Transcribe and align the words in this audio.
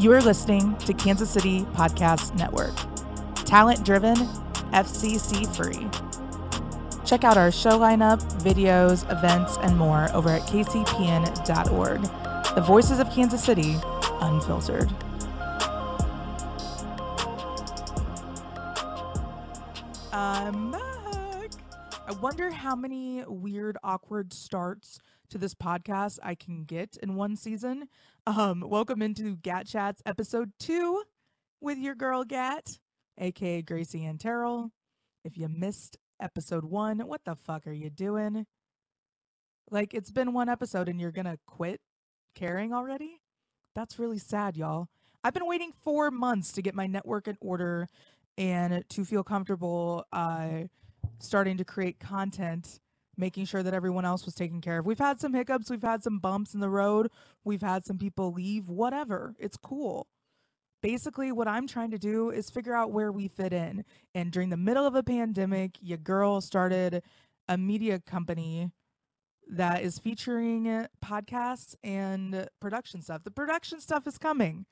You 0.00 0.12
are 0.12 0.22
listening 0.22 0.78
to 0.78 0.94
Kansas 0.94 1.28
City 1.28 1.66
Podcast 1.74 2.34
Network, 2.34 2.74
talent 3.44 3.84
driven, 3.84 4.16
FCC 4.72 5.46
free. 5.54 5.86
Check 7.04 7.22
out 7.22 7.36
our 7.36 7.52
show 7.52 7.78
lineup, 7.78 8.22
videos, 8.40 9.04
events, 9.12 9.58
and 9.58 9.76
more 9.76 10.10
over 10.14 10.30
at 10.30 10.40
kcpn.org. 10.44 12.00
The 12.54 12.62
voices 12.62 12.98
of 12.98 13.10
Kansas 13.10 13.44
City, 13.44 13.76
unfiltered. 14.22 14.90
I'm 20.14 20.70
back. 20.70 21.50
I 22.08 22.12
wonder 22.22 22.50
how 22.50 22.74
many 22.74 23.22
weird, 23.26 23.76
awkward 23.84 24.32
starts 24.32 24.98
to 25.30 25.38
this 25.38 25.54
podcast 25.54 26.18
I 26.22 26.34
can 26.34 26.64
get 26.64 26.96
in 27.02 27.14
one 27.14 27.36
season. 27.36 27.88
Um, 28.26 28.64
welcome 28.66 29.00
into 29.00 29.36
Gat 29.36 29.66
Chats 29.66 30.02
episode 30.04 30.50
two 30.58 31.04
with 31.60 31.78
your 31.78 31.94
girl 31.94 32.24
Gat, 32.24 32.78
aka 33.16 33.62
Gracie 33.62 34.04
Ann 34.04 34.18
Terrell. 34.18 34.72
If 35.24 35.38
you 35.38 35.48
missed 35.48 35.96
episode 36.20 36.64
one, 36.64 36.98
what 37.06 37.24
the 37.24 37.36
fuck 37.36 37.68
are 37.68 37.72
you 37.72 37.90
doing? 37.90 38.44
Like, 39.70 39.94
it's 39.94 40.10
been 40.10 40.32
one 40.32 40.48
episode 40.48 40.88
and 40.88 41.00
you're 41.00 41.12
gonna 41.12 41.38
quit 41.46 41.80
caring 42.34 42.72
already? 42.72 43.20
That's 43.76 44.00
really 44.00 44.18
sad, 44.18 44.56
y'all. 44.56 44.88
I've 45.22 45.34
been 45.34 45.46
waiting 45.46 45.72
four 45.84 46.10
months 46.10 46.50
to 46.52 46.62
get 46.62 46.74
my 46.74 46.88
network 46.88 47.28
in 47.28 47.36
order 47.40 47.86
and 48.36 48.84
to 48.88 49.04
feel 49.04 49.22
comfortable 49.22 50.04
uh, 50.12 50.62
starting 51.20 51.56
to 51.58 51.64
create 51.64 52.00
content, 52.00 52.80
making 53.20 53.44
sure 53.44 53.62
that 53.62 53.74
everyone 53.74 54.04
else 54.04 54.24
was 54.24 54.34
taken 54.34 54.60
care 54.60 54.78
of. 54.78 54.86
We've 54.86 54.98
had 54.98 55.20
some 55.20 55.34
hiccups, 55.34 55.70
we've 55.70 55.82
had 55.82 56.02
some 56.02 56.18
bumps 56.18 56.54
in 56.54 56.60
the 56.60 56.70
road, 56.70 57.10
we've 57.44 57.62
had 57.62 57.84
some 57.84 57.98
people 57.98 58.32
leave, 58.32 58.68
whatever. 58.68 59.34
It's 59.38 59.56
cool. 59.56 60.08
Basically, 60.82 61.30
what 61.30 61.46
I'm 61.46 61.66
trying 61.66 61.90
to 61.90 61.98
do 61.98 62.30
is 62.30 62.48
figure 62.50 62.74
out 62.74 62.90
where 62.90 63.12
we 63.12 63.28
fit 63.28 63.52
in. 63.52 63.84
And 64.14 64.32
during 64.32 64.48
the 64.48 64.56
middle 64.56 64.86
of 64.86 64.94
a 64.94 65.02
pandemic, 65.02 65.76
your 65.80 65.98
girl 65.98 66.40
started 66.40 67.02
a 67.48 67.58
media 67.58 68.00
company 68.00 68.70
that 69.50 69.82
is 69.82 69.98
featuring 69.98 70.86
podcasts 71.04 71.74
and 71.84 72.48
production 72.60 73.02
stuff. 73.02 73.24
The 73.24 73.30
production 73.30 73.80
stuff 73.80 74.06
is 74.06 74.16
coming. 74.16 74.64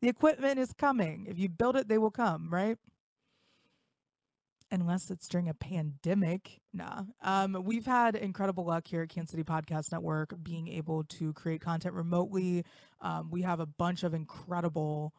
The 0.00 0.08
equipment 0.08 0.58
is 0.58 0.72
coming. 0.72 1.26
If 1.28 1.38
you 1.38 1.48
build 1.48 1.74
it, 1.76 1.88
they 1.88 1.98
will 1.98 2.10
come, 2.10 2.48
right? 2.50 2.76
Unless 4.70 5.10
it's 5.10 5.28
during 5.28 5.48
a 5.48 5.54
pandemic. 5.54 6.60
Nah. 6.72 7.02
Um, 7.22 7.62
we've 7.64 7.86
had 7.86 8.16
incredible 8.16 8.64
luck 8.64 8.86
here 8.86 9.02
at 9.02 9.08
Kansas 9.08 9.30
City 9.30 9.44
Podcast 9.44 9.92
Network 9.92 10.34
being 10.42 10.66
able 10.68 11.04
to 11.04 11.32
create 11.34 11.60
content 11.60 11.94
remotely. 11.94 12.64
Um, 13.00 13.30
we 13.30 13.42
have 13.42 13.60
a 13.60 13.66
bunch 13.66 14.02
of 14.02 14.12
incredible 14.12 15.14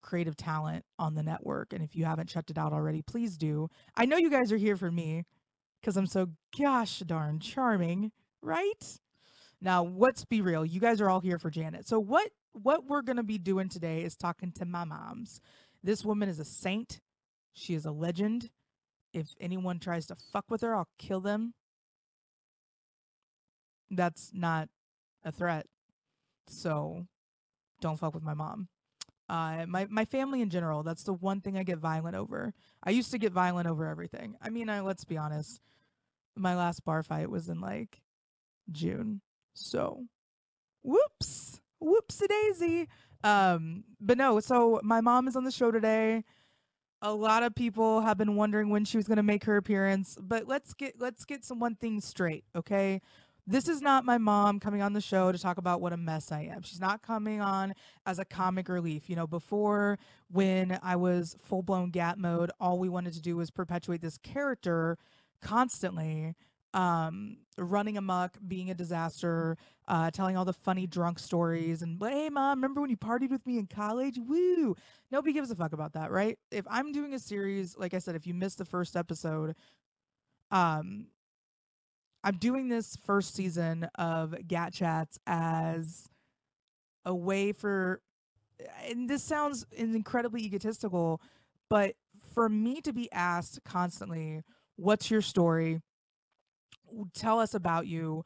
creative 0.00 0.36
talent 0.36 0.84
on 0.98 1.14
the 1.14 1.22
network. 1.22 1.72
And 1.72 1.82
if 1.82 1.94
you 1.94 2.06
haven't 2.06 2.28
checked 2.28 2.50
it 2.50 2.56
out 2.56 2.72
already, 2.72 3.02
please 3.02 3.36
do. 3.36 3.68
I 3.94 4.06
know 4.06 4.16
you 4.16 4.30
guys 4.30 4.50
are 4.50 4.56
here 4.56 4.76
for 4.76 4.90
me 4.90 5.24
because 5.80 5.96
I'm 5.96 6.06
so 6.06 6.28
gosh 6.58 7.00
darn 7.00 7.38
charming 7.38 8.12
right? 8.46 8.98
Now, 9.60 9.84
let's 9.84 10.24
be 10.24 10.40
real. 10.40 10.64
You 10.64 10.80
guys 10.80 11.00
are 11.00 11.10
all 11.10 11.20
here 11.20 11.38
for 11.38 11.50
Janet. 11.50 11.86
So 11.86 11.98
what 11.98 12.30
what 12.52 12.86
we're 12.86 13.02
to 13.02 13.22
be 13.22 13.36
doing 13.36 13.68
today 13.68 14.02
is 14.02 14.16
talking 14.16 14.50
to 14.52 14.64
my 14.64 14.84
moms. 14.84 15.40
This 15.82 16.04
woman 16.04 16.28
is 16.28 16.38
a 16.38 16.44
saint. 16.44 17.00
She 17.52 17.74
is 17.74 17.84
a 17.84 17.90
legend. 17.90 18.50
If 19.16 19.34
anyone 19.40 19.78
tries 19.78 20.04
to 20.08 20.14
fuck 20.14 20.44
with 20.50 20.60
her, 20.60 20.76
I'll 20.76 20.90
kill 20.98 21.20
them. 21.20 21.54
That's 23.90 24.30
not 24.34 24.68
a 25.24 25.32
threat. 25.32 25.64
So 26.48 27.06
don't 27.80 27.98
fuck 27.98 28.12
with 28.12 28.22
my 28.22 28.34
mom. 28.34 28.68
Uh, 29.26 29.64
my 29.66 29.86
my 29.88 30.04
family 30.04 30.42
in 30.42 30.50
general. 30.50 30.82
That's 30.82 31.02
the 31.02 31.14
one 31.14 31.40
thing 31.40 31.56
I 31.56 31.62
get 31.62 31.78
violent 31.78 32.14
over. 32.14 32.52
I 32.84 32.90
used 32.90 33.10
to 33.12 33.18
get 33.18 33.32
violent 33.32 33.66
over 33.66 33.86
everything. 33.86 34.36
I 34.42 34.50
mean, 34.50 34.68
I, 34.68 34.80
let's 34.80 35.06
be 35.06 35.16
honest. 35.16 35.62
My 36.36 36.54
last 36.54 36.84
bar 36.84 37.02
fight 37.02 37.30
was 37.30 37.48
in 37.48 37.58
like 37.58 38.02
June. 38.70 39.22
So, 39.54 40.04
whoops, 40.82 41.62
whoopsie 41.82 42.28
daisy. 42.28 42.88
Um, 43.24 43.84
but 43.98 44.18
no, 44.18 44.40
so 44.40 44.78
my 44.84 45.00
mom 45.00 45.26
is 45.26 45.36
on 45.36 45.44
the 45.44 45.50
show 45.50 45.70
today. 45.70 46.22
A 47.02 47.12
lot 47.12 47.42
of 47.42 47.54
people 47.54 48.00
have 48.00 48.16
been 48.16 48.36
wondering 48.36 48.70
when 48.70 48.84
she 48.84 48.96
was 48.96 49.06
going 49.06 49.18
to 49.18 49.22
make 49.22 49.44
her 49.44 49.56
appearance, 49.56 50.16
but 50.20 50.48
let's 50.48 50.72
get 50.74 50.94
let's 50.98 51.24
get 51.24 51.44
some 51.44 51.58
one 51.60 51.74
thing 51.74 52.00
straight, 52.00 52.44
okay? 52.54 53.00
This 53.46 53.68
is 53.68 53.80
not 53.80 54.04
my 54.04 54.18
mom 54.18 54.58
coming 54.58 54.82
on 54.82 54.92
the 54.92 55.00
show 55.00 55.30
to 55.30 55.38
talk 55.38 55.58
about 55.58 55.80
what 55.80 55.92
a 55.92 55.96
mess 55.96 56.32
I 56.32 56.42
am. 56.42 56.62
She's 56.62 56.80
not 56.80 57.02
coming 57.02 57.40
on 57.40 57.74
as 58.04 58.18
a 58.18 58.24
comic 58.24 58.68
relief. 58.68 59.08
You 59.08 59.14
know, 59.14 59.26
before 59.28 59.98
when 60.32 60.80
I 60.82 60.96
was 60.96 61.36
full 61.38 61.62
blown 61.62 61.90
gat 61.90 62.18
mode, 62.18 62.50
all 62.58 62.78
we 62.78 62.88
wanted 62.88 63.12
to 63.12 63.22
do 63.22 63.36
was 63.36 63.50
perpetuate 63.50 64.00
this 64.00 64.18
character 64.18 64.98
constantly 65.40 66.34
um, 66.76 67.38
running 67.58 67.96
amok, 67.96 68.38
being 68.46 68.70
a 68.70 68.74
disaster, 68.74 69.56
uh, 69.88 70.10
telling 70.12 70.36
all 70.36 70.44
the 70.44 70.52
funny 70.52 70.86
drunk 70.86 71.18
stories, 71.18 71.82
and 71.82 71.98
but 71.98 72.12
hey, 72.12 72.28
mom, 72.28 72.58
remember 72.58 72.82
when 72.82 72.90
you 72.90 72.98
partied 72.98 73.30
with 73.30 73.46
me 73.46 73.58
in 73.58 73.66
college? 73.66 74.18
Woo! 74.18 74.76
Nobody 75.10 75.32
gives 75.32 75.50
a 75.50 75.56
fuck 75.56 75.72
about 75.72 75.94
that, 75.94 76.12
right? 76.12 76.38
If 76.52 76.66
I'm 76.70 76.92
doing 76.92 77.14
a 77.14 77.18
series, 77.18 77.76
like 77.78 77.94
I 77.94 77.98
said, 77.98 78.14
if 78.14 78.26
you 78.26 78.34
missed 78.34 78.58
the 78.58 78.66
first 78.66 78.96
episode, 78.96 79.56
um, 80.50 81.08
I'm 82.24 82.38
doing 82.38 82.68
this 82.68 82.96
first 83.06 83.34
season 83.34 83.88
of 83.96 84.34
Gat 84.46 84.72
Chats 84.74 85.18
as 85.26 86.08
a 87.04 87.14
way 87.14 87.52
for, 87.52 88.00
and 88.88 89.08
this 89.08 89.22
sounds 89.22 89.66
incredibly 89.72 90.42
egotistical, 90.44 91.20
but 91.70 91.94
for 92.34 92.48
me 92.48 92.80
to 92.82 92.92
be 92.92 93.10
asked 93.12 93.60
constantly, 93.64 94.42
"What's 94.76 95.10
your 95.10 95.22
story?" 95.22 95.82
Tell 97.14 97.40
us 97.40 97.54
about 97.54 97.86
you. 97.86 98.24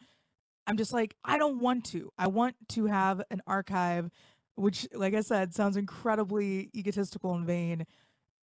I'm 0.67 0.77
just 0.77 0.93
like, 0.93 1.15
I 1.25 1.39
don't 1.39 1.61
want 1.61 1.85
to. 1.87 2.11
I 2.19 2.29
want 2.29 2.55
to 2.71 2.87
have 2.87 3.23
an 3.31 3.43
archive, 3.47 4.11
which, 4.55 4.87
like 4.93 5.15
I 5.15 5.21
said, 5.23 5.55
sounds 5.55 5.77
incredibly 5.77 6.71
egotistical 6.75 7.35
and 7.35 7.47
vain, 7.47 7.87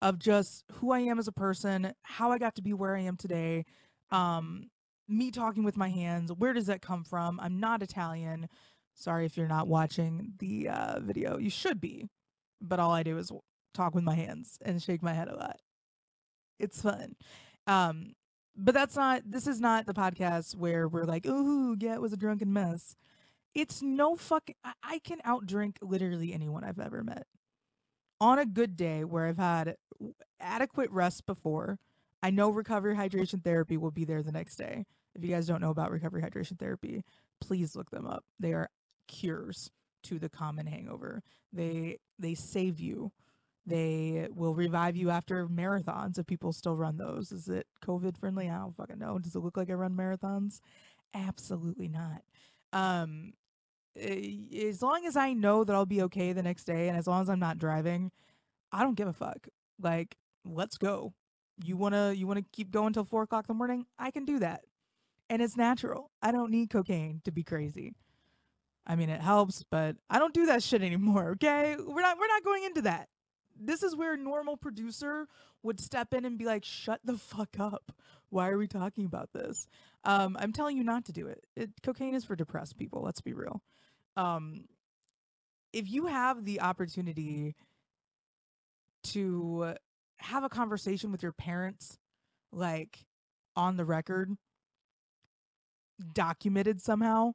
of 0.02 0.18
just 0.18 0.64
who 0.72 0.92
I 0.92 1.00
am 1.00 1.18
as 1.18 1.28
a 1.28 1.32
person, 1.32 1.92
how 2.02 2.32
I 2.32 2.38
got 2.38 2.56
to 2.56 2.62
be 2.62 2.72
where 2.72 2.96
I 2.96 3.00
am 3.00 3.16
today, 3.16 3.64
um, 4.10 4.70
me 5.08 5.30
talking 5.30 5.62
with 5.62 5.76
my 5.76 5.88
hands. 5.88 6.32
Where 6.32 6.52
does 6.52 6.66
that 6.66 6.82
come 6.82 7.04
from? 7.04 7.38
I'm 7.40 7.60
not 7.60 7.82
Italian. 7.82 8.48
Sorry 8.94 9.24
if 9.26 9.36
you're 9.36 9.46
not 9.46 9.68
watching 9.68 10.32
the 10.38 10.68
uh, 10.68 11.00
video. 11.00 11.38
You 11.38 11.50
should 11.50 11.80
be, 11.80 12.08
but 12.60 12.80
all 12.80 12.90
I 12.90 13.02
do 13.02 13.18
is 13.18 13.30
talk 13.74 13.94
with 13.94 14.04
my 14.04 14.14
hands 14.14 14.58
and 14.62 14.82
shake 14.82 15.02
my 15.02 15.12
head 15.12 15.28
a 15.28 15.36
lot. 15.36 15.58
It's 16.58 16.82
fun. 16.82 17.14
Um, 17.66 18.14
but 18.56 18.74
that's 18.74 18.96
not 18.96 19.22
this 19.26 19.46
is 19.46 19.60
not 19.60 19.86
the 19.86 19.94
podcast 19.94 20.56
where 20.56 20.88
we're 20.88 21.04
like, 21.04 21.26
ooh, 21.26 21.76
yeah, 21.78 21.94
it 21.94 22.00
was 22.00 22.12
a 22.12 22.16
drunken 22.16 22.52
mess. 22.52 22.96
It's 23.54 23.82
no 23.82 24.16
fucking 24.16 24.54
I, 24.64 24.72
I 24.82 24.98
can 25.00 25.18
outdrink 25.26 25.76
literally 25.82 26.32
anyone 26.32 26.64
I've 26.64 26.80
ever 26.80 27.02
met. 27.02 27.26
On 28.20 28.38
a 28.38 28.46
good 28.46 28.76
day 28.76 29.04
where 29.04 29.26
I've 29.26 29.36
had 29.36 29.76
adequate 30.40 30.90
rest 30.90 31.26
before, 31.26 31.78
I 32.22 32.30
know 32.30 32.50
recovery 32.50 32.94
hydration 32.94 33.44
therapy 33.44 33.76
will 33.76 33.90
be 33.90 34.04
there 34.04 34.22
the 34.22 34.32
next 34.32 34.56
day. 34.56 34.86
If 35.14 35.22
you 35.22 35.30
guys 35.30 35.46
don't 35.46 35.60
know 35.60 35.70
about 35.70 35.90
recovery 35.90 36.22
hydration 36.22 36.58
therapy, 36.58 37.02
please 37.40 37.76
look 37.76 37.90
them 37.90 38.06
up. 38.06 38.24
They 38.40 38.52
are 38.52 38.70
cures 39.06 39.70
to 40.04 40.18
the 40.18 40.28
common 40.28 40.66
hangover. 40.66 41.22
They 41.52 41.98
they 42.18 42.34
save 42.34 42.80
you 42.80 43.12
they 43.66 44.28
will 44.32 44.54
revive 44.54 44.96
you 44.96 45.10
after 45.10 45.48
marathons 45.48 46.18
if 46.18 46.26
people 46.26 46.52
still 46.52 46.76
run 46.76 46.96
those. 46.96 47.32
Is 47.32 47.48
it 47.48 47.66
COVID 47.84 48.16
friendly? 48.16 48.48
I 48.48 48.58
don't 48.58 48.76
fucking 48.76 48.98
know. 48.98 49.18
Does 49.18 49.34
it 49.34 49.40
look 49.40 49.56
like 49.56 49.70
I 49.70 49.74
run 49.74 49.96
marathons? 49.96 50.60
Absolutely 51.14 51.88
not. 51.88 52.22
Um, 52.72 53.32
eh, 53.96 54.68
as 54.68 54.82
long 54.82 55.04
as 55.04 55.16
I 55.16 55.32
know 55.32 55.64
that 55.64 55.74
I'll 55.74 55.84
be 55.84 56.02
okay 56.02 56.32
the 56.32 56.44
next 56.44 56.64
day, 56.64 56.88
and 56.88 56.96
as 56.96 57.08
long 57.08 57.22
as 57.22 57.28
I'm 57.28 57.40
not 57.40 57.58
driving, 57.58 58.12
I 58.70 58.84
don't 58.84 58.94
give 58.94 59.08
a 59.08 59.12
fuck. 59.12 59.48
Like, 59.82 60.16
let's 60.44 60.78
go. 60.78 61.12
You 61.64 61.76
wanna 61.76 62.12
you 62.12 62.26
wanna 62.26 62.44
keep 62.52 62.70
going 62.70 62.92
till 62.92 63.04
four 63.04 63.22
o'clock 63.22 63.46
in 63.48 63.54
the 63.54 63.58
morning? 63.58 63.86
I 63.98 64.10
can 64.12 64.24
do 64.24 64.38
that, 64.40 64.60
and 65.28 65.42
it's 65.42 65.56
natural. 65.56 66.10
I 66.22 66.30
don't 66.30 66.50
need 66.50 66.70
cocaine 66.70 67.20
to 67.24 67.32
be 67.32 67.42
crazy. 67.42 67.94
I 68.86 68.94
mean, 68.94 69.08
it 69.08 69.20
helps, 69.20 69.64
but 69.68 69.96
I 70.08 70.20
don't 70.20 70.34
do 70.34 70.46
that 70.46 70.62
shit 70.62 70.82
anymore. 70.82 71.30
Okay, 71.30 71.76
we're 71.78 72.02
not 72.02 72.18
we're 72.18 72.28
not 72.28 72.44
going 72.44 72.64
into 72.64 72.82
that 72.82 73.08
this 73.58 73.82
is 73.82 73.96
where 73.96 74.14
a 74.14 74.18
normal 74.18 74.56
producer 74.56 75.26
would 75.62 75.80
step 75.80 76.14
in 76.14 76.24
and 76.24 76.38
be 76.38 76.44
like, 76.44 76.64
"Shut 76.64 77.00
the 77.04 77.18
fuck 77.18 77.58
up! 77.58 77.92
Why 78.30 78.48
are 78.48 78.58
we 78.58 78.66
talking 78.66 79.04
about 79.04 79.32
this?" 79.32 79.66
Um, 80.04 80.36
I'm 80.40 80.52
telling 80.52 80.76
you 80.76 80.84
not 80.84 81.04
to 81.06 81.12
do 81.12 81.26
it. 81.26 81.44
it. 81.56 81.70
Cocaine 81.82 82.14
is 82.14 82.24
for 82.24 82.36
depressed 82.36 82.76
people. 82.76 83.02
Let's 83.02 83.20
be 83.20 83.32
real. 83.32 83.62
Um, 84.16 84.64
if 85.72 85.90
you 85.90 86.06
have 86.06 86.44
the 86.44 86.60
opportunity 86.60 87.54
to 89.04 89.74
have 90.18 90.44
a 90.44 90.48
conversation 90.48 91.12
with 91.12 91.22
your 91.22 91.32
parents, 91.32 91.98
like 92.52 93.04
on 93.54 93.76
the 93.76 93.84
record, 93.84 94.36
documented 96.14 96.80
somehow, 96.80 97.34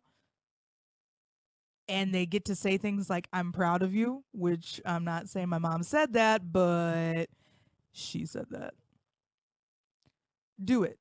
and 1.91 2.15
they 2.15 2.25
get 2.25 2.45
to 2.45 2.55
say 2.55 2.77
things 2.77 3.09
like 3.09 3.27
i'm 3.33 3.51
proud 3.51 3.83
of 3.83 3.93
you 3.93 4.23
which 4.31 4.81
i'm 4.85 5.03
not 5.03 5.29
saying 5.29 5.49
my 5.49 5.59
mom 5.59 5.83
said 5.83 6.13
that 6.13 6.51
but 6.51 7.27
she 7.91 8.25
said 8.25 8.45
that. 8.51 8.73
Do 10.63 10.83
it. 10.83 10.97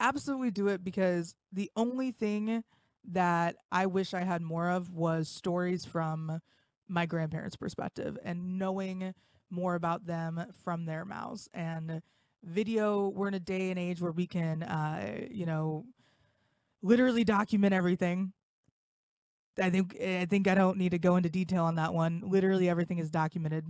Absolutely 0.00 0.50
do 0.50 0.68
it 0.68 0.84
because 0.84 1.34
the 1.52 1.70
only 1.76 2.12
thing 2.12 2.62
that 3.10 3.56
i 3.72 3.86
wish 3.86 4.12
i 4.12 4.20
had 4.20 4.42
more 4.42 4.68
of 4.70 4.92
was 4.92 5.28
stories 5.28 5.84
from 5.84 6.40
my 6.88 7.06
grandparents 7.06 7.56
perspective 7.56 8.18
and 8.22 8.58
knowing 8.58 9.14
more 9.50 9.74
about 9.76 10.04
them 10.04 10.44
from 10.62 10.84
their 10.84 11.04
mouths. 11.04 11.48
And 11.54 12.02
video 12.44 13.08
we're 13.08 13.28
in 13.28 13.34
a 13.34 13.40
day 13.40 13.70
and 13.70 13.78
age 13.78 14.00
where 14.00 14.12
we 14.12 14.26
can 14.26 14.62
uh 14.62 15.26
you 15.28 15.44
know 15.44 15.84
literally 16.82 17.24
document 17.24 17.74
everything 17.74 18.32
I 19.60 19.70
think 19.70 19.96
eh, 19.98 20.22
I 20.22 20.26
think 20.26 20.48
I 20.48 20.54
don't 20.54 20.78
need 20.78 20.90
to 20.90 20.98
go 20.98 21.16
into 21.16 21.28
detail 21.28 21.64
on 21.64 21.76
that 21.76 21.94
one. 21.94 22.22
Literally 22.24 22.68
everything 22.68 22.98
is 22.98 23.10
documented. 23.10 23.64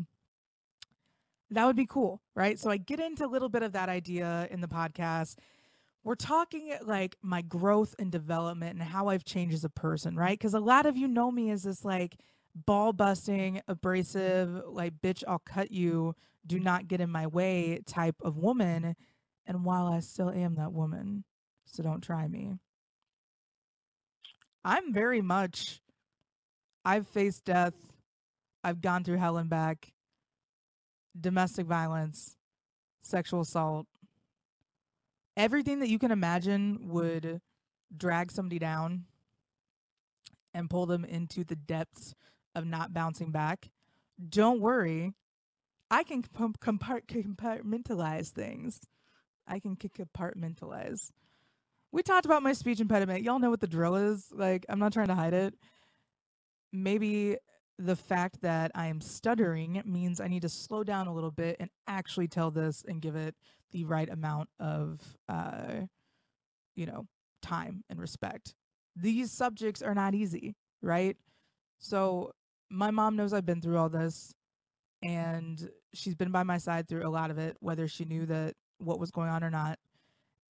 That 1.51 1.65
would 1.65 1.77
be 1.77 1.87
cool, 1.87 2.21
right? 2.35 2.59
So 2.59 2.71
I 2.71 2.77
get 2.77 3.01
into 3.01 3.25
a 3.25 3.29
little 3.29 3.49
bit 3.49 3.63
of 3.63 3.73
that 3.73 3.89
idea 3.89 4.47
in 4.51 4.61
the 4.61 4.69
podcast. 4.69 5.37
We're 6.05 6.15
talking 6.15 6.73
like 6.85 7.17
my 7.23 7.43
growth 7.43 7.95
and 7.99 8.13
development 8.13 8.79
and 8.79 8.83
how 8.83 9.09
I've 9.09 9.25
changed 9.25 9.55
as 9.55 9.65
a 9.65 9.71
person, 9.71 10.17
right? 10.17 10.39
Because 10.39 10.55
a 10.55 10.61
lot 10.61 10.87
of 10.87 10.97
you 10.97 11.09
know 11.09 11.31
me 11.31 11.51
as 11.51 11.63
this 11.63 11.85
like 11.85 12.19
ball 12.55 12.93
busting, 12.93 13.63
abrasive, 13.69 14.63
like 14.67 14.95
bitch, 15.01 15.25
I'll 15.27 15.39
cut 15.41 15.71
you, 15.71 16.15
do 16.47 16.59
not 16.59 16.89
get 16.89 17.01
in 17.01 17.11
my 17.11 17.27
way 17.27 17.81
type 17.87 18.17
of 18.23 18.37
woman. 18.37 18.95
And 19.47 19.65
while 19.65 19.87
I 19.87 20.01
still 20.01 20.31
am 20.31 20.57
that 20.57 20.73
woman, 20.73 21.25
so 21.65 21.83
don't 21.83 22.03
try 22.03 22.29
me. 22.29 22.55
I'm 24.65 24.93
very 24.93 25.21
much 25.21 25.81
I've 26.85 27.07
faced 27.07 27.45
death. 27.45 27.75
I've 28.65 28.81
gone 28.81 29.05
through 29.05 29.19
hell 29.19 29.37
and 29.37 29.51
back. 29.51 29.93
Domestic 31.19 31.67
violence, 31.67 32.37
sexual 33.03 33.43
assault. 33.43 33.87
Everything 35.37 35.81
that 35.81 35.89
you 35.89 35.99
can 35.99 36.11
imagine 36.11 36.89
would 36.89 37.41
drag 37.97 38.31
somebody 38.31 38.59
down 38.59 39.05
and 40.55 40.71
pull 40.71 40.87
them 40.87 41.05
into 41.05 41.45
the 41.45 41.57
depths 41.57 42.15
of 42.55 42.67
not 42.67 42.95
bouncing 42.95 43.31
back. 43.31 43.69
Don't 44.29 44.61
worry. 44.61 45.13
I 45.91 46.05
can 46.05 46.23
compartmentalize 46.23 48.31
things. 48.31 48.81
I 49.47 49.61
can 49.61 49.77
compartmentalize 49.77 51.11
we 51.93 52.03
talked 52.03 52.27
about 52.27 52.43
my 52.43 52.53
speech 52.53 52.81
impediment. 52.81 53.23
Y'all 53.23 53.39
know 53.39 53.51
what 53.51 53.61
the 53.61 53.67
drill 53.67 53.97
is. 53.97 54.27
Like, 54.33 54.67
I'm 54.69 54.79
not 54.79 54.93
trying 54.93 55.09
to 55.09 55.15
hide 55.15 55.35
it. 55.35 55.55
Maybe 56.73 57.37
the 57.79 57.97
fact 57.97 58.43
that 58.43 58.71
I 58.75 58.89
am 58.89 59.01
stuttering 59.01 59.81
means 59.87 60.21
I 60.21 60.29
need 60.29 60.43
to 60.43 60.49
slow 60.49 60.85
down 60.85 61.07
a 61.07 61.15
little 61.15 61.31
bit 61.31 61.57
and 61.61 61.71
actually 61.87 62.29
tell 62.29 62.51
this 62.51 62.85
and 62.87 63.01
give 63.01 63.17
it 63.17 63.35
the 63.73 63.85
right 63.85 64.09
amount 64.09 64.49
of, 64.61 65.01
uh, 65.29 65.83
you 66.75 66.87
know, 66.87 67.07
time 67.41 67.85
and 67.89 68.01
respect. 68.01 68.55
These 68.97 69.31
subjects 69.33 69.81
are 69.81 69.95
not 69.95 70.15
easy, 70.15 70.57
right? 70.83 71.17
So, 71.79 72.33
my 72.71 72.91
mom 72.91 73.17
knows 73.17 73.33
I've 73.33 73.47
been 73.47 73.63
through 73.63 73.79
all 73.79 73.89
this 73.89 74.35
and 75.03 75.71
she's 75.95 76.15
been 76.15 76.31
by 76.31 76.43
my 76.43 76.59
side 76.59 76.87
through 76.87 77.07
a 77.07 77.09
lot 77.09 77.31
of 77.31 77.39
it, 77.39 77.57
whether 77.61 77.89
she 77.89 78.05
knew 78.05 78.27
that 78.27 78.55
what 78.79 79.01
was 79.01 79.11
going 79.11 79.31
on 79.31 79.43
or 79.43 79.51
not 79.51 79.79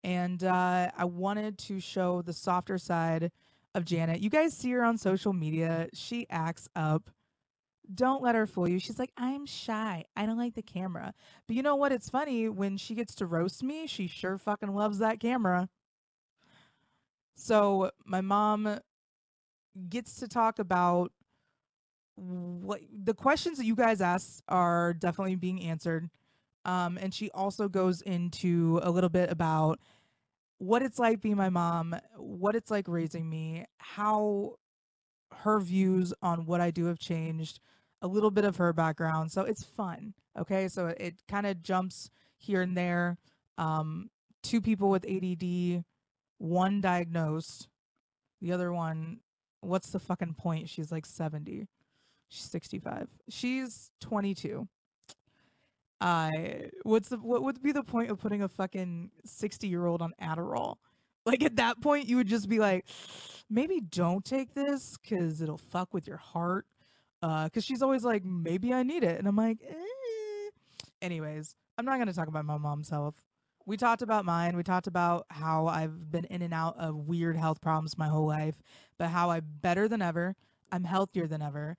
and 0.04 0.42
uh, 0.44 0.90
I 0.96 1.04
wanted 1.04 1.58
to 1.58 1.80
show 1.80 2.22
the 2.22 2.32
softer 2.32 2.78
side 2.78 3.30
of 3.74 3.84
Janet. 3.84 4.20
You 4.20 4.30
guys 4.30 4.56
see 4.56 4.70
her 4.72 4.84
on 4.84 4.98
social 4.98 5.32
media. 5.32 5.88
She 5.92 6.26
acts 6.30 6.68
up. 6.76 7.10
Don't 7.94 8.22
let 8.22 8.34
her 8.34 8.46
fool 8.46 8.68
you. 8.68 8.78
She's 8.78 8.98
like, 8.98 9.12
I'm 9.16 9.46
shy. 9.46 10.04
I 10.14 10.26
don't 10.26 10.36
like 10.36 10.54
the 10.54 10.62
camera. 10.62 11.14
But 11.46 11.56
you 11.56 11.62
know 11.62 11.76
what? 11.76 11.92
It's 11.92 12.10
funny 12.10 12.48
when 12.48 12.76
she 12.76 12.94
gets 12.94 13.14
to 13.16 13.26
roast 13.26 13.62
me, 13.62 13.86
she 13.86 14.06
sure 14.06 14.36
fucking 14.36 14.74
loves 14.74 14.98
that 14.98 15.20
camera. 15.20 15.68
So 17.34 17.90
my 18.04 18.20
mom 18.20 18.80
gets 19.88 20.16
to 20.16 20.28
talk 20.28 20.58
about 20.58 21.12
what 22.16 22.80
the 22.92 23.14
questions 23.14 23.58
that 23.58 23.64
you 23.64 23.76
guys 23.76 24.00
asked 24.00 24.42
are 24.48 24.92
definitely 24.92 25.36
being 25.36 25.62
answered. 25.62 26.10
Um, 26.68 26.98
and 27.00 27.14
she 27.14 27.30
also 27.30 27.66
goes 27.66 28.02
into 28.02 28.78
a 28.82 28.90
little 28.90 29.08
bit 29.08 29.32
about 29.32 29.80
what 30.58 30.82
it's 30.82 30.98
like 30.98 31.22
being 31.22 31.38
my 31.38 31.48
mom, 31.48 31.96
what 32.14 32.54
it's 32.54 32.70
like 32.70 32.86
raising 32.86 33.30
me, 33.30 33.64
how 33.78 34.56
her 35.38 35.60
views 35.60 36.12
on 36.20 36.44
what 36.44 36.60
I 36.60 36.70
do 36.70 36.84
have 36.84 36.98
changed, 36.98 37.58
a 38.02 38.06
little 38.06 38.30
bit 38.30 38.44
of 38.44 38.56
her 38.56 38.74
background. 38.74 39.32
So 39.32 39.44
it's 39.44 39.64
fun. 39.64 40.12
Okay. 40.38 40.68
So 40.68 40.88
it, 40.88 40.98
it 41.00 41.14
kind 41.26 41.46
of 41.46 41.62
jumps 41.62 42.10
here 42.36 42.60
and 42.60 42.76
there. 42.76 43.16
Um, 43.56 44.10
two 44.42 44.60
people 44.60 44.90
with 44.90 45.06
ADD, 45.08 45.84
one 46.36 46.82
diagnosed, 46.82 47.68
the 48.42 48.52
other 48.52 48.74
one, 48.74 49.20
what's 49.62 49.88
the 49.88 49.98
fucking 49.98 50.34
point? 50.34 50.68
She's 50.68 50.92
like 50.92 51.06
70. 51.06 51.66
She's 52.28 52.44
65. 52.44 53.08
She's 53.30 53.90
22 54.02 54.68
uh 56.00 56.30
what's 56.84 57.08
the 57.08 57.16
what 57.16 57.42
would 57.42 57.60
be 57.62 57.72
the 57.72 57.82
point 57.82 58.10
of 58.10 58.18
putting 58.18 58.42
a 58.42 58.48
fucking 58.48 59.10
60 59.24 59.66
year 59.66 59.86
old 59.86 60.00
on 60.00 60.12
adderall 60.22 60.76
like 61.26 61.42
at 61.42 61.56
that 61.56 61.80
point 61.80 62.08
you 62.08 62.16
would 62.16 62.28
just 62.28 62.48
be 62.48 62.58
like 62.58 62.86
maybe 63.50 63.80
don't 63.80 64.24
take 64.24 64.54
this 64.54 64.96
because 64.98 65.40
it'll 65.42 65.58
fuck 65.58 65.92
with 65.92 66.06
your 66.06 66.16
heart 66.16 66.66
uh 67.22 67.44
because 67.44 67.64
she's 67.64 67.82
always 67.82 68.04
like 68.04 68.24
maybe 68.24 68.72
i 68.72 68.82
need 68.82 69.02
it 69.02 69.18
and 69.18 69.26
i'm 69.26 69.36
like 69.36 69.58
eh. 69.68 70.50
anyways 71.02 71.56
i'm 71.76 71.84
not 71.84 71.96
going 71.96 72.06
to 72.08 72.14
talk 72.14 72.28
about 72.28 72.44
my 72.44 72.56
mom's 72.56 72.88
health 72.88 73.16
we 73.66 73.76
talked 73.76 74.02
about 74.02 74.24
mine 74.24 74.56
we 74.56 74.62
talked 74.62 74.86
about 74.86 75.26
how 75.30 75.66
i've 75.66 76.12
been 76.12 76.24
in 76.26 76.42
and 76.42 76.54
out 76.54 76.76
of 76.78 76.94
weird 76.94 77.36
health 77.36 77.60
problems 77.60 77.98
my 77.98 78.08
whole 78.08 78.26
life 78.26 78.62
but 78.98 79.08
how 79.08 79.30
i'm 79.30 79.44
better 79.60 79.88
than 79.88 80.00
ever 80.00 80.36
i'm 80.70 80.84
healthier 80.84 81.26
than 81.26 81.42
ever 81.42 81.76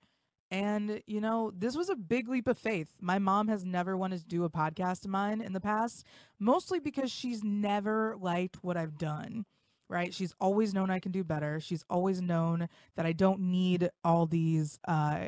and, 0.50 1.02
you 1.06 1.20
know, 1.20 1.52
this 1.56 1.76
was 1.76 1.90
a 1.90 1.96
big 1.96 2.28
leap 2.28 2.48
of 2.48 2.58
faith. 2.58 2.88
My 3.00 3.18
mom 3.18 3.48
has 3.48 3.64
never 3.64 3.96
wanted 3.96 4.20
to 4.20 4.26
do 4.26 4.44
a 4.44 4.50
podcast 4.50 5.04
of 5.04 5.10
mine 5.10 5.40
in 5.40 5.52
the 5.52 5.60
past, 5.60 6.04
mostly 6.40 6.80
because 6.80 7.10
she's 7.10 7.44
never 7.44 8.16
liked 8.20 8.62
what 8.62 8.76
I've 8.76 8.98
done, 8.98 9.44
right? 9.88 10.12
She's 10.12 10.34
always 10.40 10.74
known 10.74 10.90
I 10.90 10.98
can 10.98 11.12
do 11.12 11.22
better. 11.22 11.60
She's 11.60 11.84
always 11.88 12.20
known 12.20 12.68
that 12.96 13.06
I 13.06 13.12
don't 13.12 13.40
need 13.40 13.90
all 14.02 14.26
these 14.26 14.78
uh, 14.88 15.20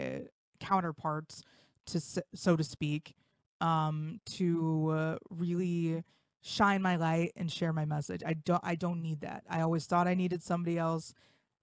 counterparts 0.59 1.43
to, 1.87 2.01
so 2.35 2.57
to 2.57 2.65
speak, 2.65 3.15
um, 3.61 4.21
to 4.33 4.89
uh, 4.91 5.17
really 5.31 6.03
shine 6.43 6.83
my 6.83 6.97
light 6.97 7.33
and 7.37 7.51
share 7.51 7.73
my 7.73 7.85
message. 7.85 8.23
I 8.27 8.35
don't 8.35 8.61
I 8.65 8.75
don't 8.75 9.01
need 9.01 9.21
that. 9.21 9.45
I 9.49 9.61
always 9.61 9.87
thought 9.87 10.09
I 10.09 10.15
needed 10.15 10.43
somebody 10.43 10.79
else. 10.79 11.15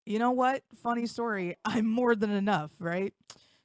You 0.06 0.18
know 0.20 0.32
what? 0.32 0.64
Funny 0.82 1.06
story. 1.06 1.56
I'm 1.66 1.86
more 1.86 2.16
than 2.16 2.32
enough, 2.32 2.72
right? 2.80 3.14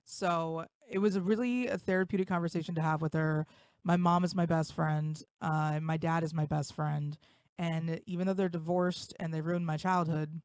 So 0.04 0.66
it 0.88 0.98
was 0.98 1.16
a 1.16 1.20
really 1.20 1.66
a 1.66 1.78
therapeutic 1.78 2.28
conversation 2.28 2.74
to 2.74 2.82
have 2.82 3.02
with 3.02 3.14
her. 3.14 3.46
My 3.84 3.96
mom 3.96 4.24
is 4.24 4.34
my 4.34 4.46
best 4.46 4.74
friend. 4.74 5.20
Uh, 5.40 5.80
my 5.82 5.96
dad 5.96 6.24
is 6.24 6.34
my 6.34 6.46
best 6.46 6.74
friend. 6.74 7.16
And 7.58 8.00
even 8.06 8.26
though 8.26 8.34
they're 8.34 8.48
divorced 8.48 9.14
and 9.20 9.32
they 9.32 9.40
ruined 9.40 9.66
my 9.66 9.76
childhood, 9.76 10.40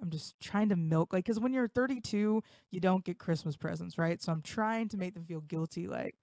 I'm 0.00 0.10
just 0.10 0.38
trying 0.40 0.68
to 0.68 0.76
milk 0.76 1.12
like 1.12 1.24
because 1.24 1.40
when 1.40 1.52
you're 1.52 1.68
32, 1.68 2.42
you 2.70 2.80
don't 2.80 3.04
get 3.04 3.18
Christmas 3.18 3.56
presents, 3.56 3.98
right? 3.98 4.22
So 4.22 4.32
I'm 4.32 4.42
trying 4.42 4.88
to 4.90 4.96
make 4.96 5.14
them 5.14 5.24
feel 5.24 5.40
guilty, 5.40 5.88
like 5.88 6.14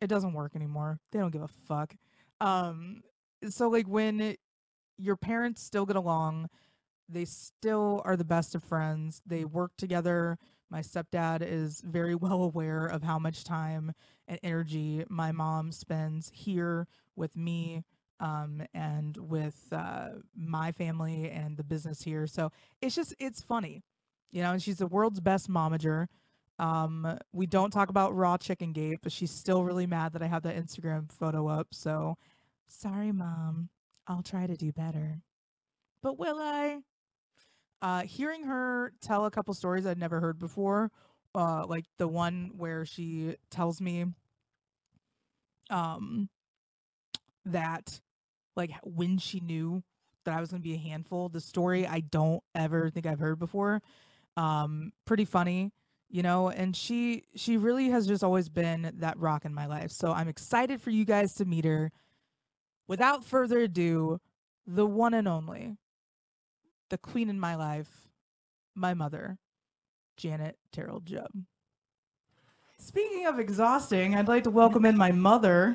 it 0.00 0.06
doesn't 0.06 0.32
work 0.32 0.54
anymore. 0.54 0.98
They 1.12 1.18
don't 1.18 1.30
give 1.30 1.42
a 1.42 1.48
fuck. 1.48 1.94
Um, 2.40 3.02
so 3.48 3.68
like 3.68 3.86
when 3.86 4.36
your 4.98 5.16
parents 5.16 5.62
still 5.62 5.86
get 5.86 5.96
along, 5.96 6.48
they 7.08 7.24
still 7.24 8.02
are 8.04 8.16
the 8.16 8.24
best 8.24 8.54
of 8.54 8.64
friends. 8.64 9.20
They 9.26 9.44
work 9.44 9.72
together 9.76 10.38
my 10.70 10.80
stepdad 10.80 11.42
is 11.42 11.80
very 11.84 12.14
well 12.14 12.42
aware 12.42 12.86
of 12.86 13.02
how 13.02 13.18
much 13.18 13.44
time 13.44 13.92
and 14.28 14.38
energy 14.42 15.04
my 15.08 15.32
mom 15.32 15.72
spends 15.72 16.30
here 16.34 16.86
with 17.16 17.36
me 17.36 17.84
um, 18.20 18.62
and 18.72 19.16
with 19.16 19.66
uh, 19.72 20.10
my 20.36 20.72
family 20.72 21.30
and 21.30 21.56
the 21.56 21.64
business 21.64 22.02
here. 22.02 22.26
So 22.26 22.50
it's 22.80 22.94
just, 22.94 23.14
it's 23.18 23.42
funny, 23.42 23.82
you 24.30 24.42
know, 24.42 24.52
and 24.52 24.62
she's 24.62 24.78
the 24.78 24.86
world's 24.86 25.20
best 25.20 25.50
momager. 25.50 26.06
Um, 26.58 27.18
we 27.32 27.46
don't 27.46 27.72
talk 27.72 27.88
about 27.88 28.14
raw 28.14 28.36
chicken 28.36 28.72
gate, 28.72 29.00
but 29.02 29.12
she's 29.12 29.30
still 29.30 29.64
really 29.64 29.86
mad 29.86 30.12
that 30.12 30.22
I 30.22 30.26
have 30.26 30.44
that 30.44 30.56
Instagram 30.56 31.10
photo 31.10 31.48
up. 31.48 31.68
So 31.72 32.16
sorry, 32.68 33.12
mom. 33.12 33.68
I'll 34.06 34.22
try 34.22 34.46
to 34.46 34.56
do 34.56 34.70
better. 34.70 35.22
But 36.02 36.18
will 36.18 36.38
I? 36.38 36.80
Uh, 37.84 38.02
hearing 38.02 38.44
her 38.44 38.92
tell 39.02 39.26
a 39.26 39.30
couple 39.30 39.54
stories 39.54 39.86
I'd 39.86 39.98
never 40.00 40.20
heard 40.20 40.38
before, 40.40 40.90
uh, 41.34 41.66
like 41.68 41.84
the 41.98 42.08
one 42.08 42.52
where 42.56 42.86
she 42.86 43.36
tells 43.50 43.80
me 43.80 44.06
um, 45.70 46.28
that 47.44 48.00
like 48.56 48.72
when 48.84 49.18
she 49.18 49.40
knew 49.40 49.82
that 50.24 50.34
I 50.36 50.40
was 50.40 50.50
going 50.50 50.62
to 50.62 50.68
be 50.68 50.74
a 50.74 50.78
handful, 50.78 51.28
the 51.28 51.40
story 51.40 51.86
I 51.86 52.00
don't 52.00 52.42
ever 52.54 52.90
think 52.90 53.06
I've 53.06 53.20
heard 53.20 53.38
before. 53.38 53.82
um, 54.36 54.92
pretty 55.04 55.24
funny, 55.24 55.72
you 56.10 56.22
know, 56.22 56.50
and 56.50 56.76
she 56.76 57.24
she 57.36 57.56
really 57.56 57.90
has 57.90 58.06
just 58.06 58.24
always 58.24 58.48
been 58.48 58.92
that 58.98 59.18
rock 59.18 59.44
in 59.44 59.54
my 59.54 59.66
life. 59.66 59.90
So 59.92 60.12
I'm 60.12 60.28
excited 60.28 60.80
for 60.80 60.90
you 60.90 61.04
guys 61.04 61.34
to 61.36 61.44
meet 61.44 61.64
her. 61.64 61.92
Without 62.88 63.24
further 63.24 63.60
ado, 63.60 64.20
the 64.66 64.86
one 64.86 65.14
and 65.14 65.28
only, 65.28 65.76
the 66.90 66.98
queen 66.98 67.28
in 67.28 67.38
my 67.40 67.54
life, 67.54 67.88
my 68.74 68.94
mother, 68.94 69.38
Janet 70.16 70.56
Terrell 70.72 71.00
Jubb. 71.00 71.30
Speaking 72.78 73.26
of 73.26 73.38
exhausting, 73.38 74.14
I'd 74.14 74.28
like 74.28 74.44
to 74.44 74.50
welcome 74.50 74.84
in 74.84 74.96
my 74.96 75.10
mother. 75.12 75.74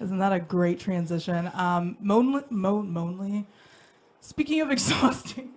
Isn't 0.00 0.18
that 0.18 0.32
a 0.32 0.40
great 0.40 0.80
transition? 0.80 1.50
Um, 1.54 1.96
Monly, 2.00 2.42
Mo, 2.50 2.82
Monly. 2.82 3.46
Speaking 4.20 4.60
of 4.60 4.70
exhausting, 4.72 5.50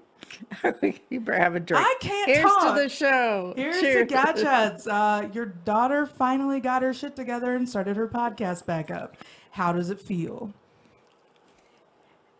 you 1.10 1.20
better 1.22 1.40
have 1.40 1.56
a 1.56 1.60
drink. 1.60 1.86
I 1.86 1.96
can't 2.00 2.30
Here's 2.30 2.44
talk. 2.44 2.76
to 2.76 2.82
the 2.84 2.90
show. 2.90 3.54
Here's 3.56 3.80
Cheers. 3.80 4.08
to 4.08 4.14
Gat 4.14 4.36
Chats. 4.38 4.88
Uh, 4.96 5.30
your 5.34 5.46
daughter 5.46 6.06
finally 6.06 6.60
got 6.60 6.82
her 6.82 6.94
shit 6.94 7.16
together 7.16 7.56
and 7.56 7.68
started 7.68 7.96
her 7.96 8.08
podcast 8.08 8.66
back 8.66 8.92
up. 8.92 9.18
How 9.52 9.72
does 9.72 9.90
it 9.90 10.00
feel? 10.00 10.52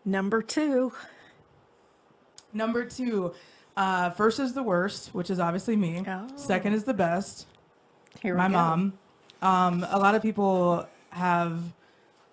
Number 0.04 0.42
two. 0.42 0.92
Number 2.56 2.86
two, 2.86 3.34
uh, 3.76 4.10
first 4.10 4.40
is 4.40 4.54
the 4.54 4.62
worst, 4.62 5.14
which 5.14 5.28
is 5.30 5.38
obviously 5.38 5.76
me. 5.76 6.02
Oh. 6.06 6.26
Second 6.36 6.72
is 6.72 6.84
the 6.84 6.94
best, 6.94 7.46
Here 8.22 8.34
we 8.34 8.38
my 8.38 8.48
go. 8.48 8.52
mom. 8.54 8.92
Um, 9.42 9.86
a 9.90 9.98
lot 9.98 10.14
of 10.14 10.22
people 10.22 10.88
have 11.10 11.60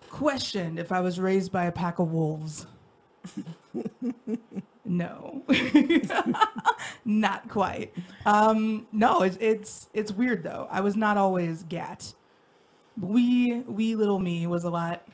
questioned 0.10 0.80
if 0.80 0.94
I 0.94 1.02
was 1.02 1.20
raised 1.20 1.52
by 1.52 1.66
a 1.66 1.72
pack 1.72 2.00
of 2.00 2.12
wolves. 2.12 2.66
no, 4.86 5.44
not 7.06 7.50
quite. 7.50 7.94
Um, 8.26 8.88
no, 8.94 9.24
it's, 9.24 9.38
it's 9.42 9.90
it's 9.94 10.12
weird 10.12 10.44
though. 10.44 10.68
I 10.72 10.80
was 10.82 10.96
not 10.96 11.18
always 11.18 11.64
gat. 11.64 12.14
Wee 13.00 13.62
wee 13.68 13.96
little 13.96 14.20
me 14.20 14.48
was 14.48 14.64
a 14.64 14.70
lot. 14.70 15.06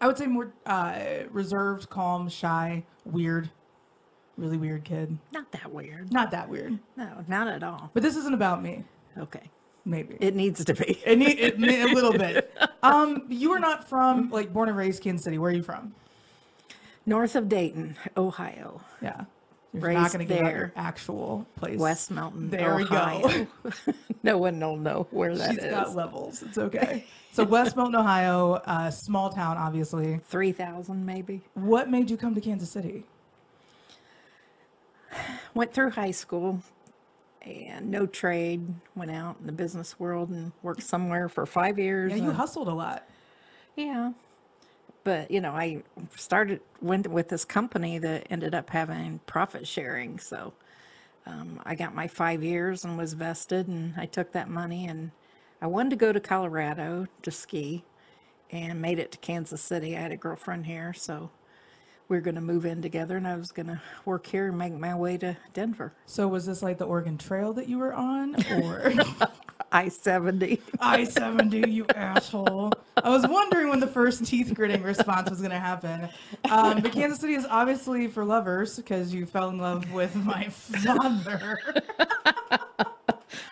I 0.00 0.06
would 0.06 0.16
say 0.16 0.26
more 0.26 0.52
uh, 0.64 0.98
reserved, 1.30 1.88
calm, 1.90 2.28
shy, 2.28 2.84
weird, 3.04 3.50
really 4.36 4.56
weird 4.56 4.84
kid. 4.84 5.16
Not 5.32 5.50
that 5.52 5.72
weird. 5.72 6.12
Not 6.12 6.30
that 6.30 6.48
weird, 6.48 6.78
No, 6.96 7.24
not 7.28 7.48
at 7.48 7.62
all. 7.62 7.90
but 7.94 8.02
this 8.02 8.16
isn't 8.16 8.34
about 8.34 8.62
me. 8.62 8.84
Okay. 9.18 9.50
Maybe 9.84 10.16
It 10.20 10.34
needs 10.34 10.64
to 10.64 10.74
be. 10.74 10.98
it 11.06 11.16
need 11.16 11.38
it, 11.38 11.58
a 11.60 11.94
little 11.94 12.12
bit. 12.12 12.52
Um, 12.82 13.24
you 13.28 13.50
are 13.52 13.58
not 13.58 13.88
from 13.88 14.30
like 14.30 14.52
born 14.52 14.68
and 14.68 14.78
raised 14.78 15.02
Kansas 15.02 15.24
City. 15.24 15.38
Where 15.38 15.50
are 15.50 15.54
you 15.54 15.62
from? 15.62 15.92
North 17.04 17.34
of 17.34 17.48
Dayton, 17.48 17.96
Ohio. 18.16 18.80
Yeah, 19.02 19.24
you're 19.72 19.92
not 19.92 20.12
going 20.12 20.26
to 20.28 20.44
out 20.44 20.52
your 20.52 20.72
actual 20.76 21.44
place. 21.56 21.78
West 21.80 22.10
Mountain, 22.12 22.50
There 22.50 22.76
we 22.76 22.84
go. 22.84 23.46
No 24.22 24.38
one 24.38 24.58
will 24.60 24.76
know 24.76 25.06
where 25.10 25.36
that 25.36 25.50
She's 25.54 25.64
is. 25.64 25.70
got 25.70 25.94
levels. 25.96 26.42
It's 26.42 26.58
okay. 26.58 27.04
So 27.32 27.44
West 27.44 27.76
Mountain, 27.76 27.96
Ohio, 27.96 28.54
uh, 28.64 28.90
small 28.90 29.28
town, 29.30 29.58
obviously. 29.58 30.18
3,000 30.24 31.04
maybe. 31.04 31.42
What 31.52 31.90
made 31.90 32.08
you 32.08 32.16
come 32.16 32.34
to 32.34 32.40
Kansas 32.40 32.70
City? 32.70 33.04
Went 35.54 35.72
through 35.72 35.90
high 35.90 36.10
school 36.10 36.60
and 37.42 37.90
no 37.90 38.06
trade. 38.06 38.66
Went 38.94 39.10
out 39.10 39.36
in 39.40 39.46
the 39.46 39.52
business 39.52 39.98
world 39.98 40.30
and 40.30 40.52
worked 40.62 40.82
somewhere 40.82 41.28
for 41.28 41.46
five 41.46 41.78
years. 41.78 42.12
Yeah, 42.12 42.18
you 42.18 42.28
and- 42.28 42.36
hustled 42.36 42.68
a 42.68 42.74
lot. 42.74 43.08
Yeah. 43.76 44.12
But, 45.04 45.30
you 45.30 45.40
know, 45.40 45.52
I 45.52 45.84
started, 46.16 46.60
went 46.82 47.06
with 47.06 47.28
this 47.28 47.44
company 47.44 47.98
that 47.98 48.26
ended 48.28 48.56
up 48.56 48.68
having 48.70 49.20
profit 49.26 49.64
sharing. 49.64 50.18
So 50.18 50.52
um, 51.26 51.60
I 51.64 51.76
got 51.76 51.94
my 51.94 52.08
five 52.08 52.42
years 52.42 52.84
and 52.84 52.98
was 52.98 53.12
vested, 53.12 53.68
and 53.68 53.94
I 53.96 54.06
took 54.06 54.32
that 54.32 54.48
money 54.48 54.88
and 54.88 55.12
I 55.62 55.68
wanted 55.68 55.90
to 55.90 55.96
go 55.96 56.12
to 56.12 56.18
Colorado 56.20 57.06
to 57.22 57.30
ski 57.30 57.84
and 58.50 58.80
made 58.80 58.98
it 58.98 59.12
to 59.12 59.18
Kansas 59.18 59.60
City. 59.62 59.96
I 59.96 60.00
had 60.00 60.12
a 60.12 60.16
girlfriend 60.16 60.66
here. 60.66 60.92
So 60.92 61.30
we 62.08 62.16
were 62.16 62.20
going 62.20 62.36
to 62.36 62.40
move 62.40 62.66
in 62.66 62.80
together, 62.80 63.16
and 63.16 63.26
I 63.26 63.36
was 63.36 63.50
going 63.52 63.66
to 63.66 63.80
work 64.04 64.26
here 64.26 64.48
and 64.48 64.58
make 64.58 64.72
my 64.74 64.94
way 64.94 65.16
to 65.18 65.36
Denver. 65.52 65.92
So 66.06 66.28
was 66.28 66.46
this 66.46 66.62
like 66.62 66.78
the 66.78 66.84
Oregon 66.84 67.18
Trail 67.18 67.52
that 67.54 67.68
you 67.68 67.78
were 67.78 67.94
on, 67.94 68.36
or 68.52 68.92
I 69.72 69.88
70. 69.88 70.60
I 70.80 71.04
seventy? 71.04 71.68
You 71.70 71.84
asshole! 71.94 72.72
I 72.96 73.10
was 73.10 73.26
wondering 73.26 73.68
when 73.68 73.80
the 73.80 73.86
first 73.86 74.24
teeth 74.24 74.54
gritting 74.54 74.82
response 74.82 75.28
was 75.28 75.40
going 75.40 75.50
to 75.50 75.58
happen. 75.58 76.08
Um, 76.50 76.80
but 76.80 76.92
Kansas 76.92 77.18
City 77.18 77.34
is 77.34 77.46
obviously 77.50 78.06
for 78.06 78.24
lovers 78.24 78.76
because 78.76 79.12
you 79.12 79.26
fell 79.26 79.48
in 79.48 79.58
love 79.58 79.92
with 79.92 80.14
my 80.14 80.48
father. 80.48 81.58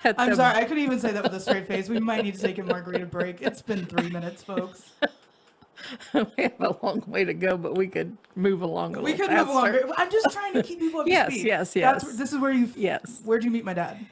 I'm 0.04 0.34
sorry, 0.34 0.56
I 0.56 0.64
couldn't 0.64 0.82
even 0.82 1.00
say 1.00 1.12
that 1.12 1.22
with 1.22 1.34
a 1.34 1.40
straight 1.40 1.66
face. 1.66 1.88
We 1.88 1.98
might 1.98 2.24
need 2.24 2.34
to 2.34 2.40
take 2.40 2.58
a 2.58 2.62
margarita 2.62 3.06
break. 3.06 3.42
It's 3.42 3.62
been 3.62 3.84
three 3.86 4.10
minutes, 4.10 4.42
folks. 4.42 4.92
we 6.14 6.42
have 6.44 6.60
a 6.60 6.76
long 6.82 7.02
way 7.06 7.24
to 7.24 7.34
go, 7.34 7.56
but 7.56 7.76
we 7.76 7.86
could 7.88 8.16
move 8.36 8.62
along 8.62 8.96
a 8.96 9.00
We 9.02 9.12
little 9.12 9.26
could 9.28 9.36
move 9.36 9.48
along. 9.48 9.78
I'm 9.96 10.10
just 10.10 10.30
trying 10.32 10.52
to 10.54 10.62
keep 10.62 10.78
people 10.80 11.00
up 11.00 11.06
to 11.06 11.12
Yes, 11.12 11.32
speed. 11.32 11.46
yes, 11.46 11.72
That's 11.74 12.04
yes. 12.04 12.16
this 12.16 12.32
is 12.32 12.38
where 12.38 12.52
you. 12.52 12.70
Yes. 12.76 13.20
Where'd 13.24 13.44
you 13.44 13.50
meet 13.50 13.64
my 13.64 13.74
dad? 13.74 14.04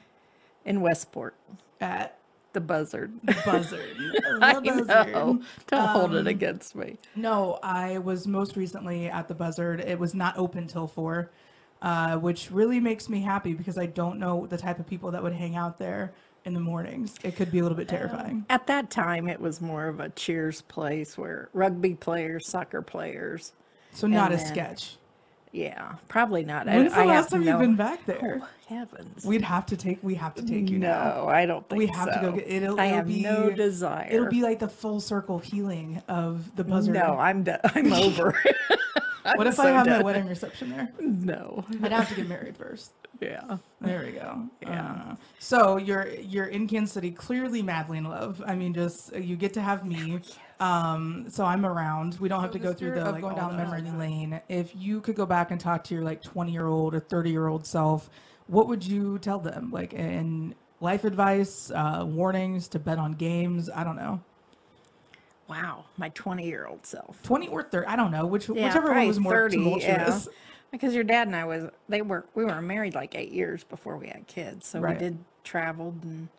in 0.65 0.79
Westport, 0.79 1.35
At 1.81 2.17
the 2.53 2.61
buzzard. 2.61 3.11
the 3.23 3.35
Buzzard. 3.45 3.97
I 4.41 4.53
The 4.53 5.05
know. 5.11 5.41
Don't 5.67 5.87
hold 5.89 6.15
it 6.15 6.19
Um, 6.19 6.27
against 6.27 6.73
me. 6.75 6.97
No, 7.17 7.59
I 7.61 7.97
was 7.97 8.27
most 8.27 8.55
recently 8.55 9.07
at 9.09 9.27
the 9.27 9.33
Buzzard. 9.35 9.81
It 9.81 9.99
was 9.99 10.15
not 10.15 10.37
open 10.37 10.67
till 10.67 10.87
four, 10.87 11.31
uh, 11.81 12.15
which 12.17 12.49
really 12.49 12.79
makes 12.79 13.09
me 13.09 13.19
happy 13.21 13.53
because 13.53 13.77
I 13.77 13.87
don't 13.87 14.19
know 14.19 14.45
the 14.47 14.55
type 14.57 14.79
of 14.79 14.87
people 14.87 15.11
that 15.11 15.21
would 15.21 15.33
hang 15.33 15.57
out 15.57 15.79
there 15.79 16.13
in 16.45 16.53
the 16.53 16.59
mornings. 16.59 17.15
It 17.23 17.35
could 17.35 17.51
be 17.51 17.59
a 17.59 17.63
little 17.63 17.77
bit 17.77 17.87
terrifying. 17.87 18.31
Um, 18.31 18.45
at 18.49 18.67
that 18.67 18.89
time, 18.89 19.27
it 19.27 19.39
was 19.39 19.61
more 19.61 19.87
of 19.87 19.99
a 19.99 20.09
cheers 20.09 20.61
place 20.61 21.17
where 21.17 21.49
rugby 21.53 21.95
players, 21.95 22.47
soccer 22.47 22.81
players. 22.81 23.53
So 23.93 24.07
not 24.07 24.31
a 24.33 24.37
then- 24.37 24.45
sketch. 24.47 24.97
Yeah, 25.55 25.93
probably 26.07 26.43
not. 26.43 26.67
I- 26.67 26.77
When's 26.77 26.93
the 26.93 27.01
I 27.01 27.05
last 27.05 27.29
time 27.29 27.45
no- 27.45 27.51
you've 27.51 27.59
been 27.59 27.75
back 27.75 28.03
there? 28.07 28.39
Oh, 28.41 28.47
heavens. 28.67 29.23
We'd 29.23 29.43
have 29.43 29.67
to 29.67 29.77
take. 29.77 29.99
We 30.01 30.15
have 30.15 30.33
to 30.33 30.41
take 30.43 30.67
you 30.71 30.79
now. 30.79 31.13
no, 31.17 31.27
I 31.27 31.45
don't 31.45 31.67
think 31.69 31.77
We 31.77 31.85
have 31.87 32.11
to 32.11 32.19
go 32.21 32.31
get- 32.31 32.47
it'll- 32.49 32.79
I 32.79 32.85
it'll 32.87 32.97
have 32.97 33.07
be- 33.07 33.21
no 33.21 33.51
desire. 33.51 34.07
It'll 34.09 34.29
be 34.29 34.41
like 34.41 34.57
the 34.57 34.67
full 34.67 34.99
circle 34.99 35.37
healing 35.37 36.01
of 36.07 36.55
the 36.55 36.63
Buzzard. 36.63 36.95
no, 36.95 37.19
I'm 37.19 37.43
done. 37.43 37.59
I'm 37.75 37.93
over. 37.93 38.35
I'm 39.25 39.37
What 39.37 39.47
if 39.47 39.59
I 39.59 39.63
so 39.63 39.73
have 39.73 39.87
my 39.87 40.01
wedding 40.01 40.27
reception 40.27 40.69
there? 40.69 40.91
No. 40.99 41.63
I'd 41.81 41.91
have 41.91 42.09
to 42.09 42.15
get 42.15 42.27
married 42.27 42.57
first. 42.57 42.91
Yeah. 43.21 43.57
There 43.81 44.03
we 44.05 44.11
go. 44.11 44.49
Yeah. 44.61 44.91
Uh, 45.11 45.15
so 45.39 45.77
you're 45.77 46.07
you're 46.07 46.47
in 46.47 46.67
Kansas 46.67 46.93
City, 46.93 47.11
clearly 47.11 47.61
madly 47.61 47.97
in 47.97 48.05
love. 48.05 48.41
I 48.45 48.55
mean, 48.55 48.73
just 48.73 49.13
uh, 49.13 49.17
you 49.17 49.35
get 49.35 49.53
to 49.53 49.61
have 49.61 49.85
me. 49.85 50.19
Um, 50.59 51.25
so 51.29 51.43
I'm 51.45 51.65
around. 51.65 52.17
We 52.19 52.29
don't 52.29 52.41
have 52.41 52.51
to 52.51 52.59
go 52.59 52.73
through 52.73 52.95
the 52.95 53.11
like 53.11 53.21
going 53.21 53.35
down 53.35 53.57
memory 53.57 53.81
lane. 53.81 54.41
If 54.49 54.75
you 54.75 55.01
could 55.01 55.15
go 55.15 55.25
back 55.25 55.51
and 55.51 55.59
talk 55.59 55.83
to 55.85 55.93
your 55.93 56.03
like 56.03 56.21
20 56.21 56.51
year 56.51 56.67
old 56.67 56.95
or 56.95 56.99
30 56.99 57.29
year 57.29 57.47
old 57.47 57.65
self, 57.65 58.09
what 58.47 58.67
would 58.67 58.85
you 58.85 59.19
tell 59.19 59.39
them? 59.39 59.71
Like 59.71 59.93
in 59.93 60.55
life 60.79 61.03
advice, 61.03 61.71
uh, 61.71 62.05
warnings 62.07 62.67
to 62.69 62.79
bet 62.79 62.97
on 62.97 63.13
games. 63.13 63.69
I 63.69 63.83
don't 63.83 63.95
know. 63.95 64.21
Wow, 65.49 65.85
my 65.97 66.09
20 66.09 66.45
year 66.45 66.65
old 66.67 66.85
self. 66.85 67.21
20 67.23 67.47
or 67.49 67.63
30. 67.63 67.87
I 67.87 67.95
don't 67.95 68.11
know 68.11 68.25
which 68.25 68.47
Yeah, 68.49 68.65
whichever 68.67 68.93
one 68.93 69.07
was 69.07 69.19
more 69.19 69.33
30, 69.33 69.57
yeah. 69.57 69.63
tumultuous. 69.63 70.27
Because 70.71 70.95
your 70.95 71.03
dad 71.03 71.27
and 71.27 71.35
I 71.35 71.45
was 71.45 71.69
they 71.87 72.01
were 72.01 72.25
we 72.33 72.45
were 72.45 72.59
married 72.59 72.95
like 72.95 73.13
eight 73.13 73.31
years 73.31 73.63
before 73.63 73.95
we 73.95 74.07
had 74.07 74.25
kids, 74.25 74.65
so 74.67 74.79
Right. 74.79 74.95
we 74.95 74.99
did 74.99 75.19
traveled 75.43 75.99
and 76.03 76.29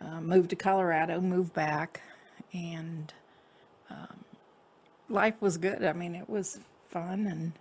uh, 0.00 0.22
moved 0.22 0.48
to 0.50 0.56
Colorado, 0.56 1.20
moved 1.20 1.52
back, 1.52 2.00
and 2.54 3.12
um, 3.90 4.24
life 5.10 5.34
was 5.40 5.58
good. 5.58 5.84
I 5.84 5.92
mean, 5.92 6.14
it 6.14 6.30
was 6.30 6.60
fun 6.88 7.26
and 7.26 7.52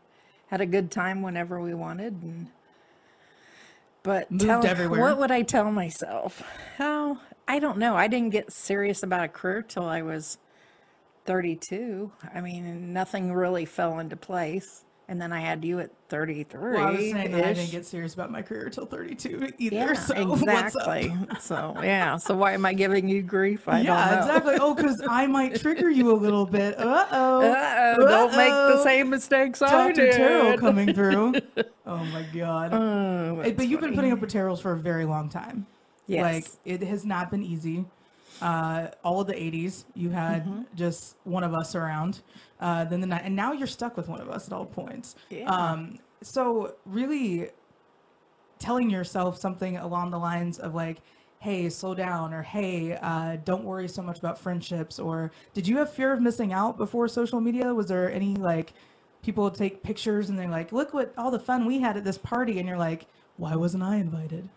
had 0.48 0.62
a 0.62 0.65
good 0.65 0.91
time 0.91 1.22
whenever 1.22 1.60
we 1.60 1.74
wanted. 1.74 2.13
And 2.24 2.48
but 4.01 4.32
Moved 4.32 4.46
tell, 4.46 4.65
everywhere. 4.65 5.01
what 5.01 5.18
would 5.18 5.32
I 5.32 5.41
tell 5.41 5.70
myself? 5.74 6.41
Oh, 6.80 7.20
I 7.50 7.60
don't 7.60 7.77
know. 7.77 7.96
I 7.98 8.08
didn't 8.08 8.30
get 8.30 8.50
serious 8.53 9.03
about 9.03 9.25
a 9.25 9.27
career 9.27 9.62
till 9.62 9.86
I 9.86 10.01
was 10.03 10.38
32. 11.25 12.12
I 12.34 12.42
mean, 12.42 12.94
nothing 12.94 13.34
really 13.34 13.66
fell 13.66 14.00
into 14.00 14.16
place. 14.16 14.86
And 15.08 15.22
then 15.22 15.34
I 15.34 15.42
had 15.42 15.66
you 15.66 15.80
at 15.82 15.92
33. 16.08 16.58
Well, 16.72 16.88
I 16.88 16.92
was 16.92 17.00
saying 17.12 17.32
that 17.34 17.44
I 17.44 17.51
didn't 17.51 17.72
get 17.72 17.86
serious 17.86 18.13
about 18.13 18.32
my 18.32 18.42
career 18.42 18.68
until 18.68 18.86
32 18.86 19.50
either. 19.58 19.75
yeah, 19.75 19.94
so 19.94 20.34
exactly. 20.34 21.13
so 21.38 21.75
yeah. 21.84 22.16
So 22.16 22.34
why 22.34 22.54
am 22.54 22.66
I 22.66 22.72
giving 22.72 23.10
you 23.10 23.22
grief? 23.22 23.68
I 23.68 23.82
yeah, 23.82 23.88
don't 23.88 23.98
know. 23.98 24.20
exactly. 24.36 24.58
Oh, 24.62 24.74
because 24.74 25.01
I 25.10 25.28
might 25.28 25.60
trigger 25.60 25.90
you 25.90 26.13
a 26.13 26.16
little 26.16 26.46
bit. 26.46 26.80
Uh 26.80 27.08
oh. 27.12 27.42
Uh-oh, 27.42 28.08
don't 28.08 28.38
make 28.38 28.51
the 28.51 28.84
same 28.84 29.10
mistakes 29.10 29.62
I 29.62 29.70
Dr. 29.70 29.94
did. 29.94 30.13
Tarot 30.13 30.58
coming 30.60 30.94
through. 30.94 31.34
Oh 31.86 32.06
my 32.06 32.25
god. 32.34 32.74
Oh, 32.74 33.51
but 33.54 33.68
you've 33.68 33.82
been 33.82 33.96
putting 33.96 34.13
up 34.13 34.22
with 34.22 34.32
for 34.62 34.72
a 34.72 34.80
very 34.80 35.04
long 35.04 35.28
time. 35.28 35.68
Yes. 36.08 36.22
Like 36.24 36.46
it 36.63 36.88
has 36.88 37.04
not 37.04 37.30
been 37.32 37.44
easy. 37.44 37.86
Uh, 38.41 38.88
all 39.03 39.21
of 39.21 39.27
the 39.27 39.33
80s, 39.33 39.86
you 39.95 40.10
had 40.10 40.45
Mm-hmm. 40.45 40.62
just 40.75 41.15
one 41.24 41.43
of 41.43 41.53
us 41.53 41.75
around. 41.75 42.21
Uh, 42.60 42.83
then 42.86 43.01
the 43.01 43.07
night, 43.07 43.21
and 43.25 43.36
now 43.36 43.51
you're 43.53 43.67
stuck 43.67 43.98
with 43.98 44.07
one 44.07 44.21
of 44.21 44.29
us 44.29 44.48
at 44.48 44.53
all 44.53 44.65
points. 44.65 45.15
Yeah. 45.29 45.45
Um, 45.50 46.00
so 46.21 46.75
really, 46.86 47.50
telling 48.60 48.89
yourself 48.89 49.38
something 49.39 49.77
along 49.77 50.12
the 50.12 50.19
lines 50.19 50.60
of 50.60 50.75
like, 50.75 51.01
"Hey, 51.39 51.69
slow 51.69 51.95
down," 51.95 52.33
or 52.33 52.43
"Hey, 52.43 52.93
uh, 53.01 53.38
don't 53.43 53.63
worry 53.63 53.88
so 53.88 54.01
much 54.03 54.19
about 54.19 54.38
friendships." 54.38 55.00
Or 55.00 55.31
did 55.53 55.67
you 55.67 55.77
have 55.77 55.91
fear 55.91 56.12
of 56.13 56.21
missing 56.21 56.53
out 56.53 56.77
before 56.77 57.07
social 57.07 57.41
media? 57.41 57.74
Was 57.74 57.88
there 57.88 58.12
any 58.12 58.36
like 58.36 58.74
people 59.24 59.50
take 59.51 59.81
pictures 59.83 60.29
and 60.29 60.38
they're 60.38 60.48
like, 60.50 60.71
"Look 60.71 60.93
what 60.93 61.13
all 61.17 61.31
the 61.31 61.39
fun 61.39 61.65
we 61.65 61.79
had 61.79 61.98
at 61.98 62.03
this 62.03 62.17
party," 62.19 62.60
and 62.60 62.67
you're 62.67 62.77
like, 62.77 63.07
"Why 63.38 63.55
wasn't 63.55 63.83
I 63.83 63.95
invited?" 63.98 64.50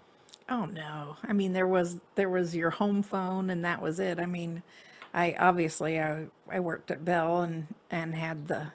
Oh 0.48 0.66
no. 0.66 1.16
I 1.22 1.32
mean 1.32 1.52
there 1.52 1.66
was 1.66 1.96
there 2.16 2.28
was 2.28 2.54
your 2.54 2.70
home 2.70 3.02
phone 3.02 3.50
and 3.50 3.64
that 3.64 3.80
was 3.80 3.98
it. 4.00 4.18
I 4.18 4.26
mean, 4.26 4.62
I 5.12 5.34
obviously 5.38 6.00
I 6.00 6.26
I 6.50 6.60
worked 6.60 6.90
at 6.90 7.04
Bell 7.04 7.42
and 7.42 7.66
and 7.90 8.14
had 8.14 8.48
the 8.48 8.68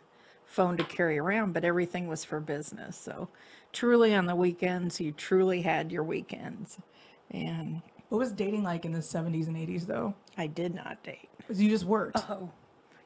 phone 0.46 0.78
to 0.78 0.84
carry 0.84 1.20
around, 1.20 1.54
but 1.54 1.64
everything 1.64 2.08
was 2.08 2.24
for 2.26 2.40
business. 2.40 2.98
So 2.98 3.28
truly 3.72 4.16
on 4.16 4.26
the 4.26 4.36
weekends 4.36 5.00
you 5.00 5.12
truly 5.12 5.62
had 5.62 5.92
your 5.92 6.04
weekends. 6.04 6.80
And 7.32 7.82
What 8.10 8.18
was 8.18 8.32
dating 8.32 8.64
like 8.64 8.86
in 8.86 8.92
the 8.92 9.00
70s 9.00 9.48
and 9.48 9.56
80s 9.56 9.86
though? 9.86 10.16
I 10.38 10.48
did 10.48 10.74
not 10.74 11.04
date. 11.04 11.30
you 11.54 11.70
just 11.70 11.86
worked. 11.86 12.18
Oh. 12.30 12.50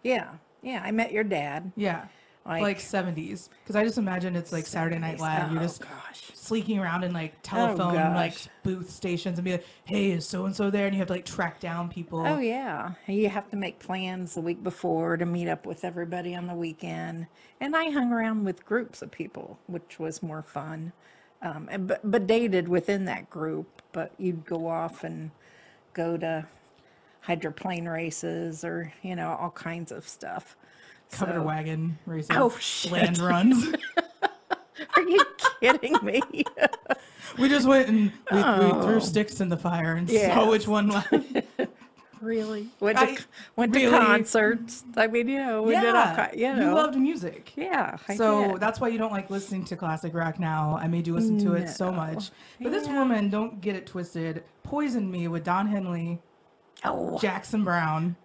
Yeah. 0.03 0.35
Yeah, 0.61 0.81
I 0.83 0.91
met 0.91 1.11
your 1.11 1.25
dad. 1.25 1.73
Yeah. 1.75 2.05
Like, 2.45 2.61
Like 2.61 2.79
70s. 2.79 3.47
Because 3.63 3.77
I 3.77 3.85
just 3.85 3.97
imagine 3.97 4.35
it's 4.35 4.51
like 4.51 4.65
Saturday 4.67 4.99
Night 4.99 5.17
70s. 5.17 5.21
Live. 5.21 5.51
You're 5.53 5.59
Oh, 5.61 5.63
just 5.63 5.81
gosh. 5.81 6.31
sleeking 6.33 6.77
around 6.79 7.05
in 7.05 7.13
like 7.13 7.35
telephone 7.41 7.95
like 7.95 8.35
booth 8.63 8.89
stations 8.89 9.37
and 9.37 9.45
be 9.45 9.53
like, 9.53 9.65
hey, 9.85 10.11
is 10.11 10.27
so 10.27 10.43
and 10.45 10.53
so 10.53 10.69
there? 10.69 10.85
And 10.85 10.93
you 10.93 10.99
have 10.99 11.07
to 11.07 11.13
like 11.13 11.25
track 11.25 11.61
down 11.61 11.87
people. 11.89 12.19
Oh 12.25 12.39
yeah, 12.39 12.93
you 13.07 13.29
have 13.29 13.49
to 13.51 13.55
make 13.55 13.79
plans 13.79 14.35
the 14.35 14.41
week 14.41 14.61
before 14.61 15.15
to 15.15 15.25
meet 15.25 15.47
up 15.47 15.65
with 15.65 15.85
everybody 15.85 16.35
on 16.35 16.47
the 16.47 16.53
weekend. 16.53 17.27
And 17.61 17.75
I 17.77 17.91
hung 17.91 18.11
around 18.11 18.43
with 18.43 18.65
groups 18.65 19.01
of 19.01 19.09
people, 19.09 19.57
which 19.67 19.97
was 19.97 20.21
more 20.21 20.41
fun. 20.41 20.91
Um, 21.41 21.69
and, 21.71 21.87
but 21.87 22.01
but 22.03 22.27
dated 22.27 22.67
within 22.67 23.05
that 23.05 23.29
group. 23.29 23.81
But 23.93 24.11
you'd 24.17 24.45
go 24.45 24.67
off 24.67 25.05
and 25.05 25.31
go 25.93 26.17
to 26.17 26.45
hydroplane 27.21 27.87
races 27.87 28.65
or 28.65 28.91
you 29.01 29.15
know 29.15 29.37
all 29.39 29.51
kinds 29.51 29.93
of 29.93 30.05
stuff. 30.07 30.57
Covered 31.13 31.35
So- 31.35 31.41
wagon 31.43 31.97
races. 32.05 32.29
Oh, 32.33 32.55
shit. 32.59 32.91
Land 32.91 33.17
runs. 33.19 33.73
Are 34.95 35.01
you 35.03 35.23
kidding 35.61 35.95
me? 36.03 36.21
we 37.37 37.47
just 37.49 37.67
went 37.67 37.87
and 37.89 38.11
we, 38.31 38.37
we 38.37 38.43
Oh. 38.43 38.81
threw 38.83 38.99
sticks 38.99 39.39
in 39.41 39.49
the 39.49 39.57
fire 39.57 39.95
and 39.95 40.09
saw 40.09 40.49
which 40.49 40.67
one 40.67 40.89
won. 40.89 41.43
really? 42.21 42.69
Went 42.79 42.97
to 42.97 43.03
I- 43.05 43.17
went 43.55 43.73
to 43.73 43.79
really? 43.79 43.91
concerts. 43.97 44.83
I 44.97 45.07
mean, 45.07 45.27
you 45.27 45.39
know, 45.39 45.61
we 45.63 45.71
did 45.75 45.89
all 45.93 45.93
yeah. 45.93 46.31
you 46.33 46.47
You 46.47 46.55
know. 46.55 46.75
loved 46.75 46.95
music. 46.97 47.53
yeah. 47.55 47.97
I 48.07 48.15
So 48.15 48.51
did. 48.53 48.59
that's 48.61 48.79
why 48.79 48.87
you 48.89 48.97
don't 48.97 49.11
like 49.11 49.29
listening 49.29 49.65
to 49.65 49.75
classic 49.75 50.13
rock 50.13 50.39
now. 50.39 50.77
I 50.81 50.87
made 50.87 51.05
you 51.07 51.13
listen 51.13 51.37
to 51.39 51.53
it 51.53 51.69
so 51.69 51.91
much. 51.91 52.31
But 52.59 52.71
this 52.71 52.87
woman, 52.87 53.29
don't 53.29 53.61
get 53.61 53.75
it 53.75 53.85
twisted, 53.85 54.43
poisoned 54.63 55.11
me 55.11 55.27
with 55.27 55.43
Don 55.43 55.67
Henley, 55.67 56.19
oh 56.83 57.19
Jackson 57.19 57.63
Browne, 57.63 58.15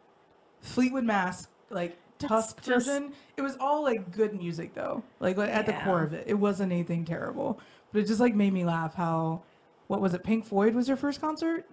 Fleetwood 0.62 1.04
Mac, 1.04 1.36
like 1.70 1.96
Tusk 2.18 2.62
just- 2.62 2.86
version. 2.86 3.12
It 3.36 3.42
was 3.42 3.56
all 3.60 3.82
like 3.82 4.10
good 4.10 4.34
music 4.34 4.74
though. 4.74 5.02
Like, 5.20 5.36
like, 5.36 5.50
at 5.50 5.66
the 5.66 5.72
core 5.72 6.02
of 6.02 6.12
it, 6.12 6.24
it 6.26 6.34
wasn't 6.34 6.72
anything 6.72 7.04
terrible. 7.04 7.60
But 7.92 8.00
it 8.00 8.06
just 8.06 8.20
like 8.20 8.34
made 8.34 8.52
me 8.52 8.64
laugh. 8.64 8.94
How, 8.94 9.42
what 9.86 10.00
was 10.00 10.12
it? 10.14 10.24
Pink 10.24 10.44
Floyd 10.44 10.74
was 10.74 10.88
your 10.88 10.96
first 10.96 11.20
concert? 11.20 11.64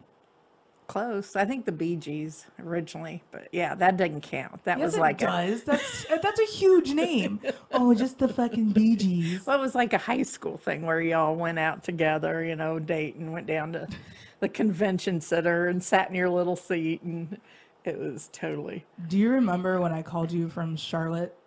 Close. 0.88 1.36
I 1.36 1.46
think 1.46 1.66
the 1.66 1.72
Bee 1.72 1.96
Gees 1.96 2.46
originally, 2.64 3.24
but 3.32 3.48
yeah, 3.52 3.74
that 3.74 3.98
didn't 3.98 4.22
count. 4.22 4.64
That 4.66 4.78
yes, 4.78 4.86
was 4.86 4.98
like 5.00 5.20
a, 5.24 5.26
does. 5.26 5.64
That's 5.64 6.06
uh, 6.12 6.18
that's 6.22 6.40
a 6.40 6.46
huge 6.46 6.92
name. 6.92 7.40
oh, 7.72 7.96
just 7.96 8.20
the 8.20 8.28
fucking 8.28 8.70
Bee 8.70 8.96
Gees. 8.96 9.48
well, 9.48 9.58
it 9.58 9.62
was 9.62 9.74
like 9.74 9.94
a 9.94 9.98
high 9.98 10.22
school 10.22 10.58
thing 10.58 10.84
where 10.84 11.02
y'all 11.02 11.36
went 11.36 11.58
out 11.58 11.84
together, 11.84 12.44
you 12.44 12.56
know, 12.56 12.78
date 12.78 13.16
and 13.16 13.34
went 13.34 13.48
down 13.48 13.74
to 13.74 13.88
the 14.42 14.48
convention 14.50 15.20
center 15.20 15.70
and 15.70 15.84
sat 15.84 16.08
in 16.10 16.16
your 16.16 16.30
little 16.30 16.56
seat, 16.56 17.02
and 17.02 17.40
it 17.88 18.00
was 18.00 18.30
totally. 18.32 18.86
Do 19.08 19.18
you 19.18 19.30
remember 19.30 19.80
when 19.82 19.92
I 19.92 20.02
called 20.02 20.32
you 20.32 20.50
from 20.50 20.76
Charlotte, 20.76 21.38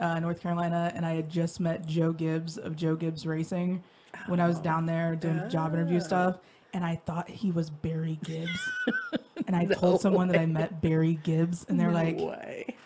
uh, 0.00 0.18
North 0.20 0.40
Carolina, 0.40 0.92
and 0.94 1.04
I 1.04 1.14
had 1.14 1.28
just 1.28 1.60
met 1.60 1.86
Joe 1.86 2.12
Gibbs 2.12 2.58
of 2.58 2.76
Joe 2.76 2.96
Gibbs 2.96 3.26
Racing 3.26 3.82
when 4.26 4.40
I 4.40 4.46
was 4.46 4.58
down 4.58 4.86
there 4.86 5.14
doing 5.16 5.48
job 5.50 5.74
interview 5.74 6.00
stuff, 6.00 6.38
and 6.72 6.84
I 6.84 6.96
thought 6.96 7.28
he 7.28 7.50
was 7.50 7.70
Barry 7.70 8.18
Gibbs, 8.24 8.70
and 9.46 9.54
I 9.56 9.64
told 9.64 10.00
someone 10.00 10.28
that 10.28 10.40
I 10.40 10.46
met 10.46 10.80
Barry 10.80 11.18
Gibbs, 11.22 11.64
and 11.68 11.78
they're 11.78 11.88
no 11.88 11.94
like, 11.94 12.18
way. 12.18 12.76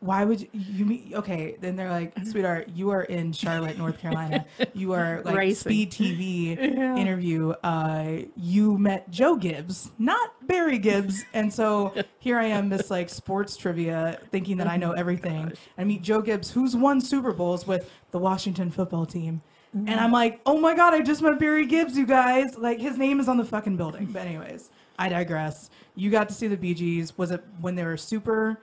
"Why 0.00 0.24
would 0.24 0.40
you, 0.40 0.48
you 0.52 0.84
meet?" 0.84 1.12
Okay, 1.14 1.56
then 1.60 1.76
they're 1.76 1.90
like, 1.90 2.12
"Sweetheart, 2.26 2.68
you 2.74 2.90
are 2.90 3.02
in 3.04 3.32
Charlotte, 3.32 3.78
North 3.78 3.98
Carolina. 4.00 4.44
You 4.74 4.92
are 4.92 5.22
like 5.24 5.36
Racing. 5.36 5.70
Speed 5.70 5.90
TV 5.92 6.56
Yeah. 6.58 6.96
interview. 6.96 7.50
Uh, 7.62 8.22
you 8.36 8.76
met 8.78 9.10
Joe 9.10 9.36
Gibbs, 9.36 9.90
not 9.98 10.46
Barry 10.46 10.78
Gibbs." 10.78 11.24
And 11.34 11.52
so 11.52 11.94
here 12.18 12.38
I 12.38 12.46
am, 12.46 12.68
this 12.68 12.90
like 12.90 13.08
sports 13.08 13.56
trivia, 13.56 14.18
thinking 14.32 14.56
that 14.58 14.66
I 14.66 14.76
know 14.76 14.92
everything. 14.92 15.52
I 15.78 15.84
meet 15.84 16.02
Joe 16.02 16.22
Gibbs, 16.22 16.50
who's 16.50 16.74
won 16.76 17.00
Super 17.00 17.32
Bowls 17.32 17.66
with 17.66 17.90
the 18.10 18.18
Washington 18.18 18.70
football 18.70 19.06
team. 19.06 19.42
And 19.72 19.90
I'm 20.00 20.10
like, 20.10 20.40
oh 20.46 20.58
my 20.58 20.74
god, 20.74 20.94
I 20.94 21.00
just 21.00 21.22
met 21.22 21.38
Barry 21.38 21.64
Gibbs, 21.64 21.96
you 21.96 22.04
guys. 22.04 22.58
Like 22.58 22.80
his 22.80 22.98
name 22.98 23.20
is 23.20 23.28
on 23.28 23.36
the 23.36 23.44
fucking 23.44 23.76
building. 23.76 24.06
But 24.06 24.26
anyways, 24.26 24.68
I 24.98 25.08
digress. 25.08 25.70
You 25.94 26.10
got 26.10 26.28
to 26.28 26.34
see 26.34 26.48
the 26.48 26.56
Bee 26.56 26.74
Gees 26.74 27.16
Was 27.16 27.30
it 27.30 27.44
when 27.60 27.76
they 27.76 27.84
were 27.84 27.96
super 27.96 28.58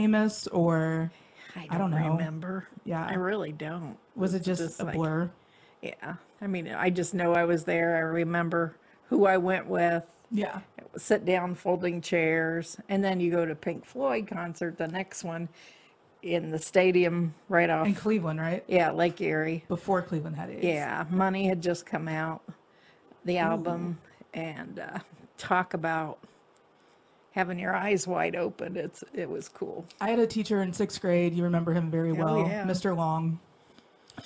famous 0.00 0.46
or 0.48 1.10
I 1.54 1.60
don't, 1.60 1.70
I 1.70 1.78
don't 1.78 1.90
know. 1.90 2.12
remember. 2.12 2.68
Yeah. 2.84 3.06
I 3.06 3.14
really 3.14 3.52
don't. 3.52 3.96
was 4.14 4.34
it 4.34 4.42
just, 4.42 4.80
a 4.80 4.84
like- 4.84 4.94
blur? 4.94 5.30
Yeah. 5.82 6.14
I 6.40 6.46
mean, 6.46 6.68
I 6.68 6.90
just 6.90 7.14
know 7.14 7.32
I 7.34 7.44
was 7.44 7.64
there. 7.64 7.96
I 7.96 8.00
remember 8.00 8.76
who 9.08 9.26
I 9.26 9.36
went 9.38 9.66
with. 9.66 10.04
Yeah. 10.30 10.58
sit 10.96 11.24
down 11.24 11.54
folding 11.54 12.00
chairs 12.00 12.76
and 12.88 13.02
then 13.02 13.20
you 13.20 13.30
go 13.30 13.46
to 13.46 13.54
pink 13.54 13.84
floyd 13.84 14.26
concert 14.26 14.76
the 14.76 14.88
next 14.88 15.22
one 15.22 15.48
in 16.22 16.50
the 16.50 16.58
stadium 16.58 17.32
right 17.48 17.70
off 17.70 17.86
In 17.86 17.94
Cleveland, 17.94 18.40
right? 18.40 18.64
yeah 18.66 18.90
lake 18.90 19.20
erie 19.20 19.62
Before 19.68 20.02
Cleveland 20.02 20.34
had 20.34 20.50
it. 20.50 20.64
yeah 20.64 21.04
money 21.10 21.46
had 21.46 21.62
just 21.62 21.86
come 21.86 22.08
out 22.08 22.42
the 23.24 23.38
album 23.38 23.98
and 24.34 24.80
uh, 24.80 24.98
talk 25.38 25.74
about 25.74 26.18
having 27.36 27.58
your 27.58 27.76
eyes 27.76 28.06
wide 28.06 28.34
open 28.34 28.76
it's 28.76 29.04
it 29.14 29.28
was 29.28 29.48
cool 29.48 29.84
I 30.00 30.08
had 30.08 30.18
a 30.18 30.26
teacher 30.26 30.62
in 30.62 30.72
sixth 30.72 31.00
grade. 31.00 31.34
You 31.34 31.44
remember 31.44 31.72
him 31.74 31.90
very 31.90 32.12
well, 32.12 32.40
yeah. 32.48 32.64
Mr. 32.64 32.96
Long. 32.96 33.38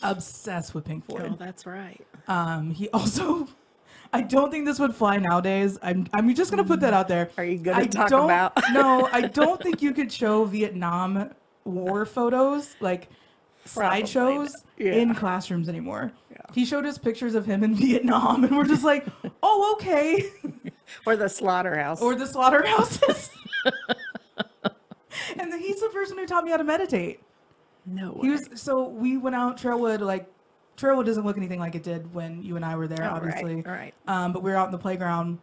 Obsessed 0.02 0.74
with 0.74 0.84
Pink 0.84 1.04
Floyd. 1.04 1.32
oh 1.32 1.36
that's 1.36 1.66
right 1.66 2.00
Um, 2.28 2.70
he 2.70 2.88
also, 2.90 3.48
I 4.12 4.22
don't 4.22 4.50
think 4.52 4.64
this 4.64 4.78
would 4.78 4.94
fly 4.94 5.16
nowadays. 5.18 5.76
I'm, 5.82 6.06
I'm 6.14 6.32
just 6.34 6.52
gonna 6.52 6.64
put 6.64 6.78
that 6.80 6.94
out 6.94 7.08
there. 7.08 7.30
are 7.36 7.44
you 7.44 7.58
gonna 7.58 7.78
I 7.82 7.86
talk 7.86 8.08
don't, 8.08 8.26
about 8.26 8.52
no, 8.72 9.08
I 9.12 9.22
don't 9.40 9.60
think 9.60 9.82
you 9.82 9.92
could 9.92 10.12
show 10.12 10.44
Vietnam 10.44 11.30
War 11.64 12.06
photos 12.06 12.76
like 12.80 13.08
slideshows. 13.66 14.52
Yeah. 14.78 14.92
in 14.92 15.14
classrooms 15.14 15.68
anymore. 15.68 16.12
He 16.54 16.64
showed 16.64 16.84
us 16.86 16.98
pictures 16.98 17.34
of 17.34 17.46
him 17.46 17.62
in 17.64 17.74
Vietnam, 17.86 18.44
and 18.44 18.56
we're 18.56 18.64
just 18.66 18.84
like, 18.84 19.06
oh, 19.42 19.72
okay. 19.74 20.30
or 21.06 21.16
the 21.16 21.28
slaughterhouse 21.28 22.00
or 22.02 22.14
the 22.14 22.26
slaughterhouses. 22.26 23.30
and 25.38 25.52
then 25.52 25.60
he's 25.60 25.80
the 25.80 25.88
person 25.88 26.18
who 26.18 26.26
taught 26.26 26.44
me 26.44 26.50
how 26.50 26.56
to 26.56 26.64
meditate. 26.64 27.20
no 27.86 28.12
way. 28.12 28.20
He 28.22 28.30
was 28.30 28.48
so 28.54 28.88
we 28.88 29.16
went 29.16 29.36
out 29.36 29.56
Trailwood 29.56 30.00
like 30.00 30.26
Trailwood 30.76 31.04
doesn't 31.06 31.24
look 31.26 31.36
anything 31.36 31.60
like 31.60 31.74
it 31.74 31.82
did 31.82 32.12
when 32.14 32.42
you 32.42 32.56
and 32.56 32.64
I 32.64 32.74
were 32.76 32.88
there, 32.88 33.04
Oh, 33.04 33.12
right, 33.12 33.16
obviously. 33.16 33.62
right. 33.62 33.92
Um, 34.08 34.32
but 34.32 34.42
we 34.42 34.50
were 34.50 34.56
out 34.56 34.66
in 34.66 34.72
the 34.72 34.78
playground, 34.78 35.38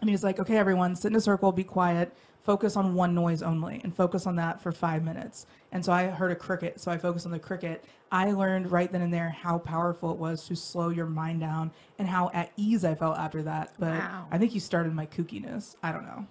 and 0.00 0.08
he 0.08 0.12
was 0.12 0.24
like, 0.24 0.38
"Okay, 0.40 0.56
everyone, 0.56 0.96
sit 0.96 1.08
in 1.12 1.16
a 1.16 1.20
circle, 1.20 1.52
be 1.52 1.64
quiet, 1.64 2.14
focus 2.42 2.76
on 2.76 2.94
one 2.94 3.14
noise 3.14 3.42
only, 3.42 3.80
and 3.84 3.94
focus 3.94 4.26
on 4.26 4.36
that 4.36 4.60
for 4.60 4.72
five 4.72 5.04
minutes." 5.04 5.46
And 5.72 5.84
so 5.84 5.92
I 5.92 6.06
heard 6.08 6.32
a 6.32 6.36
cricket, 6.36 6.80
so 6.80 6.90
I 6.90 6.98
focused 6.98 7.26
on 7.26 7.32
the 7.32 7.38
cricket. 7.38 7.84
I 8.12 8.32
learned 8.32 8.70
right 8.72 8.90
then 8.90 9.02
and 9.02 9.12
there 9.12 9.30
how 9.30 9.58
powerful 9.58 10.10
it 10.10 10.18
was 10.18 10.44
to 10.46 10.56
slow 10.56 10.88
your 10.88 11.06
mind 11.06 11.40
down, 11.40 11.70
and 11.98 12.08
how 12.08 12.30
at 12.34 12.50
ease 12.56 12.84
I 12.84 12.94
felt 12.94 13.18
after 13.18 13.42
that. 13.44 13.74
But 13.78 13.98
Wow. 13.98 14.26
I 14.30 14.38
think 14.38 14.54
you 14.54 14.60
started 14.60 14.92
my 14.94 15.06
kookiness. 15.06 15.76
I 15.82 15.92
don't 15.92 16.04
know. 16.04 16.26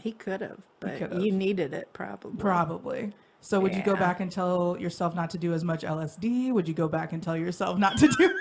he 0.00 0.12
could 0.12 0.40
have 0.40 0.58
but 0.80 1.20
you 1.20 1.32
needed 1.32 1.74
it 1.74 1.88
probably 1.92 2.36
Probably. 2.38 3.12
So 3.40 3.58
would 3.60 3.74
you 3.74 3.82
go 3.82 3.94
back 3.96 4.20
and 4.20 4.30
tell 4.30 4.76
yourself 4.78 5.14
not 5.14 5.30
to 5.30 5.38
do 5.38 5.52
as 5.52 5.64
much 5.64 5.82
LSD? 5.82 6.52
Would 6.52 6.66
you 6.68 6.74
go 6.74 6.88
back 6.88 7.12
and 7.12 7.22
tell 7.22 7.36
yourself 7.36 7.78
not 7.78 7.96
to 7.98 8.08
do? 8.08 8.38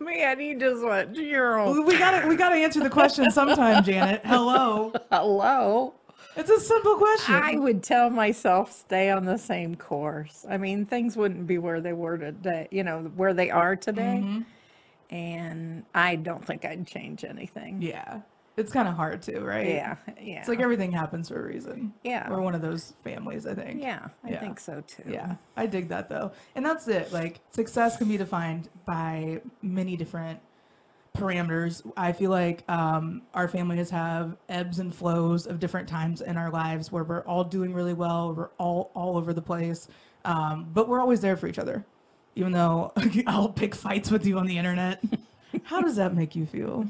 Man 0.00 0.40
you 0.40 0.58
just 0.58 0.82
went 0.82 1.14
you're 1.16 1.84
we 1.84 1.98
gotta 1.98 2.26
we 2.26 2.36
gotta 2.36 2.56
answer 2.56 2.80
the 2.80 2.90
question 2.90 3.30
sometime, 3.30 3.82
Janet. 3.84 4.22
Hello. 4.24 4.92
hello 5.10 5.94
It's 6.36 6.50
a 6.50 6.60
simple 6.60 6.96
question. 6.96 7.34
I 7.34 7.56
would 7.56 7.82
tell 7.82 8.10
myself 8.10 8.72
stay 8.72 9.10
on 9.10 9.24
the 9.24 9.38
same 9.38 9.74
course. 9.74 10.44
I 10.48 10.58
mean, 10.58 10.84
things 10.84 11.16
wouldn't 11.16 11.46
be 11.46 11.58
where 11.58 11.80
they 11.80 11.92
were 11.92 12.18
today, 12.18 12.68
you 12.70 12.84
know, 12.84 13.10
where 13.16 13.34
they 13.34 13.50
are 13.50 13.76
today. 13.76 14.20
Mm-hmm. 14.22 15.14
And 15.14 15.84
I 15.94 16.16
don't 16.16 16.44
think 16.44 16.64
I'd 16.64 16.86
change 16.86 17.24
anything. 17.24 17.80
yeah. 17.80 18.20
It's 18.56 18.72
kind 18.72 18.88
of 18.88 18.94
hard 18.94 19.20
too, 19.22 19.40
right? 19.44 19.66
Yeah. 19.68 19.96
Yeah. 20.20 20.38
It's 20.40 20.48
like 20.48 20.60
everything 20.60 20.90
happens 20.90 21.28
for 21.28 21.38
a 21.38 21.46
reason. 21.46 21.92
Yeah. 22.02 22.28
We're 22.30 22.40
one 22.40 22.54
of 22.54 22.62
those 22.62 22.94
families, 23.04 23.46
I 23.46 23.54
think. 23.54 23.82
yeah, 23.82 24.08
I 24.24 24.30
Yeah. 24.30 24.40
think 24.40 24.58
so 24.60 24.82
too. 24.86 25.02
Yeah, 25.08 25.34
I 25.56 25.66
dig 25.66 25.88
that 25.88 26.08
though. 26.08 26.32
And 26.54 26.64
that's 26.64 26.88
it. 26.88 27.12
Like 27.12 27.40
success 27.50 27.96
can 27.98 28.08
be 28.08 28.16
defined 28.16 28.68
by 28.86 29.42
many 29.60 29.94
different 29.96 30.40
parameters. 31.16 31.82
I 31.96 32.12
feel 32.12 32.30
like 32.30 32.62
um, 32.70 33.22
our 33.34 33.48
families 33.48 33.90
have 33.90 34.36
ebbs 34.48 34.78
and 34.78 34.94
flows 34.94 35.46
of 35.46 35.58
different 35.60 35.88
times 35.88 36.20
in 36.20 36.36
our 36.36 36.50
lives 36.50 36.90
where 36.92 37.04
we're 37.04 37.22
all 37.24 37.44
doing 37.44 37.72
really 37.74 37.94
well, 37.94 38.34
we're 38.34 38.50
all 38.58 38.90
all 38.94 39.16
over 39.16 39.32
the 39.32 39.42
place, 39.42 39.88
um, 40.24 40.68
but 40.74 40.88
we're 40.88 41.00
always 41.00 41.20
there 41.20 41.36
for 41.36 41.46
each 41.46 41.58
other. 41.58 41.84
Even 42.34 42.52
though 42.52 42.92
I'll 43.26 43.48
pick 43.48 43.74
fights 43.74 44.10
with 44.10 44.26
you 44.26 44.38
on 44.38 44.46
the 44.46 44.58
internet, 44.58 45.02
how 45.64 45.80
does 45.80 45.96
that 45.96 46.14
make 46.14 46.36
you 46.36 46.44
feel? 46.46 46.86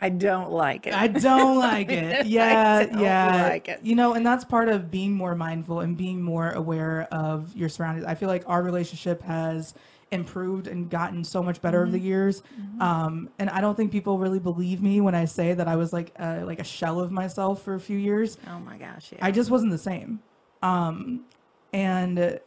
I 0.00 0.08
don't 0.10 0.50
like 0.52 0.86
it. 0.86 0.94
I 0.94 1.08
don't 1.08 1.58
like 1.58 1.90
it. 1.90 2.26
Yeah, 2.26 2.86
yeah. 2.98 3.48
like 3.48 3.68
it. 3.68 3.80
You 3.82 3.96
know, 3.96 4.14
and 4.14 4.24
that's 4.24 4.44
part 4.44 4.68
of 4.68 4.90
being 4.90 5.12
more 5.14 5.34
mindful 5.34 5.80
and 5.80 5.96
being 5.96 6.22
more 6.22 6.50
aware 6.52 7.08
of 7.10 7.54
your 7.56 7.68
surroundings. 7.68 8.06
I 8.06 8.14
feel 8.14 8.28
like 8.28 8.44
our 8.46 8.62
relationship 8.62 9.22
has 9.22 9.74
improved 10.10 10.68
and 10.68 10.88
gotten 10.88 11.22
so 11.24 11.42
much 11.42 11.60
better 11.60 11.82
over 11.82 11.90
the 11.90 11.98
Mm-hmm. 11.98 12.06
years. 12.06 12.42
Um, 12.80 13.28
and 13.38 13.50
I 13.50 13.60
don't 13.60 13.74
think 13.76 13.90
people 13.92 14.18
really 14.18 14.38
believe 14.38 14.80
me 14.80 15.00
when 15.00 15.14
I 15.14 15.24
say 15.26 15.52
that 15.54 15.68
I 15.68 15.76
was 15.76 15.92
like 15.92 16.12
a, 16.16 16.44
like 16.44 16.60
a 16.60 16.64
shell 16.64 17.00
of 17.00 17.10
myself 17.10 17.62
for 17.62 17.74
a 17.74 17.80
few 17.80 17.98
years. 17.98 18.38
oh 18.48 18.58
my 18.60 18.78
gosh, 18.78 19.12
yeah. 19.12 19.18
I 19.20 19.30
just 19.32 19.50
wasn't 19.50 19.72
the 19.72 19.78
same. 19.78 20.20
Um, 20.62 21.24
and 21.72 22.40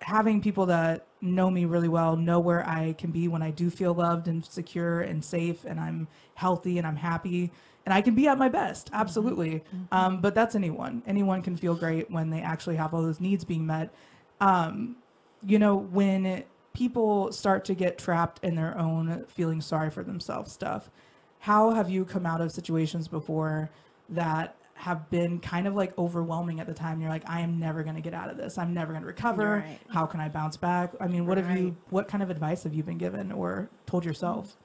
having 0.00 0.40
people 0.40 0.66
that 0.66 1.04
know 1.20 1.50
me 1.50 1.64
really 1.64 1.88
well 1.88 2.16
know 2.16 2.38
where 2.38 2.66
I 2.68 2.94
can 2.94 3.10
be 3.10 3.28
when 3.28 3.42
I 3.42 3.50
do 3.50 3.70
feel 3.70 3.94
loved 3.94 4.28
and 4.28 4.44
secure 4.44 5.00
and 5.00 5.24
safe 5.24 5.64
and 5.64 5.80
I'm 5.80 6.06
healthy 6.34 6.78
and 6.78 6.86
I'm 6.86 6.96
happy 6.96 7.50
and 7.84 7.94
I 7.94 8.02
can 8.02 8.14
be 8.14 8.28
at 8.28 8.36
my 8.36 8.50
best. 8.50 8.90
Absolutely. 8.92 9.64
Um, 9.92 10.20
but 10.20 10.34
that's 10.34 10.54
anyone. 10.54 11.02
Anyone 11.06 11.40
can 11.40 11.56
feel 11.56 11.74
great 11.74 12.10
when 12.10 12.28
they 12.28 12.42
actually 12.42 12.76
have 12.76 12.92
all 12.92 13.00
those 13.00 13.18
needs 13.18 13.44
being 13.44 13.66
met. 13.66 13.88
Um, 14.40 14.96
you 15.46 15.58
know, 15.58 15.76
when 15.76 16.44
people 16.74 17.32
start 17.32 17.64
to 17.64 17.74
get 17.74 17.96
trapped 17.96 18.44
in 18.44 18.54
their 18.54 18.76
own 18.78 19.24
feeling 19.28 19.62
sorry 19.62 19.90
for 19.90 20.04
themselves 20.04 20.52
stuff, 20.52 20.90
how 21.38 21.70
have 21.70 21.88
you 21.88 22.04
come 22.04 22.26
out 22.26 22.42
of 22.42 22.52
situations 22.52 23.08
before 23.08 23.70
that 24.10 24.54
have 24.78 25.10
been 25.10 25.40
kind 25.40 25.66
of 25.66 25.74
like 25.74 25.96
overwhelming 25.98 26.60
at 26.60 26.66
the 26.66 26.74
time? 26.74 27.00
You're 27.00 27.10
like, 27.10 27.28
I 27.28 27.40
am 27.40 27.58
never 27.58 27.82
going 27.82 27.96
to 27.96 28.00
get 28.00 28.14
out 28.14 28.30
of 28.30 28.36
this. 28.36 28.58
I'm 28.58 28.72
never 28.72 28.92
going 28.92 29.02
to 29.02 29.08
recover. 29.08 29.64
Right. 29.66 29.78
How 29.88 30.06
can 30.06 30.20
I 30.20 30.28
bounce 30.28 30.56
back? 30.56 30.92
I 31.00 31.08
mean, 31.08 31.26
what 31.26 31.36
have 31.36 31.50
you, 31.56 31.76
what 31.90 32.06
kind 32.08 32.22
of 32.22 32.30
advice 32.30 32.62
have 32.62 32.74
you 32.74 32.82
been 32.82 32.98
given 32.98 33.32
or 33.32 33.68
told 33.86 34.04
yourself? 34.04 34.56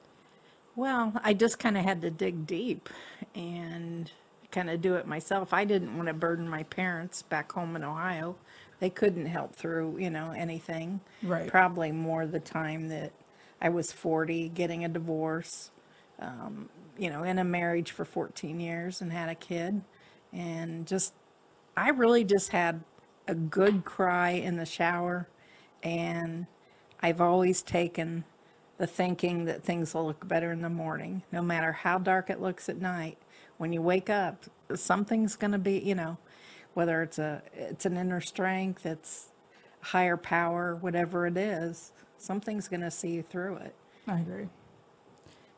Well, 0.76 1.12
I 1.22 1.34
just 1.34 1.58
kind 1.58 1.76
of 1.76 1.84
had 1.84 2.00
to 2.02 2.10
dig 2.10 2.46
deep 2.46 2.88
and 3.34 4.10
kind 4.50 4.70
of 4.70 4.80
do 4.80 4.94
it 4.94 5.06
myself. 5.06 5.52
I 5.52 5.64
didn't 5.64 5.96
want 5.96 6.06
to 6.08 6.14
burden 6.14 6.48
my 6.48 6.62
parents 6.62 7.22
back 7.22 7.50
home 7.50 7.74
in 7.74 7.82
Ohio. 7.82 8.36
They 8.78 8.90
couldn't 8.90 9.26
help 9.26 9.54
through, 9.54 9.98
you 9.98 10.10
know, 10.10 10.30
anything. 10.30 11.00
Right. 11.22 11.48
Probably 11.48 11.90
more 11.90 12.26
the 12.26 12.40
time 12.40 12.88
that 12.88 13.12
I 13.60 13.68
was 13.68 13.90
40, 13.90 14.50
getting 14.50 14.84
a 14.84 14.88
divorce, 14.88 15.70
um, 16.20 16.68
you 16.98 17.10
know, 17.10 17.24
in 17.24 17.38
a 17.38 17.44
marriage 17.44 17.90
for 17.90 18.04
14 18.04 18.60
years 18.60 19.00
and 19.00 19.12
had 19.12 19.28
a 19.28 19.34
kid. 19.34 19.80
And 20.34 20.86
just, 20.86 21.14
I 21.76 21.90
really 21.90 22.24
just 22.24 22.50
had 22.50 22.82
a 23.26 23.34
good 23.34 23.84
cry 23.84 24.30
in 24.30 24.56
the 24.56 24.66
shower. 24.66 25.28
And 25.82 26.46
I've 27.00 27.20
always 27.20 27.62
taken 27.62 28.24
the 28.76 28.86
thinking 28.86 29.44
that 29.44 29.62
things 29.62 29.94
will 29.94 30.06
look 30.06 30.26
better 30.26 30.50
in 30.50 30.60
the 30.60 30.68
morning, 30.68 31.22
no 31.30 31.40
matter 31.40 31.72
how 31.72 31.98
dark 31.98 32.28
it 32.28 32.40
looks 32.40 32.68
at 32.68 32.80
night. 32.80 33.18
When 33.56 33.72
you 33.72 33.80
wake 33.80 34.10
up, 34.10 34.44
something's 34.74 35.36
going 35.36 35.52
to 35.52 35.58
be, 35.58 35.78
you 35.78 35.94
know, 35.94 36.18
whether 36.74 37.02
it's 37.02 37.20
a 37.20 37.40
it's 37.54 37.86
an 37.86 37.96
inner 37.96 38.20
strength, 38.20 38.84
it's 38.84 39.28
higher 39.80 40.16
power, 40.16 40.74
whatever 40.74 41.26
it 41.26 41.36
is, 41.36 41.92
something's 42.18 42.66
going 42.66 42.80
to 42.80 42.90
see 42.90 43.10
you 43.10 43.22
through 43.22 43.56
it. 43.56 43.74
I 44.08 44.18
agree. 44.18 44.48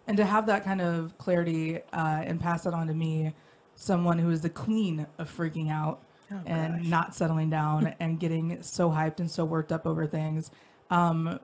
And 0.06 0.16
to 0.18 0.24
have 0.24 0.46
that 0.46 0.62
kind 0.62 0.80
of 0.80 1.16
clarity 1.18 1.80
uh, 1.92 2.22
and 2.24 2.40
pass 2.40 2.66
it 2.66 2.74
on 2.74 2.86
to 2.88 2.94
me, 2.94 3.34
someone 3.76 4.18
who 4.18 4.30
is 4.30 4.40
the 4.40 4.50
queen 4.50 5.06
of 5.18 5.34
freaking 5.34 5.70
out 5.70 6.02
Oh, 6.32 6.40
and 6.44 6.78
gosh. 6.80 6.86
not 6.88 7.14
settling 7.14 7.50
down 7.50 7.94
and 8.00 8.18
getting 8.18 8.60
so 8.60 8.90
hyped 8.90 9.20
and 9.20 9.30
so 9.30 9.44
worked 9.44 9.70
up 9.70 9.86
over 9.86 10.08
things. 10.08 10.50
Um, 10.90 11.38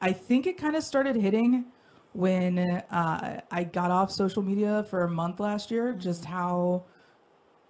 I 0.00 0.12
think 0.12 0.48
it 0.48 0.58
kind 0.58 0.74
of 0.74 0.82
started 0.82 1.14
hitting 1.14 1.66
when 2.14 2.58
uh, 2.58 3.40
I 3.48 3.62
got 3.62 3.92
off 3.92 4.10
social 4.10 4.42
media 4.42 4.84
for 4.90 5.04
a 5.04 5.08
month 5.08 5.38
last 5.38 5.70
year, 5.70 5.92
just 5.92 6.24
how 6.24 6.82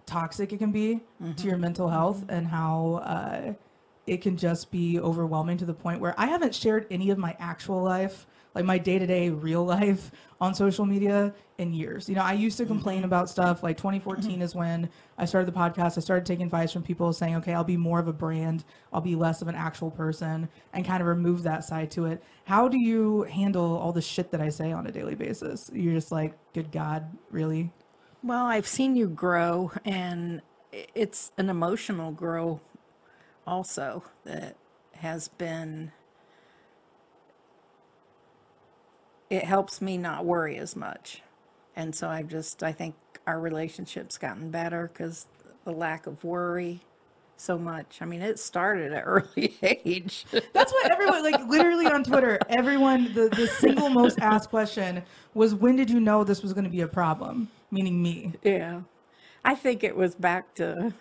toxic 0.06 0.54
it 0.54 0.56
can 0.58 0.72
be 0.72 1.00
to 1.37 1.46
your 1.46 1.58
mental 1.58 1.88
health 1.88 2.24
and 2.30 2.46
how 2.46 3.02
uh, 3.04 3.52
it 4.06 4.22
can 4.22 4.38
just 4.38 4.70
be 4.70 4.98
overwhelming 5.00 5.58
to 5.58 5.66
the 5.66 5.74
point 5.74 6.00
where 6.00 6.14
I 6.18 6.26
haven't 6.28 6.54
shared 6.54 6.87
any 6.90 7.11
of 7.11 7.18
my 7.18 7.37
actual 7.38 7.82
life, 7.82 8.26
like 8.54 8.64
my 8.64 8.78
day 8.78 8.98
to 8.98 9.06
day 9.06 9.30
real 9.30 9.64
life 9.64 10.11
on 10.40 10.54
social 10.54 10.87
media 10.87 11.34
in 11.58 11.72
years. 11.74 12.08
You 12.08 12.14
know, 12.14 12.22
I 12.22 12.32
used 12.32 12.56
to 12.58 12.66
complain 12.66 12.98
mm-hmm. 12.98 13.06
about 13.06 13.28
stuff 13.28 13.62
like 13.62 13.76
2014 13.76 14.40
is 14.40 14.54
when 14.54 14.88
I 15.16 15.24
started 15.24 15.52
the 15.52 15.58
podcast. 15.58 15.98
I 15.98 16.00
started 16.00 16.24
taking 16.24 16.44
advice 16.44 16.72
from 16.72 16.82
people 16.82 17.12
saying, 17.12 17.37
okay, 17.37 17.54
I'll 17.54 17.64
be 17.64 17.76
more 17.76 17.98
of 17.98 18.06
a 18.06 18.12
brand, 18.12 18.64
I'll 18.92 19.00
be 19.00 19.16
less 19.16 19.42
of 19.42 19.48
an 19.48 19.56
actual 19.56 19.90
person, 19.90 20.48
and 20.72 20.84
kind 20.84 21.00
of 21.00 21.08
remove 21.08 21.42
that 21.42 21.64
side 21.64 21.90
to 21.92 22.06
it. 22.06 22.22
How 22.44 22.68
do 22.68 22.78
you 22.78 23.22
handle 23.24 23.76
all 23.76 23.92
the 23.92 24.02
shit 24.02 24.30
that 24.30 24.40
I 24.40 24.48
say 24.48 24.72
on 24.72 24.87
a 24.87 24.92
daily 24.92 25.16
basis? 25.16 25.70
You're 25.74 25.94
just 25.94 26.12
like, 26.12 26.34
good 26.54 26.70
God, 26.70 27.04
really? 27.30 27.72
Well, 28.22 28.46
I've 28.46 28.66
seen 28.66 28.96
you 28.96 29.08
grow, 29.08 29.72
and 29.84 30.42
it's 30.72 31.32
an 31.38 31.48
emotional 31.48 32.12
grow 32.12 32.61
also 33.46 34.04
that 34.24 34.56
has 34.94 35.28
been. 35.28 35.92
It 39.30 39.44
helps 39.44 39.80
me 39.80 39.98
not 39.98 40.24
worry 40.24 40.56
as 40.56 40.74
much. 40.74 41.22
And 41.76 41.94
so 41.94 42.08
I've 42.08 42.28
just, 42.28 42.62
I 42.62 42.72
think 42.72 42.94
our 43.26 43.40
relationship's 43.40 44.18
gotten 44.18 44.50
better 44.50 44.90
because 44.92 45.26
the 45.64 45.72
lack 45.72 46.06
of 46.06 46.24
worry 46.24 46.80
so 47.36 47.56
much. 47.56 47.98
I 48.00 48.04
mean, 48.04 48.22
it 48.22 48.38
started 48.38 48.92
at 48.92 49.02
early 49.06 49.56
age. 49.62 50.26
That's 50.52 50.72
what 50.72 50.90
everyone 50.90 51.22
like 51.22 51.46
literally 51.46 51.86
on 51.86 52.04
Twitter, 52.04 52.38
everyone 52.48 53.12
the, 53.14 53.28
the 53.28 53.46
single 53.46 53.88
most 53.90 54.18
asked 54.20 54.50
question 54.50 55.02
was 55.34 55.54
when 55.54 55.76
did 55.76 55.90
you 55.90 56.00
know 56.00 56.24
this 56.24 56.42
was 56.42 56.52
gonna 56.52 56.68
be 56.68 56.80
a 56.80 56.88
problem? 56.88 57.48
Meaning 57.70 58.02
me. 58.02 58.32
Yeah. 58.42 58.80
I 59.44 59.54
think 59.54 59.84
it 59.84 59.96
was 59.96 60.14
back 60.14 60.54
to 60.56 60.92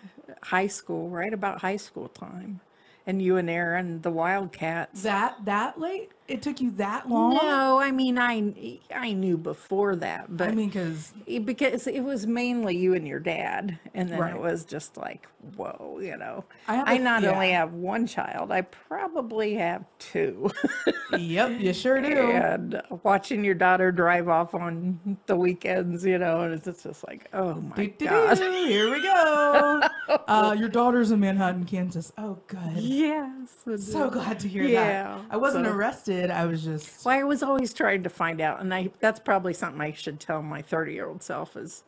high 0.42 0.68
school, 0.68 1.08
right 1.08 1.32
about 1.32 1.60
high 1.60 1.76
school 1.76 2.08
time. 2.08 2.60
And 3.06 3.22
you 3.22 3.36
and 3.38 3.48
Aaron, 3.48 4.02
the 4.02 4.10
Wildcats. 4.10 5.02
That 5.02 5.44
that 5.46 5.80
late? 5.80 6.12
It 6.28 6.42
took 6.42 6.60
you 6.60 6.70
that 6.72 7.08
long? 7.08 7.34
No, 7.36 7.78
I 7.80 7.90
mean 7.90 8.18
I 8.18 8.78
I 8.94 9.12
knew 9.14 9.38
before 9.38 9.96
that, 9.96 10.36
but 10.36 10.48
I 10.48 10.52
mean, 10.52 10.68
because 10.68 11.12
it- 11.26 11.46
because 11.46 11.86
it 11.86 12.00
was 12.00 12.26
mainly 12.26 12.76
you 12.76 12.92
and 12.94 13.08
your 13.08 13.18
dad, 13.20 13.78
and 13.94 14.10
then 14.10 14.18
Right. 14.20 14.34
it 14.34 14.40
was 14.40 14.66
just 14.66 14.98
like, 14.98 15.26
whoa, 15.56 15.98
you 16.02 16.16
know. 16.18 16.44
I 16.68 16.74
have 16.76 16.88
I 16.88 16.92
a- 16.94 16.98
not 16.98 17.24
only 17.24 17.48
yeah. 17.50 17.60
have 17.60 17.72
one 17.72 18.06
child, 18.06 18.52
I 18.52 18.60
probably 18.62 19.54
have 19.54 19.84
two. 19.98 20.50
yep, 21.18 21.58
you 21.58 21.72
sure 21.72 22.00
do. 22.02 22.08
and 22.30 22.82
watching 23.04 23.42
your 23.42 23.54
daughter 23.54 23.90
drive 23.90 24.28
off 24.28 24.54
on 24.54 25.18
the 25.26 25.36
weekends, 25.36 26.04
you 26.04 26.18
know, 26.18 26.42
and 26.42 26.52
it's 26.66 26.82
just 26.82 27.06
like, 27.08 27.28
oh 27.32 27.54
my 27.54 27.76
Do-do-do, 27.76 28.04
god. 28.06 28.38
Here 28.38 28.90
we 28.90 29.02
go. 29.02 29.80
Uh, 30.26 30.54
your 30.58 30.68
daughter's 30.70 31.10
in 31.10 31.20
Manhattan, 31.20 31.64
Kansas. 31.64 32.12
Oh, 32.18 32.38
good. 32.46 32.76
Yes. 32.76 33.32
So 33.78 34.08
glad 34.10 34.38
to 34.40 34.48
hear 34.48 34.62
Yeah, 34.62 35.04
that. 35.16 35.20
I 35.30 35.36
wasn't 35.36 35.66
so- 35.66 35.72
arrested. 35.72 36.17
I 36.30 36.46
was 36.46 36.64
just. 36.64 37.04
Well, 37.04 37.18
I 37.18 37.22
was 37.24 37.42
always 37.42 37.72
trying 37.72 38.02
to 38.02 38.10
find 38.10 38.40
out, 38.40 38.60
and 38.60 38.72
I 38.72 38.90
that's 39.00 39.20
probably 39.20 39.54
something 39.54 39.80
I 39.80 39.92
should 39.92 40.20
tell 40.20 40.42
my 40.42 40.62
30 40.62 40.92
year 40.92 41.06
old 41.06 41.22
self 41.22 41.56
is 41.56 41.84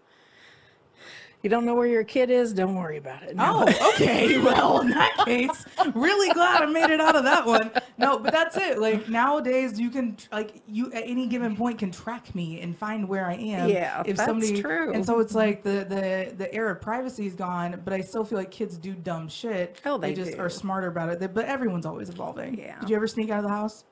you 1.43 1.49
don't 1.49 1.64
know 1.64 1.75
where 1.75 1.87
your 1.87 2.05
kid 2.05 2.29
is, 2.29 2.53
don't 2.53 2.75
worry 2.75 2.99
about 2.99 3.23
it. 3.23 3.35
No. 3.35 3.64
Oh, 3.66 3.93
okay. 3.95 4.38
Well, 4.51 4.81
in 4.81 4.90
that 4.90 5.25
case, 5.27 5.64
really 5.95 6.33
glad 6.33 6.62
I 6.62 6.66
made 6.66 6.90
it 6.90 7.01
out 7.01 7.14
of 7.14 7.25
that 7.25 7.47
one. 7.47 7.71
No, 7.99 8.19
but 8.19 8.33
that's 8.33 8.57
it. 8.57 8.79
Like 8.79 9.09
nowadays, 9.09 9.79
you 9.79 9.90
can 9.90 10.16
like 10.33 10.62
you 10.66 10.93
at 10.93 11.05
any 11.07 11.27
given 11.27 11.57
point 11.57 11.79
can 11.79 11.90
track 11.90 12.35
me 12.35 12.61
and 12.61 12.77
find 12.77 13.07
where 13.07 13.27
I 13.27 13.35
am. 13.35 13.69
Yeah, 13.69 14.03
if 14.05 14.16
that's 14.16 14.61
true. 14.61 14.93
And 14.93 15.05
so 15.05 15.21
it's 15.21 15.31
mm-hmm. 15.31 15.38
like 15.38 15.62
the 15.62 15.85
the 15.88 16.35
the 16.37 16.55
era 16.55 16.73
of 16.73 16.81
privacy 16.81 17.27
is 17.27 17.35
gone, 17.35 17.81
but 17.85 17.93
I 17.93 18.01
still 18.01 18.25
feel 18.25 18.38
like 18.38 18.51
kids 18.51 18.77
do 18.77 18.93
dumb 18.95 19.29
shit. 19.29 19.81
Oh, 19.85 19.99
they 19.99 20.14
just 20.14 20.33
do. 20.33 20.38
are 20.38 20.51
smarter 20.51 20.88
about 20.88 21.11
it. 21.11 21.21
They- 21.21 21.27
But 21.27 21.45
everyone's 21.47 21.87
always 21.87 22.09
evolving. 22.09 22.59
Yeah. 22.59 22.81
Did 22.81 22.90
you 22.90 22.97
ever 22.97 23.07
sneak 23.07 23.31
out 23.31 23.38
of 23.38 23.45
the 23.45 23.51
house? 23.51 23.85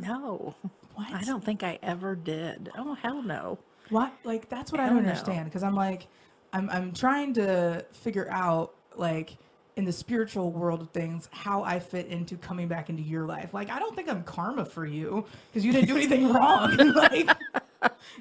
No. 0.00 0.54
What? 0.94 1.14
I 1.14 1.22
don't 1.22 1.42
think 1.42 1.62
I 1.62 1.78
ever 1.82 2.14
did. 2.14 2.70
Oh 2.76 2.92
hell 2.94 3.22
no. 3.22 3.58
What? 3.88 4.12
Like 4.24 4.50
that's 4.50 4.70
what 4.70 4.80
I 4.80 4.86
don't 4.86 5.04
no. 5.04 5.08
understand 5.08 5.46
because 5.46 5.62
I'm 5.62 5.74
like, 5.74 6.08
I'm 6.52 6.68
I'm 6.68 6.92
trying 6.92 7.32
to 7.34 7.86
figure 7.92 8.28
out 8.30 8.74
like 8.96 9.38
in 9.76 9.84
the 9.84 9.92
spiritual 9.92 10.50
world 10.52 10.82
of 10.82 10.90
things 10.90 11.28
how 11.32 11.62
I 11.62 11.78
fit 11.78 12.06
into 12.08 12.36
coming 12.36 12.68
back 12.68 12.90
into 12.90 13.02
your 13.02 13.24
life. 13.24 13.54
Like 13.54 13.70
I 13.70 13.78
don't 13.78 13.96
think 13.96 14.10
I'm 14.10 14.22
karma 14.24 14.64
for 14.64 14.84
you 14.84 15.24
because 15.48 15.64
you 15.64 15.72
didn't 15.72 15.88
do 15.88 15.96
anything 15.96 16.28
wrong. 16.32 16.76
like 16.94 17.30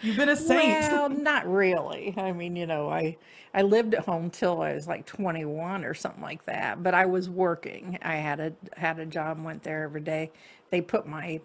you've 0.01 0.15
been 0.15 0.29
a 0.29 0.35
saint. 0.35 0.91
Well, 0.91 1.09
not 1.09 1.51
really. 1.51 2.13
I 2.17 2.31
mean, 2.31 2.55
you 2.55 2.65
know, 2.65 2.89
I 2.89 3.17
I 3.53 3.63
lived 3.63 3.93
at 3.93 4.05
home 4.05 4.29
till 4.29 4.61
I 4.61 4.73
was 4.73 4.87
like 4.87 5.05
21 5.05 5.83
or 5.83 5.93
something 5.93 6.21
like 6.21 6.45
that, 6.45 6.81
but 6.81 6.93
I 6.93 7.05
was 7.07 7.29
working. 7.29 7.97
I 8.01 8.15
had 8.15 8.39
a 8.39 8.53
had 8.77 8.99
a 8.99 9.05
job, 9.05 9.43
went 9.43 9.63
there 9.63 9.83
every 9.83 10.01
day. 10.01 10.31
They 10.69 10.81
put 10.81 11.07
my 11.07 11.41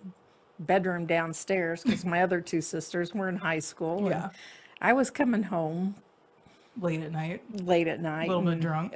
bedroom 0.61 1.07
downstairs 1.07 1.83
because 1.83 2.05
my 2.05 2.23
other 2.23 2.41
two 2.41 2.61
sisters 2.61 3.13
were 3.15 3.29
in 3.29 3.37
high 3.37 3.59
school. 3.59 3.99
and 3.99 4.09
Yeah. 4.09 4.29
I 4.81 4.93
was 4.93 5.11
coming 5.11 5.43
home 5.43 5.95
Late 6.81 7.03
at 7.03 7.13
night, 7.13 7.41
late 7.65 7.87
at 7.87 8.01
a 8.01 8.03
night 8.03 8.27
little 8.29 8.43
bit 8.43 8.55
and- 8.55 8.63
drunk. 8.63 8.95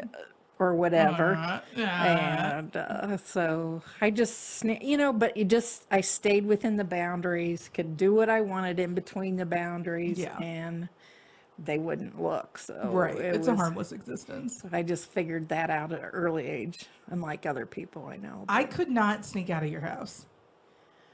or 0.59 0.75
whatever. 0.75 1.35
Uh, 1.37 1.61
yeah. 1.77 2.59
And 2.59 2.77
uh, 2.77 3.17
so 3.19 3.81
I 4.01 4.11
just, 4.11 4.61
sna- 4.65 4.83
you 4.83 4.97
know, 4.97 5.13
but 5.13 5.37
you 5.37 5.45
just, 5.45 5.87
I 5.93 6.01
stayed 6.01 6.45
within 6.45 6.77
the 6.77 6.83
boundaries, 6.85 7.71
could 7.73 7.97
do 7.97 8.13
what 8.13 8.29
I 8.29 8.41
wanted 8.41 8.81
in 8.81 8.95
between 8.95 9.37
the 9.37 9.47
boundaries, 9.47 10.19
Yeah. 10.19 10.37
and 10.39 10.89
they 11.61 11.79
wouldn't 11.79 12.21
look. 12.21 12.59
So 12.59 12.75
right. 12.93 13.15
it 13.17 13.37
It's 13.37 13.47
a 13.47 13.53
was- 13.53 13.61
harmless 13.61 13.93
existence. 13.93 14.65
I 14.73 14.83
just 14.83 15.07
figured 15.13 15.49
that 15.51 15.71
out 15.71 15.93
at 15.93 16.01
an 16.01 16.07
early 16.07 16.49
age, 16.49 16.87
unlike 17.13 17.47
other 17.47 17.65
people 17.67 18.07
I 18.07 18.17
know. 18.17 18.45
I 18.49 18.65
could 18.65 18.91
not 18.91 19.25
sneak 19.25 19.51
out 19.51 19.63
of 19.63 19.71
your 19.71 19.81
house. 19.83 20.27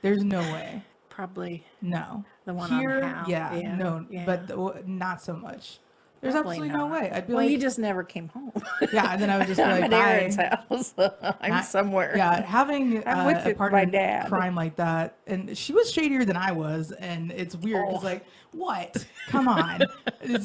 There's 0.05 0.23
no 0.23 0.41
way. 0.41 0.83
probably 1.09 1.65
No. 1.81 2.25
the 2.45 2.53
one 2.55 2.69
Here, 2.71 3.03
on 3.03 3.29
yeah, 3.29 3.55
yeah, 3.55 3.75
no, 3.77 4.05
yeah. 4.11 4.25
but 4.27 4.47
the- 4.47 4.83
not 4.87 5.23
so 5.23 5.35
much. 5.35 5.79
There's 6.21 6.33
Probably 6.35 6.57
absolutely 6.57 6.79
no 6.79 6.87
way. 6.87 7.11
I'd 7.13 7.27
be 7.27 7.35
well, 7.35 7.43
like, 7.43 7.51
you 7.51 7.59
just 7.59 7.79
never 7.79 8.03
came 8.03 8.29
home. 8.29 8.51
yeah, 8.95 9.13
and 9.13 9.21
then 9.21 9.29
I 9.31 9.37
would 9.39 9.47
just 9.47 9.59
be 9.59 9.63
I'm 9.65 9.71
like, 9.81 9.85
at 9.85 9.91
bye. 9.91 10.11
Aaron's 10.13 10.37
house. 10.37 10.95
I'm 11.41 11.51
Not- 11.51 11.65
somewhere. 11.67 12.15
Yeah, 12.17 12.41
having 12.45 13.03
I'm 13.07 13.19
uh, 13.19 13.27
with 13.27 13.37
a 13.47 13.51
it- 13.51 13.59
my 13.59 13.69
partner 13.69 13.87
dad. 13.91 14.29
crime 14.29 14.55
like 14.55 14.77
that, 14.77 15.17
and 15.27 15.57
she 15.57 15.73
was 15.75 15.91
shadier 15.93 16.25
than 16.25 16.37
I 16.37 16.51
was, 16.53 16.93
and 16.93 17.31
it's 17.33 17.55
weird. 17.57 17.87
It's 17.91 17.99
Oh. 18.03 18.05
like, 18.05 18.25
what? 18.53 19.05
Come 19.29 19.49
on, 19.49 19.83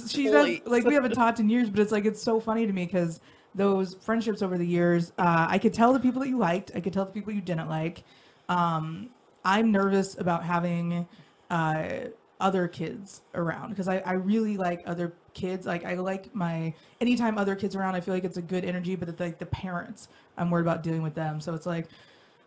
she 0.07 0.25
does 0.25 0.59
like 0.65 0.83
we 0.85 0.93
haven't 0.93 1.13
talked 1.13 1.39
in 1.39 1.49
years, 1.49 1.69
but 1.69 1.79
it's 1.79 1.91
like 1.91 2.05
it's 2.05 2.21
so 2.21 2.39
funny 2.39 2.67
to 2.67 2.73
me 2.73 2.85
because 2.85 3.19
those 3.55 3.95
friendships 4.01 4.41
over 4.41 4.57
the 4.57 4.67
years, 4.67 5.11
uh, 5.17 5.47
I 5.49 5.57
could 5.59 5.73
tell 5.73 5.93
the 5.93 5.99
people 5.99 6.21
that 6.21 6.29
you 6.29 6.37
liked, 6.37 6.71
I 6.75 6.81
could 6.81 6.91
tell 6.93 7.05
the 7.05 7.11
people 7.11 7.31
you 7.33 7.41
didn't 7.41 7.69
like. 7.69 8.03
Um, 8.49 9.09
I'm 9.45 9.71
nervous 9.71 10.19
about 10.19 10.43
having 10.43 11.07
uh, 11.49 11.89
other 12.39 12.67
kids 12.67 13.21
around 13.35 13.69
because 13.69 13.87
I, 13.87 13.97
I 13.99 14.13
really 14.13 14.57
like 14.57 14.81
other 14.85 15.13
kids. 15.33 15.65
Like 15.65 15.85
I 15.85 15.95
like 15.95 16.33
my 16.35 16.73
anytime 17.01 17.37
other 17.37 17.55
kids 17.55 17.75
around, 17.75 17.95
I 17.95 18.01
feel 18.01 18.13
like 18.13 18.23
it's 18.23 18.37
a 18.37 18.41
good 18.41 18.65
energy. 18.65 18.95
But 18.95 19.09
it's 19.09 19.19
like 19.19 19.39
the 19.39 19.45
parents, 19.45 20.09
I'm 20.37 20.49
worried 20.49 20.63
about 20.63 20.83
dealing 20.83 21.01
with 21.01 21.15
them. 21.15 21.41
So 21.41 21.53
it's 21.53 21.65
like, 21.65 21.87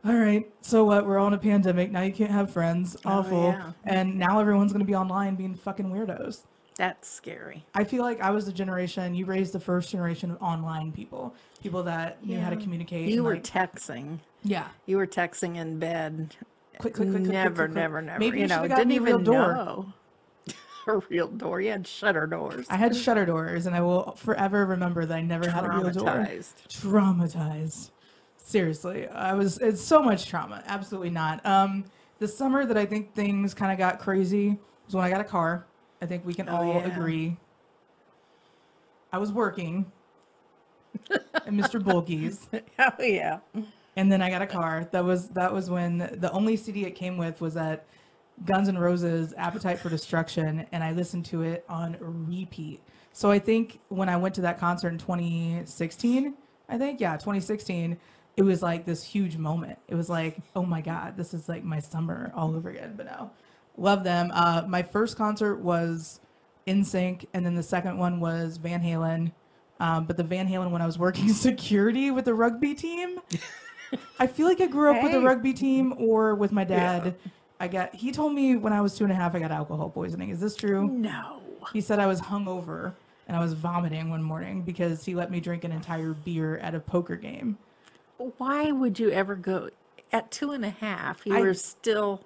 all 0.05 0.15
right, 0.15 0.51
so 0.63 0.85
what? 0.85 1.07
We're 1.07 1.19
all 1.19 1.29
in 1.29 1.35
a 1.35 1.39
pandemic 1.39 1.91
now. 1.91 2.03
You 2.03 2.13
can't 2.13 2.31
have 2.31 2.51
friends. 2.51 2.97
Oh, 3.05 3.21
Awful. 3.21 3.43
yeah. 3.45 3.73
And 3.85 4.19
now 4.19 4.41
everyone's 4.41 4.73
gonna 4.73 4.85
be 4.85 4.95
online 4.95 5.35
being 5.37 5.55
fucking 5.55 5.87
weirdos. 5.87 6.41
That's 6.77 7.09
scary. 7.09 7.65
I 7.75 7.85
feel 7.85 8.03
like 8.03 8.21
I 8.23 8.31
was 8.31 8.47
the 8.47 8.53
generation 8.53 9.15
you 9.15 9.27
raised 9.27 9.53
the 9.53 9.61
first 9.61 9.91
generation 9.91 10.31
of 10.31 10.43
online 10.43 10.91
people, 10.91 11.35
people 11.63 11.83
that 11.83 12.25
knew 12.25 12.41
how 12.41 12.49
to 12.49 12.57
communicate. 12.57 13.11
You 13.11 13.23
were 13.23 13.35
like, 13.35 13.45
texting. 13.45 14.19
yeah. 14.43 14.69
You 14.87 14.97
were 14.97 15.07
texting 15.07 15.57
in 15.57 15.79
bed. 15.79 16.35
Quick, 16.83 16.95
quick, 16.95 17.11
quick, 17.11 17.23
quick, 17.23 17.33
never, 17.33 17.65
quick. 17.67 17.71
never, 17.75 18.03
never. 18.03 18.19
Maybe 18.19 18.39
you 18.39 18.43
you 18.43 18.49
know, 18.49 18.67
didn't 18.69 18.89
me 18.89 18.97
a 18.99 19.01
real 19.01 19.15
even 19.21 19.25
door. 19.25 19.55
know. 19.55 19.93
a 20.89 20.97
real 21.09 21.29
door. 21.29 21.61
You 21.61 21.71
had 21.71 21.87
shutter 21.87 22.27
doors. 22.27 22.67
I 22.69 22.77
had 22.77 22.95
shutter 22.95 23.25
doors, 23.25 23.67
and 23.67 23.75
I 23.75 23.81
will 23.81 24.13
forever 24.17 24.67
remember 24.67 25.07
that 25.07 25.17
I 25.17 25.23
never 25.23 25.49
had 25.49 25.65
a 25.65 25.69
real 25.71 25.91
door. 25.91 26.09
Traumatized. 26.09 26.53
Traumatized. 26.69 27.91
Seriously, 28.37 29.09
I 29.09 29.35
was. 29.35 29.59
It's 29.59 29.81
so 29.81 30.03
much 30.03 30.27
trauma. 30.27 30.63
Absolutely 30.67 31.11
not. 31.11 31.45
Um, 31.47 31.85
the 32.19 32.29
summer 32.29 32.67
that 32.67 32.77
I 32.77 32.85
think 32.85 33.15
things 33.15 33.55
kind 33.55 33.73
of 33.73 33.79
got 33.79 33.99
crazy 33.99 34.59
was 34.87 34.95
when 34.95 35.05
I 35.05 35.11
got 35.11 35.21
a 35.21 35.25
car. 35.25 35.67
I 36.03 36.07
think 36.07 36.27
we 36.27 36.35
can 36.35 36.49
Oh, 36.49 36.57
all 36.57 36.75
yeah. 36.75 36.87
agree. 36.97 37.37
I 39.13 39.19
was 39.19 39.31
working 39.31 39.91
at 41.11 41.47
Mr. 41.49 41.83
Bulky's. 41.83 42.49
oh 42.81 42.91
yeah. 42.99 43.39
And 43.97 44.11
then 44.11 44.23
I 44.23 44.31
got 44.31 44.43
a 44.43 44.47
car. 44.47 44.89
That 44.93 45.05
was 45.05 45.29
that 45.31 45.53
was 45.53 45.69
when 45.69 45.99
the 45.99 46.31
only 46.33 46.57
CD 46.57 46.85
it 46.87 46.93
came 46.93 47.19
with 47.19 47.41
was 47.41 47.55
that 47.55 47.87
Guns 48.45 48.69
N' 48.69 48.79
Roses 48.79 49.35
Appetite 49.37 49.79
for 49.79 49.89
Destruction, 49.89 50.67
and 50.73 50.83
I 50.83 50.93
listened 50.93 51.27
to 51.27 51.43
it 51.43 51.65
on 51.69 51.97
repeat. 52.01 52.81
So 53.13 53.31
I 53.31 53.39
think 53.39 53.81
when 53.89 54.09
I 54.09 54.17
went 54.17 54.35
to 54.37 54.41
that 54.43 54.59
concert 54.59 54.89
in 54.89 54.99
2016, 54.99 56.35
I 56.69 56.79
think 56.79 57.01
yeah, 57.01 57.13
2016, 57.13 57.99
it 58.37 58.43
was 58.43 58.63
like 58.63 58.87
this 58.87 59.05
huge 59.05 59.37
moment. 59.37 59.79
It 59.89 59.95
was 59.95 60.09
like, 60.09 60.39
oh 60.57 60.65
my 60.65 60.81
god, 60.81 61.17
this 61.17 61.35
is 61.35 61.49
like 61.49 61.63
my 61.63 61.79
summer 61.79 62.33
all 62.35 62.55
over 62.55 62.71
again. 62.71 62.95
But 62.97 63.07
no, 63.07 63.31
love 63.77 64.05
them. 64.05 64.31
Uh, 64.33 64.63
my 64.67 64.83
first 64.83 65.17
concert 65.17 65.57
was 65.57 66.21
NSYNC, 66.67 67.27
and 67.35 67.45
then 67.45 67.55
the 67.55 67.63
second 67.63 67.99
one 67.99 68.21
was 68.21 68.57
Van 68.57 68.81
Halen. 68.81 69.33
Um, 69.81 70.07
but 70.07 70.17
the 70.17 70.23
Van 70.23 70.49
Halen 70.49 70.71
when 70.71 70.81
I 70.81 70.87
was 70.87 70.99
working 70.99 71.29
security 71.33 72.11
with 72.11 72.25
the 72.25 72.35
rugby 72.35 72.75
team. 72.75 73.19
I 74.19 74.27
feel 74.27 74.47
like 74.47 74.61
I 74.61 74.67
grew 74.67 74.91
up 74.95 75.03
with 75.03 75.13
a 75.15 75.19
Hey. 75.21 75.25
rugby 75.25 75.53
team 75.53 75.95
or 75.99 76.35
with 76.35 76.53
my 76.53 76.65
dad. 76.65 77.05
Yeah. 77.07 77.31
I 77.61 77.69
got. 77.69 77.95
He 77.95 78.11
told 78.13 78.33
me 78.35 78.57
when 78.57 78.73
I 78.73 78.81
was 78.81 78.97
two 78.97 79.05
and 79.05 79.13
a 79.13 79.17
half 79.17 79.35
I 79.35 79.39
got 79.39 79.51
alcohol 79.53 79.89
poisoning. 79.91 80.31
Is 80.31 80.41
this 80.41 80.57
true? 80.57 80.89
No. 80.89 81.41
He 81.73 81.81
said 81.81 81.99
I 82.01 82.07
was 82.07 82.21
hungover 82.21 82.95
and 83.29 83.37
I 83.37 83.41
was 83.41 83.53
vomiting 83.53 84.11
one 84.11 84.23
morning 84.23 84.63
because 84.63 85.05
he 85.05 85.15
let 85.15 85.31
me 85.31 85.39
drink 85.41 85.63
an 85.65 85.71
entire 85.73 86.13
beer 86.13 86.59
at 86.59 86.75
a 86.75 86.81
poker 86.81 87.15
game. 87.17 87.57
Why 88.39 88.73
would 88.73 88.99
you 88.99 89.11
ever 89.11 89.35
go 89.37 89.69
at 90.13 90.31
two 90.31 90.53
and 90.53 90.65
a 90.65 90.71
half? 90.71 91.25
You 91.27 91.37
I- 91.37 91.41
were 91.41 91.55
still 91.55 92.21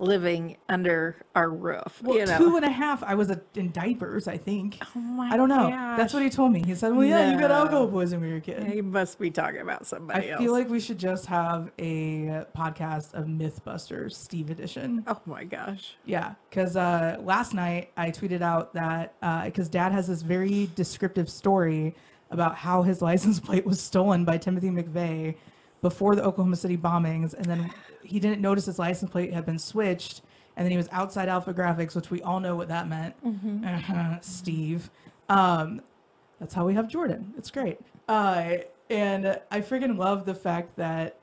living 0.00 0.56
under 0.68 1.14
our 1.34 1.50
roof. 1.50 2.00
Well, 2.02 2.16
you 2.18 2.26
know. 2.26 2.38
two 2.38 2.56
and 2.56 2.64
a 2.64 2.70
half. 2.70 3.02
I 3.02 3.14
was 3.14 3.30
a, 3.30 3.40
in 3.54 3.70
diapers. 3.70 4.26
I 4.26 4.36
think. 4.36 4.78
oh 4.96 4.98
my 4.98 5.30
I 5.30 5.36
don't 5.36 5.48
know. 5.48 5.68
That's 5.96 6.12
what 6.14 6.22
he 6.22 6.30
told 6.30 6.52
me. 6.52 6.62
He 6.64 6.74
said, 6.74 6.92
"Well, 6.94 7.04
yeah, 7.04 7.30
you 7.32 7.38
got 7.38 7.50
No. 7.50 7.56
alcohol 7.56 7.88
poisoning 7.88 8.20
when 8.22 8.28
you 8.30 8.34
were 8.34 8.38
a 8.38 8.40
kid." 8.40 8.72
He 8.72 8.80
must 8.82 9.18
be 9.18 9.30
talking 9.30 9.60
about 9.60 9.82
I 9.82 9.84
somebody 9.84 10.30
else. 10.30 10.40
I 10.40 10.42
feel 10.42 10.52
like 10.52 10.68
we 10.68 10.80
should 10.80 10.98
just 10.98 11.26
have 11.26 11.70
a 11.78 12.44
podcast 12.56 13.14
of 13.14 13.26
MythBusters, 13.26 14.14
Steve 14.14 14.50
edition. 14.50 15.04
oh 15.06 15.20
my 15.26 15.44
gosh. 15.44 15.96
Yeah, 16.06 16.34
because 16.48 16.76
uh, 16.76 17.18
last 17.22 17.54
night 17.54 17.92
I 17.96 18.10
tweeted 18.10 18.40
out 18.42 18.72
that 18.74 19.14
because 19.44 19.68
Dad 19.68 19.92
has 19.92 20.08
this 20.08 20.22
very 20.22 20.70
descriptive 20.74 21.28
story 21.28 21.94
about 22.30 22.54
how 22.56 22.82
his 22.82 23.02
license 23.10 23.38
plate 23.38 23.66
was 23.66 23.80
stolen 23.80 24.24
by 24.24 24.38
Timothy 24.38 24.70
McVeigh 24.70 25.34
before 25.82 26.14
the 26.14 26.22
Oklahoma 26.22 26.56
City 26.56 26.76
bombings, 26.76 27.32
and 27.34 27.44
then 27.46 27.70
he 28.02 28.18
didn't 28.20 28.40
notice 28.40 28.66
his 28.66 28.78
license 28.78 29.10
plate 29.10 29.32
had 29.32 29.44
been 29.46 29.58
switched, 29.58 30.22
and 30.56 30.64
then 30.64 30.70
he 30.70 30.76
was 30.76 30.88
outside 30.92 31.28
Alpha 31.28 31.52
Graphics, 31.54 31.94
which 31.94 32.10
we 32.10 32.20
all 32.22 32.40
know 32.40 32.56
what 32.56 32.68
that 32.68 32.88
meant. 32.88 33.14
Uh-huh, 33.64 34.18
Steve. 34.20 34.90
Um, 35.28 35.82
that's 36.38 36.54
how 36.54 36.66
we 36.66 36.74
have 36.74 36.88
Jordan. 36.88 37.32
It's 37.38 37.50
great. 37.50 37.78
Uh, 38.08 38.56
and 38.88 39.38
I 39.50 39.60
freaking 39.60 39.96
love 39.96 40.24
the 40.24 40.34
fact 40.34 40.76
that 40.76 41.16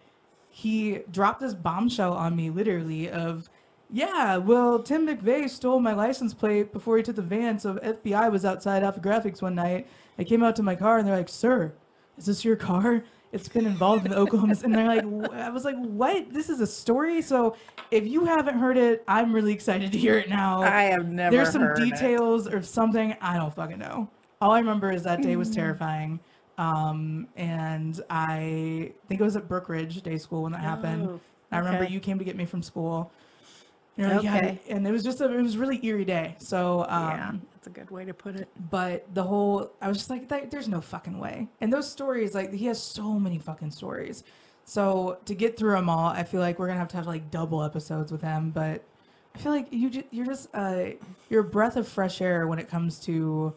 he 0.50 1.00
dropped 1.12 1.40
this 1.42 1.54
bombshell 1.54 2.14
on 2.14 2.36
me 2.36 2.50
literally 2.50 3.10
of 3.10 3.50
yeah 3.92 4.38
well 4.38 4.82
tim 4.82 5.06
mcveigh 5.08 5.50
stole 5.50 5.80
my 5.80 5.94
license 5.94 6.34
plate 6.34 6.74
before 6.74 6.98
he 6.98 7.04
took 7.04 7.16
the 7.16 7.22
van 7.22 7.60
so 7.60 7.76
fbi 7.76 8.32
was 8.32 8.44
outside 8.44 8.84
alpha 8.84 9.00
graphics 9.00 9.42
one 9.42 9.54
night 9.56 9.88
I 10.18 10.24
came 10.24 10.44
out 10.44 10.56
to 10.56 10.64
my 10.64 10.76
car 10.76 10.98
and 10.98 11.08
they're 11.08 11.16
like 11.16 11.30
sir 11.30 11.74
is 12.18 12.26
this 12.26 12.44
your 12.44 12.56
car 12.56 13.04
it's 13.32 13.50
been 13.50 13.66
involved 13.66 14.06
in 14.06 14.12
the 14.12 14.18
oklahoma 14.18 14.56
and 14.64 14.74
they're 14.76 14.88
like 14.88 15.04
i 15.04 15.50
was 15.50 15.64
like 15.66 15.76
what 15.78 16.32
this 16.34 16.50
is 16.50 16.60
a 16.62 16.68
story 16.68 17.22
so 17.22 17.56
if 17.92 18.08
you 18.08 18.26
haven't 18.26 18.58
heard 18.58 18.78
it 18.78 19.04
i'm 19.08 19.34
really 19.34 19.54
excited 19.54 19.92
to 19.92 19.98
hear 19.98 20.18
it 20.18 20.30
now 20.30 20.62
I 20.62 20.84
have 20.84 21.08
never 21.08 21.36
there's 21.36 21.52
some 21.52 21.62
heard 21.64 21.80
it. 21.80 21.86
details 21.92 22.48
or 22.48 22.62
something 22.62 23.16
i 23.22 23.36
don't 23.38 23.54
fucking 23.54 23.80
know 23.80 24.10
all 24.42 24.52
i 24.52 24.60
remember 24.60 24.92
is 24.92 25.04
that 25.04 25.22
day 25.22 25.34
Mm. 25.36 25.40
was 25.40 25.50
terrifying 25.52 26.20
um, 26.58 27.28
and 27.36 28.02
i 28.10 28.92
think 29.08 29.22
it 29.22 29.24
was 29.24 29.36
at 29.36 29.48
brookridge 29.48 30.02
day 30.04 30.18
school 30.18 30.44
when 30.44 30.52
that 30.54 30.62
happened 30.62 31.08
Oh, 31.08 31.22
I 31.52 31.60
remember 31.60 31.86
you 31.86 32.00
came 32.02 32.20
to 32.20 32.26
get 32.26 32.36
me 32.36 32.44
from 32.46 32.62
school. 32.62 33.14
You're 33.96 34.10
like, 34.10 34.24
yeah, 34.24 34.36
Okay. 34.38 34.62
and 34.70 34.86
it 34.86 34.92
was 34.92 35.02
just 35.02 35.22
a, 35.22 35.34
it 35.34 35.42
was 35.42 35.56
a 35.56 35.60
really 35.60 35.80
eerie 35.86 36.04
day. 36.04 36.36
So, 36.40 36.86
um, 36.90 37.08
yeah, 37.18 37.32
a 37.68 37.70
good 37.70 37.92
way 37.92 38.06
to 38.06 38.14
put 38.14 38.36
it. 38.36 38.48
but 38.72 39.06
the 39.14 39.24
whole, 39.24 39.72
I 39.82 39.88
was 39.88 39.98
just 39.98 40.10
like, 40.10 40.28
there's 40.50 40.68
no 40.68 40.82
fucking 40.82 41.20
way. 41.20 41.48
And 41.62 41.72
those 41.72 41.90
stories, 41.90 42.34
like, 42.34 42.52
he 42.52 42.66
has 42.66 42.82
so 42.82 43.20
many 43.20 43.38
fucking 43.38 43.72
stories. 43.72 44.24
So 44.64 45.20
to 45.26 45.36
get 45.36 45.58
through 45.58 45.74
them 45.74 45.90
all, 45.90 46.08
I 46.08 46.24
feel 46.24 46.42
like 46.42 46.60
we're 46.60 46.68
gonna 46.68 46.80
have 46.80 46.90
to 46.90 46.98
have 46.98 47.08
like 47.08 47.30
double 47.32 47.64
episodes 47.64 48.12
with 48.12 48.22
him. 48.22 48.50
But 48.52 48.84
I 49.36 49.38
feel 49.38 49.52
like 49.52 49.68
you, 49.72 50.04
you're 50.12 50.26
just, 50.26 50.50
uh, 50.54 50.86
you're 51.30 51.42
a 51.42 51.50
breath 51.50 51.78
of 51.78 51.88
fresh 51.88 52.22
air 52.22 52.48
when 52.48 52.60
it 52.60 52.68
comes 52.68 53.00
to, 53.02 53.54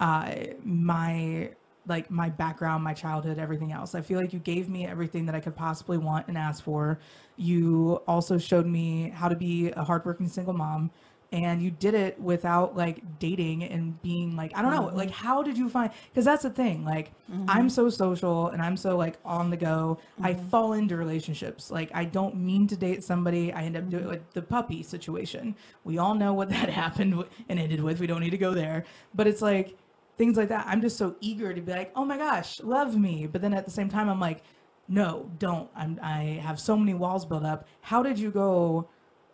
uh, 0.00 0.32
my 0.62 1.50
like 1.88 2.10
my 2.10 2.28
background, 2.28 2.84
my 2.84 2.92
childhood, 2.92 3.38
everything 3.38 3.72
else. 3.72 3.94
I 3.94 4.02
feel 4.02 4.20
like 4.20 4.32
you 4.32 4.38
gave 4.38 4.68
me 4.68 4.86
everything 4.86 5.26
that 5.26 5.34
I 5.34 5.40
could 5.40 5.56
possibly 5.56 5.96
want 5.98 6.28
and 6.28 6.36
ask 6.36 6.62
for. 6.62 7.00
You 7.36 8.02
also 8.06 8.36
showed 8.38 8.66
me 8.66 9.10
how 9.10 9.28
to 9.28 9.34
be 9.34 9.70
a 9.70 9.82
hardworking 9.82 10.28
single 10.28 10.52
mom. 10.52 10.90
And 11.30 11.62
you 11.62 11.70
did 11.70 11.92
it 11.92 12.18
without 12.18 12.74
like 12.74 13.02
dating 13.18 13.62
and 13.64 14.00
being 14.00 14.34
like, 14.34 14.56
I 14.56 14.62
don't 14.62 14.74
know, 14.74 14.86
like, 14.94 15.10
mm-hmm. 15.10 15.26
how 15.26 15.42
did 15.42 15.58
you 15.58 15.68
find? 15.68 15.90
Because 16.10 16.24
that's 16.24 16.42
the 16.42 16.50
thing. 16.50 16.86
Like, 16.86 17.12
I'm 17.30 17.46
mm-hmm. 17.46 17.68
so 17.68 17.90
social 17.90 18.48
and 18.48 18.62
I'm 18.62 18.78
so 18.78 18.96
like 18.96 19.18
on 19.26 19.50
the 19.50 19.56
go. 19.56 19.98
I 20.22 20.32
mm-hmm. 20.32 20.48
fall 20.48 20.72
into 20.72 20.96
relationships. 20.96 21.70
Like, 21.70 21.90
I 21.92 22.04
don't 22.04 22.36
mean 22.36 22.66
to 22.68 22.76
date 22.76 23.04
somebody. 23.04 23.52
I 23.52 23.64
end 23.64 23.76
up 23.76 23.90
doing 23.90 24.06
like 24.06 24.32
the 24.32 24.40
puppy 24.40 24.82
situation. 24.82 25.54
We 25.84 25.98
all 25.98 26.14
know 26.14 26.32
what 26.32 26.48
that 26.48 26.70
happened 26.70 27.22
and 27.50 27.58
ended 27.58 27.82
with. 27.82 28.00
We 28.00 28.06
don't 28.06 28.20
need 28.20 28.30
to 28.30 28.38
go 28.38 28.54
there. 28.54 28.84
But 29.14 29.26
it's 29.26 29.42
like, 29.42 29.76
things 30.16 30.36
like 30.36 30.48
that. 30.48 30.66
I'm 30.66 30.80
just 30.80 30.96
so 30.96 31.14
eager 31.20 31.54
to 31.54 31.60
be 31.60 31.72
like, 31.72 31.92
oh 31.94 32.04
my 32.04 32.18
gosh, 32.18 32.60
love 32.60 32.96
me. 32.96 33.26
But 33.26 33.40
then 33.40 33.54
at 33.54 33.64
the 33.64 33.70
same 33.70 33.88
time, 33.88 34.08
I'm 34.08 34.20
like, 34.20 34.42
no, 34.88 35.30
don't. 35.38 35.70
I'm, 35.76 35.98
I 36.02 36.40
have 36.42 36.58
so 36.58 36.76
many 36.76 36.94
walls 36.94 37.24
built 37.24 37.44
up. 37.44 37.68
How 37.82 38.02
did 38.02 38.18
you 38.18 38.30
go 38.30 38.88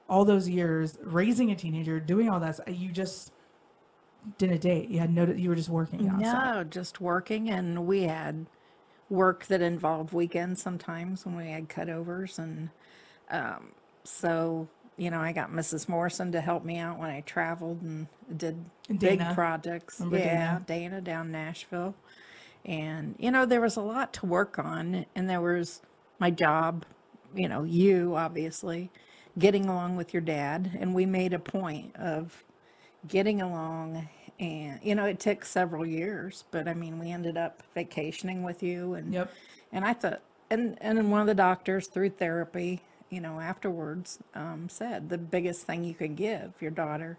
all 0.09 0.25
those 0.25 0.49
years 0.49 0.99
raising 1.03 1.51
a 1.51 1.57
teenager, 1.57 1.99
doing 2.01 2.29
all 2.29 2.41
that, 2.41 2.61
you 2.69 2.91
just 2.91 3.33
didn't 4.39 4.61
date. 4.61 4.89
You 4.89 5.01
had 5.01 5.15
no, 5.15 5.27
you 5.27 5.49
were 5.49 5.55
just 5.55 5.69
working 5.69 6.09
on 6.09 6.21
No, 6.21 6.65
just 6.65 7.01
working, 7.01 7.51
and 7.51 7.87
we 7.87 8.03
had 8.03 8.47
work 9.11 9.47
that 9.47 9.63
involved 9.63 10.13
weekends 10.13 10.63
sometimes 10.63 11.25
when 11.25 11.37
we 11.37 11.49
had 11.51 11.69
cutovers, 11.69 12.39
and 12.39 12.71
um, 13.31 13.73
so 14.05 14.69
you 14.97 15.11
know, 15.11 15.21
I 15.21 15.33
got 15.33 15.51
Mrs. 15.51 15.89
Morrison 15.89 16.31
to 16.33 16.41
help 16.41 16.65
me 16.65 16.79
out 16.79 16.99
when 16.99 17.11
I 17.11 17.21
traveled 17.23 17.83
and 17.83 18.07
did 18.37 18.65
And 18.89 19.01
big 19.01 19.21
projects. 19.35 19.99
Remember 19.99 20.19
yeah, 20.19 20.61
Dana? 20.61 20.65
Dana 20.67 21.01
down 21.01 21.33
Nashville, 21.33 21.95
and 22.65 23.15
you 23.19 23.31
know, 23.31 23.47
there 23.47 23.61
was 23.61 23.77
a 23.77 23.83
lot 23.83 24.13
to 24.15 24.27
work 24.27 24.59
on, 24.59 25.07
and 25.15 25.29
there 25.29 25.41
was 25.41 25.83
my 26.19 26.31
job, 26.31 26.85
you 27.35 27.49
know, 27.49 27.65
you 27.65 28.15
obviously 28.17 28.91
getting 29.39 29.67
along 29.67 29.97
with 29.97 30.15
your 30.15 30.23
dad, 30.23 30.77
and 30.81 30.95
we 30.95 31.07
made 31.07 31.33
a 31.35 31.39
point 31.39 31.95
of 31.97 32.45
getting 33.09 33.43
along 33.43 34.09
and 34.41 34.81
you 34.83 34.95
know 34.95 35.05
it 35.07 35.21
took 35.21 35.45
several 35.45 35.87
years 35.87 36.45
but 36.51 36.69
i 36.69 36.75
mean 36.75 36.99
we 36.99 37.11
ended 37.13 37.37
up 37.37 37.63
vacationing 37.75 38.43
with 38.43 38.63
you 38.63 38.95
and 38.95 39.13
Yep. 39.13 39.33
and 39.73 39.85
i 39.85 39.93
thought 39.93 40.23
and 40.51 40.79
and 40.81 41.11
one 41.11 41.21
of 41.21 41.27
the 41.27 41.35
doctors 41.35 41.87
through 41.89 42.11
therapy 42.11 42.83
you 43.11 43.21
know 43.21 43.41
afterwards 43.41 44.19
um, 44.35 44.69
said 44.69 45.09
the 45.09 45.19
biggest 45.19 45.67
thing 45.67 45.85
you 45.85 45.95
could 45.95 46.17
give 46.17 46.53
your 46.61 46.71
daughter 46.73 47.19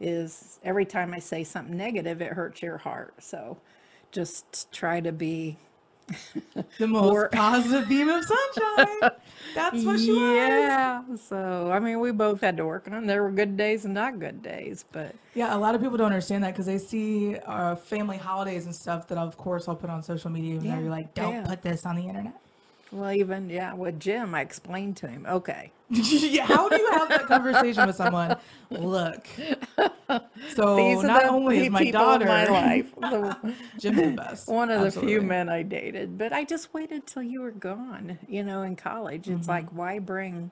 is 0.00 0.60
every 0.64 0.84
time 0.86 1.14
i 1.14 1.18
say 1.18 1.44
something 1.44 1.76
negative 1.76 2.22
it 2.22 2.32
hurts 2.32 2.62
your 2.62 2.78
heart 2.78 3.14
so 3.20 3.58
just 4.12 4.72
try 4.72 5.00
to 5.00 5.12
be 5.12 5.58
The 6.78 6.86
most 6.86 7.12
Or- 7.12 7.28
positive 7.32 7.88
beam 7.88 8.08
of 8.08 8.24
sunshine. 8.24 9.10
That's 9.54 9.84
what 9.84 10.00
she 10.00 10.10
was. 10.12 10.20
yeah 10.36 11.02
so 11.16 11.70
i 11.72 11.78
mean 11.78 12.00
we 12.00 12.10
both 12.10 12.40
had 12.40 12.56
to 12.56 12.66
work 12.66 12.86
on 12.88 12.92
Them. 12.92 13.06
there 13.06 13.22
were 13.22 13.30
good 13.30 13.56
days 13.56 13.84
and 13.84 13.94
not 13.94 14.18
good 14.18 14.42
days 14.42 14.84
but 14.90 15.14
Yeah, 15.34 15.56
a 15.56 15.58
lot 15.58 15.74
of 15.76 15.80
people 15.80 15.96
don't 15.96 16.06
understand 16.06 16.42
that 16.44 16.52
because 16.54 16.66
they 16.66 16.78
see 16.78 17.36
uh, 17.46 17.76
family 17.76 18.16
holidays 18.16 18.66
and 18.66 18.74
stuff 18.74 19.06
that, 19.08 19.18
of 19.18 19.36
course, 19.36 19.68
I'll 19.68 19.76
put 19.76 19.90
on 19.90 20.02
social 20.02 20.30
media, 20.30 20.54
and 20.56 20.64
Yeah, 20.64 20.80
they're 20.80 20.90
like, 20.90 21.14
"Don't 21.14 21.32
yeah. 21.34 21.46
put 21.46 21.62
this 21.62 21.84
on 21.86 21.94
the 21.96 22.06
internet." 22.06 22.34
Well 22.94 23.12
even 23.12 23.50
yeah 23.50 23.74
with 23.74 23.98
jim 24.00 24.34
i 24.34 24.40
explained 24.40 24.96
to 24.96 25.06
him 25.08 25.26
okay 25.28 25.70
yeah, 25.90 26.46
how 26.46 26.66
do 26.68 26.76
you 26.76 26.90
have 26.92 27.08
that 27.10 27.26
conversation 27.26 27.86
with 27.86 27.94
someone? 27.94 28.36
Look, 28.70 29.26
so 30.56 30.76
These 30.76 31.04
are 31.04 31.06
not 31.06 31.22
the 31.24 31.28
only 31.28 31.66
is 31.66 31.70
my 31.70 31.80
people 31.84 32.00
daughter 32.00 32.24
in 32.24 32.28
my 32.28 32.44
life. 32.46 32.94
The- 33.00 33.54
Jim's 33.78 33.96
the 34.00 34.10
best. 34.16 34.48
one 34.48 34.70
of 34.70 34.80
the 34.80 34.90
few 34.90 35.00
absolutely. 35.00 35.26
men 35.26 35.48
I 35.50 35.62
dated, 35.62 36.16
but 36.16 36.32
I 36.32 36.44
just 36.44 36.72
waited 36.72 37.06
till 37.06 37.22
you 37.22 37.42
were 37.42 37.50
gone. 37.50 38.18
You 38.26 38.44
know, 38.44 38.62
in 38.62 38.76
college, 38.76 39.24
Mm-hmm. 39.26 39.38
it's 39.40 39.46
like 39.46 39.68
why 39.70 39.98
bring 39.98 40.50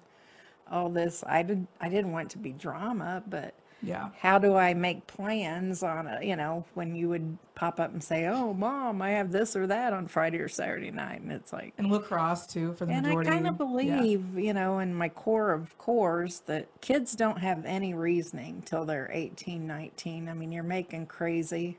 all 0.71 0.91
this? 0.91 1.25
I 1.27 1.43
didn't. 1.43 1.69
I 1.81 1.89
didn't 1.89 2.13
want 2.13 2.27
it 2.27 2.31
to 2.33 2.39
be 2.39 2.53
drama, 2.53 3.23
but 3.27 3.55
Yeah, 3.83 4.11
how 4.21 4.39
do 4.39 4.57
I 4.57 4.75
make 4.75 5.07
plans 5.07 5.83
on 5.83 6.07
a? 6.07 6.21
You 6.23 6.37
know, 6.37 6.65
when 6.75 6.95
you 6.95 7.09
would 7.11 7.39
pop 7.55 7.81
up 7.81 7.93
and 7.93 8.03
say, 8.03 8.27
"Oh, 8.27 8.55
mom, 8.55 9.03
I 9.03 9.11
have 9.13 9.33
this 9.33 9.57
or 9.57 9.67
that 9.67 9.93
on 9.93 10.09
Friday 10.09 10.39
or 10.39 10.49
Saturday 10.49 10.91
night," 10.91 11.21
and 11.23 11.33
it's 11.33 11.53
like. 11.53 11.75
and 11.79 11.91
lacrosse 11.91 12.47
too 12.47 12.75
for 12.75 12.87
the 12.87 12.93
And 12.93 13.07
I 13.07 13.17
kind 13.17 13.47
of 13.47 13.59
yeah. 13.81 14.07
believe, 14.07 14.39
you 14.39 14.53
know, 14.55 14.79
in 14.81 14.95
my 14.95 15.09
core 15.09 15.53
of 15.53 15.77
cores 15.79 16.41
that 16.47 16.69
kids 16.81 17.15
don't 17.17 17.39
have 17.39 17.65
any 17.67 17.95
reasoning 17.95 18.63
till 18.63 18.85
they're 18.85 19.11
18, 19.13 19.67
19. 19.67 20.29
I 20.29 20.35
mean, 20.35 20.53
you're 20.53 20.63
making 20.65 21.07
crazy, 21.07 21.79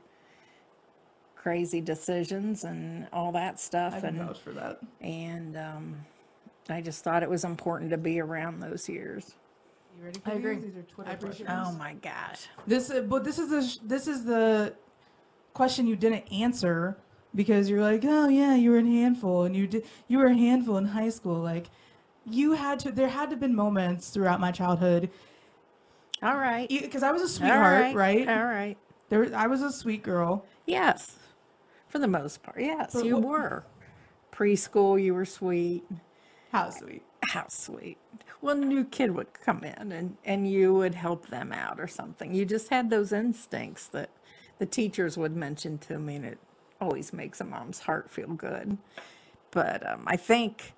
crazy 1.36 1.80
decisions 1.80 2.64
and 2.64 3.08
all 3.12 3.32
that 3.32 3.58
I 3.58 3.60
stuff. 3.60 3.94
can 4.00 4.16
And, 4.16 4.18
vouch 4.18 4.40
for 4.40 4.52
that. 4.52 4.80
and 5.00 5.56
um, 5.56 6.06
I 6.68 6.80
just 6.82 7.04
thought 7.04 7.22
it 7.22 7.30
was 7.30 7.44
important 7.44 7.90
to 7.90 7.98
be 7.98 8.20
around 8.20 8.60
those 8.60 8.88
years. 8.88 9.36
You 9.96 10.04
ready 10.04 10.20
for 10.20 10.30
I 10.30 10.34
these? 10.34 10.40
agree. 10.44 10.56
These 10.56 10.76
are 10.76 10.82
Twitter 10.82 11.10
I 11.10 11.14
appreciate 11.14 11.46
questions. 11.46 11.68
Oh 11.74 11.78
my 11.78 11.94
gosh. 11.94 12.46
This, 12.66 12.90
uh, 12.90 13.00
but 13.02 13.24
this 13.24 13.38
is 13.38 13.50
the 13.50 13.62
sh- 13.62 13.78
this 13.84 14.06
is 14.08 14.24
the 14.24 14.74
question 15.52 15.86
you 15.86 15.96
didn't 15.96 16.24
answer 16.32 16.96
because 17.34 17.68
you're 17.70 17.82
like, 17.82 18.04
oh 18.04 18.28
yeah, 18.28 18.54
you 18.54 18.70
were 18.70 18.78
a 18.78 18.82
handful, 18.84 19.44
and 19.44 19.54
you 19.56 19.66
did 19.66 19.84
you 20.08 20.18
were 20.18 20.26
a 20.26 20.34
handful 20.34 20.76
in 20.78 20.84
high 20.84 21.08
school. 21.10 21.38
Like, 21.40 21.66
you 22.28 22.52
had 22.52 22.78
to. 22.80 22.90
There 22.92 23.08
had 23.08 23.26
to 23.26 23.30
have 23.30 23.40
been 23.40 23.54
moments 23.54 24.10
throughout 24.10 24.40
my 24.40 24.50
childhood 24.50 25.10
All 26.22 26.36
right. 26.36 26.68
because 26.68 27.02
I 27.02 27.12
was 27.12 27.22
a 27.22 27.24
All 27.24 27.28
sweetheart, 27.28 27.94
right? 27.94 28.28
All 28.28 28.44
right. 28.44 28.76
There, 29.10 29.20
was- 29.20 29.32
I 29.32 29.46
was 29.46 29.62
a 29.62 29.70
sweet 29.70 30.02
girl. 30.02 30.44
Yes. 30.66 31.16
For 31.88 31.98
the 31.98 32.08
most 32.08 32.42
part. 32.42 32.58
Yes, 32.58 32.92
But 32.94 33.04
you 33.04 33.16
what- 33.18 33.24
were. 33.28 33.64
Preschool, 34.32 35.00
you 35.00 35.14
were 35.14 35.24
sweet. 35.26 35.84
How 36.50 36.70
sweet. 36.70 37.02
How 37.28 37.46
sweet. 37.48 37.98
Well, 38.40 38.56
a 38.56 38.64
new 38.64 38.84
kid 38.84 39.12
would 39.12 39.32
come 39.34 39.64
in 39.64 39.92
and, 39.92 40.16
and 40.24 40.50
you 40.50 40.74
would 40.74 40.94
help 40.94 41.28
them 41.28 41.52
out 41.52 41.80
or 41.80 41.86
something. 41.86 42.34
You 42.34 42.44
just 42.44 42.68
had 42.68 42.90
those 42.90 43.12
instincts 43.12 43.86
that 43.88 44.10
the 44.58 44.66
teachers 44.66 45.16
would 45.16 45.34
mention 45.34 45.78
to 45.78 45.98
me, 45.98 46.16
and 46.16 46.24
it 46.24 46.38
always 46.80 47.12
makes 47.12 47.40
a 47.40 47.44
mom's 47.44 47.80
heart 47.80 48.10
feel 48.10 48.28
good. 48.28 48.78
But 49.50 49.88
um, 49.88 50.04
I 50.06 50.16
think 50.16 50.74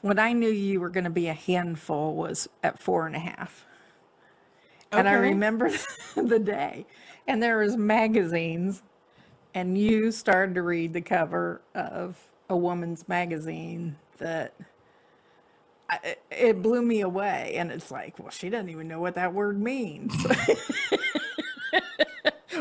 when 0.00 0.18
I 0.18 0.32
knew 0.32 0.50
you 0.50 0.80
were 0.80 0.90
going 0.90 1.04
to 1.04 1.10
be 1.10 1.28
a 1.28 1.34
handful 1.34 2.14
was 2.14 2.48
at 2.62 2.78
four 2.78 3.06
and 3.06 3.16
a 3.16 3.20
half. 3.20 3.64
And 4.92 5.08
I 5.08 5.14
remember 5.14 5.70
the 6.14 6.38
day, 6.38 6.86
and 7.26 7.42
there 7.42 7.58
was 7.58 7.76
magazines, 7.76 8.82
and 9.54 9.76
you 9.76 10.12
started 10.12 10.54
to 10.56 10.62
read 10.62 10.92
the 10.92 11.00
cover 11.00 11.62
of 11.74 12.18
a 12.48 12.56
woman's 12.56 13.08
magazine 13.08 13.96
that 14.18 14.54
I, 15.90 16.16
it- 16.30 16.62
blew 16.62 16.82
me 16.82 17.00
away. 17.02 17.54
And 17.56 17.70
it's 17.70 17.90
like, 17.90 18.18
well, 18.18 18.30
she 18.30 18.48
doesn't 18.50 18.70
even 18.70 18.88
know 18.88 19.00
what 19.00 19.14
that 19.16 19.32
word 19.34 19.60
means. 19.60 20.14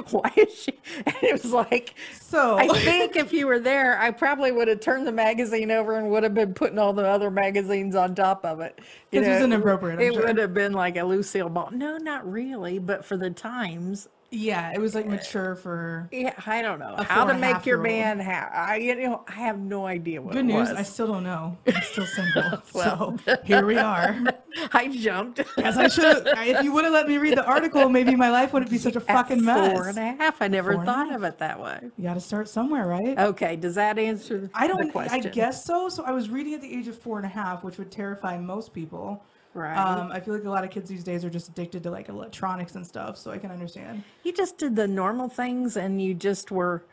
Why 0.10 0.32
is 0.36 0.54
she? 0.56 0.74
And 1.06 1.16
it 1.22 1.34
was 1.34 1.52
like, 1.52 1.94
So 2.20 2.58
I 2.58 2.68
think 2.68 3.16
if 3.16 3.32
you 3.32 3.46
were 3.48 3.60
there, 3.60 3.98
I 4.00 4.10
probably 4.12 4.52
would 4.52 4.68
have 4.68 4.80
turned 4.80 5.06
the 5.06 5.12
magazine 5.12 5.70
over 5.72 5.98
and 5.98 6.10
would 6.10 6.24
have 6.24 6.34
been 6.34 6.54
putting 6.54 6.80
all 6.80 6.94
the 6.94 7.08
other 7.08 7.30
magazines 7.30 7.96
on 7.96 8.16
top 8.16 8.44
of 8.44 8.60
it. 8.60 8.80
It 9.12 9.20
was 9.20 9.28
inappropriate, 9.28 10.00
I'm 10.00 10.06
It 10.06 10.14
sure. 10.16 10.26
would 10.26 10.38
have 10.40 10.54
been 10.54 10.74
like 10.74 10.98
a 10.98 11.04
Lucille 11.04 11.50
Ball. 11.50 11.70
No, 11.72 11.98
not 11.98 12.30
really, 12.30 12.80
but 12.80 13.06
for 13.06 13.18
the 13.18 13.30
times, 13.30 14.08
yeah, 14.34 14.72
it 14.74 14.80
was 14.80 14.96
like 14.96 15.06
mature 15.06 15.56
for. 15.56 16.10
yeah, 16.12 16.34
I 16.46 16.62
don't 16.62 16.80
know 16.80 16.96
A 16.98 17.04
how 17.04 17.22
four 17.22 17.26
to 17.28 17.34
and 17.36 17.38
a 17.38 17.42
make 17.42 17.54
half 17.56 17.66
your 17.66 17.78
year 17.86 17.96
old. 18.08 18.18
man 18.18 18.20
ha 18.20 18.50
I 18.52 18.76
you 18.78 18.96
know 18.96 19.24
I 19.28 19.34
have 19.34 19.60
no 19.60 19.86
idea 19.86 20.22
what 20.22 20.34
Good 20.34 20.40
it 20.42 20.44
news, 20.48 20.70
was. 20.70 20.78
I 20.78 20.84
still 20.84 21.08
don't 21.08 21.24
know. 21.24 21.58
I'm 21.68 21.82
still 21.84 22.06
single. 22.18 22.62
Well. 22.74 23.18
so 23.26 23.38
here 23.46 23.66
we 23.66 23.78
are. 23.78 24.20
I 24.74 24.88
jumped. 24.88 25.40
As 25.58 25.78
I 25.78 25.88
should. 25.88 26.28
If 26.28 26.64
you 26.64 26.72
would 26.74 26.84
have 26.84 26.94
let 26.94 27.08
me 27.08 27.18
read 27.18 27.38
the 27.38 27.46
article, 27.46 27.90
maybe 27.90 28.16
my 28.16 28.30
life 28.30 28.54
wouldn't 28.54 28.72
be 28.72 28.78
such 28.78 28.96
a 28.96 29.00
At 29.00 29.08
fucking 29.08 29.44
mess. 29.46 29.72
Four 29.74 29.88
and 29.90 29.98
a 29.98 30.12
half. 30.24 30.42
I 30.42 30.48
never 30.48 30.74
Four 30.74 30.82
and 30.82 30.90
a 30.90 30.94
thought 30.94 31.14
of 31.16 31.24
it 31.24 31.38
that 31.40 31.60
way. 31.60 31.80
You 31.98 32.04
got 32.04 32.14
to 32.16 32.20
start 32.22 32.48
somewhere, 32.50 32.88
right? 32.88 33.18
Okay, 33.18 33.56
does 33.56 33.76
that 33.76 33.98
answer 34.00 34.40
the 34.40 34.50
I 34.54 34.68
the 34.68 34.74
don't. 34.74 34.88
I 34.88 34.92
question? 34.92 35.32
guess 35.32 35.66
so. 35.66 35.90
So 35.90 36.04
I 36.04 36.12
was 36.12 36.30
reading 36.30 36.54
at 36.54 36.62
the 36.62 36.72
age 36.74 36.88
of 36.88 36.98
four 36.98 37.18
and 37.18 37.26
a 37.26 37.30
half, 37.30 37.64
which 37.64 37.78
would 37.78 37.92
terrify 37.92 38.38
most 38.38 38.74
people. 38.74 39.24
Right. 39.54 39.78
Um, 39.78 40.12
I 40.12 40.20
feel 40.20 40.34
like 40.34 40.46
a 40.46 40.50
lot 40.50 40.64
of 40.64 40.72
kids 40.72 40.90
these 40.90 41.04
days 41.04 41.24
are 41.24 41.30
just 41.30 41.48
addicted 41.50 41.84
to 41.84 41.92
like 41.92 42.10
electronics 42.10 42.76
and 42.76 42.86
stuff, 42.86 43.18
so 43.18 43.30
I 43.32 43.38
can 43.38 43.52
understand. 43.52 44.04
you 44.24 44.34
just 44.34 44.58
did 44.58 44.76
the 44.76 44.88
normal 44.88 45.30
things 45.30 45.78
and 45.78 46.02
you 46.02 46.14
just 46.14 46.50
were 46.52 46.84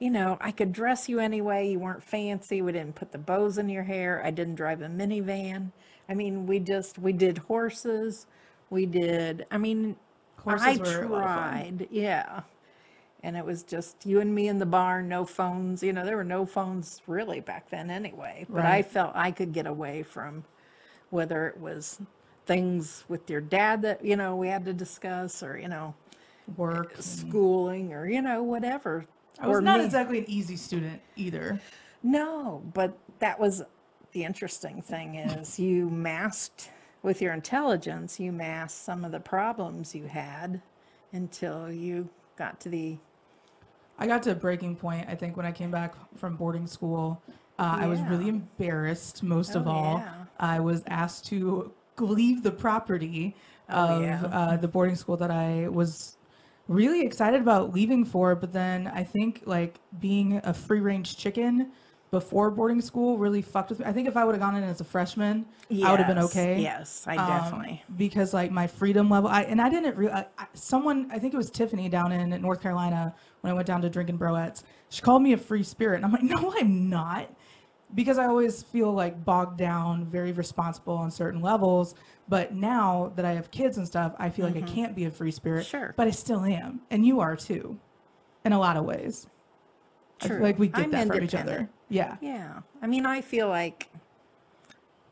you 0.00 0.10
know 0.10 0.38
i 0.40 0.50
could 0.50 0.72
dress 0.72 1.08
you 1.08 1.20
anyway 1.20 1.68
you 1.70 1.78
weren't 1.78 2.02
fancy 2.02 2.62
we 2.62 2.72
didn't 2.72 2.94
put 2.94 3.12
the 3.12 3.18
bows 3.18 3.58
in 3.58 3.68
your 3.68 3.82
hair 3.82 4.22
i 4.24 4.30
didn't 4.30 4.54
drive 4.54 4.80
a 4.80 4.86
minivan 4.86 5.70
i 6.08 6.14
mean 6.14 6.46
we 6.46 6.58
just 6.58 6.98
we 6.98 7.12
did 7.12 7.36
horses 7.38 8.26
we 8.70 8.86
did 8.86 9.46
i 9.50 9.58
mean 9.58 9.94
Horses 10.38 10.66
i 10.66 10.76
were 10.78 11.02
a 11.04 11.08
lot 11.08 11.22
of 11.22 11.28
fun. 11.28 11.78
tried 11.78 11.88
yeah 11.90 12.40
and 13.22 13.36
it 13.36 13.44
was 13.44 13.62
just 13.62 14.06
you 14.06 14.20
and 14.20 14.34
me 14.34 14.48
in 14.48 14.58
the 14.58 14.64
barn 14.66 15.06
no 15.06 15.26
phones 15.26 15.82
you 15.82 15.92
know 15.92 16.04
there 16.04 16.16
were 16.16 16.24
no 16.24 16.46
phones 16.46 17.02
really 17.06 17.40
back 17.40 17.68
then 17.68 17.90
anyway 17.90 18.46
but 18.48 18.64
i 18.64 18.80
felt 18.80 19.12
i 19.14 19.30
could 19.30 19.52
get 19.52 19.66
away 19.66 20.02
from 20.02 20.42
whether 21.10 21.46
it 21.48 21.58
was 21.58 22.00
things 22.46 23.04
with 23.08 23.28
your 23.28 23.40
dad 23.40 23.82
that 23.82 24.04
you 24.04 24.16
know 24.16 24.34
we 24.36 24.48
had 24.48 24.64
to 24.64 24.72
discuss 24.72 25.42
or 25.42 25.58
you 25.58 25.68
know 25.68 25.94
Work. 26.56 26.94
schooling 26.98 27.92
or 27.92 28.08
you 28.08 28.22
know 28.22 28.42
whatever 28.42 29.04
I 29.38 29.46
was 29.46 29.58
or 29.58 29.60
not 29.60 29.78
me. 29.78 29.84
exactly 29.84 30.18
an 30.18 30.24
easy 30.28 30.56
student 30.56 31.00
either. 31.16 31.60
no 32.02 32.62
but 32.74 32.96
that 33.20 33.38
was 33.38 33.62
the 34.12 34.24
interesting 34.24 34.82
thing 34.82 35.14
is 35.16 35.58
you 35.60 35.88
masked 35.90 36.70
with 37.02 37.22
your 37.22 37.32
intelligence 37.34 38.18
you 38.18 38.32
masked 38.32 38.82
some 38.82 39.04
of 39.04 39.12
the 39.12 39.20
problems 39.20 39.94
you 39.94 40.06
had 40.06 40.60
until 41.12 41.70
you 41.70 42.08
got 42.36 42.58
to 42.60 42.68
the 42.68 42.96
I 44.00 44.06
got 44.06 44.22
to 44.22 44.30
a 44.30 44.34
breaking 44.34 44.76
point. 44.76 45.06
I 45.10 45.14
think 45.14 45.36
when 45.36 45.44
I 45.44 45.52
came 45.52 45.70
back 45.70 45.94
from 46.16 46.34
boarding 46.34 46.66
school, 46.66 47.20
uh, 47.60 47.76
I 47.80 47.86
was 47.86 48.00
really 48.02 48.28
embarrassed. 48.28 49.22
Most 49.22 49.54
of 49.54 49.66
Oh, 49.66 49.70
all, 49.70 49.98
yeah. 49.98 50.24
I 50.38 50.58
was 50.60 50.82
asked 50.86 51.26
to 51.26 51.72
leave 51.98 52.42
the 52.42 52.50
property 52.50 53.36
Oh, 53.68 53.96
of 53.98 54.02
yeah. 54.02 54.24
uh, 54.24 54.56
the 54.56 54.66
boarding 54.66 54.96
school 54.96 55.16
that 55.18 55.30
I 55.30 55.68
was 55.68 56.16
really 56.66 57.02
excited 57.02 57.40
about 57.40 57.72
leaving 57.72 58.04
for. 58.04 58.34
But 58.34 58.52
then 58.52 58.90
I 58.92 59.04
think 59.04 59.42
like 59.46 59.78
being 60.00 60.40
a 60.42 60.52
free 60.54 60.80
range 60.80 61.16
chicken 61.16 61.70
before 62.10 62.50
boarding 62.50 62.80
school 62.80 63.16
really 63.18 63.42
fucked 63.42 63.70
with 63.70 63.78
me. 63.78 63.84
I 63.86 63.92
think 63.92 64.08
if 64.08 64.16
I 64.16 64.24
would 64.24 64.32
have 64.34 64.40
gone 64.40 64.56
in 64.56 64.64
as 64.64 64.80
a 64.80 64.84
freshman, 64.84 65.46
I 65.84 65.90
would 65.92 66.00
have 66.00 66.08
been 66.08 66.16
Yes, 66.16 66.24
okay. 66.30 66.60
Yes, 66.60 67.04
I 67.06 67.16
um, 67.16 67.28
definitely. 67.28 67.84
because 67.96 68.34
like 68.34 68.50
my 68.50 68.66
freedom 68.66 69.08
level 69.08 69.30
I, 69.30 69.42
and 69.42 69.60
i 69.62 69.68
didn't 69.68 69.96
realize 69.96 70.24
someone 70.54 71.08
i 71.12 71.18
think 71.20 71.32
it 71.32 71.36
was 71.36 71.48
tiffany 71.50 71.88
down 71.88 72.10
in 72.10 72.28
north 72.42 72.60
carolina 72.60 73.14
when 73.42 73.52
i 73.52 73.54
went 73.54 73.68
down 73.68 73.80
to 73.82 73.88
drinking 73.88 74.18
broettes 74.18 74.64
she 74.88 75.00
called 75.02 75.22
me 75.22 75.32
a 75.34 75.36
free 75.38 75.62
spirit 75.62 75.96
and 75.96 76.04
i'm 76.04 76.10
like 76.12 76.22
no 76.34 76.52
i'm 76.58 76.90
not 76.90 77.32
because 77.94 78.18
i 78.18 78.26
always 78.26 78.62
feel 78.62 78.92
like 78.92 79.24
bogged 79.24 79.58
down 79.58 80.04
very 80.06 80.32
responsible 80.32 80.94
on 80.94 81.10
certain 81.10 81.40
levels 81.40 81.94
but 82.28 82.54
now 82.54 83.12
that 83.16 83.24
i 83.24 83.32
have 83.32 83.50
kids 83.50 83.78
and 83.78 83.86
stuff 83.86 84.14
i 84.18 84.28
feel 84.30 84.46
like 84.46 84.56
i 84.56 84.60
can't 84.62 84.94
be 84.94 85.04
a 85.06 85.10
free 85.10 85.30
spirit 85.30 85.66
Mm-hmm. 85.66 85.78
Sure. 85.78 85.94
but 85.96 86.06
i 86.06 86.10
still 86.10 86.44
am 86.44 86.80
and 86.90 87.04
you 87.04 87.20
are 87.20 87.36
too 87.36 87.78
in 88.44 88.52
a 88.52 88.58
lot 88.58 88.76
of 88.76 88.84
ways 88.84 89.26
True. 90.20 90.38
like 90.40 90.58
we 90.58 90.68
get 90.68 90.84
I'm 90.84 90.90
that 90.92 91.06
from 91.08 91.22
each 91.24 91.34
other 91.34 91.68
yeah 91.88 92.16
Yeah. 92.20 92.60
I 92.82 92.86
mean, 92.86 93.04
I 93.06 93.20
feel 93.20 93.48
like 93.48 93.88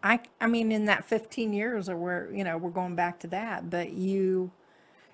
I 0.02 0.20
I 0.40 0.46
mean 0.46 0.70
in 0.70 0.84
that 0.84 1.04
15 1.04 1.52
years 1.52 1.88
or 1.88 1.96
where, 1.96 2.30
you 2.32 2.44
know, 2.44 2.56
we're 2.56 2.70
going 2.70 2.94
back 2.94 3.18
to 3.20 3.26
that, 3.28 3.68
but 3.68 3.90
you 3.92 4.50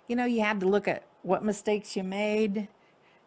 you 0.08 0.14
know, 0.16 0.26
you 0.26 0.42
had 0.42 0.60
to 0.60 0.66
look 0.68 0.86
at 0.88 1.04
what 1.22 1.42
mistakes 1.42 1.96
you 1.96 2.02
made 2.04 2.68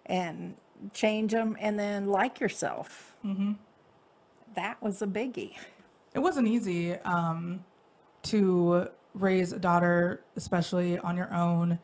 and 0.05 0.55
change 0.93 1.31
them 1.31 1.57
and 1.59 1.79
then 1.79 2.05
like 2.07 2.39
yourself. 2.39 3.15
Mm-hmm. 3.25 3.53
That 4.57 4.81
was 4.81 5.03
a 5.03 5.07
biggie. 5.07 5.53
it 6.15 6.19
wasn't 6.19 6.47
easy 6.47 6.93
um, 7.01 7.63
to 8.23 8.87
raise 9.13 9.53
a 9.53 9.59
daughter, 9.59 10.23
especially 10.35 10.97
on 10.97 11.15
your 11.15 11.31
own, 11.31 11.77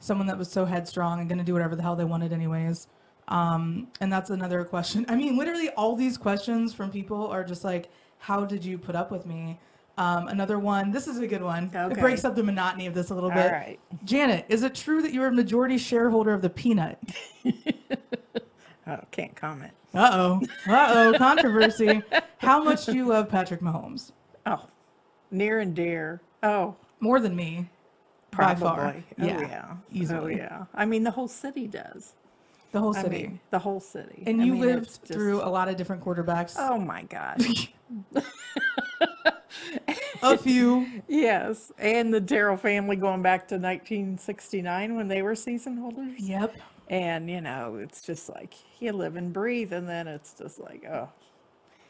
someone 0.00 0.26
that 0.26 0.36
was 0.36 0.50
so 0.50 0.64
headstrong 0.64 1.20
and 1.20 1.28
going 1.28 1.38
to 1.38 1.44
do 1.44 1.52
whatever 1.52 1.76
the 1.76 1.82
hell 1.82 1.94
they 1.94 2.04
wanted, 2.04 2.32
anyways. 2.32 2.88
Um, 3.28 3.86
and 4.00 4.12
that's 4.12 4.30
another 4.30 4.64
question. 4.64 5.06
I 5.08 5.14
mean, 5.14 5.38
literally, 5.38 5.70
all 5.70 5.94
these 5.94 6.18
questions 6.18 6.74
from 6.74 6.90
people 6.90 7.28
are 7.28 7.44
just 7.44 7.62
like, 7.62 7.90
How 8.18 8.44
did 8.44 8.64
you 8.64 8.76
put 8.76 8.96
up 8.96 9.12
with 9.12 9.24
me? 9.24 9.60
Um, 9.96 10.26
another 10.26 10.58
one, 10.58 10.90
this 10.90 11.06
is 11.06 11.18
a 11.20 11.26
good 11.28 11.42
one. 11.42 11.70
It 11.72 11.98
breaks 11.98 12.24
up 12.24 12.34
the 12.34 12.42
monotony 12.42 12.86
of 12.86 12.92
this 12.92 13.10
a 13.10 13.14
little 13.14 13.30
bit. 13.30 13.50
right. 13.50 13.78
Janet, 14.04 14.44
is 14.48 14.62
it 14.64 14.74
true 14.74 15.00
that 15.00 15.12
you're 15.14 15.28
a 15.28 15.32
majority 15.32 15.78
shareholder 15.78 16.34
of 16.34 16.42
the 16.42 16.50
Peanut? 16.50 16.98
Oh, 18.88 19.00
can't 19.10 19.34
comment. 19.34 19.72
Uh 19.96 20.10
oh. 20.12 20.40
Uh 20.68 20.92
oh. 21.14 21.18
Controversy. 21.18 22.02
How 22.38 22.62
much 22.62 22.84
do 22.86 22.94
you 22.94 23.06
love 23.06 23.28
Patrick 23.28 23.60
Mahomes? 23.60 24.12
Oh, 24.44 24.64
near 25.30 25.60
and 25.60 25.74
dear. 25.74 26.20
Oh, 26.42 26.76
More 27.00 27.18
than 27.18 27.34
me. 27.34 27.68
probably. 28.30 28.62
By 28.62 28.76
far. 28.76 28.94
Oh, 28.96 29.24
Yeah, 29.24 29.40
yeah. 29.40 29.76
easily. 29.90 30.34
Oh, 30.34 30.36
yeah. 30.36 30.64
I 30.74 30.84
mean, 30.84 31.02
the 31.02 31.10
whole 31.10 31.28
city 31.28 31.66
does. 31.66 32.12
The 32.72 32.80
whole 32.80 32.94
I 32.96 33.02
city. 33.02 33.16
mean, 33.22 33.40
the 33.50 33.58
whole 33.58 33.80
city. 33.80 34.22
and 34.26 34.40
I 34.42 34.44
you 34.44 34.52
mean, 34.52 34.60
lived 34.60 34.84
just- 34.86 35.06
through 35.06 35.40
a 35.42 35.48
lot 35.48 35.68
of 35.68 35.76
different 35.76 36.04
quarterbacks. 36.04 36.54
Oh 36.58 36.76
my 36.78 37.02
gosh. 37.04 37.72
A 40.22 40.36
few. 40.36 40.86
yes. 41.08 41.72
And 41.78 42.12
the 42.12 42.20
Terrell 42.20 42.56
family 42.56 42.96
going 42.96 43.22
back 43.22 43.48
to 43.48 43.54
1969 43.54 44.94
when 44.94 45.08
they 45.08 45.22
were 45.22 45.34
season 45.34 45.76
holders. 45.78 46.20
Yep. 46.20 46.56
And, 46.88 47.28
you 47.28 47.40
know, 47.40 47.76
it's 47.76 48.02
just 48.02 48.28
like 48.28 48.54
you 48.80 48.92
live 48.92 49.16
and 49.16 49.32
breathe. 49.32 49.72
And 49.72 49.88
then 49.88 50.06
it's 50.06 50.34
just 50.34 50.60
like, 50.60 50.84
oh, 50.84 51.08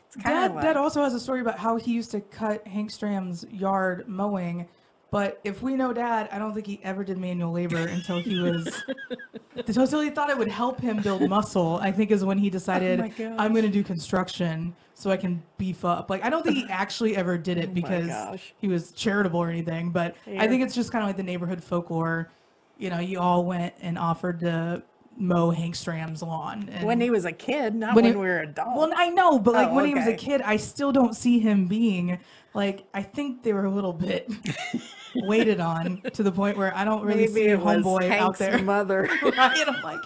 it's 0.07 0.17
kind 0.17 0.37
Dad, 0.37 0.51
of 0.51 0.57
like, 0.57 0.65
Dad 0.65 0.77
also 0.77 1.03
has 1.03 1.15
a 1.15 1.21
story 1.21 1.41
about 1.41 1.59
how 1.59 1.77
he 1.77 1.93
used 1.93 2.11
to 2.13 2.21
cut 2.21 2.67
Hank 2.67 2.91
Stram's 2.91 3.45
yard 3.51 4.09
mowing. 4.09 4.67
But 5.11 5.41
if 5.45 5.63
we 5.63 5.77
know 5.77 5.93
Dad, 5.93 6.29
I 6.33 6.39
don't 6.39 6.53
think 6.53 6.67
he 6.67 6.81
ever 6.83 7.05
did 7.05 7.17
manual 7.17 7.53
labor 7.53 7.87
until 7.87 8.21
he 8.21 8.41
was 8.41 8.83
until 9.57 10.01
he 10.01 10.11
thought 10.11 10.31
it 10.31 10.37
would 10.37 10.49
help 10.49 10.81
him 10.81 11.01
build 11.01 11.29
muscle. 11.29 11.79
I 11.81 11.93
think 11.93 12.11
is 12.11 12.25
when 12.25 12.39
he 12.39 12.49
oh 12.49 12.51
decided 12.51 13.01
Oh 13.01 13.35
I'm 13.39 13.53
going 13.53 13.65
to 13.65 13.71
do 13.71 13.85
construction 13.85 14.75
so 14.95 15.11
I 15.11 15.17
can 15.17 15.43
beef 15.59 15.85
up. 15.85 16.11
Like 16.11 16.25
I 16.25 16.31
don't 16.31 16.43
think 16.45 16.57
he 16.57 16.67
actually 16.71 17.17
ever 17.17 17.39
did 17.39 17.57
it 17.57 17.71
Oh 17.71 17.73
because 17.73 18.41
he 18.59 18.69
was 18.69 18.93
charitable 18.93 19.39
or 19.39 19.49
anything. 19.49 19.91
But 19.91 20.17
I 20.27 20.49
think 20.49 20.63
it's 20.63 20.75
just 20.75 20.91
kind 20.91 21.03
of 21.03 21.09
like 21.09 21.17
the 21.17 21.23
neighborhood 21.23 21.63
folklore. 21.63 22.31
You 22.79 22.91
know, 22.91 22.99
you 23.01 23.18
all 23.20 23.45
went 23.45 23.74
and 23.81 23.97
offered 23.99 24.41
to 24.41 24.83
mow 25.18 25.51
Hank 25.51 25.74
Stram's 25.74 26.22
lawn. 26.22 26.68
And 26.70 26.87
when 26.87 27.01
he 27.01 27.09
was 27.09 27.24
a 27.24 27.33
kid, 27.33 27.74
not 27.74 27.95
when 27.97 28.05
when, 28.05 28.12
he- 28.14 28.18
we 28.20 28.27
were 28.27 28.41
adults. 28.41 28.72
well, 28.77 28.93
I 28.95 29.09
know, 29.11 29.39
but 29.39 29.55
like 29.55 29.68
Oh, 29.70 29.74
when 29.74 29.87
he 29.87 29.95
was 29.95 30.07
a 30.07 30.14
kid, 30.14 30.43
I 30.43 30.57
still 30.59 30.93
don't 30.93 31.14
see 31.16 31.39
him 31.39 31.66
being 31.66 32.18
like. 32.53 32.85
I 32.93 33.03
think 33.03 33.43
they 33.43 33.53
were 33.55 33.64
a 33.64 33.70
little 33.70 33.95
bit 33.95 34.31
waited 35.14 35.59
on 35.61 36.03
to 36.12 36.22
the 36.22 36.31
point 36.33 36.59
where 36.59 36.74
I 36.77 36.85
don't 36.85 37.03
really 37.03 37.20
Maybe 37.29 37.33
see 37.33 37.47
a 37.49 37.57
homeboy 37.59 38.11
out 38.11 38.37
there. 38.37 38.59
mother. 38.59 39.03
right? 39.22 39.64
I'm 39.66 39.83
like, 39.83 40.01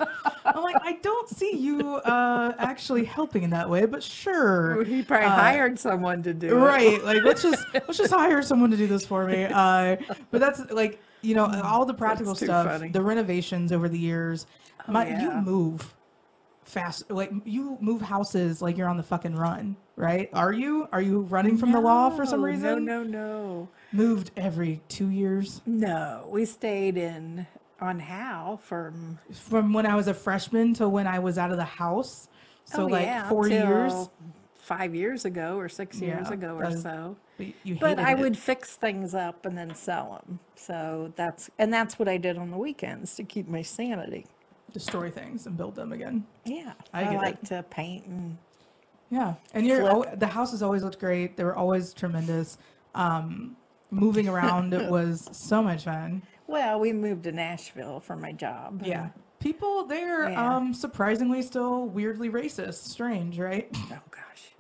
I'm 0.45 0.63
like, 0.63 0.77
I 0.81 0.93
don't 1.03 1.29
see 1.29 1.57
you 1.57 1.97
uh, 1.97 2.55
actually 2.59 3.05
helping 3.05 3.43
in 3.43 3.51
that 3.51 3.69
way, 3.69 3.87
but 3.87 4.03
sure. 4.05 4.85
he 4.85 5.03
probably 5.03 5.27
Uh, 5.27 5.31
hired 5.31 5.79
someone 5.79 6.23
to 6.23 6.33
do 6.33 6.49
it. 6.57 6.61
Right, 6.61 7.03
like 7.05 7.23
let's 7.25 7.43
just 7.43 7.65
let's 7.75 7.99
just 7.99 8.13
hire 8.13 8.43
someone 8.43 8.71
to 8.71 8.77
do 8.77 8.87
this 8.87 9.05
for 9.05 9.27
me. 9.27 9.45
Uh, 9.53 9.97
but 10.31 10.41
that's 10.41 10.71
like 10.71 11.01
you 11.23 11.35
know 11.35 11.47
mm, 11.47 11.65
all 11.65 11.85
the 11.85 11.95
practical 11.95 12.35
stuff, 12.35 12.67
funny. 12.67 12.89
the 12.91 13.03
renovations 13.03 13.73
over 13.73 13.89
the 13.89 13.99
years. 13.99 14.47
Oh, 14.89 14.93
my, 14.93 15.09
You 15.21 15.31
move 15.33 15.95
fast, 16.65 17.11
like 17.11 17.33
you 17.45 17.77
move 17.81 18.01
houses 18.01 18.63
like 18.63 18.77
you're 18.77 18.89
on 18.89 18.97
the 18.97 19.03
fucking 19.03 19.35
run, 19.35 19.77
right? 19.97 20.31
Are 20.33 20.53
you? 20.53 20.89
Are 20.93 21.03
you 21.03 21.21
running 21.23 21.59
from 21.59 21.73
the 21.73 21.81
law 21.81 22.11
for 22.11 22.25
some 22.25 22.43
reason? 22.43 22.85
No, 22.85 23.03
no, 23.03 23.05
no. 23.05 23.69
Moved 23.93 24.31
every 24.37 24.81
two 24.89 25.11
years 25.11 25.61
No, 25.67 26.29
we 26.31 26.45
stayed 26.45 26.97
in 26.97 27.47
on 27.81 27.99
Hal 27.99 28.59
from 28.59 29.19
from 29.33 29.73
when 29.73 29.87
I 29.87 29.97
was 29.97 30.07
a 30.07 30.15
freshman 30.15 30.75
to 30.75 30.89
when 30.89 31.07
I 31.07 31.19
was 31.19 31.39
out 31.39 31.51
of 31.51 31.57
the 31.57 31.65
house. 31.65 32.29
So 32.65 32.85
oh, 32.85 32.87
like 32.87 33.07
yeah, 33.07 33.29
four 33.29 33.49
years. 33.49 34.09
five 34.55 34.95
years 34.95 35.25
ago 35.25 35.57
or 35.59 35.69
six 35.69 36.01
years 36.01 36.27
Yeah, 36.29 36.35
ago 36.35 36.59
that 36.61 36.73
or 36.73 36.77
so. 36.79 37.17
But 37.41 37.55
you 37.65 37.77
But 37.81 37.99
hated 37.99 38.05
I 38.05 38.11
it. 38.13 38.19
would 38.19 38.37
fix 38.39 38.77
things 38.77 39.15
up 39.15 39.47
and 39.47 39.57
then 39.57 39.75
sell 39.75 40.23
them. 40.27 40.39
So 40.57 41.13
that's 41.17 41.49
and 41.59 41.73
that's 41.73 41.99
what 41.99 42.07
I 42.09 42.19
did 42.19 42.37
on 42.37 42.51
the 42.51 42.59
weekends 42.59 43.15
to 43.17 43.25
keep 43.25 43.49
my 43.49 43.63
sanity. 43.63 44.27
destroy 44.73 45.11
things 45.11 45.47
and 45.47 45.57
build 45.57 45.75
them 45.75 45.91
again. 45.93 46.25
Yeah, 46.45 46.75
I 46.93 47.05
get 47.05 47.13
it. 47.15 47.17
like 47.17 47.43
to 47.49 47.63
paint 47.71 48.07
and 48.07 48.37
Yeah, 49.09 49.35
and 49.55 49.67
you're 49.67 49.81
Flip. 49.81 50.09
al- 50.11 50.17
the 50.17 50.27
houses 50.27 50.63
always 50.63 50.83
looked 50.85 51.01
great. 51.01 51.37
They 51.37 51.43
were 51.45 51.57
always 51.57 51.93
tremendous. 51.95 52.57
Um, 52.95 53.57
moving 53.91 54.29
around 54.29 54.73
it 54.75 54.89
was 54.99 55.29
so 55.33 55.63
much 55.63 55.85
fun. 55.85 56.23
well, 56.47 56.79
we 56.79 56.93
moved 56.93 57.25
to 57.25 57.33
Nashville 57.33 57.99
for 58.01 58.17
my 58.17 58.33
job. 58.33 58.83
Yeah, 58.85 59.05
and- 59.05 59.13
people 59.41 59.87
there 59.87 60.29
Yeah. 60.31 60.57
um 60.57 60.75
surprisingly 60.75 61.41
still 61.43 61.87
weirdly 61.87 62.29
racist. 62.29 62.85
Strange, 62.85 63.39
right? 63.41 63.69
oh 63.75 63.99
gosh. 64.11 64.53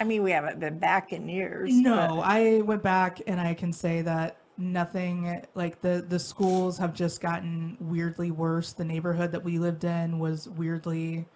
I 0.00 0.04
mean, 0.04 0.22
we 0.22 0.30
haven't 0.30 0.60
been 0.60 0.78
back 0.78 1.12
in 1.12 1.28
years. 1.28 1.70
No, 1.72 2.20
I 2.20 2.60
went 2.62 2.82
back 2.82 3.20
and 3.26 3.40
I 3.40 3.54
can 3.54 3.72
say 3.72 4.02
that 4.02 4.36
nothing 4.56 5.44
like 5.54 5.80
the 5.80 6.04
the 6.08 6.18
schools 6.18 6.78
have 6.78 6.92
just 6.94 7.20
gotten 7.20 7.76
weirdly 7.80 8.30
worse. 8.30 8.72
The 8.72 8.84
neighborhood 8.84 9.32
that 9.32 9.42
we 9.44 9.58
lived 9.58 9.84
in 9.84 10.18
was 10.18 10.48
weirdly 10.48 11.26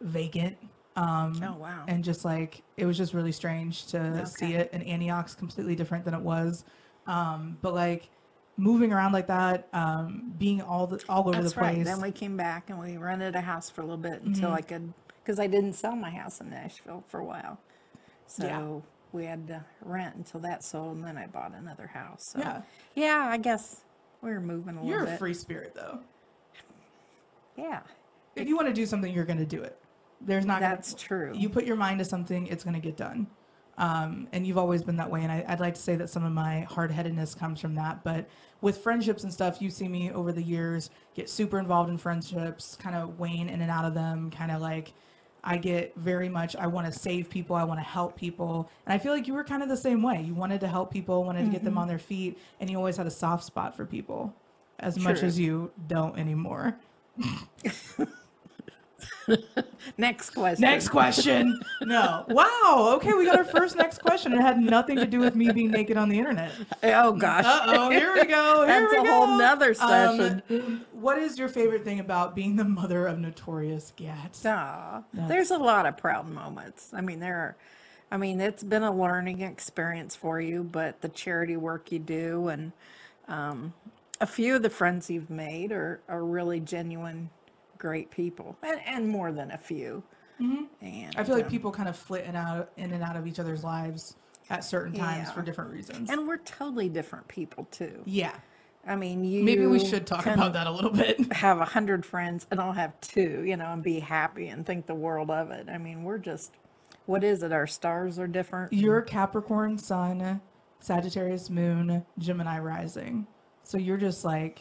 vacant. 0.00 0.56
Um, 0.96 1.34
Oh 1.42 1.56
wow. 1.58 1.84
and 1.88 2.02
just 2.02 2.24
like 2.24 2.62
it 2.78 2.86
was 2.86 2.96
just 2.96 3.12
really 3.12 3.32
strange 3.32 3.84
to 3.88 4.24
see 4.24 4.54
it 4.54 4.70
and 4.72 4.82
antioch's 4.86 5.34
completely 5.34 5.76
different 5.76 6.06
than 6.06 6.14
it 6.14 6.20
was 6.22 6.64
um 7.06 7.58
but 7.60 7.74
like 7.74 8.08
moving 8.56 8.94
around 8.94 9.12
like 9.12 9.26
that 9.26 9.68
um 9.74 10.32
being 10.38 10.62
all 10.62 10.86
the 10.86 10.98
all 11.06 11.28
over 11.28 11.42
That's 11.42 11.52
the 11.52 11.60
right. 11.60 11.74
place 11.74 11.84
Then 11.84 12.00
we 12.00 12.10
came 12.12 12.34
back 12.38 12.70
and 12.70 12.78
we 12.78 12.96
rented 12.96 13.34
a 13.36 13.42
house 13.42 13.68
for 13.68 13.82
a 13.82 13.84
little 13.84 13.98
bit 13.98 14.22
until 14.22 14.48
Mm-hmm. 14.48 14.56
I 14.56 14.62
could, 14.62 14.94
because 15.26 15.40
I 15.40 15.48
didn't 15.48 15.72
sell 15.72 15.96
my 15.96 16.10
house 16.10 16.40
in 16.40 16.50
Nashville 16.50 17.02
for 17.08 17.18
a 17.18 17.24
while. 17.24 17.58
So 18.28 18.44
Yeah. 18.46 18.78
we 19.12 19.24
had 19.24 19.48
to 19.48 19.64
rent 19.82 20.14
until 20.14 20.38
that 20.40 20.62
sold, 20.62 20.96
and 20.96 21.04
then 21.04 21.18
I 21.18 21.26
bought 21.26 21.52
another 21.52 21.88
house. 21.88 22.22
So 22.32 22.38
yeah 22.38 22.62
yeah, 22.94 23.26
I 23.28 23.36
guess 23.36 23.82
we 24.22 24.30
were 24.30 24.40
moving 24.40 24.76
a 24.76 24.80
little 24.82 24.88
you're 24.88 25.02
a 25.02 25.10
bit. 25.10 25.18
free 25.18 25.34
spirit 25.34 25.74
though 25.74 25.98
Yeah, 27.56 27.80
if 28.36 28.46
you 28.48 28.54
want 28.56 28.68
to 28.68 28.74
do 28.74 28.86
something 28.86 29.12
you're 29.12 29.24
going 29.24 29.38
to 29.38 29.46
do 29.46 29.62
it 29.62 29.78
there's 30.20 30.46
not 30.46 30.60
gonna- 30.60 30.74
that's 30.76 30.94
true. 30.94 31.32
you 31.34 31.48
put 31.50 31.64
your 31.64 31.76
mind 31.76 31.98
to 31.98 32.04
something 32.04 32.46
it's 32.46 32.64
going 32.64 32.74
to 32.74 32.80
get 32.80 32.96
done 32.96 33.26
um, 33.78 34.26
and 34.32 34.46
you've 34.46 34.56
always 34.56 34.82
been 34.82 34.96
that 34.96 35.10
way 35.10 35.22
and 35.22 35.30
I, 35.30 35.44
i'd 35.48 35.60
like 35.60 35.74
to 35.74 35.80
say 35.80 35.94
that 35.96 36.08
some 36.08 36.24
of 36.24 36.32
my 36.32 36.60
hard-headedness 36.62 37.34
comes 37.34 37.60
from 37.60 37.74
that 37.74 38.02
but 38.02 38.26
with 38.62 38.78
friendships 38.78 39.24
and 39.24 39.32
stuff 39.32 39.60
you 39.60 39.68
see 39.70 39.86
me 39.88 40.10
over 40.12 40.32
the 40.32 40.42
years 40.42 40.88
get 41.14 41.28
super 41.28 41.58
involved 41.58 41.90
in 41.90 41.98
friendships 41.98 42.76
kind 42.76 42.96
of 42.96 43.18
wane 43.20 43.50
in 43.50 43.60
and 43.60 43.70
out 43.70 43.84
of 43.84 43.92
them 43.92 44.30
kind 44.30 44.50
of 44.50 44.62
like 44.62 44.94
i 45.46 45.56
get 45.56 45.94
very 45.96 46.28
much 46.28 46.54
i 46.56 46.66
want 46.66 46.86
to 46.86 46.98
save 46.98 47.30
people 47.30 47.56
i 47.56 47.64
want 47.64 47.80
to 47.80 47.84
help 47.84 48.16
people. 48.16 48.70
And 48.84 48.92
i 48.92 48.98
feel 48.98 49.12
like 49.12 49.26
you 49.26 49.34
were 49.34 49.44
kind 49.44 49.62
of 49.62 49.68
the 49.68 49.76
same 49.76 50.02
way. 50.02 50.20
You 50.20 50.34
wanted 50.34 50.60
to 50.60 50.68
help 50.68 50.92
people 50.92 51.24
wanted 51.24 51.46
to 51.46 51.50
get 51.50 51.64
them 51.64 51.74
mm-hmm. 51.74 51.82
on 51.82 51.88
their 51.88 51.98
feet 51.98 52.38
and 52.60 52.68
you 52.68 52.76
always 52.76 52.96
had 52.96 53.06
a 53.06 53.10
soft 53.10 53.44
spot 53.44 53.76
for 53.76 53.86
people 53.86 54.34
as 54.80 54.98
much 54.98 55.22
as 55.22 55.38
you 55.38 55.70
don't 55.88 56.18
anymore 56.18 56.76
Next 59.98 60.30
question. 60.30 60.62
Next 60.62 60.88
question. 60.88 61.60
No. 61.82 62.24
Wow. 62.28 62.92
Okay, 62.96 63.12
we 63.14 63.26
got 63.26 63.36
our 63.36 63.44
first 63.44 63.76
next 63.76 63.98
question. 63.98 64.32
It 64.32 64.40
had 64.40 64.58
nothing 64.58 64.96
to 64.96 65.06
do 65.06 65.20
with 65.20 65.36
me 65.36 65.50
being 65.52 65.70
naked 65.70 65.96
on 65.96 66.08
the 66.08 66.18
internet. 66.18 66.50
Oh 66.82 67.12
gosh. 67.12 67.44
Uh 67.44 67.60
oh, 67.66 67.90
here 67.90 68.12
we 68.14 68.24
go. 68.24 68.64
Here 68.66 68.80
That's 68.80 68.92
we 68.92 68.98
a 68.98 69.02
go. 69.04 69.10
whole 69.10 69.38
nother 69.38 69.74
Um, 69.80 70.18
session. 70.18 70.84
what 70.92 71.18
is 71.18 71.38
your 71.38 71.48
favorite 71.48 71.84
thing 71.84 72.00
about 72.00 72.34
being 72.34 72.56
the 72.56 72.64
mother 72.64 73.06
of 73.06 73.18
Notorious 73.20 73.92
Gat? 73.96 74.36
Aw, 74.44 75.02
That's- 75.12 75.28
there's 75.28 75.50
a 75.52 75.58
lot 75.58 75.86
of 75.86 75.96
proud 75.96 76.28
moments. 76.28 76.90
I 76.92 77.00
mean, 77.02 77.20
there 77.20 77.36
are, 77.36 77.56
I 78.10 78.16
mean, 78.16 78.40
it's 78.40 78.62
been 78.64 78.82
a 78.82 78.92
learning 78.94 79.42
experience 79.42 80.16
for 80.16 80.40
you, 80.40 80.64
but 80.64 81.00
the 81.02 81.08
charity 81.10 81.56
work 81.56 81.92
you 81.92 81.98
do 82.00 82.48
and 82.48 82.72
um, 83.28 83.72
a 84.20 84.26
few 84.26 84.56
of 84.56 84.62
the 84.62 84.70
friends 84.70 85.08
you've 85.10 85.30
made 85.30 85.70
are, 85.72 86.00
are 86.08 86.24
really 86.24 86.58
genuine, 86.60 87.30
great 87.86 88.10
people, 88.10 88.56
and, 88.64 88.80
and 88.84 89.08
more 89.08 89.30
than 89.30 89.52
a 89.52 89.58
few. 89.58 90.02
Mm-hmm. 90.40 91.18
I 91.18 91.22
feel 91.22 91.36
like 91.36 91.44
um, 91.44 91.50
people 91.50 91.70
kind 91.70 91.88
of 91.88 91.96
flit 91.96 92.24
in 92.24 92.34
out 92.34 92.72
in 92.76 92.92
and 92.92 93.02
out 93.02 93.14
of 93.14 93.28
each 93.28 93.38
other's 93.38 93.62
lives 93.62 94.16
at 94.50 94.64
certain 94.64 94.92
times 94.92 95.30
for 95.30 95.40
different 95.40 95.70
reasons. 95.70 96.10
and 96.10 96.26
we're 96.26 96.38
totally 96.38 96.88
different 96.88 97.26
people 97.28 97.66
too. 97.70 98.02
yeah. 98.04 98.34
I 98.88 98.94
mean, 98.94 99.24
you 99.24 99.42
Maybe 99.42 99.66
we 99.66 99.84
should 99.84 100.06
talk 100.06 100.26
about 100.26 100.52
that 100.52 100.68
a 100.68 100.70
little 100.70 100.92
bit. 100.92 101.32
Have 101.32 101.60
a 101.60 101.64
hundred 101.64 102.06
friends, 102.06 102.46
and 102.52 102.60
I'll 102.60 102.72
have 102.72 103.00
two, 103.00 103.42
you 103.44 103.56
know, 103.56 103.72
and 103.72 103.82
be 103.82 103.98
happy 103.98 104.46
and 104.46 104.64
think 104.64 104.86
the 104.86 104.94
world 104.94 105.28
of 105.28 105.50
it. 105.50 105.68
I 105.68 105.76
mean, 105.76 106.04
we're 106.04 106.18
just, 106.18 106.52
what 107.06 107.24
is 107.24 107.42
it? 107.42 107.50
Our 107.50 107.66
stars 107.66 108.20
are 108.20 108.28
different. 108.28 108.72
You're 108.72 109.02
Capricorn 109.02 109.76
Sun, 109.76 110.40
Sagittarius 110.78 111.50
Moon, 111.50 112.06
Gemini 112.20 112.60
Rising. 112.60 113.26
So 113.64 113.76
you're 113.76 113.96
just 113.96 114.24
like 114.24 114.60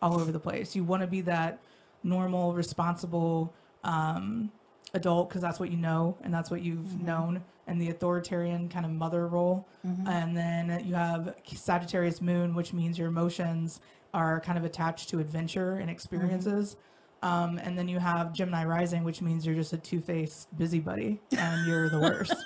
all 0.00 0.20
over 0.20 0.30
the 0.30 0.38
place. 0.38 0.76
You 0.76 0.84
want 0.84 1.00
to 1.00 1.08
be 1.08 1.22
that 1.22 1.58
normal, 2.02 2.54
responsible 2.54 3.52
um, 3.84 4.50
adult 4.94 5.28
because 5.28 5.42
that's 5.42 5.60
what 5.60 5.70
you 5.70 5.76
know 5.76 6.16
and 6.22 6.32
that's 6.32 6.50
what 6.50 6.62
you've 6.62 7.00
known, 7.02 7.42
and 7.66 7.80
the 7.80 7.90
authoritarian 7.90 8.68
kind 8.68 8.84
of 8.86 8.92
mother 8.92 9.26
role. 9.28 9.66
And 10.08 10.36
then 10.36 10.82
you 10.84 10.94
have 10.94 11.34
Sagittarius 11.44 12.20
Moon, 12.20 12.54
which 12.54 12.72
means 12.72 12.98
your 12.98 13.08
emotions 13.08 13.80
are 14.14 14.40
kind 14.40 14.56
of 14.58 14.64
attached 14.64 15.08
to 15.10 15.18
adventure 15.18 15.76
and 15.76 15.90
experiences. 15.90 16.76
Um, 17.22 17.58
and 17.58 17.76
then 17.76 17.88
you 17.88 17.98
have 17.98 18.32
Gemini 18.32 18.64
Rising, 18.64 19.02
which 19.04 19.20
means 19.22 19.44
you're 19.44 19.54
just 19.56 19.72
a 19.72 19.76
two 19.78 20.00
faced 20.00 20.56
busybody 20.56 21.20
and 21.36 21.66
you're 21.66 21.88
the 21.90 21.98
worst. 21.98 22.34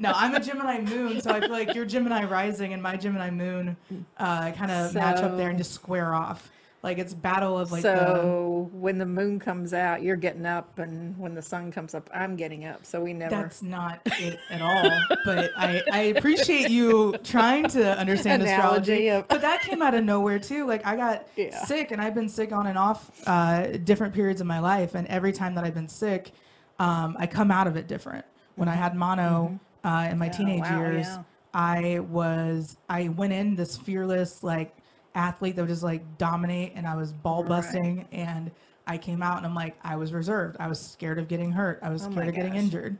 No, 0.00 0.12
I'm 0.14 0.32
a 0.34 0.40
Gemini 0.40 0.80
moon, 0.80 1.20
so 1.20 1.32
I 1.32 1.40
feel 1.40 1.50
like 1.50 1.74
your 1.74 1.84
Gemini 1.84 2.24
rising 2.24 2.72
and 2.72 2.80
my 2.80 2.96
Gemini 2.96 3.30
moon 3.30 3.76
uh, 4.18 4.52
kind 4.52 4.70
of 4.70 4.94
match 4.94 5.18
up 5.18 5.36
there 5.36 5.48
and 5.48 5.58
just 5.58 5.72
square 5.72 6.14
off. 6.14 6.50
Like 6.80 6.98
it's 6.98 7.12
battle 7.12 7.58
of 7.58 7.72
like 7.72 7.82
so 7.82 8.70
when 8.72 8.98
the 8.98 9.04
moon 9.06 9.40
comes 9.40 9.74
out, 9.74 10.00
you're 10.00 10.14
getting 10.16 10.46
up, 10.46 10.78
and 10.78 11.18
when 11.18 11.34
the 11.34 11.42
sun 11.42 11.72
comes 11.72 11.92
up, 11.92 12.08
I'm 12.14 12.36
getting 12.36 12.66
up. 12.66 12.86
So 12.86 13.00
we 13.02 13.12
never. 13.12 13.34
That's 13.34 13.62
not 13.62 14.00
it 14.06 14.38
at 14.48 14.62
all. 14.62 15.00
But 15.24 15.50
I, 15.56 15.82
I 15.90 15.98
appreciate 16.16 16.70
you 16.70 17.16
trying 17.24 17.66
to 17.70 17.98
understand 17.98 18.44
astrology. 18.44 19.08
Of- 19.08 19.26
But 19.26 19.40
that 19.40 19.62
came 19.62 19.82
out 19.82 19.94
of 19.94 20.04
nowhere 20.04 20.38
too. 20.38 20.66
Like 20.66 20.86
I 20.86 20.94
got 20.94 21.26
Yeah. 21.34 21.64
sick 21.64 21.90
and 21.90 22.00
I've 22.00 22.14
been 22.14 22.28
sick 22.28 22.52
on 22.52 22.68
and 22.68 22.78
off 22.78 23.10
uh, 23.26 23.66
different 23.78 24.14
periods 24.14 24.40
of 24.40 24.46
my 24.46 24.60
life. 24.60 24.94
And 24.94 25.06
every 25.08 25.32
time 25.32 25.56
that 25.56 25.64
I've 25.64 25.74
been 25.74 25.88
sick, 25.88 26.30
um, 26.78 27.16
I 27.18 27.26
come 27.26 27.50
out 27.50 27.66
of 27.66 27.76
it 27.76 27.88
different. 27.88 28.24
When 28.54 28.68
I 28.68 28.74
had 28.74 28.94
mono 28.94 29.58
uh, 29.84 30.08
in 30.12 30.16
my 30.18 30.28
Mm-hmm. 30.28 30.42
Yeah, 30.42 30.46
teenage 30.54 30.60
wow, 30.70 30.78
years, 30.78 31.06
yeah. 31.08 31.22
I 31.54 31.98
was 32.08 32.76
I 32.88 33.08
went 33.08 33.32
in 33.32 33.56
this 33.56 33.76
fearless 33.76 34.44
like 34.44 34.76
athlete 35.18 35.56
that 35.56 35.62
would 35.62 35.68
just 35.68 35.82
like 35.82 36.02
dominate 36.18 36.72
and 36.76 36.86
I 36.86 36.94
was 36.94 37.12
ball 37.12 37.42
Right. 37.42 37.48
busting 37.48 38.08
and 38.12 38.50
I 38.86 38.96
came 38.98 39.22
out 39.22 39.36
and 39.38 39.44
I'm 39.46 39.54
like 39.54 39.76
I 39.82 39.96
was 39.96 40.12
reserved. 40.12 40.56
I 40.60 40.68
was 40.68 40.80
scared 40.80 41.18
of 41.18 41.28
getting 41.28 41.50
hurt. 41.52 41.80
I 41.82 41.90
was 41.90 42.06
Oh 42.06 42.10
scared 42.10 42.28
of 42.28 42.34
getting 42.34 42.54
injured. 42.54 42.96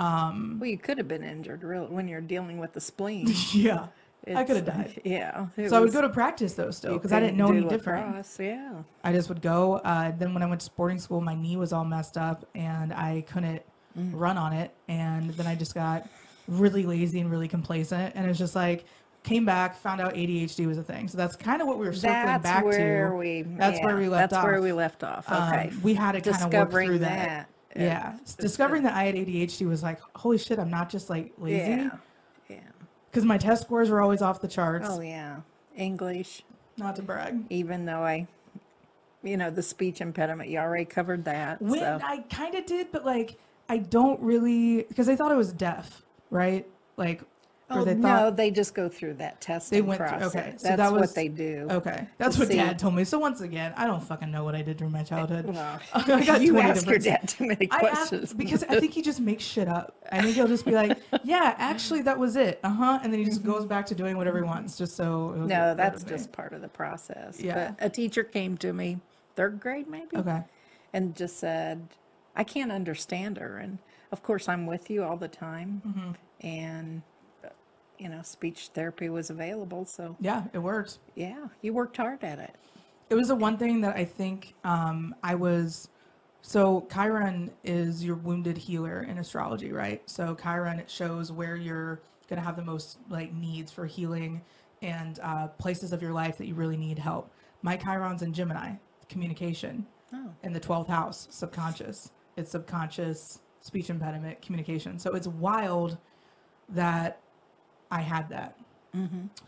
Um 0.00 0.58
well, 0.60 0.70
you 0.70 0.78
could 0.78 0.98
have 0.98 1.08
been 1.08 1.24
injured, 1.24 1.62
really, 1.64 1.86
when 1.88 2.08
you're 2.08 2.20
dealing 2.20 2.58
with 2.58 2.72
the 2.72 2.80
spleen. 2.80 3.26
yeah. 3.52 3.86
I 4.34 4.44
could 4.44 4.56
have 4.56 4.68
It's- 4.68 4.92
died. 4.94 5.00
Yeah. 5.04 5.46
So 5.68 5.76
I 5.76 5.80
would 5.80 5.92
go 5.92 6.00
to 6.00 6.08
practice 6.08 6.54
though 6.54 6.70
still 6.70 6.94
because 6.94 7.12
I 7.12 7.20
didn't 7.20 7.36
know 7.36 7.48
any 7.48 7.62
different. 7.68 8.06
lacrosse, 8.08 8.38
Yeah. 8.40 8.72
I 9.04 9.12
just 9.12 9.28
would 9.28 9.42
go. 9.42 9.74
Uh, 9.76 10.12
then 10.18 10.34
when 10.34 10.42
I 10.42 10.46
went 10.46 10.60
to 10.60 10.64
sporting 10.66 10.98
school, 10.98 11.20
my 11.20 11.34
knee 11.34 11.56
was 11.56 11.72
all 11.72 11.84
messed 11.84 12.16
up 12.16 12.44
and 12.54 12.92
I 12.92 13.24
couldn't 13.28 13.62
Mm. 13.98 14.10
run 14.14 14.36
on 14.38 14.52
it. 14.52 14.70
And 14.88 15.30
then 15.30 15.46
I 15.46 15.54
just 15.56 15.74
got 15.74 16.06
really 16.46 16.84
lazy 16.84 17.20
and 17.20 17.30
really 17.30 17.48
complacent. 17.48 18.14
And 18.14 18.28
it's 18.28 18.38
just 18.38 18.54
like, 18.54 18.84
came 19.28 19.44
back, 19.44 19.76
found 19.76 20.00
out 20.00 20.14
ADHD 20.14 20.66
was 20.66 20.78
a 20.78 20.82
thing. 20.82 21.06
So 21.06 21.18
that's 21.18 21.36
kind 21.36 21.60
of 21.60 21.68
what 21.68 21.78
we 21.78 21.86
were 21.86 21.92
circling 21.92 22.26
That's 22.26 22.42
back 22.42 22.64
where 22.64 23.10
to. 23.10 23.16
we. 23.16 23.42
That's 23.42 23.80
where 23.80 23.96
we 23.96 24.08
left 24.08 24.32
off. 24.32 24.42
That's 24.42 24.44
where 24.44 24.62
we 24.62 24.72
left 24.72 25.04
off. 25.04 25.30
Um, 25.30 25.48
Okay. 25.48 25.72
we 25.82 25.94
had 25.94 26.12
to 26.12 26.20
kind 26.20 26.54
of 26.54 26.72
work 26.72 26.84
through 26.84 26.98
that. 27.00 27.48
that. 27.74 27.80
Yeah. 27.80 28.16
Discovering 28.38 28.82
that 28.84 28.94
I 28.94 29.04
had 29.04 29.14
ADHD 29.14 29.68
was 29.68 29.82
like, 29.82 30.00
holy 30.16 30.38
shit, 30.38 30.58
I'm 30.58 30.70
not 30.70 30.88
just 30.88 31.10
like 31.10 31.32
lazy. 31.38 31.70
Yeah. 31.70 31.90
Yeah. 32.48 32.56
Because 33.10 33.24
my 33.24 33.36
test 33.36 33.62
scores 33.62 33.90
were 33.90 34.00
always 34.00 34.22
off 34.22 34.40
the 34.40 34.48
charts. 34.48 34.88
Oh 34.88 35.00
yeah. 35.00 35.40
English. 35.76 36.42
Not 36.78 36.96
to 36.96 37.02
brag. 37.02 37.44
Even 37.50 37.84
though 37.84 38.02
I, 38.02 38.26
you 39.22 39.36
know, 39.36 39.50
the 39.50 39.62
speech 39.62 40.00
impediment. 40.00 40.48
You 40.48 40.58
already 40.58 40.86
covered 40.86 41.24
that. 41.26 41.60
When 41.60 41.80
so. 41.80 42.00
I 42.02 42.18
kind 42.30 42.54
of 42.54 42.64
did, 42.66 42.90
but 42.90 43.04
like 43.04 43.36
I 43.68 43.78
don't 43.78 44.20
really 44.20 44.84
because 44.84 45.08
I 45.08 45.16
thought 45.16 45.32
I 45.32 45.36
was 45.36 45.52
deaf, 45.52 46.02
right? 46.30 46.66
Like, 46.96 47.22
or 47.70 47.80
Oh, 47.80 47.84
they 47.84 47.94
no, 47.94 48.02
thought 48.08 48.36
they 48.36 48.50
just 48.50 48.74
go 48.74 48.88
through 48.88 49.14
that 49.14 49.40
testing 49.42 49.76
they 49.76 49.82
went 49.82 49.98
through- 49.98 50.08
process. 50.08 50.34
okay, 50.36 50.54
so 50.56 50.68
That's 50.68 50.76
that 50.78 50.92
was- 50.92 51.00
what 51.00 51.14
they 51.14 51.28
do. 51.28 51.66
okay, 51.70 52.06
that's 52.16 52.38
what 52.38 52.48
see- 52.48 52.56
Dad 52.56 52.78
told 52.78 52.94
me. 52.94 53.04
So 53.04 53.18
once 53.18 53.42
again, 53.42 53.74
I 53.76 53.86
don't 53.86 54.02
fucking 54.02 54.30
know 54.30 54.42
what 54.44 54.54
I 54.54 54.62
did 54.62 54.78
during 54.78 54.92
my 54.92 55.02
childhood. 55.02 55.46
Well, 55.46 55.80
I 55.94 56.24
got 56.24 56.40
you 56.40 56.52
20 56.52 56.68
ask 56.70 56.86
your 56.86 56.98
dad 56.98 57.28
too 57.28 57.46
many 57.46 57.68
I 57.70 57.78
questions. 57.80 58.22
asked 58.24 58.38
because 58.38 58.62
I 58.64 58.80
think 58.80 58.94
he 58.94 59.02
just 59.02 59.20
makes 59.20 59.44
shit 59.44 59.68
up. 59.68 59.94
I 60.10 60.22
think 60.22 60.34
he'll 60.34 60.48
just 60.48 60.64
be 60.64 60.72
like, 60.72 60.98
"Yeah, 61.24 61.54
actually, 61.58 62.02
that 62.02 62.18
was 62.18 62.36
it." 62.36 62.58
Uh 62.64 62.70
huh, 62.70 63.00
and 63.02 63.12
then 63.12 63.20
he 63.20 63.26
just 63.26 63.44
goes 63.44 63.66
back 63.66 63.84
to 63.86 63.94
doing 63.94 64.16
whatever 64.16 64.38
he 64.38 64.44
wants, 64.44 64.78
just 64.78 64.96
so. 64.96 65.32
no, 65.32 65.74
that's 65.74 66.02
just 66.04 66.32
part 66.32 66.52
of 66.54 66.62
the 66.62 66.68
process. 66.68 67.40
Yeah. 67.40 67.72
But 67.78 67.86
a 67.86 67.90
teacher 67.90 68.24
came 68.24 68.56
to 68.58 68.72
me, 68.72 68.98
third 69.36 69.60
grade 69.60 69.88
maybe, 69.88 70.16
okay. 70.16 70.42
and 70.94 71.14
just 71.14 71.38
said, 71.38 71.86
I 72.34 72.44
can't 72.44 72.72
understand 72.72 73.36
her. 73.36 73.58
And 73.58 73.78
of 74.10 74.22
course, 74.22 74.48
I'm 74.48 74.66
with 74.66 74.88
you 74.88 75.04
all 75.04 75.18
the 75.18 75.28
time. 75.28 75.82
Mm-hmm. 75.86 76.46
And, 76.46 77.02
you 77.98 78.08
know, 78.08 78.22
speech 78.22 78.70
therapy 78.74 79.08
was 79.08 79.30
available. 79.30 79.84
So, 79.84 80.16
Yeah, 80.20 80.44
it 80.52 80.58
worked. 80.58 80.98
yeah, 81.14 81.46
you 81.62 81.72
worked 81.72 81.96
hard 81.96 82.22
at 82.24 82.38
it. 82.38 82.54
It 83.10 83.14
was 83.14 83.28
the 83.28 83.34
one 83.34 83.56
thing 83.56 83.80
that 83.82 83.96
I 83.96 84.04
think 84.04 84.54
um, 84.64 85.14
I 85.22 85.34
was. 85.34 85.88
So 86.42 86.86
Chiron 86.92 87.50
is 87.64 88.04
your 88.04 88.16
wounded 88.16 88.56
healer 88.56 89.02
in 89.02 89.18
astrology, 89.18 89.72
right? 89.72 90.00
So 90.08 90.34
Chiron 90.40 90.78
it 90.78 90.88
shows 90.90 91.32
where 91.32 91.56
you're 91.56 92.00
gonna 92.28 92.42
have 92.42 92.56
the 92.56 92.62
most 92.64 92.98
like 93.08 93.32
needs 93.34 93.72
for 93.72 93.86
healing 93.86 94.40
and 94.82 95.18
uh, 95.22 95.48
places 95.48 95.92
of 95.92 96.00
your 96.00 96.12
life 96.12 96.38
that 96.38 96.46
you 96.46 96.54
really 96.54 96.76
need 96.76 96.98
help. 96.98 97.32
My 97.62 97.76
Chiron's 97.76 98.22
in 98.22 98.32
Gemini, 98.32 98.74
communication, 99.08 99.86
Oh. 100.12 100.30
in 100.42 100.52
the 100.52 100.60
twelfth 100.60 100.88
house, 100.88 101.26
subconscious. 101.30 102.12
It's 102.36 102.52
subconscious 102.52 103.40
speech 103.60 103.90
impediment, 103.90 104.40
communication. 104.40 104.98
So 104.98 105.14
it's 105.14 105.26
wild 105.26 105.98
that 106.70 107.20
I 107.90 108.00
had 108.00 108.28
that. 108.30 108.56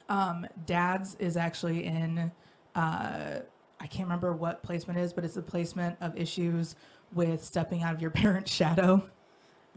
Um, 0.09 0.47
Dad's 0.66 1.16
is 1.16 1.36
actually 1.36 1.84
in, 1.84 2.30
uh, 2.74 3.41
I 3.80 3.86
can't 3.86 4.05
remember 4.05 4.32
what 4.32 4.62
placement 4.62 4.99
it 4.99 5.03
is, 5.03 5.12
but 5.12 5.24
it's 5.24 5.36
a 5.36 5.43
placement 5.43 5.97
of 6.01 6.16
issues 6.16 6.76
with 7.12 7.43
stepping 7.45 7.82
out 7.82 7.95
of 7.95 8.01
your 8.01 8.11
parent's 8.22 8.53
shadow. 8.53 9.03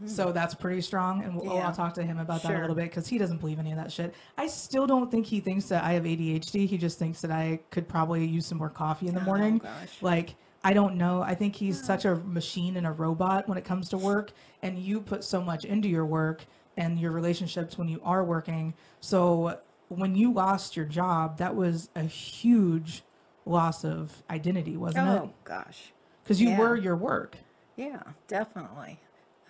So 0.06 0.32
that's 0.32 0.54
pretty 0.56 0.80
strong, 0.80 1.22
and 1.22 1.36
we'll, 1.36 1.54
Yeah. 1.54 1.68
I'll 1.68 1.72
talk 1.72 1.94
to 1.94 2.02
him 2.02 2.18
about 2.18 2.42
that 2.42 2.52
a 2.56 2.58
little 2.60 2.74
bit 2.74 2.86
because 2.90 3.06
he 3.06 3.16
doesn't 3.16 3.38
believe 3.38 3.60
any 3.60 3.70
of 3.70 3.76
that 3.78 3.92
shit. 3.92 4.12
I 4.36 4.48
still 4.48 4.88
don't 4.88 5.08
think 5.08 5.24
he 5.24 5.38
thinks 5.38 5.66
that 5.66 5.84
I 5.84 5.92
have 5.92 6.02
ADHD. 6.02 6.66
He 6.66 6.76
just 6.76 6.98
thinks 6.98 7.20
that 7.20 7.30
I 7.30 7.60
could 7.70 7.88
probably 7.88 8.24
use 8.26 8.44
some 8.44 8.58
more 8.58 8.68
coffee 8.70 9.06
in 9.06 9.14
the 9.14 9.20
Oh, 9.20 9.24
morning. 9.24 9.58
gosh. 9.58 10.02
Like 10.02 10.34
I 10.64 10.72
don't 10.72 10.96
know. 10.96 11.22
I 11.22 11.34
think 11.36 11.54
he's 11.54 11.80
such 11.82 12.06
a 12.06 12.16
machine 12.16 12.76
and 12.76 12.86
a 12.88 12.90
robot 12.92 13.46
when 13.48 13.56
it 13.56 13.64
comes 13.64 13.88
to 13.90 13.96
work, 13.98 14.32
and 14.62 14.78
you 14.78 15.00
put 15.00 15.22
so 15.22 15.40
much 15.40 15.64
into 15.64 15.88
your 15.88 16.06
work 16.06 16.44
and 16.76 16.98
your 16.98 17.12
relationships 17.12 17.78
when 17.78 17.88
you 17.88 18.00
are 18.04 18.24
working. 18.24 18.74
So 19.00 19.58
when 19.88 20.14
you 20.14 20.32
lost 20.32 20.76
your 20.76 20.86
job, 20.86 21.38
that 21.38 21.54
was 21.54 21.90
a 21.94 22.02
huge 22.02 23.02
loss 23.46 23.84
of 23.84 24.22
identity, 24.30 24.76
wasn't 24.76 25.08
it? 25.08 25.10
Oh, 25.10 25.32
gosh. 25.44 25.92
Because 26.22 26.40
you 26.40 26.50
yeah. 26.50 26.58
were 26.58 26.76
your 26.76 26.96
work. 26.96 27.36
Yeah, 27.76 28.02
definitely. 28.28 28.98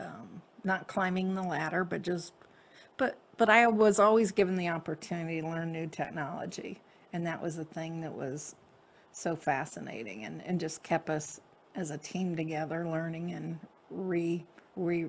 Um, 0.01 0.43
not 0.65 0.89
climbing 0.89 1.35
the 1.35 1.43
ladder, 1.43 1.85
but 1.85 2.03
just, 2.03 2.33
but 2.97 3.19
but 3.37 3.49
I 3.49 3.67
was 3.67 3.99
always 3.99 4.33
given 4.33 4.57
the 4.57 4.69
opportunity 4.69 5.41
to 5.41 5.47
learn 5.47 5.73
new 5.73 5.87
technology, 5.87 6.81
and 7.13 7.27
that 7.27 7.41
was 7.41 7.57
the 7.57 7.65
thing 7.65 8.01
that 8.01 8.13
was 8.13 8.57
so 9.13 9.37
fascinating, 9.37 10.25
and 10.25 10.43
and 10.45 10.59
just 10.59 10.83
kept 10.83 11.11
us 11.11 11.41
as 11.77 11.91
a 11.91 11.99
team 11.99 12.35
together, 12.35 12.87
learning 12.89 13.33
and 13.33 13.59
re 13.91 14.45
re. 14.77 15.07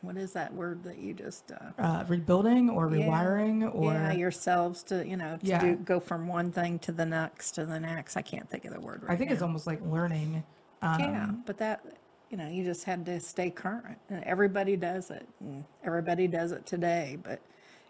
What 0.00 0.16
is 0.16 0.32
that 0.32 0.52
word 0.52 0.82
that 0.84 0.98
you 0.98 1.14
just? 1.14 1.52
Uh, 1.52 1.80
Uh, 1.82 2.04
rebuilding 2.08 2.68
or 2.70 2.90
Yeah. 2.90 3.06
rewiring 3.06 3.74
or 3.74 3.92
yeah, 3.92 4.12
yourselves 4.12 4.82
to 4.84 5.06
you 5.06 5.16
know 5.16 5.36
to 5.38 5.46
Yeah. 5.46 5.60
do, 5.60 5.76
go 5.76 6.00
from 6.00 6.26
one 6.26 6.50
thing 6.50 6.78
to 6.80 6.92
the 6.92 7.06
next 7.06 7.52
to 7.52 7.64
the 7.66 7.78
next. 7.78 8.16
I 8.16 8.22
can't 8.22 8.48
think 8.50 8.64
of 8.64 8.72
the 8.74 8.80
word 8.80 9.02
right 9.02 9.12
I 9.12 9.16
think 9.16 9.30
now. 9.30 9.34
it's 9.34 9.42
almost 9.42 9.66
like 9.66 9.80
learning 9.82 10.42
yeah, 10.82 11.24
Um, 11.24 11.44
but 11.46 11.58
that, 11.58 11.84
you 12.28 12.36
know, 12.36 12.48
you 12.48 12.64
just 12.64 12.82
had 12.82 13.06
to 13.06 13.20
stay 13.20 13.50
current. 13.50 13.96
And 14.10 14.24
everybody 14.24 14.76
does 14.76 15.12
it. 15.12 15.28
And 15.38 15.64
everybody 15.84 16.26
does 16.26 16.50
it 16.50 16.66
today. 16.66 17.18
But 17.22 17.40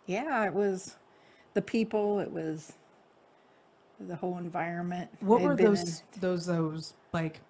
yeah, 0.04 0.44
it 0.44 0.52
was 0.52 0.96
the 1.54 1.62
people, 1.62 2.20
it 2.20 2.30
was 2.30 2.74
the 4.00 4.14
whole 4.16 4.36
environment. 4.36 5.08
What 5.20 5.40
were 5.40 5.54
been 5.54 5.66
in- 5.68 5.72
those 5.74 6.02
those 6.20 6.44
those 6.46 6.94
like? 7.14 7.40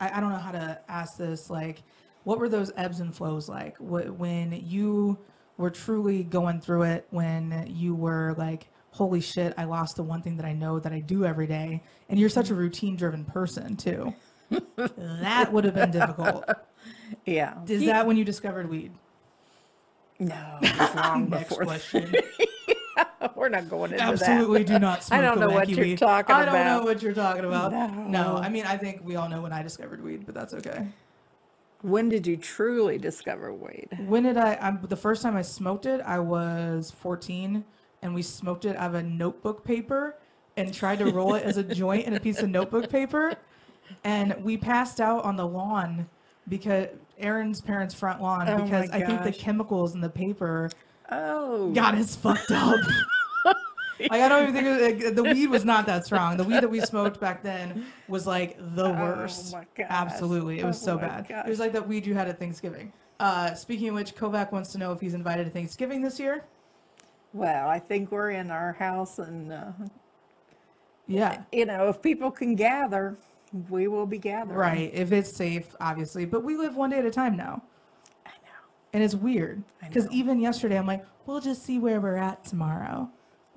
I, 0.00 0.16
I 0.16 0.20
don't 0.20 0.30
know 0.30 0.38
how 0.38 0.50
to 0.52 0.80
ask 0.88 1.16
this. 1.16 1.50
Like, 1.50 1.82
what 2.24 2.38
were 2.38 2.48
those 2.48 2.72
ebbs 2.76 3.00
and 3.00 3.14
flows 3.14 3.48
like? 3.48 3.76
Wh- 3.78 4.18
When 4.18 4.52
you 4.52 5.18
were 5.56 5.70
truly 5.70 6.22
going 6.24 6.60
through 6.60 6.82
it, 6.82 7.06
when 7.10 7.66
you 7.68 7.94
were 7.94 8.34
like, 8.38 8.68
"Holy 8.90 9.20
shit, 9.20 9.54
I 9.56 9.64
lost 9.64 9.96
the 9.96 10.02
one 10.02 10.22
thing 10.22 10.36
that 10.36 10.46
I 10.46 10.52
know 10.52 10.78
that 10.80 10.92
I 10.92 11.00
do 11.00 11.24
every 11.24 11.46
day," 11.46 11.82
and 12.08 12.18
you're 12.18 12.28
such 12.28 12.48
a 12.50 12.52
mm-hmm. 12.52 12.60
routine 12.60 12.96
driven 12.96 13.24
person 13.24 13.76
too. 13.76 14.14
that 14.76 15.52
would 15.52 15.64
have 15.64 15.74
been 15.74 15.90
difficult. 15.90 16.44
yeah. 17.24 17.54
Is 17.68 17.82
Yeah. 17.82 17.92
that 17.94 18.06
when 18.06 18.16
you 18.16 18.24
discovered 18.24 18.68
weed? 18.68 18.92
No, 20.18 20.58
long 20.96 21.28
Next 21.30 21.48
before. 21.50 21.64
question. 21.64 22.14
We're 23.34 23.48
not 23.48 23.70
going 23.70 23.92
into 23.92 24.04
that. 24.04 24.12
Absolutely 24.12 24.64
do 24.64 24.78
not 24.78 25.02
smoke 25.04 25.18
I 25.18 25.22
don't 25.22 25.40
know 25.40 25.48
what 25.50 25.68
you're 25.68 25.80
weed. 25.84 25.98
talking 25.98 26.34
about. 26.34 26.48
I 26.48 26.52
don't 26.52 26.66
know 26.78 26.84
what 26.84 27.02
you're 27.02 27.14
talking 27.14 27.44
about. 27.44 27.72
No. 27.72 27.86
No. 27.86 28.36
I 28.36 28.48
mean, 28.50 28.66
I 28.66 28.76
think 28.76 29.00
we 29.04 29.16
all 29.16 29.28
know 29.30 29.40
when 29.40 29.52
I 29.52 29.62
discovered 29.62 30.02
weed, 30.04 30.26
but 30.26 30.34
that's 30.34 30.52
okay. 30.54 30.86
When 31.82 32.08
did 32.08 32.26
you 32.26 32.36
truly 32.36 32.98
discover 32.98 33.52
weed? 33.52 33.88
When 34.06 34.24
did 34.24 34.36
I? 34.36 34.56
I'm, 34.60 34.80
the 34.82 34.96
first 34.96 35.22
time 35.22 35.36
I 35.36 35.42
smoked 35.42 35.86
it, 35.86 36.00
I 36.02 36.18
was 36.18 36.90
14, 36.90 37.64
and 38.02 38.14
we 38.14 38.22
smoked 38.22 38.64
it 38.64 38.76
out 38.76 38.90
of 38.90 38.94
a 38.94 39.02
notebook 39.02 39.64
paper 39.64 40.16
and 40.56 40.74
tried 40.74 40.98
to 40.98 41.10
roll 41.10 41.34
it 41.34 41.44
as 41.44 41.56
a 41.56 41.62
joint 41.62 42.06
in 42.06 42.14
a 42.14 42.20
piece 42.20 42.40
of 42.42 42.50
notebook 42.50 42.90
paper, 42.90 43.34
and 44.04 44.34
we 44.44 44.56
passed 44.56 45.00
out 45.00 45.24
on 45.24 45.36
the 45.36 45.46
lawn 45.46 46.08
because 46.48 46.88
Aaron's 47.18 47.60
parents' 47.60 47.94
front 47.94 48.20
lawn 48.20 48.48
Oh 48.48 48.62
because 48.62 48.90
I 48.90 49.02
think 49.04 49.22
the 49.22 49.32
chemicals 49.32 49.94
in 49.94 50.00
the 50.00 50.10
paper 50.10 50.70
Oh, 51.10 51.72
got 51.72 51.94
us 51.94 52.14
fucked 52.14 52.50
up. 52.50 52.78
like 54.10 54.20
I 54.20 54.28
don't 54.28 54.42
even 54.48 54.54
think 54.54 54.66
it 54.66 54.70
was, 54.70 55.04
like, 55.04 55.14
the 55.16 55.22
weed 55.24 55.48
was 55.48 55.64
not 55.64 55.86
that 55.86 56.06
strong. 56.06 56.36
The 56.36 56.44
weed 56.44 56.60
that 56.62 56.70
we 56.70 56.80
smoked 56.92 57.20
back 57.20 57.42
then 57.42 57.84
was 58.08 58.26
like 58.26 58.56
the 58.74 58.90
worst. 58.90 59.52
Oh 59.54 59.58
my 59.58 59.66
gosh. 59.76 59.86
Absolutely, 59.90 60.60
it 60.60 60.64
was 60.64 60.80
Oh 60.82 60.84
so 60.92 60.98
bad. 60.98 61.28
gosh. 61.28 61.46
It 61.46 61.50
was 61.50 61.58
like 61.58 61.72
that 61.72 61.86
weed 61.86 62.06
you 62.06 62.14
had 62.14 62.28
at 62.28 62.38
Thanksgiving. 62.38 62.92
Uh, 63.18 63.52
speaking 63.54 63.88
of 63.90 63.94
which, 63.96 64.14
Kovac 64.14 64.50
wants 64.52 64.72
to 64.72 64.78
know 64.78 64.92
if 64.92 65.00
he's 65.00 65.12
invited 65.14 65.44
to 65.44 65.50
Thanksgiving 65.50 66.00
this 66.02 66.18
year. 66.18 66.44
Well, 67.34 67.68
I 67.68 67.78
think 67.78 68.10
we're 68.10 68.30
in 68.30 68.50
our 68.50 68.72
house, 68.72 69.18
and 69.18 69.52
uh, 69.52 69.72
Yeah, 71.06 71.42
you 71.52 71.66
know, 71.66 71.88
if 71.88 72.00
people 72.00 72.30
can 72.30 72.54
gather, 72.54 73.16
we 73.68 73.88
will 73.88 74.06
be 74.06 74.18
gathering. 74.18 74.56
right. 74.56 74.90
If 74.94 75.12
it's 75.12 75.30
safe, 75.30 75.74
obviously. 75.80 76.24
But 76.24 76.44
we 76.44 76.56
live 76.56 76.76
one 76.76 76.90
day 76.90 76.98
at 76.98 77.04
a 77.04 77.10
time 77.10 77.36
now, 77.36 77.62
I 78.24 78.30
know. 78.30 78.68
and 78.92 79.02
it's 79.02 79.14
weird 79.14 79.62
because 79.82 80.08
even 80.10 80.40
yesterday, 80.40 80.78
I'm 80.78 80.86
like, 80.86 81.04
we'll 81.26 81.40
just 81.40 81.62
see 81.64 81.78
where 81.78 82.00
we're 82.00 82.16
at 82.16 82.44
tomorrow. 82.44 83.10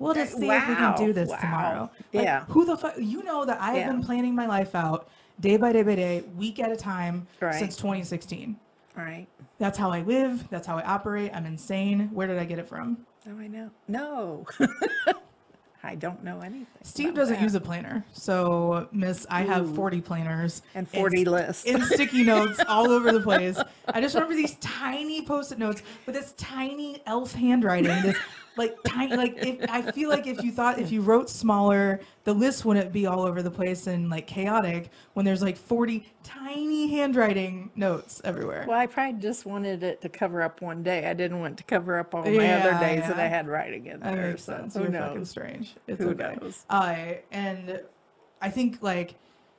We'll 0.04 0.14
just 0.14 0.36
see 0.38 0.48
if 0.50 0.68
we 0.68 0.74
can 0.74 0.96
do 0.96 1.12
this 1.12 1.30
wow. 1.30 1.36
tomorrow. 1.38 1.90
Like, 2.12 2.24
Yeah. 2.24 2.44
Who 2.46 2.64
the 2.64 2.76
fuck? 2.76 2.94
You 2.98 3.22
know 3.22 3.44
that 3.44 3.60
I 3.60 3.74
have 3.74 3.90
been 3.92 4.02
planning 4.04 4.34
my 4.34 4.46
life 4.46 4.74
out 4.74 5.08
day 5.40 5.56
by 5.56 5.72
day 5.72 5.82
by 5.82 5.94
day, 5.94 6.22
week 6.36 6.60
at 6.60 6.70
a 6.70 6.76
time 6.76 7.26
Right. 7.40 7.54
since 7.54 7.76
2016. 7.76 8.56
Right. 8.96 9.26
That's 9.58 9.76
how 9.78 9.90
I 9.90 10.02
live. 10.02 10.48
That's 10.50 10.66
how 10.66 10.78
I 10.78 10.82
operate. 10.84 11.30
I'm 11.34 11.46
insane. 11.46 12.10
Where 12.12 12.26
did 12.26 12.38
I 12.38 12.44
get 12.44 12.58
it 12.58 12.68
from? 12.68 12.98
Oh, 13.28 13.38
I 13.40 13.46
know. 13.48 13.70
No. 13.88 14.46
I 15.82 15.94
don't 15.96 16.24
know 16.24 16.40
anything. 16.40 16.66
Steve 16.82 17.14
doesn't 17.14 17.34
that. 17.34 17.42
use 17.42 17.54
a 17.54 17.60
planner. 17.60 18.02
So, 18.12 18.88
Miss, 18.90 19.26
I 19.28 19.42
have 19.42 19.74
40 19.74 20.00
planners 20.00 20.62
And 20.74 20.88
40 20.88 21.26
lists. 21.26 21.64
in 21.64 21.82
sticky 21.82 22.24
notes 22.32 22.58
all 22.68 22.90
over 22.90 23.12
the 23.12 23.20
place. 23.20 23.58
I 23.88 24.00
just 24.00 24.14
remember 24.14 24.34
these 24.34 24.54
tiny 24.60 25.22
post-it 25.26 25.58
notes 25.58 25.82
with 26.06 26.14
this 26.14 26.32
tiny 26.38 27.02
elf 27.06 27.34
handwriting. 27.34 28.00
This 28.02 28.16
like 28.56 28.76
tiny, 28.84 29.16
like 29.16 29.34
if 29.38 29.68
I 29.70 29.82
feel 29.92 30.08
like 30.08 30.26
if 30.26 30.42
you 30.42 30.52
thought 30.52 30.78
if 30.78 30.92
you 30.92 31.00
wrote 31.00 31.28
smaller, 31.28 32.00
the 32.24 32.32
list 32.32 32.64
wouldn't 32.64 32.92
be 32.92 33.06
all 33.06 33.22
over 33.22 33.42
the 33.42 33.50
place 33.50 33.86
and 33.86 34.08
like 34.10 34.26
chaotic. 34.26 34.90
When 35.14 35.24
there's 35.24 35.42
like 35.42 35.56
40 35.56 36.06
tiny 36.22 36.88
handwriting 36.88 37.70
notes 37.74 38.20
everywhere. 38.24 38.64
Well, 38.68 38.78
I 38.78 38.86
probably 38.86 39.20
just 39.20 39.46
wanted 39.46 39.82
it 39.82 40.00
to 40.02 40.08
cover 40.08 40.42
up 40.42 40.62
one 40.62 40.82
day. 40.82 41.06
I 41.06 41.14
didn't 41.14 41.40
want 41.40 41.56
to 41.58 41.64
cover 41.64 41.98
up 41.98 42.14
all 42.14 42.22
my 42.22 42.30
Yeah, 42.30 42.68
other 42.68 42.86
days 42.86 43.08
that 43.08 43.18
I 43.18 43.26
had 43.26 43.48
writing 43.48 43.86
in 43.86 44.00
That 44.00 44.14
there. 44.14 44.30
makes 44.30 44.44
so 44.44 44.56
sense. 44.56 44.74
who 44.74 44.82
You're 44.82 44.92
fucking 44.92 45.24
strange. 45.24 45.74
It's 45.86 46.02
Who 46.02 46.10
okay. 46.10 46.36
knows? 46.40 46.64
I 46.70 47.20
and 47.32 47.80
I 48.40 48.50
think 48.50 48.82
like 48.82 49.16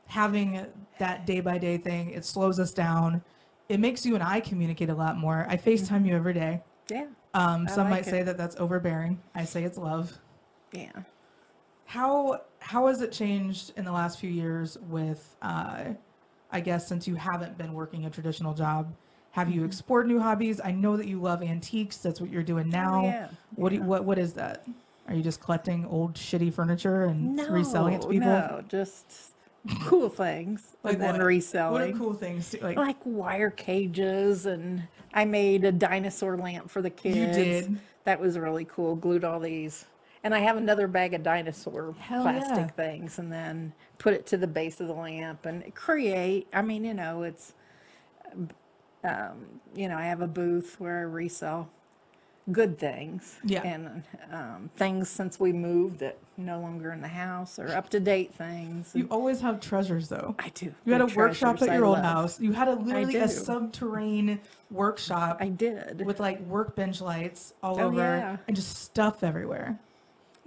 having 0.07 0.65
that 0.99 1.25
day 1.25 1.41
by 1.41 1.57
day 1.57 1.77
thing, 1.77 2.11
it 2.11 2.25
slows 2.25 2.59
us 2.59 2.71
down. 2.71 3.23
It 3.67 3.79
makes 3.79 4.05
you 4.05 4.13
and 4.13 4.23
I 4.23 4.39
communicate 4.39 4.89
a 4.89 4.95
lot 4.95 5.17
more. 5.17 5.45
I 5.49 5.57
mm-hmm. 5.57 5.69
FaceTime 5.69 6.07
you 6.07 6.15
every 6.15 6.33
day. 6.33 6.61
Yeah. 6.89 7.07
Um, 7.35 7.65
I 7.67 7.71
some 7.71 7.83
like 7.89 7.91
might 7.91 8.05
say 8.05 8.19
it. 8.21 8.25
that 8.25 8.37
that's 8.37 8.55
overbearing. 8.57 9.21
I 9.35 9.43
say 9.45 9.63
it's 9.63 9.77
love. 9.77 10.17
Yeah. 10.71 10.91
How 11.85 12.41
how 12.59 12.87
has 12.87 13.01
it 13.01 13.11
changed 13.11 13.73
in 13.77 13.85
the 13.85 13.91
last 13.91 14.19
few 14.19 14.29
years 14.29 14.77
with 14.89 15.35
uh, 15.41 15.83
I 16.51 16.59
guess 16.61 16.87
since 16.87 17.07
you 17.07 17.15
haven't 17.15 17.57
been 17.57 17.73
working 17.73 18.05
a 18.05 18.09
traditional 18.09 18.53
job? 18.53 18.93
Have 19.31 19.47
Mm-hmm. 19.49 19.59
you 19.59 19.65
explored 19.65 20.07
new 20.07 20.19
hobbies? 20.19 20.61
I 20.63 20.71
know 20.71 20.95
that 20.95 21.07
you 21.07 21.19
love 21.21 21.43
antiques. 21.43 21.97
That's 21.97 22.21
what 22.21 22.29
you're 22.31 22.41
doing 22.43 22.69
now. 22.69 23.01
Oh, 23.01 23.03
yeah, 23.03 23.27
What 23.55 23.69
do 23.69 23.75
you, 23.75 23.81
what 23.83 24.05
what 24.05 24.17
is 24.17 24.33
that? 24.33 24.65
Are 25.07 25.13
you 25.13 25.21
just 25.21 25.41
collecting 25.41 25.85
old 25.85 26.13
shitty 26.15 26.53
furniture 26.53 27.03
and 27.03 27.37
reselling 27.51 27.93
it 27.95 28.01
to 28.01 28.07
people? 28.07 28.29
No, 28.29 28.63
just 28.67 29.33
cool 29.85 30.09
things 30.09 30.75
Like 30.83 30.93
and 30.93 31.01
then 31.01 31.11
what? 31.13 31.19
What 31.21 31.25
reselling. 31.27 31.93
are 31.93 31.97
cool 31.97 32.13
things? 32.13 32.49
To, 32.51 32.63
like, 32.63 32.77
Like 32.77 32.97
wire 33.03 33.49
cages, 33.49 34.45
and 34.45 34.83
I 35.13 35.25
made 35.25 35.63
a 35.65 35.71
dinosaur 35.71 36.37
lamp 36.37 36.69
for 36.69 36.81
the 36.81 36.89
kids. 36.89 37.37
did? 37.37 37.79
That 38.03 38.19
was 38.19 38.37
really 38.37 38.65
cool. 38.65 38.95
Glued 38.95 39.23
all 39.23 39.39
these, 39.39 39.85
and 40.23 40.35
I 40.35 40.39
have 40.39 40.57
another 40.57 40.87
bag 40.87 41.13
of 41.13 41.23
dinosaur 41.23 41.95
Hell 41.99 42.21
plastic 42.21 42.57
yeah. 42.57 42.67
things, 42.67 43.19
and 43.19 43.31
then 43.31 43.73
put 43.97 44.13
it 44.13 44.25
to 44.27 44.37
the 44.37 44.47
base 44.47 44.79
of 44.81 44.87
the 44.87 44.93
lamp 44.93 45.45
and 45.45 45.73
create. 45.73 46.47
I 46.53 46.61
mean, 46.61 46.83
you 46.83 46.93
know, 46.93 47.23
it's, 47.23 47.53
um, 49.03 49.45
you 49.75 49.87
know, 49.87 49.97
I 49.97 50.05
have 50.05 50.21
a 50.21 50.27
booth 50.27 50.79
where 50.79 50.99
I 50.99 51.03
resell 51.03 51.69
good 52.51 52.77
things. 52.77 53.37
Yeah. 53.43 53.63
And 53.63 54.03
um, 54.31 54.69
things 54.75 55.09
since 55.09 55.39
we 55.39 55.51
moved 55.51 55.99
that 55.99 56.17
no 56.37 56.59
longer 56.59 56.91
in 56.91 57.01
the 57.01 57.07
house 57.07 57.57
or 57.57 57.69
up 57.69 57.89
to 57.89 57.99
date 57.99 58.33
things. 58.35 58.91
you 58.93 59.07
always 59.09 59.39
have 59.41 59.59
treasures 59.59 60.09
though. 60.09 60.35
I 60.37 60.49
do. 60.49 60.73
You 60.85 60.93
had 60.93 61.01
a 61.01 61.05
workshop 61.07 61.61
at 61.61 61.69
I 61.69 61.75
your 61.75 61.85
old 61.85 61.95
love. 61.97 62.05
house. 62.05 62.39
You 62.39 62.51
had 62.51 62.67
a 62.67 62.73
literally 62.75 63.15
a 63.15 63.27
do. 63.27 63.33
subterranean 63.33 64.39
workshop 64.69 65.37
I 65.39 65.47
did. 65.49 66.05
with 66.05 66.19
like 66.19 66.39
workbench 66.41 67.01
lights 67.01 67.53
all 67.63 67.79
Oh, 67.79 67.85
over 67.85 67.97
yeah. 67.97 68.37
and 68.47 68.55
just 68.55 68.77
stuff 68.77 69.23
everywhere. 69.23 69.79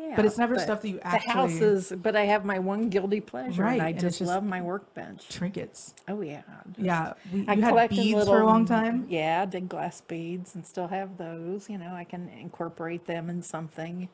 Yeah, 0.08 0.16
but 0.16 0.24
it's 0.24 0.38
never 0.38 0.58
stuff 0.58 0.82
that 0.82 0.88
you 0.88 0.96
The 0.98 1.06
actually- 1.06 1.32
house 1.32 1.52
is, 1.60 1.92
but 2.02 2.16
I 2.16 2.24
have 2.24 2.44
my 2.44 2.58
one 2.58 2.88
guilty 2.88 3.20
pleasure, 3.20 3.62
Right, 3.62 3.74
and 3.74 3.82
I 3.82 3.88
and 3.90 4.00
just, 4.00 4.18
just- 4.18 4.28
love 4.28 4.42
my 4.44 4.60
workbench. 4.62 5.28
Trinkets. 5.28 5.94
Oh 6.08 6.20
yeah. 6.20 6.42
just- 6.72 6.78
Yeah. 6.80 7.12
We, 7.32 7.46
I 7.48 7.52
you 7.54 7.62
had 7.62 7.90
beads 7.90 8.24
for 8.26 8.40
a 8.40 8.46
long 8.46 8.64
time. 8.64 9.06
Yeah, 9.08 9.42
I 9.42 9.44
did 9.46 9.68
glass 9.68 10.00
beads 10.00 10.54
and 10.54 10.64
still 10.66 10.88
have 10.88 11.16
those. 11.16 11.68
You 11.70 11.78
know, 11.78 11.92
I 11.94 12.04
can 12.04 12.28
incorporate 12.28 13.06
them 13.06 13.28
in 13.30 13.42
something. 13.42 14.08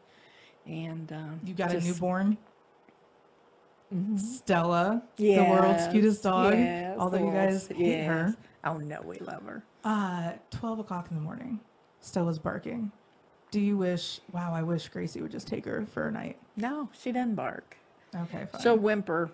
And 0.67 1.13
um, 1.13 1.41
You 1.45 1.55
got 1.55 1.71
just- 1.71 1.87
a 1.87 1.91
newborn. 1.91 2.37
Stella, 4.17 5.03
the 5.17 5.37
world's 5.39 5.87
cutest 5.89 6.23
dog. 6.25 6.55
yes, 6.55 6.97
although 6.99 7.19
you 7.25 7.31
guys 7.33 7.69
world's- 7.69 7.69
hate 7.69 8.05
her. 8.05 8.35
Oh 8.65 8.79
no, 8.79 9.01
we 9.03 9.19
love 9.19 9.43
her. 9.45 9.63
Uh, 9.85 10.33
12 10.51 10.81
o'clock 10.81 11.09
in 11.11 11.17
the 11.17 11.23
morning. 11.23 11.61
Stella's 12.01 12.39
barking. 12.39 12.91
Do 13.55 13.61
you 13.61 13.77
wish, 13.77 14.19
wow, 14.33 14.53
I 14.53 14.65
wish 14.65 14.89
Gracie 14.89 15.21
would 15.23 15.31
just 15.31 15.47
take 15.47 15.65
her 15.65 15.87
for 15.95 16.09
a 16.09 16.11
night. 16.11 16.39
No, 16.57 16.89
she 17.01 17.13
doesn't 17.13 17.37
bark. 17.37 17.77
Okay, 18.13 18.47
fine. 18.51 18.61
She'll 18.61 18.77
whimper 18.77 19.31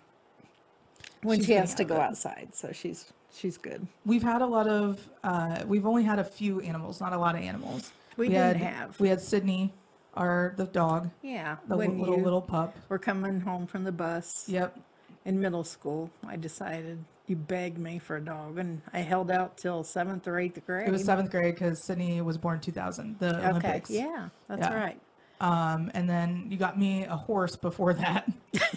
when 1.22 1.38
She's 1.38 1.46
she 1.46 1.52
has 1.54 1.74
to 1.76 1.84
out 1.84 1.88
go 1.88 1.94
it. 1.94 2.00
outside. 2.02 2.48
So 2.52 2.70
she's 2.70 3.14
she's 3.34 3.56
good. 3.56 3.86
we've 4.04 4.22
had 4.22 4.42
a 4.42 4.46
lot 4.46 4.68
of, 4.68 5.00
uh, 5.24 5.62
we've 5.66 5.86
only 5.86 6.02
had 6.02 6.18
a 6.18 6.24
few 6.24 6.60
animals, 6.60 7.00
not 7.00 7.14
a 7.14 7.18
lot 7.18 7.34
of 7.34 7.40
animals. 7.40 7.92
We 8.18 8.28
didn't 8.28 8.58
had, 8.58 8.74
have. 8.74 9.00
We 9.00 9.08
had 9.08 9.22
Sydney, 9.22 9.72
our, 10.12 10.52
the 10.58 10.66
dog, 10.66 11.08
Yeah, 11.22 11.56
the 11.66 11.78
when 11.78 11.98
little, 11.98 12.18
you 12.18 12.22
little 12.22 12.42
pup. 12.42 12.76
were 12.90 12.98
coming 12.98 13.40
home 13.40 13.66
from 13.66 13.84
the 13.84 13.92
bus 13.92 14.44
Yep. 14.50 14.78
in 15.24 15.40
middle 15.40 15.64
school, 15.64 16.10
I 16.28 16.36
decided 16.36 17.02
you 17.30 17.36
begged 17.36 17.78
me 17.78 17.98
for 17.98 18.16
a 18.16 18.20
dog, 18.24 18.58
and 18.58 18.82
I 18.92 18.98
held 18.98 19.30
out 19.30 19.56
till 19.56 19.84
seventh 19.84 20.26
or 20.26 20.38
eighth 20.38 20.64
grade. 20.66 20.88
It 20.88 20.90
was 20.90 21.04
seventh 21.04 21.30
grade 21.30 21.54
because 21.54 21.82
Sydney 21.84 22.20
was 22.20 22.36
born 22.36 22.60
2000, 22.60 23.18
the 23.20 23.36
Okay, 23.38 23.48
Olympics. 23.48 23.88
yeah, 23.90 24.28
that's 24.48 24.62
Yeah. 24.62 24.74
right. 24.74 25.00
Um, 25.40 25.90
and 25.94 26.10
then 26.10 26.48
you 26.50 26.58
got 26.58 26.78
me 26.78 27.04
a 27.04 27.16
horse 27.16 27.56
before 27.56 27.94
that. 27.94 28.28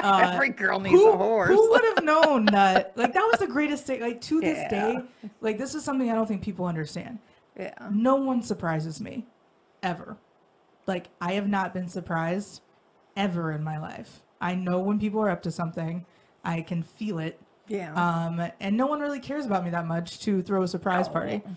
Uh, 0.00 0.30
Every 0.32 0.50
girl 0.50 0.78
needs 0.78 0.94
who, 0.94 1.10
a 1.10 1.16
horse. 1.16 1.48
Who 1.48 1.70
would 1.70 1.84
have 1.96 2.04
known 2.04 2.52
that? 2.52 2.96
Like 2.96 3.12
that 3.14 3.22
was 3.24 3.40
the 3.40 3.48
greatest 3.48 3.84
thing. 3.84 4.00
Like 4.00 4.20
to 4.22 4.40
this 4.40 4.56
Yeah. 4.56 4.68
day, 4.68 5.02
like 5.40 5.58
this 5.58 5.74
is 5.74 5.82
something 5.82 6.08
I 6.08 6.14
don't 6.14 6.28
think 6.28 6.40
people 6.40 6.66
understand. 6.66 7.18
yeah, 7.58 7.72
No 7.90 8.14
one 8.14 8.40
surprises 8.40 9.00
me, 9.00 9.26
ever. 9.82 10.16
Like 10.86 11.08
I 11.20 11.32
have 11.32 11.48
not 11.48 11.74
been 11.74 11.88
surprised 11.88 12.60
ever 13.16 13.50
in 13.50 13.64
my 13.64 13.78
life. 13.78 14.22
I 14.40 14.54
know 14.54 14.78
when 14.78 15.00
people 15.00 15.20
are 15.20 15.30
up 15.30 15.42
to 15.42 15.50
something. 15.50 16.06
I 16.44 16.60
can 16.60 16.84
feel 16.84 17.18
it. 17.18 17.40
Yeah. 17.68 17.92
Um, 17.94 18.50
and 18.60 18.76
no 18.76 18.86
one 18.86 19.00
really 19.00 19.20
cares 19.20 19.46
about 19.46 19.64
me 19.64 19.70
that 19.70 19.86
much 19.86 20.20
to 20.20 20.42
throw 20.42 20.62
a 20.62 20.68
surprise 20.68 21.08
party. 21.08 21.42
Oh. 21.46 21.56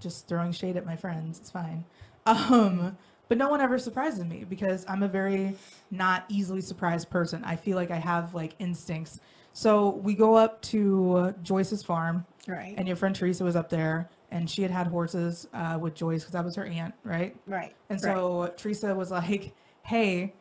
Just 0.00 0.28
throwing 0.28 0.52
shade 0.52 0.76
at 0.76 0.86
my 0.86 0.96
friends. 0.96 1.38
It's 1.38 1.50
fine. 1.50 1.84
Um, 2.26 2.96
but 3.28 3.38
no 3.38 3.48
one 3.48 3.60
ever 3.60 3.78
surprises 3.78 4.24
me 4.24 4.44
because 4.48 4.84
I'm 4.88 5.02
a 5.02 5.08
very 5.08 5.56
not 5.90 6.24
easily 6.28 6.60
surprised 6.60 7.10
person. 7.10 7.42
I 7.44 7.56
feel 7.56 7.76
like 7.76 7.90
I 7.90 7.98
have 7.98 8.34
like 8.34 8.54
instincts. 8.58 9.20
So 9.52 9.90
we 10.02 10.14
go 10.14 10.34
up 10.34 10.60
to 10.62 11.34
Joyce's 11.42 11.82
farm, 11.82 12.24
Right. 12.46 12.74
and 12.76 12.86
your 12.86 12.96
friend 12.96 13.14
Teresa 13.14 13.44
was 13.44 13.56
up 13.56 13.68
there, 13.68 14.08
and 14.30 14.48
she 14.48 14.62
had 14.62 14.70
had 14.70 14.86
horses 14.86 15.48
uh, 15.52 15.78
with 15.80 15.94
Joyce 15.94 16.20
because 16.22 16.32
that 16.32 16.44
was 16.44 16.54
her 16.56 16.64
aunt, 16.64 16.94
right? 17.04 17.36
right. 17.46 17.74
And 17.88 18.02
right. 18.02 18.14
so 18.14 18.52
Teresa 18.56 18.94
was 18.94 19.10
like, 19.10 19.52
"Hey, 19.82 20.34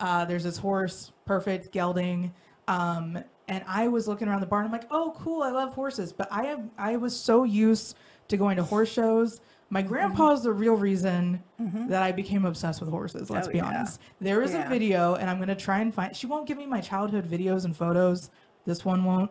uh, 0.00 0.24
there's 0.24 0.44
this 0.44 0.56
horse, 0.56 1.12
perfect 1.26 1.72
gelding." 1.72 2.32
Um, 2.68 3.22
and 3.48 3.64
I 3.66 3.88
was 3.88 4.08
looking 4.08 4.28
around 4.28 4.40
the 4.40 4.46
barn. 4.46 4.64
I'm 4.64 4.72
like, 4.72 4.86
"Oh, 4.90 5.14
cool! 5.18 5.42
I 5.42 5.50
love 5.50 5.74
horses." 5.74 6.12
But 6.12 6.28
I 6.30 6.46
am 6.46 6.70
I 6.78 6.96
was 6.96 7.14
so 7.16 7.44
used 7.44 7.96
to 8.28 8.36
going 8.36 8.56
to 8.56 8.62
horse 8.64 8.90
shows. 8.92 9.40
My 9.70 9.80
Mm-hmm. 9.82 9.88
grandpa 9.88 10.32
is 10.32 10.42
the 10.42 10.52
real 10.52 10.74
reason 10.76 11.42
that 11.88 12.02
I 12.02 12.12
became 12.12 12.44
obsessed 12.44 12.80
with 12.80 12.90
horses. 12.90 13.30
Let's 13.30 13.48
Oh, 13.48 13.50
be 13.52 13.58
yeah. 13.58 13.66
honest. 13.66 14.00
There 14.20 14.42
is 14.42 14.54
a 14.54 14.62
video, 14.68 15.14
and 15.16 15.28
I'm 15.28 15.38
gonna 15.38 15.56
try 15.56 15.80
and 15.80 15.92
find. 15.92 16.14
She 16.14 16.26
won't 16.26 16.46
give 16.46 16.58
me 16.58 16.66
my 16.66 16.80
childhood 16.80 17.26
videos 17.28 17.64
and 17.64 17.76
photos. 17.76 18.30
This 18.66 18.84
one 18.84 19.04
won't, 19.04 19.30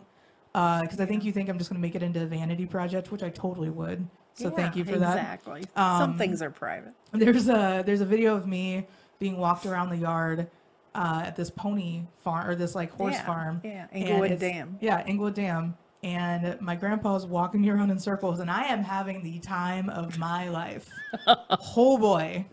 because 0.52 1.00
I 1.00 1.06
think 1.06 1.24
you 1.24 1.32
think 1.32 1.50
I'm 1.50 1.58
just 1.58 1.70
gonna 1.70 1.80
make 1.80 1.96
it 1.96 2.04
into 2.04 2.22
a 2.22 2.26
vanity 2.26 2.66
project, 2.66 3.12
which 3.12 3.24
I 3.24 3.30
totally 3.30 3.70
would. 3.70 4.08
So 4.36 4.50
thank 4.50 4.76
you 4.76 4.84
for 4.84 4.98
that. 4.98 5.18
Exactly. 5.18 5.64
Um, 5.76 6.00
Some 6.00 6.18
things 6.18 6.42
are 6.42 6.50
private. 6.50 6.94
There's 7.12 7.48
a 7.48 7.84
there's 7.86 8.02
a 8.02 8.06
video 8.06 8.36
of 8.36 8.48
me 8.48 8.88
being 9.20 9.38
walked 9.38 9.66
around 9.66 9.90
the 9.90 9.98
yard 9.98 10.50
uh, 10.96 11.24
at 11.26 11.36
this 11.36 11.50
pony 11.50 12.04
farm 12.24 12.50
or 12.50 12.56
this 12.56 12.76
like 12.76 12.92
horse 12.92 13.14
Yeah, 13.14 13.26
farm. 13.26 13.62
yeah, 13.64 13.88
and 13.92 14.04
Englewood 14.04 14.40
Dam. 14.40 14.78
Yeah, 14.82 15.04
Englewood 15.06 15.36
Dam. 15.36 15.76
And 16.04 16.60
my 16.60 16.76
grandpa's 16.76 17.26
walking 17.26 17.62
me 17.62 17.70
around 17.70 17.90
in 17.90 17.98
circles, 17.98 18.42
and 18.42 18.52
I 18.52 18.64
am 18.66 18.84
having 18.84 19.24
the 19.24 19.40
time 19.40 19.90
of 19.90 20.18
my 20.18 20.50
life. 20.50 20.90
oh 21.78 21.98
boy! 21.98 22.46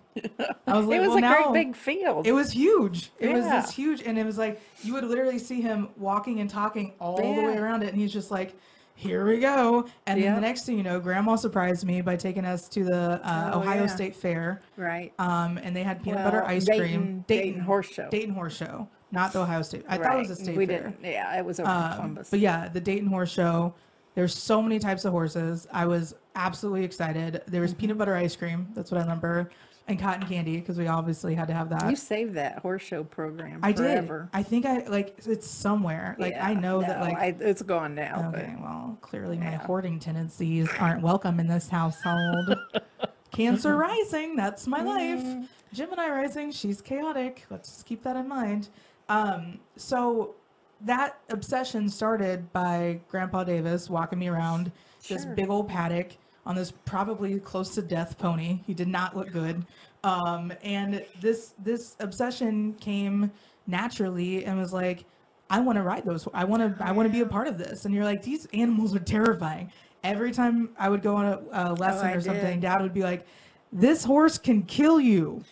I 0.68 0.76
was 0.76 0.86
like, 0.86 0.98
it 0.98 1.00
was 1.00 1.08
well, 1.08 1.18
a 1.18 1.20
now, 1.20 1.50
great 1.50 1.66
big 1.66 1.76
field. 1.76 2.28
It 2.28 2.32
was 2.32 2.52
huge. 2.52 3.10
It 3.18 3.32
was 3.32 3.44
this 3.44 3.72
huge, 3.72 4.02
and 4.02 4.16
it 4.16 4.24
was 4.24 4.38
like 4.38 4.60
you 4.84 4.92
would 4.92 5.02
literally 5.02 5.40
see 5.40 5.60
him 5.60 5.88
walking 5.96 6.38
and 6.38 6.48
talking 6.48 6.94
all 7.00 7.16
the 7.16 7.42
way 7.42 7.56
around 7.56 7.82
it, 7.82 7.88
and 7.88 7.98
he's 8.00 8.12
just 8.12 8.30
like, 8.30 8.54
"Here 9.00 9.26
we 9.26 9.38
go." 9.38 9.86
And 10.06 10.22
then 10.22 10.34
the 10.34 10.40
next 10.40 10.66
thing 10.66 10.76
you 10.76 10.82
know, 10.82 11.00
Grandma 11.00 11.36
surprised 11.36 11.84
me 11.86 12.00
by 12.02 12.16
taking 12.16 12.44
us 12.44 12.68
to 12.68 12.84
the 12.84 13.20
uh, 13.26 13.50
Oh, 13.54 13.60
Ohio 13.60 13.82
yeah. 13.82 13.86
State 13.86 14.14
Fair, 14.14 14.60
right. 14.76 15.12
um, 15.18 15.58
and 15.62 15.74
they 15.74 15.82
had 15.82 16.02
peanut 16.02 16.22
butter 16.24 16.44
ice 16.44 16.64
Dayton- 16.66 16.86
cream. 16.88 17.24
Dayton 17.26 17.60
Horse 17.60 17.88
Show. 17.88 18.08
Dayton 18.10 18.34
Horse 18.34 18.56
Show, 18.56 18.88
not 19.10 19.32
the 19.32 19.40
Ohio 19.40 19.62
State. 19.62 19.84
I 19.88 19.96
thought 19.96 20.16
it 20.16 20.18
was 20.18 20.28
a 20.30 20.34
Right. 20.34 20.42
state 20.44 20.56
we 20.56 20.66
fair. 20.66 20.82
didn't. 20.82 20.98
Yeah, 21.02 21.38
it 21.38 21.44
was 21.44 21.58
over 21.60 21.70
Um, 21.70 21.92
Columbus. 21.94 22.30
but 22.30 22.40
yeah, 22.40 22.68
the 22.68 22.80
Dayton 22.80 23.08
Horse 23.08 23.30
Show. 23.32 23.74
There's 24.16 24.34
so 24.36 24.60
many 24.60 24.78
types 24.80 25.04
of 25.04 25.12
horses. 25.12 25.66
I 25.72 25.86
was 25.86 26.14
absolutely 26.34 26.84
excited. 26.84 27.42
There 27.46 27.60
was 27.62 27.70
Mm-hmm. 27.72 27.80
peanut 27.80 27.98
butter 27.98 28.16
ice 28.16 28.34
cream. 28.36 28.68
That's 28.74 28.90
what 28.90 28.98
I 28.98 29.02
remember, 29.02 29.50
and 29.88 29.98
cotton 29.98 30.26
candy 30.28 30.58
because 30.58 30.78
we 30.78 30.86
obviously 30.86 31.34
had 31.34 31.48
to 31.48 31.54
have 31.54 31.68
that. 31.70 31.90
you 31.90 31.96
saved 31.96 32.34
that 32.34 32.58
horse 32.60 32.82
show 32.82 33.02
program 33.02 33.58
I 33.62 33.72
forever. 33.72 34.28
did. 34.32 34.38
I 34.38 34.42
think 34.42 34.64
I 34.66 34.84
like 34.86 35.16
it's 35.26 35.46
somewhere. 35.48 36.14
Like 36.18 36.34
I 36.34 36.52
Yeah, 36.52 36.60
know 36.60 36.80
that 36.80 37.00
like 37.00 37.16
I, 37.16 37.34
it's 37.40 37.62
gone 37.62 37.94
now. 37.94 38.30
okay, 38.34 38.54
well, 38.60 38.96
clearly 39.00 39.36
my 39.38 39.52
hoarding 39.52 39.98
tendencies 39.98 40.68
aren't 40.78 41.02
welcome 41.02 41.40
in 41.40 41.46
this 41.48 41.68
household. 41.68 42.56
Cancer 43.32 43.76
rising, 43.76 44.36
that's 44.36 44.66
my 44.66 44.82
life. 44.82 45.20
Mm. 45.24 45.46
Gemini 45.72 46.08
rising, 46.08 46.50
she's 46.50 46.80
chaotic. 46.80 47.44
Let's 47.48 47.68
just 47.70 47.86
keep 47.86 48.02
that 48.02 48.16
in 48.16 48.28
mind. 48.28 48.68
Um, 49.08 49.60
so 49.76 50.34
that 50.82 51.18
obsession 51.30 51.88
started 51.88 52.52
by 52.52 53.00
Grandpa 53.08 53.44
Davis 53.44 53.88
walking 53.90 54.18
me 54.18 54.28
around 54.28 54.72
this 55.08 55.26
big 55.26 55.48
old 55.48 55.68
paddock 55.68 56.12
on 56.46 56.54
this 56.54 56.72
probably 56.84 57.38
close 57.40 57.74
to 57.74 57.82
death 57.82 58.18
pony. 58.18 58.60
He 58.66 58.74
did 58.74 58.88
not 58.88 59.16
look 59.16 59.32
good. 59.32 59.64
Um, 60.02 60.52
and 60.62 61.04
this 61.20 61.54
this 61.62 61.96
obsession 62.00 62.74
came 62.74 63.30
naturally 63.66 64.44
and 64.44 64.58
was 64.58 64.72
like, 64.72 65.04
I 65.50 65.60
want 65.60 65.76
to 65.76 65.82
ride 65.82 66.04
those. 66.04 66.26
I 66.32 66.44
want 66.44 66.78
to. 66.78 66.84
I 66.84 66.92
want 66.92 67.08
to 67.08 67.12
be 67.12 67.20
a 67.20 67.26
part 67.26 67.48
of 67.48 67.58
this. 67.58 67.84
And 67.84 67.94
you're 67.94 68.04
like, 68.04 68.22
these 68.22 68.46
animals 68.54 68.94
are 68.94 69.00
terrifying. 69.00 69.70
Every 70.02 70.32
time 70.32 70.70
I 70.78 70.88
would 70.88 71.02
go 71.02 71.16
on 71.16 71.26
a, 71.26 71.40
a 71.52 71.74
lesson 71.74 72.06
I 72.06 72.12
or 72.12 72.20
something, 72.20 72.60
did. 72.60 72.62
Dad 72.62 72.80
would 72.80 72.94
be 72.94 73.02
like, 73.02 73.26
"This 73.72 74.02
horse 74.02 74.38
can 74.38 74.62
kill 74.62 75.00
you." 75.00 75.44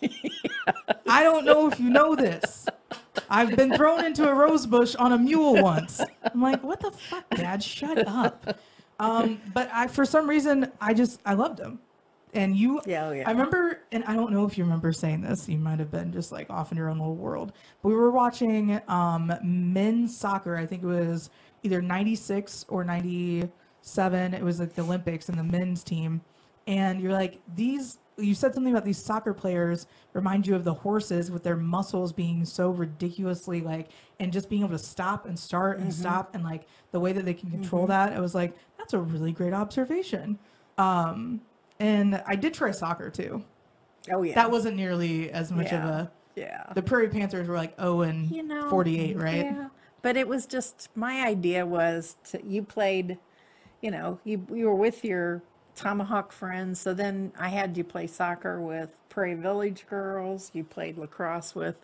I 1.08 1.22
don't 1.22 1.44
know 1.44 1.68
if 1.68 1.78
you 1.78 1.90
know 1.90 2.14
this. 2.14 2.66
I've 3.28 3.56
been 3.56 3.74
thrown 3.74 4.04
into 4.04 4.28
a 4.28 4.34
rose 4.34 4.66
bush 4.66 4.94
on 4.94 5.12
a 5.12 5.18
mule 5.18 5.62
once. 5.62 6.00
I'm 6.24 6.40
like, 6.40 6.62
what 6.62 6.80
the 6.80 6.90
fuck, 6.90 7.28
Dad? 7.30 7.62
Shut 7.62 8.06
up. 8.06 8.58
Um, 8.98 9.40
but 9.54 9.70
I, 9.72 9.86
for 9.86 10.04
some 10.04 10.28
reason, 10.28 10.70
I 10.80 10.94
just 10.94 11.20
I 11.24 11.34
loved 11.34 11.60
him. 11.60 11.78
And 12.34 12.56
you, 12.56 12.80
Yeah, 12.84 13.08
oh, 13.08 13.12
yeah. 13.12 13.24
I 13.26 13.30
remember, 13.30 13.80
and 13.92 14.04
I 14.04 14.14
don't 14.14 14.32
know 14.32 14.44
if 14.44 14.58
you 14.58 14.64
remember 14.64 14.92
saying 14.92 15.22
this. 15.22 15.48
You 15.48 15.58
might 15.58 15.78
have 15.78 15.90
been 15.90 16.12
just 16.12 16.30
like 16.30 16.50
off 16.50 16.72
in 16.72 16.78
your 16.78 16.90
own 16.90 16.98
little 16.98 17.16
world. 17.16 17.52
But 17.82 17.88
we 17.88 17.94
were 17.94 18.10
watching 18.10 18.80
um, 18.88 19.32
men's 19.42 20.16
soccer. 20.16 20.56
I 20.56 20.66
think 20.66 20.82
it 20.82 20.86
was 20.86 21.30
either 21.62 21.80
'96 21.80 22.66
or 22.68 22.84
'97. 22.84 24.34
It 24.34 24.42
was 24.42 24.60
like 24.60 24.74
the 24.74 24.82
Olympics 24.82 25.28
and 25.28 25.38
the 25.38 25.44
men's 25.44 25.82
team. 25.82 26.20
And 26.66 27.00
you're 27.00 27.12
like, 27.12 27.40
these. 27.54 27.98
You 28.20 28.34
said 28.34 28.52
something 28.52 28.72
about 28.72 28.84
these 28.84 28.98
soccer 28.98 29.32
players 29.32 29.86
remind 30.12 30.44
you 30.44 30.56
of 30.56 30.64
the 30.64 30.74
horses 30.74 31.30
with 31.30 31.44
their 31.44 31.56
muscles 31.56 32.12
being 32.12 32.44
so 32.44 32.70
ridiculously 32.70 33.60
like, 33.60 33.90
and 34.18 34.32
just 34.32 34.50
being 34.50 34.62
able 34.62 34.76
to 34.76 34.84
stop 34.84 35.26
and 35.26 35.38
start 35.38 35.78
and 35.78 35.94
stop 35.94 36.34
and 36.34 36.42
like 36.42 36.66
the 36.90 36.98
way 36.98 37.12
that 37.12 37.24
they 37.24 37.32
can 37.32 37.48
control 37.48 37.86
that. 37.86 38.12
I 38.12 38.18
was 38.18 38.34
like, 38.34 38.56
that's 38.88 38.94
a 38.94 38.98
really 39.00 39.32
great 39.32 39.52
observation. 39.52 40.38
Um, 40.78 41.42
and 41.78 42.22
I 42.26 42.36
did 42.36 42.54
try 42.54 42.70
soccer 42.70 43.10
too. 43.10 43.44
oh 44.10 44.22
yeah. 44.22 44.34
That 44.34 44.50
wasn't 44.50 44.76
nearly 44.76 45.30
as 45.30 45.52
much 45.52 45.72
of 45.72 45.84
a. 45.84 46.10
yeah. 46.36 46.64
The 46.74 46.82
Prairie 46.82 47.08
Panthers 47.10 47.48
were 47.48 47.56
like 47.56 47.78
0 47.78 48.00
and 48.02 48.30
you 48.30 48.42
know 48.42 48.70
48, 48.70 49.16
right? 49.18 49.44
yeah 49.44 49.68
but 50.00 50.16
it 50.16 50.28
was 50.28 50.46
just 50.46 50.88
my 50.94 51.26
idea 51.26 51.66
was 51.66 52.16
to 52.30 52.40
you 52.46 52.62
played 52.62 53.18
you 53.82 53.90
know 53.90 54.18
you 54.24 54.46
you 54.54 54.66
were 54.66 54.74
with 54.74 55.04
your 55.04 55.42
tomahawk 55.74 56.30
friends 56.30 56.78
so 56.80 56.94
then 56.94 57.32
i 57.36 57.48
had 57.48 57.76
you 57.76 57.82
play 57.82 58.06
soccer 58.06 58.60
with 58.60 58.90
prairie 59.08 59.34
village 59.34 59.84
girls 59.90 60.52
you 60.54 60.62
played 60.62 60.96
lacrosse 60.98 61.52
with 61.52 61.74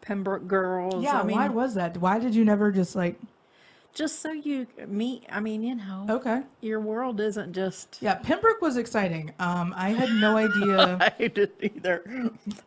pembroke 0.00 0.46
girls 0.46 1.02
Yeah, 1.02 1.20
i 1.20 1.24
mean 1.24 1.36
why 1.36 1.48
was 1.48 1.74
that? 1.74 1.96
Why 1.98 2.20
did 2.20 2.36
you 2.36 2.44
never 2.44 2.70
just 2.70 2.94
like 2.94 3.18
just 3.94 4.20
so 4.20 4.30
you 4.32 4.66
meet 4.86 5.24
i 5.30 5.40
mean 5.40 5.62
you 5.62 5.74
know 5.74 6.06
okay? 6.08 6.42
your 6.60 6.80
world 6.80 7.20
isn't 7.20 7.52
just 7.52 7.98
Yeah, 8.00 8.14
Pembroke 8.14 8.62
was 8.62 8.76
exciting. 8.76 9.32
Um, 9.38 9.74
I 9.76 9.90
had 9.90 10.08
no 10.20 10.36
idea. 10.46 10.98
i 11.18 11.26
didn't 11.28 11.52
either 11.60 12.02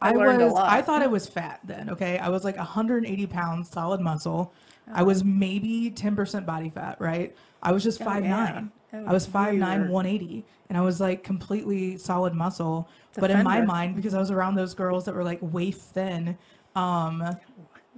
i, 0.02 0.10
I 0.10 0.12
learned 0.14 0.42
was 0.42 0.52
a 0.52 0.56
lot 0.56 0.70
I 0.70 0.82
thought 0.82 1.02
I 1.02 1.08
was 1.08 1.28
fat 1.28 1.60
then. 1.64 1.90
Okay, 1.90 2.18
I 2.18 2.30
was 2.30 2.44
like 2.44 2.58
180 2.58 3.28
pounds, 3.28 3.70
solid 3.70 4.02
muscle. 4.02 4.54
I 4.94 5.02
was 5.04 5.24
maybe 5.24 5.92
10% 5.96 6.46
body 6.46 6.70
fat, 6.70 7.00
right? 7.00 7.34
I 7.62 7.72
was 7.72 7.84
just 7.84 8.02
Oh, 8.02 8.06
five 8.06 8.24
nine. 8.24 8.70
yeah. 8.94 9.04
I 9.08 9.14
was 9.14 9.26
Oh, 9.28 9.32
five 9.32 9.54
you 9.54 9.60
nine, 9.62 9.84
were- 9.84 9.88
180, 9.92 10.46
and 10.70 10.78
I 10.78 10.82
was 10.82 11.00
like 11.00 11.24
completely 11.24 11.98
solid 11.98 12.34
muscle. 12.34 12.90
But 13.16 13.32
in 13.32 13.44
my 13.44 13.62
mind, 13.62 13.96
because 13.96 14.14
I 14.14 14.20
was 14.20 14.30
around 14.30 14.56
those 14.56 14.74
girls 14.74 15.06
that 15.06 15.16
were 15.16 15.24
like 15.24 15.40
waist 15.42 15.94
thin, 15.94 16.38
um, 16.76 17.24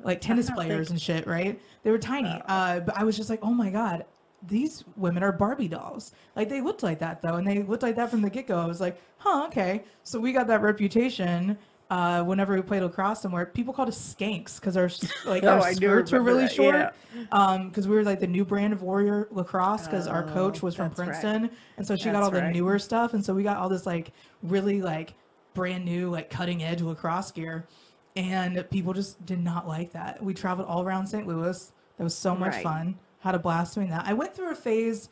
like 0.06 0.22
tennis 0.22 0.50
players 0.50 0.88
think- 0.88 0.92
and 0.92 1.02
shit, 1.02 1.28
right? 1.28 1.60
They 1.84 1.92
were 1.92 1.98
tiny. 1.98 2.42
Uh, 2.48 2.80
but 2.80 2.98
I 2.98 3.04
was 3.04 3.18
just 3.18 3.30
like, 3.30 3.40
oh 3.44 3.54
my 3.54 3.70
god, 3.70 4.06
these 4.48 4.84
women 4.96 5.24
are 5.24 5.32
Barbie 5.32 5.68
dolls. 5.68 6.14
Like 6.36 6.48
they 6.48 6.62
looked 6.62 6.84
like 6.84 7.00
that 7.00 7.22
though, 7.22 7.36
and 7.36 7.46
they 7.46 7.64
looked 7.64 7.84
like 7.84 7.96
that 7.98 8.10
from 8.10 8.22
the 8.22 8.30
get 8.30 8.48
go. 8.48 8.58
I 8.60 8.66
was 8.66 8.80
like, 8.80 9.02
huh, 9.18 9.46
okay. 9.48 9.84
So 10.04 10.20
we 10.20 10.32
got 10.32 10.48
that 10.48 10.62
reputation. 10.62 11.58
Uh, 11.92 12.24
whenever 12.24 12.56
we 12.56 12.62
played 12.64 12.82
lacrosse 12.82 13.22
somewhere, 13.22 13.46
people 13.46 13.72
called 13.72 13.88
us 13.90 14.16
skanks 14.20 14.56
because 14.60 14.76
our 14.76 14.90
like 15.32 15.44
Oh, 15.44 15.60
our 15.60 15.72
skirts 15.74 16.12
were 16.12 16.22
really 16.22 16.44
that, 16.46 16.52
short. 16.52 16.74
yeah. 16.76 16.92
Um, 17.32 17.70
because 17.70 17.88
we 17.88 17.96
were 17.96 18.04
like 18.04 18.20
the 18.20 18.26
new 18.28 18.44
brand 18.44 18.74
of 18.74 18.82
Warrior 18.82 19.28
lacrosse 19.32 19.86
because 19.86 20.08
our 20.08 20.24
coach 20.24 20.60
Oh, 20.64 20.66
was 20.66 20.74
from 20.76 20.88
that's 20.90 21.00
right. 21.00 21.06
Princeton, 21.10 21.50
and 21.78 21.86
so 21.86 21.96
she 21.96 22.06
got 22.06 22.24
all 22.24 22.32
the 22.32 22.42
right. 22.42 22.54
newer 22.54 22.80
stuff, 22.80 23.14
and 23.14 23.24
so 23.24 23.36
we 23.36 23.44
got 23.44 23.58
all 23.58 23.70
this 23.70 23.86
like 23.86 24.14
really 24.42 24.82
like 24.82 25.14
brand 25.54 25.86
new 25.86 26.10
like 26.10 26.30
cutting 26.32 26.64
edge 26.64 26.82
lacrosse 26.82 27.32
gear, 27.32 27.68
and 28.16 28.66
people 28.70 28.94
just 28.94 29.24
did 29.26 29.44
not 29.44 29.68
like 29.68 29.92
that. 29.92 30.22
We 30.24 30.34
traveled 30.34 30.68
all 30.68 30.84
around 30.84 31.08
St. 31.08 31.28
Louis. 31.28 31.72
That 31.98 32.04
was 32.04 32.16
so 32.16 32.36
much 32.36 32.54
Right. 32.54 32.64
fun. 32.64 33.00
Had 33.20 33.36
a 33.36 33.40
blast 33.40 33.76
doing 33.76 33.90
that. 33.90 34.06
I 34.06 34.14
went 34.14 34.34
through 34.36 34.52
a 34.52 34.56
phase 34.56 35.10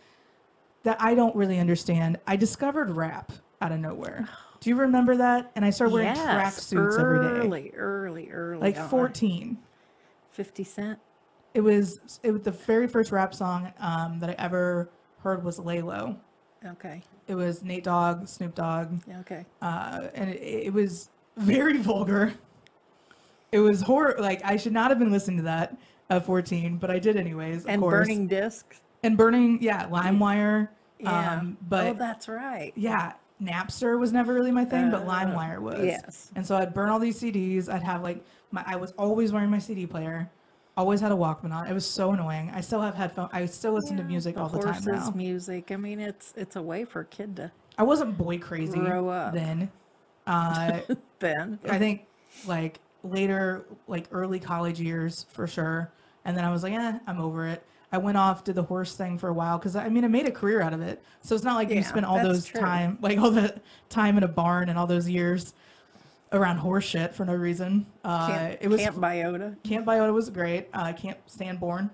that 0.84 0.98
I 1.02 1.16
don't 1.16 1.36
really 1.36 1.60
understand. 1.60 2.20
I 2.28 2.36
discovered 2.36 2.92
rap 2.92 3.32
out 3.62 3.72
of 3.72 3.80
nowhere. 3.80 4.28
Do 4.60 4.70
you 4.70 4.76
remember 4.78 5.18
that? 5.18 5.52
And 5.56 5.66
I 5.66 5.72
started 5.72 5.94
wearing 5.94 6.16
yes, 6.16 6.70
tracksuits 6.70 6.98
every 6.98 7.20
day, 7.20 7.26
early 7.46 7.72
early 7.76 8.30
early 8.32 8.62
like 8.62 8.78
on. 8.78 8.88
14. 8.90 9.58
50 10.32 10.64
cent 10.64 11.00
It 11.54 11.62
was 11.62 12.20
it 12.24 12.32
was 12.32 12.42
the 12.44 12.52
very 12.52 12.88
first 12.88 13.12
rap 13.12 13.36
song 13.36 13.72
um, 13.80 14.20
that 14.20 14.30
I 14.30 14.36
ever 14.40 14.90
heard 15.20 15.44
was 15.44 15.60
Lay 15.60 15.82
Low. 15.82 16.16
okay 16.66 17.04
It 17.28 17.36
was 17.36 17.62
Nate 17.62 17.84
Dogg, 17.84 18.28
Snoop 18.28 18.56
Dogg, 18.56 19.00
okay 19.20 19.46
uh, 19.62 20.08
and 20.16 20.30
it, 20.30 20.42
it 20.68 20.74
was 20.74 21.10
very 21.38 21.78
vulgar. 21.90 22.34
It 23.54 23.60
was 23.60 23.82
horror. 23.82 24.16
Like 24.20 24.42
I 24.44 24.58
should 24.58 24.74
not 24.74 24.90
have 24.92 25.00
been 25.00 25.12
listening 25.12 25.38
to 25.38 25.44
that. 25.44 25.78
at 26.10 26.26
14, 26.26 26.78
but 26.78 26.92
I 26.92 27.00
did 27.00 27.16
anyways. 27.16 27.64
Of 27.64 27.70
and 27.70 27.82
course. 27.82 28.08
burning 28.08 28.28
discs. 28.28 28.82
and 29.04 29.16
burning, 29.18 29.58
yeah, 29.62 29.88
LimeWire. 29.88 30.68
Yeah. 31.00 31.34
Um, 31.40 31.58
oh, 31.72 31.94
that's 31.94 32.28
right. 32.28 32.72
yeah, 32.76 33.14
Napster 33.42 34.00
was 34.00 34.12
never 34.14 34.34
really 34.34 34.52
my 34.52 34.64
thing, 34.66 34.90
but 34.92 35.04
Oh, 35.04 35.08
LimeWire 35.08 35.60
was. 35.60 35.84
yes. 35.84 36.32
And 36.36 36.46
so 36.46 36.56
I'd 36.56 36.74
burn 36.74 36.90
all 36.90 37.00
these 37.00 37.20
CDs. 37.20 37.68
I'd 37.70 37.84
have 37.84 38.02
like 38.04 38.24
my 38.52 38.64
I 38.68 38.76
was 38.76 38.92
always 38.98 39.32
wearing 39.32 39.50
my 39.50 39.60
CD 39.60 39.86
player. 39.88 40.30
Always 40.76 41.00
had 41.02 41.12
a 41.12 41.16
Walkman 41.16 41.52
on. 41.54 41.68
It 41.68 41.74
was 41.74 41.86
so 41.86 42.12
annoying. 42.14 42.52
I 42.54 42.62
still 42.62 42.82
have 42.82 42.96
headphones. 42.96 43.30
I 43.34 43.46
still 43.46 43.74
listen 43.74 43.96
to 43.98 44.04
Yeah, 44.04 44.08
music 44.10 44.38
all 44.38 44.50
the 44.50 44.60
time 44.60 44.82
now. 44.86 45.12
music. 45.16 45.72
I 45.72 45.76
mean, 45.76 46.00
it's 46.00 46.34
it's 46.36 46.56
a 46.56 46.62
way 46.62 46.84
for 46.86 47.02
a 47.02 47.06
kid 47.06 47.36
to 47.36 47.52
I 47.78 47.84
wasn't 47.84 48.18
boy 48.18 48.40
crazy 48.40 48.80
Grow 48.80 49.08
up. 49.10 49.34
then. 49.34 49.72
Uh, 50.26 50.80
then. 51.20 51.60
I 51.70 51.78
think 51.78 52.06
like 52.48 52.80
later, 53.04 53.66
like 53.88 54.08
early 54.12 54.40
college 54.40 54.80
years 54.80 55.26
for 55.30 55.46
sure. 55.48 55.92
And 56.26 56.36
then 56.38 56.46
I 56.46 56.52
was 56.52 56.64
like, 56.64 56.74
eh, 56.74 57.00
I'm 57.06 57.20
over 57.20 57.48
it. 57.48 57.64
I 57.92 57.98
went 57.98 58.18
off, 58.18 58.44
did 58.44 58.56
the 58.56 58.64
horse 58.64 58.96
thing 58.96 59.20
for 59.20 59.30
a 59.30 59.34
while 59.34 59.60
because 59.60 59.76
I 59.76 59.88
mean, 59.90 60.04
I 60.04 60.08
made 60.08 60.26
a 60.26 60.32
career 60.32 60.62
out 60.62 60.74
of 60.74 60.82
it. 60.82 61.04
So 61.22 61.36
it's 61.36 61.44
not 61.44 61.56
like 61.56 61.70
you 61.70 61.84
spent 61.84 62.06
all 62.06 62.22
those 62.24 62.46
true. 62.46 62.60
time, 62.60 62.98
like 63.02 63.20
all 63.20 63.30
the 63.30 63.62
time 63.90 64.18
in 64.18 64.24
a 64.24 64.28
barn 64.28 64.70
and 64.70 64.80
all 64.80 64.88
those 64.88 65.08
years 65.08 65.54
around 66.32 66.58
horse 66.58 66.86
shit 66.86 67.14
for 67.14 67.24
no 67.24 67.36
reason. 67.36 67.86
Uh, 68.04 68.28
Camp, 68.28 68.58
it 68.62 68.68
was 68.68 68.82
Camp 68.82 68.98
Biota. 68.98 69.62
Camp 69.64 69.86
Biota 69.86 70.12
was 70.12 70.32
great. 70.32 70.70
Uh, 70.74 70.92
Camp 70.94 71.20
Sanborn, 71.28 71.92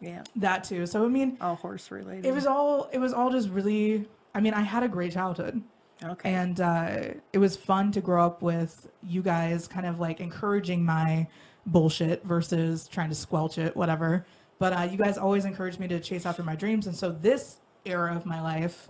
Yeah, 0.00 0.22
that 0.36 0.64
too. 0.64 0.86
So 0.86 1.04
I 1.04 1.08
mean, 1.08 1.36
all 1.42 1.56
horse 1.56 1.90
related. 1.90 2.24
it 2.24 2.32
was 2.32 2.46
all 2.46 2.88
it 2.90 2.98
was 2.98 3.12
all 3.12 3.30
just 3.30 3.50
really. 3.50 4.08
I 4.34 4.40
mean, 4.40 4.54
I 4.54 4.62
had 4.62 4.82
a 4.82 4.88
great 4.88 5.12
childhood 5.12 5.62
okay. 6.02 6.32
and 6.32 6.60
uh, 6.60 7.00
it 7.32 7.38
was 7.38 7.56
fun 7.56 7.92
to 7.92 8.00
grow 8.00 8.24
up 8.24 8.42
with 8.42 8.88
you 9.02 9.22
guys 9.22 9.68
kind 9.68 9.86
of 9.86 10.00
like 10.00 10.20
encouraging 10.20 10.84
my 10.84 11.26
bullshit 11.66 12.24
versus 12.24 12.88
trying 12.88 13.08
to 13.08 13.14
squelch 13.14 13.58
it 13.58 13.74
whatever. 13.76 14.26
But 14.58 14.72
uh, 14.72 14.88
you 14.90 14.96
guys 14.96 15.18
always 15.18 15.44
encouraged 15.44 15.80
me 15.80 15.88
to 15.88 16.00
chase 16.00 16.26
after 16.26 16.42
my 16.42 16.54
dreams. 16.54 16.86
And 16.86 16.96
so 16.96 17.10
this 17.10 17.58
era 17.84 18.14
of 18.14 18.24
my 18.24 18.40
life 18.40 18.88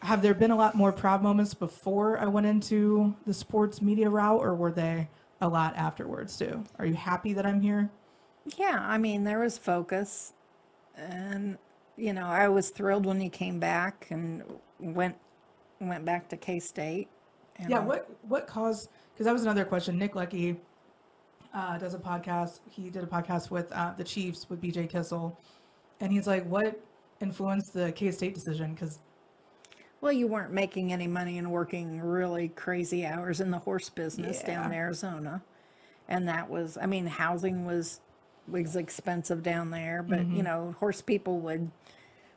have 0.00 0.22
there 0.22 0.34
been 0.34 0.50
a 0.50 0.56
lot 0.56 0.74
more 0.74 0.90
proud 0.90 1.22
moments 1.22 1.54
before 1.54 2.18
i 2.18 2.26
went 2.26 2.44
into 2.44 3.14
the 3.24 3.32
sports 3.32 3.80
media 3.80 4.10
route 4.10 4.40
or 4.40 4.52
were 4.52 4.72
they 4.72 5.08
a 5.42 5.48
lot 5.48 5.76
afterwards 5.76 6.38
too? 6.38 6.64
Are 6.78 6.86
you 6.86 6.94
happy 6.94 7.32
that 7.34 7.44
i'm 7.44 7.60
here? 7.60 7.90
Yeah, 8.56 8.78
I 8.80 8.98
mean, 8.98 9.24
there 9.24 9.40
was 9.40 9.58
focus, 9.58 10.32
and 10.96 11.58
you 11.96 12.12
know, 12.12 12.26
I 12.26 12.48
was 12.48 12.70
thrilled 12.70 13.06
when 13.06 13.20
you 13.20 13.30
came 13.30 13.60
back 13.60 14.06
and 14.10 14.42
went 14.80 15.16
went 15.88 16.04
back 16.04 16.28
to 16.28 16.36
K 16.36 16.58
State. 16.60 17.08
Yeah, 17.68 17.80
what 17.80 18.08
what 18.22 18.46
caused? 18.46 18.88
Because 19.12 19.26
that 19.26 19.32
was 19.32 19.42
another 19.42 19.64
question. 19.64 19.98
Nick 19.98 20.14
Lecky 20.14 20.56
uh, 21.54 21.78
does 21.78 21.94
a 21.94 21.98
podcast. 21.98 22.60
He 22.70 22.90
did 22.90 23.04
a 23.04 23.06
podcast 23.06 23.50
with 23.50 23.70
uh, 23.72 23.92
the 23.96 24.04
Chiefs 24.04 24.48
with 24.48 24.60
BJ 24.60 24.88
Kissel, 24.88 25.38
and 26.00 26.10
he's 26.12 26.26
like, 26.26 26.44
"What 26.46 26.80
influenced 27.20 27.72
the 27.74 27.92
K 27.92 28.10
State 28.10 28.34
decision?" 28.34 28.72
Because 28.74 28.98
Well, 30.00 30.12
you 30.12 30.26
weren't 30.26 30.52
making 30.52 30.92
any 30.92 31.06
money 31.06 31.38
and 31.38 31.52
working 31.52 32.00
really 32.00 32.48
crazy 32.48 33.06
hours 33.06 33.40
in 33.40 33.50
the 33.50 33.58
horse 33.58 33.88
business 33.90 34.42
down 34.42 34.66
in 34.66 34.72
Arizona, 34.72 35.42
and 36.08 36.26
that 36.28 36.48
was, 36.50 36.76
I 36.80 36.86
mean, 36.86 37.06
housing 37.06 37.64
was 37.66 38.00
was 38.48 38.74
expensive 38.74 39.42
down 39.44 39.70
there, 39.70 40.02
but 40.02 40.20
Mm-hmm. 40.20 40.36
you 40.36 40.42
know, 40.42 40.74
horse 40.80 41.00
people 41.00 41.38
would 41.40 41.70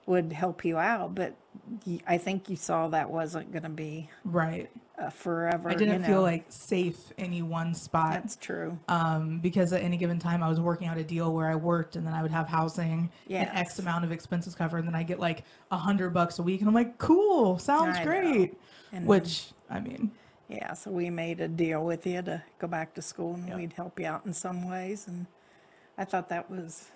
would 0.06 0.32
help 0.32 0.64
you 0.64 0.78
out, 0.78 1.16
but 1.16 1.36
I 2.06 2.18
think 2.18 2.50
you 2.50 2.56
saw 2.56 2.88
that 2.90 3.10
wasn't 3.10 3.52
going 3.52 3.64
to 3.64 3.70
be 3.70 4.10
right, 4.24 4.70
uh, 5.00 5.10
forever. 5.10 5.70
I 5.70 5.74
didn't 5.74 6.02
you 6.02 6.08
feel 6.08 6.22
like 6.22 6.46
safe 6.50 7.12
any 7.18 7.42
one 7.42 7.74
spot. 7.74 8.14
that's 8.14 8.36
true. 8.36 8.78
um, 8.88 9.40
because 9.40 9.74
at 9.74 9.82
any 9.82 9.98
given 9.98 10.20
time 10.20 10.44
I 10.44 10.50
was 10.50 10.60
working 10.60 10.88
out 10.88 10.98
a 10.98 11.04
deal 11.04 11.34
where 11.34 11.50
I 11.50 11.56
worked 11.56 11.96
and 11.96 12.06
then 12.06 12.14
I 12.14 12.22
would 12.22 12.32
have 12.32 12.48
housing 12.48 13.10
and 13.30 13.50
X 13.54 13.80
amount 13.80 14.06
of 14.06 14.12
expenses 14.12 14.54
covered, 14.54 14.80
and 14.80 14.88
then 14.88 14.96
I 14.96 15.04
get 15.04 15.20
like 15.20 15.44
a 15.72 15.78
hundred 15.78 16.14
bucks 16.14 16.40
a 16.40 16.44
week, 16.44 16.60
and 16.60 16.68
I'm 16.68 16.76
like, 16.76 16.98
"Cool, 16.98 17.58
sounds 17.58 17.98
I 17.98 18.04
great." 18.04 18.58
And 18.92 19.08
Which 19.08 19.52
I 19.70 19.80
mean, 19.80 20.12
Yeah, 20.48 20.74
so 20.74 20.92
we 20.92 21.10
made 21.10 21.42
a 21.42 21.48
deal 21.48 21.84
with 21.84 22.06
you 22.06 22.22
to 22.22 22.44
go 22.60 22.68
back 22.68 22.94
to 22.94 23.02
school 23.02 23.34
and 23.34 23.54
we'd 23.56 23.74
help 23.74 24.00
you 24.00 24.06
out 24.06 24.26
in 24.26 24.34
some 24.34 24.70
ways 24.70 25.08
and 25.08 25.26
I 25.98 26.06
thought 26.06 26.30
that 26.30 26.50
was 26.50 26.90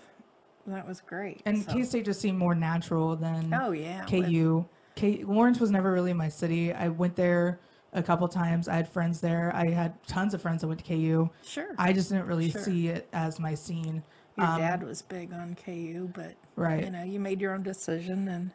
that 0.67 0.87
was 0.87 1.01
great. 1.01 1.41
and 1.45 1.63
so- 1.63 1.73
K 1.73 1.83
State 1.83 2.05
just 2.05 2.21
seemed 2.21 2.37
more 2.37 2.55
natural 2.55 3.15
than 3.15 3.53
Oh 3.53 3.71
yeah. 3.71 4.05
KU. 4.05 4.65
K 4.95 5.23
Lawrence 5.23 5.59
was 5.59 5.71
never 5.71 5.91
really 5.91 6.13
my 6.13 6.29
city. 6.29 6.73
I 6.73 6.89
went 6.89 7.15
there 7.15 7.59
a 7.93 8.03
couple 8.03 8.27
times. 8.27 8.67
I 8.67 8.75
had 8.75 8.87
friends 8.87 9.19
there. 9.21 9.51
I 9.55 9.69
had 9.69 10.01
tons 10.05 10.33
of 10.33 10.41
friends 10.41 10.61
that 10.61 10.67
went 10.67 10.83
to 10.83 10.85
KU. 10.85 11.29
Sure. 11.43 11.69
I 11.77 11.93
just 11.93 12.09
didn't 12.09 12.27
really 12.27 12.51
Sure. 12.51 12.61
see 12.61 12.87
it 12.89 13.07
as 13.13 13.39
my 13.39 13.55
scene. 13.55 14.03
Your 14.37 14.45
um, 14.47 14.59
dad 14.59 14.83
was 14.83 15.01
big 15.01 15.33
on 15.33 15.55
KU, 15.55 16.09
but 16.13 16.33
Right. 16.55 16.83
you 16.83 16.91
know, 16.91 17.03
you 17.03 17.19
made 17.19 17.41
your 17.41 17.53
own 17.53 17.63
decision 17.63 18.27
and 18.27 18.51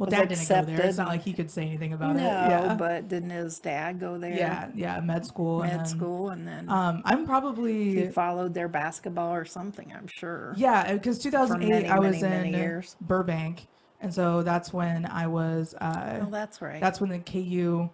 Well, 0.00 0.06
was 0.06 0.14
dad 0.14 0.28
didn't 0.30 0.48
go 0.48 0.62
there. 0.64 0.86
It's 0.86 0.96
not 0.96 1.08
like 1.08 1.22
he 1.22 1.34
could 1.34 1.50
say 1.50 1.62
anything 1.62 1.92
about 1.92 2.16
no, 2.16 2.22
it. 2.22 2.24
Yeah. 2.24 2.74
but 2.74 3.06
didn't 3.06 3.28
his 3.28 3.58
dad 3.58 4.00
go 4.00 4.16
there? 4.16 4.32
yeah, 4.32 4.70
yeah, 4.74 4.98
med 5.00 5.26
school. 5.26 5.60
and 5.60 5.70
Med 5.70 5.80
then, 5.80 5.86
school 5.86 6.30
and 6.30 6.48
then 6.48 6.70
Um, 6.70 7.02
I'm 7.04 7.20
he 7.20 7.24
probably 7.26 8.08
followed 8.08 8.54
their 8.54 8.66
basketball 8.68 9.34
or 9.34 9.44
something, 9.44 9.92
I'm 9.94 10.06
sure. 10.06 10.54
yeah, 10.56 10.90
because 10.94 11.18
2008 11.18 11.68
many, 11.68 11.86
I 11.86 11.98
was 11.98 12.22
many, 12.22 12.48
in 12.48 12.52
many. 12.52 12.82
Burbank, 13.02 13.66
and 14.00 14.12
so 14.12 14.42
that's 14.42 14.72
when 14.72 15.04
I 15.04 15.26
was. 15.26 15.74
Uh, 15.78 16.20
Oh, 16.22 16.30
that's 16.30 16.62
right. 16.62 16.80
that's 16.80 16.98
when 16.98 17.10
the 17.10 17.18
KU 17.18 17.90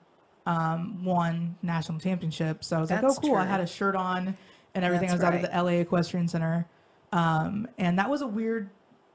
um, 0.46 1.04
won 1.04 1.56
national 1.62 1.98
championship. 1.98 2.62
So 2.62 2.76
I 2.76 2.80
was 2.80 2.90
like, 2.90 3.02
oh, 3.02 3.14
cool. 3.14 3.34
I 3.34 3.44
had 3.44 3.60
a 3.60 3.66
shirt 3.66 3.96
on 3.96 4.36
and 4.76 4.84
everything. 4.84 5.08
That's 5.08 5.22
I 5.24 5.30
was 5.30 5.34
out 5.34 5.42
right. 5.42 5.44
of 5.44 5.50
the 5.50 5.62
LA 5.76 5.80
Equestrian 5.80 6.28
Center. 6.28 6.66
Um, 7.12 7.66
and 7.78 7.98
that 7.98 8.08
was 8.08 8.22
a 8.22 8.26
weird, 8.28 8.70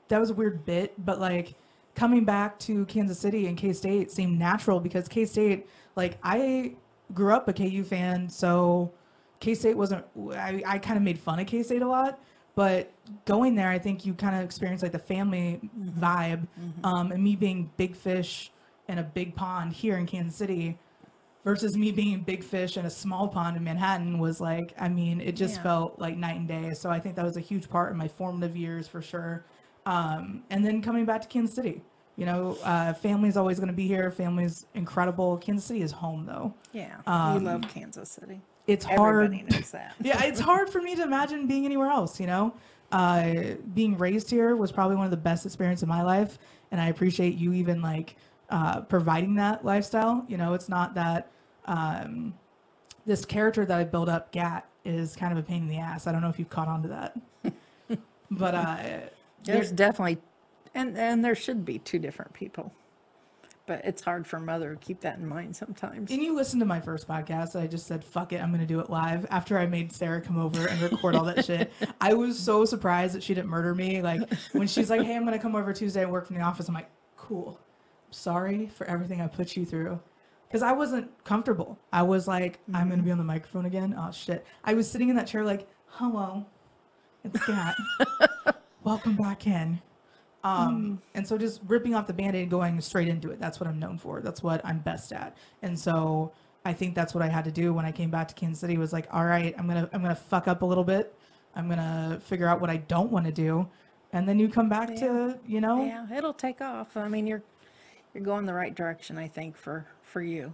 that 0.09 0.19
was 0.19 0.29
a 0.29 0.33
weird 0.33 0.65
bit, 0.65 0.93
but 1.05 1.19
like 1.21 1.55
coming 1.95 2.23
back 2.25 2.57
to 2.59 2.85
Kansas 2.85 3.19
City 3.19 3.47
and 3.47 3.57
K 3.57 3.73
State 3.73 4.11
seemed 4.11 4.37
natural 4.39 4.79
because 4.79 5.07
K 5.07 5.25
State, 5.25 5.67
like 5.95 6.17
I 6.23 6.75
grew 7.13 7.33
up 7.33 7.47
a 7.47 7.53
KU 7.53 7.83
fan. 7.83 8.29
So 8.29 8.91
K 9.39 9.53
State 9.55 9.75
wasn't, 9.77 10.05
I, 10.33 10.63
I 10.65 10.77
kind 10.79 10.97
of 10.97 11.03
made 11.03 11.19
fun 11.19 11.39
of 11.39 11.47
K 11.47 11.63
State 11.63 11.81
a 11.81 11.87
lot. 11.87 12.19
But 12.53 12.91
going 13.25 13.55
there, 13.55 13.69
I 13.69 13.79
think 13.79 14.05
you 14.05 14.13
kind 14.13 14.35
of 14.35 14.43
experience 14.43 14.81
like 14.83 14.91
the 14.91 14.99
family 14.99 15.59
Mm-hmm. 15.79 16.03
vibe. 16.03 16.47
Um, 16.83 17.11
and 17.11 17.23
me 17.23 17.35
being 17.35 17.71
big 17.77 17.95
fish 17.95 18.51
in 18.89 18.97
a 18.99 19.03
big 19.03 19.35
pond 19.35 19.71
here 19.73 19.97
in 19.97 20.05
Kansas 20.05 20.35
City 20.37 20.77
versus 21.45 21.75
me 21.77 21.91
being 21.91 22.21
big 22.21 22.43
fish 22.43 22.77
in 22.77 22.85
a 22.85 22.89
small 22.89 23.27
pond 23.27 23.57
in 23.57 23.63
Manhattan 23.63 24.19
was 24.19 24.39
like, 24.41 24.73
I 24.79 24.89
mean, 24.89 25.21
it 25.21 25.31
just 25.35 25.55
Yeah. 25.55 25.63
felt 25.63 25.97
like 25.99 26.17
night 26.17 26.35
and 26.35 26.47
day. 26.47 26.71
So 26.73 26.89
I 26.89 26.99
think 26.99 27.15
that 27.15 27.25
was 27.25 27.37
a 27.37 27.41
huge 27.41 27.69
part 27.69 27.91
in 27.91 27.97
my 27.97 28.07
formative 28.07 28.55
years 28.55 28.87
for 28.87 29.01
sure. 29.01 29.45
Um, 29.85 30.43
and 30.49 30.65
then 30.65 30.81
coming 30.81 31.05
back 31.05 31.21
to 31.21 31.27
Kansas 31.27 31.55
City, 31.55 31.81
you 32.17 32.25
know, 32.25 32.57
uh, 32.63 32.93
family's 32.93 33.37
always 33.37 33.57
going 33.57 33.69
to 33.69 33.73
be 33.73 33.87
here. 33.87 34.11
Family's 34.11 34.65
incredible. 34.75 35.37
Kansas 35.37 35.65
City 35.65 35.81
is 35.81 35.91
home 35.91 36.25
though. 36.25 36.53
yeah. 36.73 36.97
um, 37.07 37.39
you 37.39 37.45
love 37.45 37.61
Kansas 37.73 38.09
City. 38.09 38.41
It's 38.67 38.85
hard. 38.85 39.25
Everybody 39.25 39.51
knows 39.51 39.71
that. 39.71 39.95
yeah, 40.01 40.23
it's 40.23 40.39
hard 40.39 40.69
for 40.69 40.81
me 40.81 40.95
to 40.95 41.03
imagine 41.03 41.47
being 41.47 41.65
anywhere 41.65 41.89
else, 41.89 42.19
you 42.19 42.27
know? 42.27 42.53
Uh, 42.91 43.55
being 43.73 43.97
raised 43.97 44.29
here 44.29 44.55
was 44.55 44.71
probably 44.71 44.97
one 44.97 45.05
of 45.05 45.11
the 45.11 45.17
best 45.17 45.45
experiences 45.45 45.83
of 45.83 45.89
my 45.89 46.03
life. 46.03 46.37
And 46.71 46.79
I 46.79 46.89
appreciate 46.89 47.37
you 47.37 47.53
even 47.53 47.81
like 47.81 48.15
uh, 48.49 48.81
providing 48.81 49.35
that 49.35 49.65
lifestyle. 49.65 50.25
You 50.27 50.37
know, 50.37 50.53
it's 50.53 50.69
not 50.69 50.93
that 50.95 51.31
um, 51.65 52.33
this 53.05 53.25
character 53.25 53.65
that 53.65 53.77
I 53.77 53.83
built 53.83 54.09
up, 54.09 54.31
Gat, 54.31 54.67
is 54.83 55.15
kind 55.15 55.31
of 55.31 55.37
a 55.37 55.43
pain 55.47 55.63
in 55.63 55.69
the 55.69 55.77
ass. 55.77 56.07
I 56.07 56.11
don't 56.11 56.21
know 56.21 56.29
if 56.29 56.37
you've 56.37 56.49
caught 56.49 56.67
on 56.67 56.83
to 56.83 56.89
that. 56.89 57.17
but 58.31 58.55
uh, 58.55 58.77
There's 59.43 59.71
definitely, 59.71 60.19
and 60.73 60.97
and 60.97 61.23
there 61.23 61.35
should 61.35 61.65
be 61.65 61.79
two 61.79 61.99
different 61.99 62.33
people, 62.33 62.73
but 63.65 63.85
it's 63.85 64.01
hard 64.01 64.27
for 64.27 64.39
mother 64.39 64.75
to 64.75 64.79
keep 64.79 65.01
that 65.01 65.17
in 65.17 65.25
mind 65.25 65.55
sometimes. 65.55 66.11
And 66.11 66.21
you 66.21 66.35
listen 66.35 66.59
to 66.59 66.65
my 66.65 66.79
first 66.79 67.07
podcast. 67.07 67.59
I 67.59 67.67
just 67.67 67.87
said, 67.87 68.03
fuck 68.03 68.33
it, 68.33 68.41
I'm 68.41 68.49
going 68.49 68.61
to 68.61 68.67
do 68.67 68.79
it 68.79 68.89
live 68.89 69.25
after 69.29 69.57
I 69.57 69.65
made 69.65 69.91
Sarah 69.91 70.21
come 70.21 70.37
over 70.37 70.67
and 70.67 70.81
record 70.81 71.15
all 71.15 71.23
that 71.25 71.45
shit. 71.45 71.71
I 71.99 72.13
was 72.13 72.37
so 72.37 72.65
surprised 72.65 73.15
that 73.15 73.23
she 73.23 73.33
didn't 73.33 73.49
murder 73.49 73.73
me. 73.73 74.01
Like, 74.01 74.21
when 74.51 74.67
she's 74.67 74.89
like, 74.89 75.01
hey, 75.03 75.15
I'm 75.15 75.23
going 75.25 75.37
to 75.37 75.41
come 75.41 75.55
over 75.55 75.73
Tuesday 75.73 76.03
and 76.03 76.11
work 76.11 76.27
from 76.27 76.35
the 76.35 76.41
office, 76.41 76.67
I'm 76.67 76.73
like, 76.73 76.89
cool. 77.17 77.59
Sorry 78.09 78.67
for 78.67 78.85
everything 78.87 79.21
I 79.21 79.27
put 79.27 79.55
you 79.55 79.65
through. 79.65 79.99
Because 80.47 80.63
I 80.63 80.73
wasn't 80.73 81.09
comfortable. 81.23 81.79
I 81.93 82.01
was 82.01 82.27
like, 82.27 82.59
I'm 82.73 82.73
going 82.73 82.89
to 82.89 82.95
mm-hmm. 82.97 83.05
be 83.05 83.11
on 83.11 83.17
the 83.17 83.23
microphone 83.23 83.65
again. 83.65 83.95
Oh, 83.97 84.11
shit. 84.11 84.45
I 84.65 84.73
was 84.73 84.89
sitting 84.89 85.07
in 85.07 85.15
that 85.15 85.27
chair, 85.27 85.45
like, 85.45 85.69
hello, 85.87 86.45
it's 87.23 87.39
Kat. 87.45 87.75
Welcome 88.83 89.15
back 89.15 89.45
in. 89.45 89.79
Um, 90.43 90.99
and 91.13 91.27
so 91.27 91.37
just 91.37 91.61
ripping 91.67 91.93
off 91.93 92.07
the 92.07 92.13
band-aid 92.13 92.49
going 92.49 92.81
straight 92.81 93.07
into 93.07 93.29
it. 93.29 93.39
That's 93.39 93.59
what 93.59 93.69
I'm 93.69 93.77
known 93.77 93.99
for. 93.99 94.21
That's 94.21 94.41
what 94.41 94.59
I'm 94.65 94.79
best 94.79 95.13
at. 95.13 95.37
And 95.61 95.77
so 95.77 96.31
I 96.65 96.73
think 96.73 96.95
that's 96.95 97.13
what 97.13 97.23
I 97.23 97.27
had 97.27 97.45
to 97.45 97.51
do 97.51 97.73
when 97.73 97.85
I 97.85 97.91
came 97.91 98.09
back 98.09 98.27
to 98.29 98.33
Kansas 98.33 98.59
City 98.59 98.77
was 98.77 98.91
like, 98.91 99.07
all 99.11 99.25
right, 99.25 99.53
I'm 99.57 99.67
gonna 99.67 99.87
I'm 99.93 100.01
gonna 100.01 100.15
fuck 100.15 100.47
up 100.47 100.63
a 100.63 100.65
little 100.65 100.83
bit. 100.83 101.13
I'm 101.55 101.69
gonna 101.69 102.19
figure 102.23 102.47
out 102.47 102.59
what 102.59 102.71
I 102.71 102.77
don't 102.77 103.11
want 103.11 103.25
to 103.27 103.31
do. 103.31 103.67
And 104.13 104.27
then 104.27 104.39
you 104.39 104.49
come 104.49 104.67
back 104.67 104.95
to, 104.97 105.39
you 105.47 105.61
know, 105.61 105.85
Yeah, 105.85 106.07
it'll 106.15 106.33
take 106.33 106.59
off. 106.59 106.97
I 106.97 107.07
mean, 107.07 107.27
you're 107.27 107.43
you're 108.13 108.23
going 108.23 108.45
the 108.45 108.53
right 108.53 108.73
direction, 108.73 109.17
I 109.17 109.27
think, 109.27 109.55
for 109.55 109.85
for 110.01 110.21
you. 110.21 110.53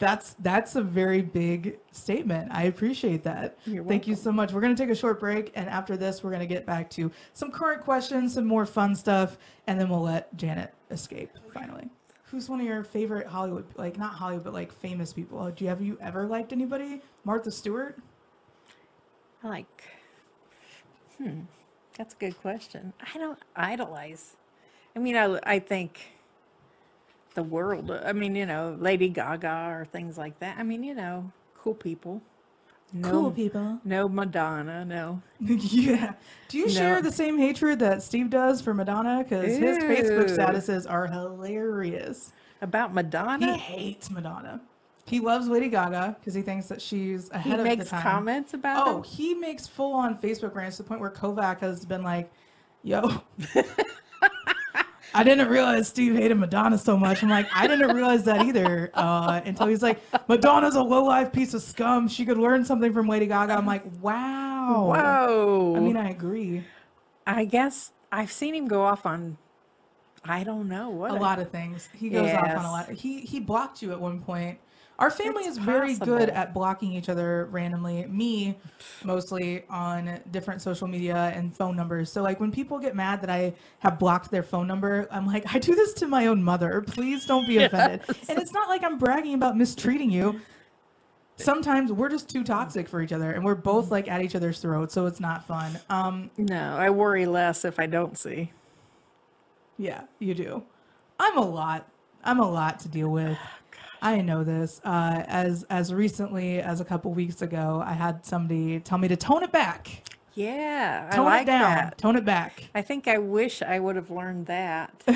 That's 0.00 0.34
that's 0.40 0.76
a 0.76 0.82
very 0.82 1.20
big 1.20 1.78
statement. 1.92 2.48
I 2.50 2.64
appreciate 2.64 3.22
that. 3.24 3.58
Thank 3.86 4.08
you 4.08 4.16
so 4.16 4.32
much. 4.32 4.50
We're 4.50 4.62
going 4.62 4.74
to 4.74 4.82
take 4.82 4.90
a 4.90 4.96
short 4.96 5.20
break 5.20 5.52
and 5.54 5.68
after 5.68 5.94
this 5.94 6.24
we're 6.24 6.30
going 6.30 6.40
to 6.40 6.46
get 6.46 6.64
back 6.64 6.88
to 6.90 7.12
some 7.34 7.52
current 7.52 7.82
questions, 7.82 8.34
some 8.34 8.46
more 8.46 8.64
fun 8.64 8.96
stuff, 8.96 9.36
and 9.66 9.78
then 9.78 9.90
we'll 9.90 10.00
let 10.00 10.34
Janet 10.38 10.72
escape 10.90 11.30
finally. 11.52 11.88
Who's 12.24 12.48
one 12.48 12.60
of 12.60 12.66
your 12.66 12.82
favorite 12.82 13.26
Hollywood 13.26 13.66
like 13.76 13.98
not 13.98 14.14
Hollywood 14.14 14.44
but 14.44 14.54
like 14.54 14.72
famous 14.72 15.12
people? 15.12 15.50
Do 15.50 15.64
you 15.64 15.68
have 15.68 15.82
you 15.82 15.98
ever 16.00 16.26
liked 16.26 16.52
anybody? 16.52 17.02
Martha 17.24 17.50
Stewart? 17.50 17.98
I 19.44 19.48
like, 19.48 19.84
hmm, 21.18 21.40
that's 21.96 22.14
a 22.14 22.16
good 22.16 22.40
question. 22.40 22.94
I 23.14 23.18
don't 23.18 23.38
idolize. 23.54 24.36
I 24.96 24.98
mean, 24.98 25.16
I, 25.16 25.38
I 25.42 25.58
think 25.58 26.00
the 27.34 27.42
world, 27.42 27.90
I 27.90 28.12
mean, 28.12 28.34
you 28.34 28.46
know, 28.46 28.76
Lady 28.78 29.08
Gaga 29.08 29.68
or 29.70 29.86
things 29.92 30.18
like 30.18 30.38
that. 30.40 30.58
I 30.58 30.62
mean, 30.62 30.82
you 30.82 30.94
know, 30.94 31.30
cool 31.56 31.74
people. 31.74 32.20
No, 32.92 33.30
people. 33.30 33.78
no 33.84 34.08
Madonna, 34.08 34.84
no. 34.84 35.22
yeah. 35.40 36.14
Do 36.48 36.58
you 36.58 36.68
share 36.68 37.00
the 37.00 37.12
same 37.12 37.38
hatred 37.38 37.78
that 37.78 38.02
Steve 38.02 38.30
does 38.30 38.60
for 38.60 38.74
Madonna? 38.74 39.22
Because 39.22 39.56
his 39.56 39.78
Facebook 39.78 40.28
statuses 40.28 40.90
are 40.90 41.06
hilarious. 41.06 42.32
About 42.62 42.92
Madonna? 42.92 43.52
He 43.54 43.58
hates 43.58 44.10
Madonna. 44.10 44.60
He 45.06 45.20
loves 45.20 45.48
Lady 45.48 45.68
Gaga 45.68 46.16
because 46.18 46.34
he 46.34 46.42
thinks 46.42 46.66
that 46.66 46.82
she's 46.82 47.28
he 47.28 47.34
ahead 47.36 47.60
of 47.60 47.64
the 47.64 47.64
time. 47.64 47.70
He 47.70 47.76
makes 47.76 47.90
comments 47.90 48.54
about 48.54 48.88
Oh, 48.88 49.00
it. 49.00 49.06
he 49.06 49.34
makes 49.34 49.66
full 49.66 49.92
on 49.92 50.18
Facebook 50.18 50.54
rants 50.54 50.76
to 50.78 50.82
the 50.82 50.88
point 50.88 51.00
where 51.00 51.10
Kovac 51.10 51.60
has 51.60 51.84
been 51.84 52.02
like, 52.02 52.30
yo. 52.82 53.22
I 55.14 55.24
didn't 55.24 55.48
realize 55.48 55.88
Steve 55.88 56.14
hated 56.14 56.36
Madonna 56.36 56.78
so 56.78 56.96
much. 56.96 57.22
I'm 57.22 57.28
like, 57.28 57.46
I 57.54 57.66
didn't 57.66 57.94
realize 57.94 58.24
that 58.24 58.46
either. 58.46 58.90
Uh, 58.94 59.40
until 59.44 59.66
he's 59.66 59.82
like, 59.82 60.00
Madonna's 60.28 60.76
a 60.76 60.82
low 60.82 61.04
life 61.04 61.32
piece 61.32 61.54
of 61.54 61.62
scum. 61.62 62.08
She 62.08 62.24
could 62.24 62.38
learn 62.38 62.64
something 62.64 62.92
from 62.92 63.08
Lady 63.08 63.26
Gaga. 63.26 63.54
I'm 63.54 63.66
like, 63.66 63.84
wow. 64.00 64.92
Whoa. 64.94 65.74
I 65.76 65.80
mean, 65.80 65.96
I 65.96 66.10
agree. 66.10 66.64
I 67.26 67.44
guess 67.44 67.92
I've 68.12 68.32
seen 68.32 68.54
him 68.54 68.68
go 68.68 68.82
off 68.82 69.06
on, 69.06 69.36
I 70.24 70.44
don't 70.44 70.68
know 70.68 70.90
what. 70.90 71.10
A 71.12 71.14
lot 71.14 71.38
of 71.38 71.50
things. 71.50 71.88
He 71.92 72.10
goes 72.10 72.30
off 72.32 72.56
on 72.56 72.64
a 72.64 72.70
lot. 72.70 72.90
He 72.90 73.20
he 73.20 73.40
blocked 73.40 73.82
you 73.82 73.92
at 73.92 74.00
one 74.00 74.20
point. 74.20 74.58
Our 75.00 75.10
family 75.10 75.44
It's 75.44 75.56
is 75.56 75.58
very 75.58 75.94
good 75.94 76.28
at 76.28 76.52
blocking 76.52 76.92
each 76.92 77.08
other 77.08 77.48
randomly. 77.50 78.04
Me, 78.04 78.58
mostly 79.02 79.64
on 79.70 80.20
different 80.30 80.60
social 80.60 80.86
media 80.86 81.32
and 81.34 81.56
phone 81.56 81.74
numbers. 81.74 82.12
So 82.12 82.22
like 82.22 82.38
when 82.38 82.52
people 82.52 82.78
get 82.78 82.94
mad 82.94 83.22
that 83.22 83.30
I 83.30 83.54
have 83.78 83.98
blocked 83.98 84.30
their 84.30 84.42
phone 84.42 84.66
number, 84.66 85.08
I'm 85.10 85.26
like, 85.26 85.54
I 85.54 85.58
do 85.58 85.74
this 85.74 85.94
to 85.94 86.06
my 86.06 86.26
own 86.26 86.42
mother. 86.42 86.82
Please 86.82 87.24
don't 87.24 87.46
be 87.46 87.64
offended. 87.64 88.02
And 88.28 88.38
it's 88.38 88.52
not 88.52 88.68
like 88.68 88.84
I'm 88.84 88.98
bragging 88.98 89.34
about 89.34 89.56
mistreating 89.56 90.10
you. 90.10 90.40
Sometimes 91.36 91.90
we're 91.90 92.10
just 92.10 92.28
too 92.28 92.44
toxic 92.44 92.86
for 92.86 93.00
each 93.00 93.12
other 93.12 93.32
and 93.32 93.42
we're 93.42 93.54
both 93.54 93.90
like 93.90 94.06
at 94.08 94.20
each 94.20 94.34
other's 94.36 94.60
throats, 94.60 94.92
so 94.92 95.06
it's 95.06 95.20
not 95.20 95.46
fun. 95.46 95.80
Um, 95.88 96.30
No, 96.36 96.76
I 96.76 96.90
worry 96.90 97.24
less 97.24 97.64
if 97.64 97.80
I 97.80 97.86
don't 97.86 98.18
see. 98.18 98.52
Yeah, 99.78 100.02
you 100.18 100.34
do. 100.34 100.62
I'm 101.18 101.38
a 101.38 101.44
lot. 101.44 101.88
I'm 102.22 102.38
a 102.38 102.50
lot 102.50 102.80
to 102.80 102.88
deal 102.88 103.08
with. 103.08 103.38
I 104.02 104.20
know 104.22 104.44
this. 104.44 104.80
Uh, 104.84 105.22
as 105.28 105.64
as 105.70 105.92
recently 105.92 106.60
as 106.60 106.80
a 106.80 106.84
couple 106.84 107.12
weeks 107.12 107.42
ago, 107.42 107.82
I 107.84 107.92
had 107.92 108.24
somebody 108.24 108.80
tell 108.80 108.98
me 108.98 109.08
to 109.08 109.16
tone 109.16 109.42
it 109.42 109.52
back, 109.52 110.08
Yeah, 110.34 111.08
I 111.12 111.16
tone 111.16 111.24
like 111.26 111.42
it 111.42 111.46
down, 111.46 111.74
that. 111.76 111.98
tone 111.98 112.16
it 112.16 112.24
back. 112.24 112.64
I 112.74 112.82
think 112.82 113.08
I 113.08 113.18
wish 113.18 113.62
I 113.62 113.78
would 113.78 113.96
have 113.96 114.10
learned 114.10 114.46
that 114.46 114.90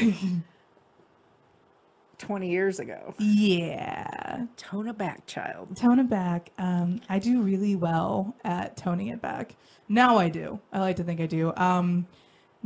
20 2.19 2.49
years 2.51 2.79
ago. 2.79 3.15
yeah, 3.19 4.47
Tone 4.57 4.89
it 4.89 4.97
back, 4.97 5.27
child. 5.27 5.77
tone 5.77 5.99
it 5.99 6.09
back. 6.09 6.51
Um, 6.59 7.01
I 7.09 7.19
do 7.19 7.43
really 7.43 7.77
well 7.77 8.35
at 8.45 8.77
toning 8.77 9.09
it 9.09 9.21
back. 9.21 9.57
Now 9.89 10.17
I 10.17 10.29
do. 10.29 10.61
I 10.73 10.81
like 10.81 10.97
to 10.97 11.05
think 11.05 11.21
I 11.21 11.27
do. 11.27 11.53
Um, 11.57 12.07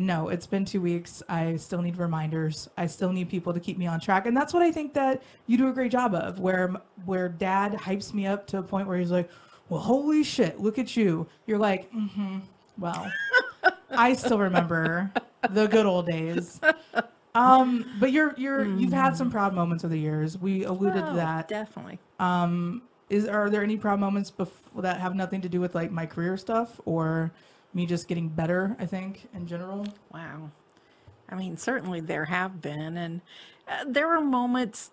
no, 0.01 0.29
it's 0.29 0.47
been 0.47 0.65
two 0.65 0.81
weeks. 0.81 1.25
I 1.29 1.57
still 1.57 1.83
need 1.83 1.97
reminders. 1.97 2.69
I 2.79 2.87
still 2.87 3.13
need 3.13 3.29
people 3.29 3.53
to 3.53 3.59
keep 3.59 3.77
me 3.77 3.89
on 3.89 3.99
track, 3.99 4.27
and 4.27 4.37
that's 4.37 4.55
what 4.55 4.63
I 4.63 4.71
think 4.71 4.95
that 4.95 5.23
you 5.49 5.59
do 5.59 5.69
a 5.69 5.73
great 5.73 5.91
job 5.91 6.15
of. 6.15 6.39
Where 6.39 6.73
where 7.05 7.29
Dad 7.29 7.73
hypes 7.73 8.15
me 8.15 8.25
up 8.25 8.47
to 8.47 8.59
a 8.59 8.63
point 8.63 8.87
where 8.87 8.97
he's 8.97 9.11
like, 9.11 9.29
"Well, 9.69 9.81
holy 9.81 10.23
shit, 10.23 10.61
look 10.61 10.79
at 10.79 10.97
you!" 10.97 11.27
You're 11.47 11.59
like, 11.59 11.93
"Mm-hmm." 11.93 12.39
Well, 12.79 13.11
I 13.91 14.13
still 14.13 14.39
remember 14.39 15.11
the 15.51 15.67
good 15.67 15.85
old 15.85 16.07
days. 16.07 16.61
Um, 17.35 17.85
but 17.99 18.13
you're 18.13 18.35
you're 18.37 18.67
you've 18.67 18.93
had 18.93 19.17
some 19.17 19.31
proud 19.33 19.53
moments 19.53 19.83
over 19.83 19.93
the 19.93 20.01
years. 20.01 20.39
We 20.39 20.63
alluded 20.63 21.05
to 21.05 21.11
Oh, 21.11 21.17
that. 21.17 21.49
Definitely. 21.49 21.99
Um, 22.21 22.83
is 23.11 23.27
are 23.27 23.51
there 23.51 23.65
any 23.65 23.77
proud 23.77 23.99
moments 23.99 24.31
bef- 24.31 24.49
that 24.77 25.01
have 25.01 25.15
nothing 25.17 25.41
to 25.41 25.49
do 25.49 25.61
with 25.61 25.75
like 25.75 25.91
my 25.91 26.07
career 26.07 26.37
stuff 26.37 26.81
or 26.85 27.33
me 27.75 27.87
just 27.87 28.09
getting 28.09 28.29
better? 28.29 28.77
I 28.79 28.87
think 28.87 29.29
in 29.35 29.47
general. 29.47 29.87
Wow. 30.13 30.51
I 31.29 31.35
mean, 31.35 31.57
certainly 31.57 32.01
there 32.01 32.25
have 32.25 32.61
been. 32.63 32.97
And 32.97 33.21
uh, 33.69 33.85
there 33.87 34.09
were 34.09 34.21
moments 34.21 34.91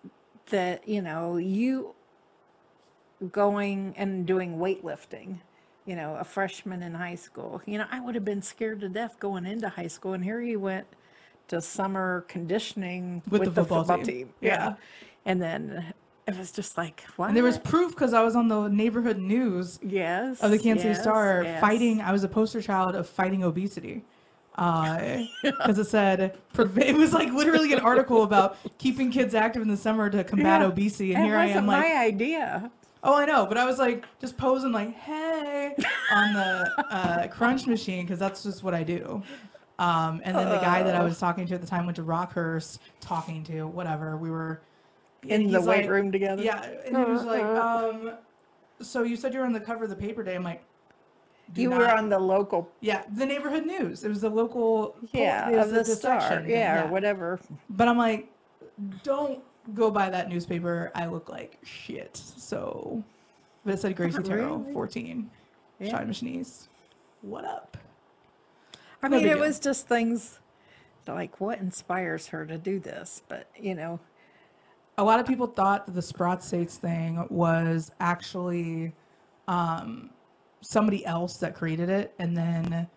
that, 0.48 0.88
you 0.88 1.02
know, 1.02 1.38
you 1.38 1.96
going 3.32 3.94
and 3.98 4.26
doing 4.26 4.58
weightlifting, 4.58 5.40
you 5.86 5.96
know, 5.96 6.16
a 6.16 6.24
freshman 6.24 6.84
in 6.84 6.94
high 6.94 7.16
school, 7.16 7.62
you 7.66 7.78
know, 7.78 7.86
I 7.90 8.02
would 8.02 8.16
have 8.16 8.26
been 8.26 8.42
scared 8.42 8.82
to 8.82 8.90
death 8.90 9.20
going 9.20 9.46
into 9.46 9.70
high 9.70 9.88
school. 9.88 10.14
And 10.14 10.24
here 10.24 10.42
you 10.42 10.60
went 10.60 10.88
to 11.48 11.62
summer 11.62 12.26
conditioning 12.28 13.22
With 13.30 13.42
with, 13.42 13.50
the 13.56 13.62
the, 13.62 13.62
football 13.62 13.84
football, 13.84 14.06
team. 14.06 14.06
team. 14.06 14.34
Yeah. 14.42 14.50
Yeah. 14.52 14.76
And 15.26 15.42
then 15.42 15.94
it 16.28 16.38
was 16.38 16.52
just 16.52 16.78
like, 16.78 17.04
what? 17.18 17.28
And 17.28 17.38
there 17.38 17.44
was 17.44 17.60
proof 17.60 17.92
because 17.92 18.14
I 18.14 18.24
was 18.24 18.36
on 18.36 18.48
the 18.48 18.68
neighborhood 18.68 19.18
news 19.20 19.80
yes. 19.84 20.42
of 20.42 20.50
the 20.50 20.58
Kansas 20.58 20.82
City 20.82 20.94
yes, 20.96 21.02
Star 21.02 21.44
yes. 21.44 21.62
fighting. 21.62 22.02
I 22.02 22.12
was 22.12 22.24
a 22.24 22.28
poster 22.28 22.62
child 22.62 22.96
of 22.96 23.08
fighting 23.08 23.44
obesity. 23.44 24.04
Because 25.44 25.78
it 25.78 25.86
said, 25.86 26.38
it 26.58 26.96
was 26.96 27.12
like 27.12 27.32
literally 27.34 27.74
an 27.74 27.80
article 27.80 28.24
about 28.24 28.58
keeping 28.78 29.12
kids 29.12 29.36
active 29.36 29.62
in 29.62 29.68
the 29.68 29.76
summer 29.76 30.10
to 30.10 30.24
combat 30.24 30.62
Yeah. 30.62 30.68
obesity. 30.68 31.14
And 31.14 31.26
here 31.26 31.36
I 31.36 31.48
am, 31.48 31.68
like, 31.68 31.82
my 31.82 31.98
idea. 31.98 32.72
Oh, 33.04 33.16
I 33.16 33.26
know, 33.26 33.46
but 33.46 33.58
I 33.58 33.66
was 33.66 33.78
like 33.78 34.06
just 34.20 34.38
posing 34.38 34.72
like, 34.72 34.96
"Hey," 34.96 35.76
on 36.12 36.34
the 36.34 36.86
uh, 36.90 37.28
crunch 37.28 37.68
machine 37.68 38.06
because 38.06 38.18
that's 38.18 38.44
just 38.44 38.64
what 38.64 38.74
I 38.74 38.82
do. 38.84 39.22
Um, 39.78 40.22
and 40.24 40.36
then 40.36 40.50
the 40.50 40.58
guy 40.58 40.82
that 40.84 40.96
I 40.96 41.04
was 41.04 41.20
talking 41.20 41.46
to 41.48 41.56
at 41.56 41.62
the 41.62 41.68
time 41.68 41.86
went 41.86 41.98
to 41.98 42.04
Rockhurst, 42.04 42.80
talking 43.02 43.44
to 43.44 43.68
whatever 43.68 44.16
we 44.16 44.32
were 44.32 44.62
In 45.30 45.52
the 45.52 45.60
he's 45.60 45.68
weight 45.68 45.82
like- 45.84 45.90
room 45.90 46.12
together. 46.12 46.44
Yeah, 46.44 46.62
and 46.86 46.96
he 46.98 47.04
was 47.04 47.24
like, 47.24 47.44
um, 47.44 48.14
"So 48.82 49.04
you 49.04 49.16
said 49.16 49.34
you're 49.34 49.46
on 49.46 49.54
the 49.54 49.60
cover 49.60 49.84
of 49.86 49.90
the 49.90 49.96
paper 49.96 50.24
day?" 50.24 50.36
I'm 50.36 50.44
like, 50.44 50.64
"Do 51.54 51.62
You 51.62 51.72
were 51.72 51.88
on 51.90 52.10
the 52.10 52.20
local 52.20 52.70
yeah, 52.82 53.04
the 53.16 53.26
neighborhood 53.26 53.66
news. 53.66 54.04
It 54.04 54.10
was 54.10 54.22
the 54.22 54.30
local 54.30 54.96
Yeah, 55.12 55.50
of 55.50 55.70
the 55.72 55.84
section 55.86 55.96
star. 55.96 56.42
thing, 56.42 56.50
Yeah, 56.50 56.86
or 56.86 56.92
whatever. 56.92 57.40
But 57.70 57.88
I'm 57.88 57.98
like, 57.98 58.30
don't 59.04 59.44
go 59.74 59.90
buy 59.90 60.10
that 60.10 60.30
newspaper. 60.30 60.92
I 60.96 61.06
look 61.08 61.30
like 61.30 61.58
shit. 61.64 62.16
So, 62.18 63.04
but 63.64 63.74
it 63.76 63.80
said 63.80 63.96
Gracie 63.96 64.22
Terrell, 64.22 64.58
Really? 64.60 64.74
14, 64.74 65.30
Yeah. 65.80 65.90
Shine 65.90 66.08
Machinese. 66.08 66.70
What 67.22 67.46
up? 67.46 67.78
I 69.02 69.10
mean, 69.10 69.26
it 69.26 69.38
was 69.40 69.60
just 69.60 69.88
things 69.88 70.40
like 71.08 71.40
what 71.40 71.60
inspires 71.60 72.28
her 72.28 72.46
to 72.46 72.58
do 72.58 72.80
this, 72.80 73.22
but 73.28 73.48
you 73.60 73.76
know, 73.76 74.00
A 74.98 75.04
lot 75.04 75.20
of 75.20 75.26
people 75.28 75.48
thought 75.48 75.86
that 75.86 75.94
the 75.94 76.02
Sprott 76.02 76.44
States 76.44 76.78
thing 76.78 77.26
was 77.30 77.92
actually 78.00 78.94
um, 79.48 80.10
somebody 80.62 81.06
else 81.06 81.38
that 81.38 81.54
created 81.56 81.90
it, 81.90 82.14
and 82.20 82.36
then 82.36 82.88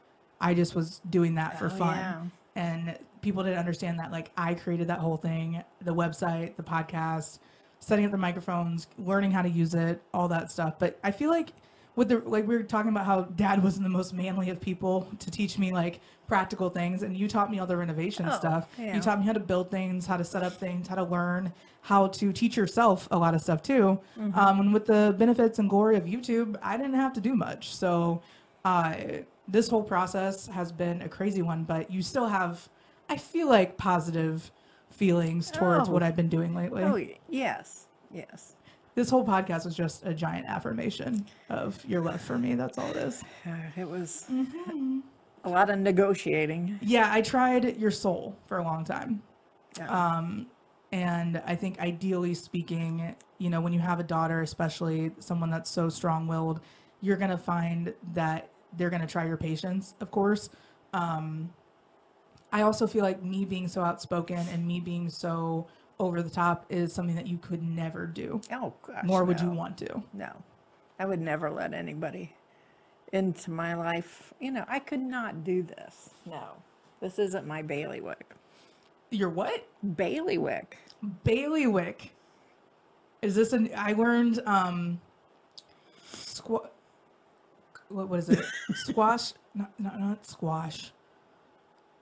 I 0.40 0.55
just 0.55 0.74
was 0.74 1.01
doing 1.11 1.34
that 1.34 1.59
for 1.59 1.66
Oh, 1.66 1.70
fun. 1.70 1.96
yeah. 1.96 2.20
And 2.55 2.99
people 3.20 3.42
didn't 3.42 3.59
understand 3.59 3.99
that, 3.99 4.12
like, 4.12 4.30
I 4.36 4.55
created 4.55 4.86
that 4.88 4.99
whole 5.01 5.16
thing 5.16 5.62
the 5.82 5.94
website, 5.94 6.57
the 6.57 6.62
podcast, 6.62 7.38
setting 7.80 8.05
up 8.05 8.11
the 8.12 8.16
microphones, 8.16 8.86
learning 8.99 9.30
how 9.32 9.42
to 9.42 9.49
use 9.51 9.74
it, 9.74 10.01
all 10.14 10.28
that 10.28 10.51
stuff. 10.53 10.78
But 10.78 10.99
I 11.05 11.11
feel 11.11 11.30
like 11.30 11.53
with 11.96 12.09
the 12.09 12.18
like 12.20 12.46
we 12.46 12.57
were 12.57 12.62
talking 12.62 12.90
about 12.90 13.07
how 13.07 13.22
dad 13.22 13.62
wasn't 13.62 13.82
the 13.84 13.88
most 13.90 14.12
manly 14.14 14.51
of 14.51 14.61
people 14.61 15.09
to 15.18 15.30
teach 15.32 15.59
me 15.59 15.72
like 15.72 16.01
practical 16.29 16.68
things 16.70 17.03
and 17.03 17.16
you 17.16 17.26
taught 17.26 17.51
me 17.51 17.59
all 17.59 17.66
the 17.66 17.76
renovation 17.76 18.26
Oh, 18.29 18.37
stuff 18.37 18.68
yeah. 18.79 18.95
you 18.95 19.01
taught 19.01 19.18
me 19.18 19.26
how 19.26 19.33
to 19.33 19.41
build 19.41 19.70
things 19.70 20.07
how 20.07 20.16
to 20.18 20.24
set 20.24 20.43
up 20.43 20.53
things 20.53 20.87
how 20.87 20.95
to 20.97 21.05
learn 21.05 21.53
how 21.81 22.09
to 22.09 22.33
teach 22.33 22.55
yourself 22.57 23.09
a 23.11 23.18
lot 23.18 23.35
of 23.35 23.41
stuff 23.41 23.62
too 23.62 23.99
Mm-hmm. 24.18 24.39
um, 24.39 24.61
and 24.61 24.72
with 24.74 24.85
the 24.87 25.14
benefits 25.18 25.59
and 25.59 25.70
glory 25.70 25.97
of 25.97 26.05
youtube 26.05 26.57
i 26.62 26.76
didn't 26.76 26.95
have 26.95 27.12
to 27.14 27.20
do 27.20 27.35
much 27.35 27.74
so 27.74 28.20
uh, 28.66 28.95
this 29.49 29.68
whole 29.70 29.83
process 29.83 30.47
has 30.49 30.70
been 30.70 31.01
a 31.03 31.09
crazy 31.09 31.41
one 31.43 31.64
but 31.64 31.91
you 31.91 32.03
still 32.03 32.26
have 32.29 32.68
i 33.09 33.16
feel 33.16 33.49
like 33.49 33.76
positive 33.79 34.51
feelings 34.91 35.51
towards 35.51 35.89
Oh. 35.89 35.93
what 35.93 36.03
i've 36.03 36.16
been 36.16 36.29
doing 36.29 36.55
lately 36.55 36.83
Oh, 36.83 36.97
yes, 37.31 37.87
yes. 38.12 38.55
this 38.97 39.09
whole 39.09 39.24
podcast 39.24 39.64
was 39.64 39.74
just 39.74 40.05
a 40.05 40.12
giant 40.12 40.47
affirmation 40.47 41.24
of 41.49 41.83
your 41.87 42.03
love 42.03 42.20
for 42.20 42.37
me 42.37 42.55
that's 42.55 42.76
all 42.76 42.91
it 42.91 42.97
is 42.97 43.24
it 43.79 43.89
was 43.89 44.26
Mm-hmm. 44.31 44.99
A 45.49 45.53
lot 45.53 45.70
of 45.70 45.78
negotiating. 45.78 46.78
Yeah, 46.82 47.09
I 47.12 47.22
tried 47.22 47.76
your 47.78 47.90
soul 47.90 48.36
for 48.46 48.59
a 48.59 48.62
long 48.62 48.84
time. 48.84 49.22
Yeah. 49.76 49.88
Um, 49.88 50.46
And 50.90 51.42
I 51.46 51.55
think 51.55 51.78
ideally 51.80 52.32
speaking, 52.32 53.14
you 53.36 53.51
know, 53.51 53.61
when 53.61 53.74
you 53.74 53.80
have 53.80 54.01
a 54.01 54.03
daughter, 54.03 54.40
especially 54.40 55.12
someone 55.18 55.51
that's 55.51 55.70
so 55.70 55.90
strong-willed, 55.90 56.61
you're 57.03 57.18
going 57.18 57.30
to 57.30 57.38
find 57.38 57.92
that 58.14 58.49
they're 58.76 58.88
going 58.88 59.03
to 59.03 59.07
try 59.07 59.26
your 59.26 59.36
patience, 59.36 59.94
of 60.01 60.11
course. 60.11 60.49
Um, 60.94 61.53
I 62.53 62.62
also 62.62 62.86
feel 62.86 63.03
like 63.03 63.22
me 63.22 63.44
being 63.44 63.68
so 63.68 63.82
outspoken 63.82 64.38
and 64.38 64.66
me 64.66 64.80
being 64.80 65.11
so 65.11 65.66
over 65.99 66.22
the 66.22 66.30
top 66.30 66.64
is 66.70 66.94
something 66.94 67.16
that 67.16 67.26
you 67.26 67.36
could 67.36 67.62
never 67.62 68.07
do. 68.07 68.40
Oh 68.51 68.72
gosh. 68.86 69.05
Nor 69.05 69.24
would 69.24 69.40
you 69.40 69.51
want 69.51 69.76
to. 69.78 70.03
No, 70.14 70.30
I 70.99 71.05
would 71.05 71.20
never 71.20 71.51
let 71.51 71.74
anybody 71.74 72.32
into 73.12 73.50
my 73.50 73.74
life. 73.74 74.32
You 74.40 74.52
know, 74.52 74.64
I 74.68 74.78
could 74.78 75.00
not 75.00 75.44
do 75.44 75.62
this. 75.62 76.11
No, 76.26 76.48
this 77.00 77.18
isn't 77.18 77.46
my 77.46 77.62
bailiwick. 77.62 78.34
You're 79.11 79.30
what? 79.30 79.66
Bailiwick. 79.96 80.76
Bailiwick. 81.24 82.12
Is 83.22 83.34
this 83.34 83.52
an? 83.52 83.70
I 83.76 83.92
learned 83.92 84.40
um. 84.46 85.00
What, 87.88 88.09
what 88.09 88.18
is 88.18 88.28
it? 88.28 88.44
squash? 88.74 89.32
Not, 89.54 89.72
not 89.78 90.00
not 90.00 90.26
squash. 90.26 90.92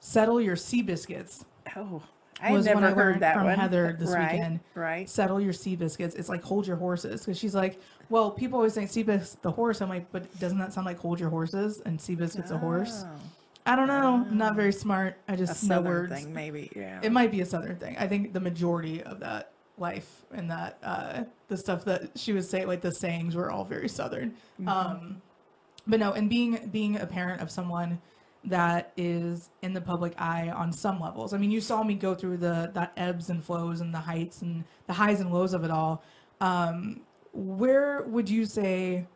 Settle 0.00 0.40
your 0.40 0.56
sea 0.56 0.82
biscuits. 0.82 1.44
Oh, 1.76 2.02
I 2.40 2.52
Was 2.52 2.66
when 2.66 2.74
never 2.74 2.86
I 2.86 2.88
heard 2.90 2.96
learned 2.96 3.22
that 3.22 3.34
from 3.34 3.44
one. 3.44 3.58
Heather 3.58 3.96
this 3.98 4.10
right, 4.10 4.32
weekend. 4.32 4.60
Right. 4.74 5.08
Settle 5.08 5.40
your 5.40 5.52
sea 5.52 5.76
biscuits. 5.76 6.14
It's 6.14 6.28
like 6.28 6.42
hold 6.42 6.66
your 6.66 6.76
horses 6.76 7.20
because 7.24 7.38
she's 7.38 7.54
like, 7.54 7.80
well, 8.10 8.30
people 8.30 8.56
always 8.58 8.74
say 8.74 8.86
sea 8.86 9.02
bis 9.02 9.36
the 9.42 9.50
horse. 9.50 9.80
I'm 9.80 9.88
like, 9.88 10.10
but 10.12 10.38
doesn't 10.38 10.58
that 10.58 10.72
sound 10.72 10.86
like 10.86 10.98
hold 10.98 11.18
your 11.18 11.30
horses 11.30 11.80
and 11.86 12.00
sea 12.00 12.14
biscuits 12.14 12.50
a 12.50 12.58
horse? 12.58 13.04
Oh, 13.06 13.20
I 13.64 13.74
don't 13.74 13.88
know. 13.88 14.26
I'm 14.28 14.38
not 14.38 14.54
very 14.54 14.72
smart. 14.72 15.16
I 15.28 15.34
a 15.34 15.36
just 15.36 15.64
know 15.64 15.76
southern 15.76 15.92
words. 15.92 16.12
thing, 16.12 16.32
maybe. 16.32 16.70
Yeah. 16.76 17.00
It 17.02 17.10
might 17.10 17.30
be 17.32 17.40
a 17.40 17.46
southern 17.46 17.76
thing. 17.76 17.96
I 17.98 18.06
think 18.06 18.32
the 18.32 18.40
majority 18.40 19.02
of 19.02 19.18
that 19.20 19.52
life 19.78 20.24
and 20.32 20.50
that 20.50 20.78
uh, 20.82 21.24
the 21.48 21.56
stuff 21.56 21.84
that 21.86 22.10
she 22.16 22.32
was 22.32 22.48
saying, 22.48 22.66
like 22.68 22.80
the 22.80 22.92
sayings, 22.92 23.34
were 23.34 23.50
all 23.50 23.64
very 23.64 23.88
southern. 23.88 24.34
Um, 24.66 25.20
but 25.86 26.00
no, 26.00 26.12
and 26.12 26.28
being 26.30 26.68
being 26.72 26.96
a 26.96 27.06
parent 27.06 27.40
of 27.42 27.50
someone 27.50 28.00
that 28.46 28.92
is 28.96 29.50
in 29.62 29.72
the 29.72 29.80
public 29.80 30.14
eye 30.18 30.50
on 30.50 30.72
some 30.72 31.00
levels. 31.00 31.34
I 31.34 31.38
mean, 31.38 31.50
you 31.50 31.60
saw 31.60 31.82
me 31.82 31.94
go 31.94 32.14
through 32.14 32.38
the 32.38 32.70
the 32.72 32.90
ebbs 32.96 33.30
and 33.30 33.44
flows 33.44 33.80
and 33.80 33.92
the 33.92 33.98
heights 33.98 34.42
and 34.42 34.64
the 34.86 34.92
highs 34.92 35.20
and 35.20 35.32
lows 35.32 35.52
of 35.52 35.64
it 35.64 35.70
all. 35.70 36.02
Um, 36.40 37.00
where 37.32 38.02
would 38.02 38.28
you 38.28 38.46
say 38.46 39.06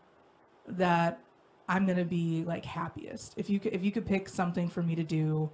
that 0.67 1.21
I'm 1.69 1.87
gonna 1.87 2.05
be 2.05 2.45
like 2.45 2.65
happiest? 2.65 3.35
If 3.37 3.49
you 3.49 3.61
could, 3.61 3.73
if 3.73 3.85
you 3.85 3.93
could 3.93 4.07
pick 4.07 4.29
something 4.29 4.69
for 4.69 4.83
me 4.83 4.95
to 4.97 5.05
do 5.05 5.49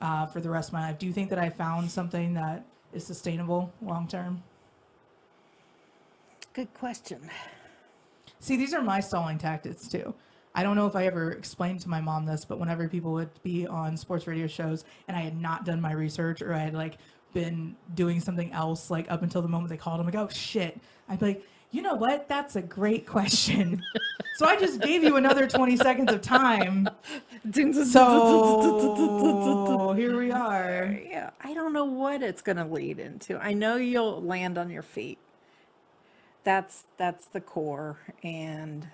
uh, 0.00 0.26
for 0.26 0.40
the 0.40 0.50
rest 0.50 0.68
of 0.68 0.74
my 0.74 0.88
life, 0.88 0.98
do 0.98 1.06
you 1.06 1.12
think 1.12 1.30
that 1.30 1.38
I 1.38 1.48
found 1.48 1.90
something 1.90 2.34
that 2.34 2.64
is 2.92 3.06
sustainable 3.06 3.72
long 3.82 4.06
term? 4.06 4.42
Good 6.52 6.72
question. 6.74 7.30
See, 8.38 8.56
these 8.56 8.74
are 8.74 8.82
my 8.82 9.00
stalling 9.00 9.38
tactics 9.38 9.88
too. 9.88 10.14
I 10.54 10.62
don't 10.62 10.76
know 10.76 10.86
if 10.86 10.94
I 10.94 11.06
ever 11.06 11.32
explained 11.32 11.80
to 11.80 11.88
my 11.88 12.00
mom 12.00 12.26
this, 12.26 12.44
but 12.44 12.60
whenever 12.60 12.88
people 12.88 13.12
would 13.12 13.30
be 13.42 13.66
on 13.66 13.96
sports 13.96 14.26
radio 14.26 14.46
shows 14.46 14.84
and 15.08 15.16
I 15.16 15.20
had 15.20 15.40
not 15.40 15.64
done 15.64 15.80
my 15.80 15.92
research 15.92 16.42
or 16.42 16.54
I 16.54 16.58
had 16.58 16.74
like 16.74 16.98
been 17.32 17.74
doing 17.94 18.20
something 18.20 18.52
else 18.52 18.90
like 18.90 19.10
up 19.10 19.22
until 19.22 19.42
the 19.42 19.48
moment 19.48 19.70
they 19.70 19.76
called, 19.76 19.98
I'm 19.98 20.06
like, 20.06 20.14
oh 20.14 20.28
shit. 20.28 20.78
I'd 21.08 21.18
be 21.18 21.26
like, 21.26 21.46
you 21.72 21.82
know 21.82 21.94
what? 21.94 22.28
That's 22.28 22.54
a 22.54 22.62
great 22.62 23.04
question. 23.06 23.82
so 24.36 24.46
I 24.46 24.56
just 24.56 24.80
gave 24.80 25.02
you 25.02 25.16
another 25.16 25.48
20 25.48 25.76
seconds 25.76 26.12
of 26.12 26.22
time. 26.22 26.88
So 27.52 29.92
here 29.96 30.16
we 30.16 30.30
are. 30.30 30.96
yeah, 31.04 31.30
I 31.40 31.52
don't 31.52 31.72
know 31.72 31.84
what 31.84 32.22
it's 32.22 32.42
going 32.42 32.56
to 32.58 32.64
lead 32.64 33.00
into. 33.00 33.36
I 33.38 33.54
know 33.54 33.74
you'll 33.76 34.22
land 34.22 34.56
on 34.56 34.70
your 34.70 34.82
feet. 34.82 35.18
That's 36.44 36.84
that's 36.96 37.26
the 37.26 37.40
core 37.40 37.98
and 38.22 38.86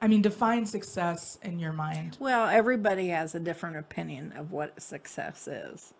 I 0.00 0.08
mean, 0.08 0.22
define 0.22 0.64
success 0.64 1.38
in 1.42 1.58
your 1.58 1.72
mind. 1.72 2.16
well, 2.20 2.48
everybody 2.48 3.08
has 3.08 3.34
a 3.34 3.40
different 3.40 3.76
opinion 3.76 4.32
of 4.36 4.50
what 4.50 4.80
success 4.80 5.46
is. 5.46 5.92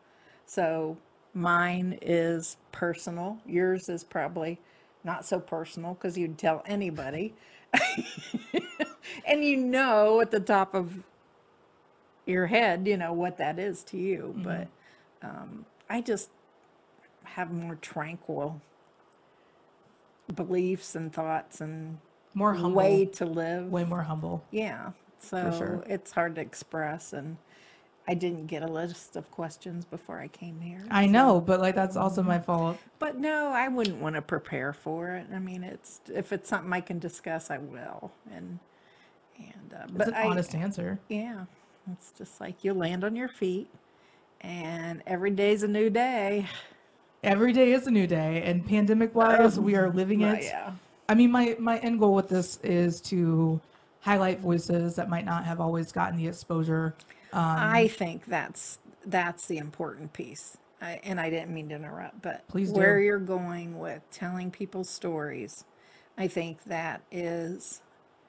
So 0.47 0.97
mine 1.35 1.99
is 2.01 2.57
personal. 2.73 3.39
Yours 3.47 3.89
is 3.89 4.03
probably 4.03 4.59
not 5.05 5.27
so 5.27 5.39
personal 5.39 5.95
because 5.95 6.17
you'd 6.17 6.39
tell 6.39 6.63
anybody. 6.67 7.35
and 9.27 9.45
you 9.45 9.57
know 9.57 10.21
at 10.21 10.31
the 10.31 10.41
top 10.41 10.75
of 10.75 11.05
your 12.27 12.47
head, 12.47 12.87
you 12.87 12.97
know 12.97 13.13
what 13.13 13.39
that 13.39 13.59
is 13.59 13.83
to 13.85 13.99
you. 13.99 14.35
But 14.39 14.69
um, 15.23 15.67
I 15.89 16.01
just 16.01 16.31
have 17.25 17.53
more 17.53 17.77
tranquil 17.77 18.61
beliefs 20.35 20.95
and 20.95 21.13
thoughts 21.13 21.61
and 21.61 21.99
More 22.35 22.55
humble. 22.55 22.73
way 22.79 23.07
to 23.07 23.27
live. 23.27 23.71
Way 23.71 23.85
more 23.85 24.03
humble. 24.03 24.45
Yeah. 24.51 24.91
So 25.19 25.53
sure. 25.57 25.85
it's 25.87 26.13
hard 26.13 26.37
to 26.37 26.41
express. 26.41 27.13
And 27.13 27.37
I 28.09 28.15
didn't 28.15 28.47
get 28.47 28.63
a 28.63 28.67
list 28.67 29.17
of 29.17 29.31
questions 29.31 29.85
before 29.85 30.19
I 30.19 30.29
came 30.29 30.61
here. 30.61 30.85
I 30.91 31.07
know, 31.07 31.41
but 31.41 31.61
like 31.61 31.75
that's 31.75 31.97
also 31.97 32.23
my 32.23 32.39
fault. 32.39 32.79
But 32.99 33.19
no, 33.19 33.53
I 33.53 33.69
wouldn't 33.69 33.99
want 34.01 34.17
to 34.17 34.23
prepare 34.23 34.73
for 34.73 35.11
it. 35.11 35.27
I 35.33 35.39
mean, 35.39 35.63
it's 35.63 36.01
if 36.13 36.33
it's 36.33 36.49
something 36.49 36.73
I 36.73 36.81
can 36.81 36.99
discuss, 36.99 37.51
I 37.51 37.59
will. 37.59 38.11
And 38.33 38.59
and 39.39 39.75
uh, 39.75 39.83
It's 39.85 39.93
but 39.93 40.09
an 40.09 40.15
I, 40.15 40.25
honest 40.27 40.55
answer. 40.55 40.99
yeah, 41.09 41.45
it's 41.93 42.13
just 42.17 42.41
like 42.41 42.65
you 42.65 42.75
land 42.75 43.05
on 43.05 43.15
your 43.17 43.29
feet, 43.29 43.69
and 44.41 45.03
every 45.07 45.31
day's 45.31 45.63
a 45.63 45.69
new 45.69 45.91
day. 45.91 46.47
Every 47.23 47.53
day 47.53 47.73
is 47.73 47.87
a 47.87 47.91
new 47.91 48.07
day, 48.07 48.43
and 48.45 48.67
pandemic 48.67 49.15
wise, 49.15 49.61
we 49.61 49.77
are 49.77 49.91
living 49.91 50.23
it. 50.23 50.43
yeah, 50.43 50.73
I 51.11 51.15
mean, 51.15 51.33
my 51.33 51.57
my 51.59 51.79
end 51.79 51.99
goal 51.99 52.15
with 52.15 52.29
this 52.29 52.59
is 52.63 53.01
to 53.03 53.61
highlight 53.99 54.39
voices 54.39 54.95
that 54.95 55.11
might 55.11 55.25
not 55.25 55.45
have 55.45 55.61
always 55.61 55.91
gotten 55.91 56.17
the 56.17 56.29
exposure. 56.29 56.95
Um, 57.33 57.43
I 57.43 57.89
think 57.89 58.27
that's 58.27 58.79
that's 59.05 59.47
the 59.47 59.59
important 59.59 60.13
piece. 60.13 60.57
I, 60.81 61.01
and 61.03 61.21
I 61.21 61.29
didn't 61.29 61.53
mean 61.53 61.69
to 61.71 61.75
interrupt, 61.75 62.23
but 62.23 62.47
Please 62.47 62.71
where 62.71 62.99
do. 62.99 63.05
you're 63.05 63.19
going 63.19 63.81
with 63.81 64.03
telling 64.13 64.53
people 64.53 64.85
stories, 64.85 65.65
I 66.17 66.29
think 66.29 66.63
that 66.65 67.03
is 67.11 67.83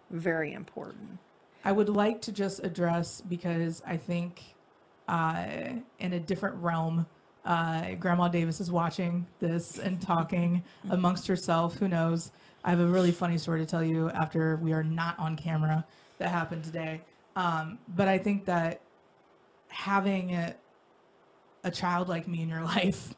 very 0.09 0.53
important. 0.53 1.19
I 1.63 1.73
would 1.73 1.88
like 1.88 2.19
to 2.23 2.32
just 2.32 2.63
address 2.63 3.21
because 3.21 3.84
I 3.86 3.95
think 3.95 4.41
uh, 5.07 5.45
in 5.99 6.13
a 6.13 6.19
different 6.19 6.55
realm, 6.55 7.05
uh, 7.45 7.93
Grandma 7.99 8.27
Davis 8.27 8.59
is 8.59 8.71
watching 8.71 9.27
this 9.39 9.77
and 9.77 10.01
talking 10.01 10.63
amongst 10.89 11.27
herself. 11.27 11.77
Who 11.77 11.88
knows? 11.88 12.32
I 12.64 12.70
have 12.70 12.80
a 12.80 12.86
really 12.86 13.12
funny 13.12 13.38
story 13.38 13.59
to 13.59 13.66
tell 13.66 13.84
you 13.84 14.09
after 14.12 14.57
we 14.57 14.74
are 14.74 14.84
not 14.84 15.18
on 15.18 15.36
camera 15.36 15.86
that 16.20 16.30
happened 16.30 16.64
today. 16.64 17.01
Um, 17.36 17.80
but 17.95 18.07
I 18.07 18.18
think 18.18 18.45
that 18.45 18.82
having 19.70 20.36
a, 20.36 20.55
a 21.64 21.72
child 21.72 22.09
like 22.09 22.28
me 22.28 22.41
in 22.41 22.49
your 22.49 22.64
life 22.78 23.16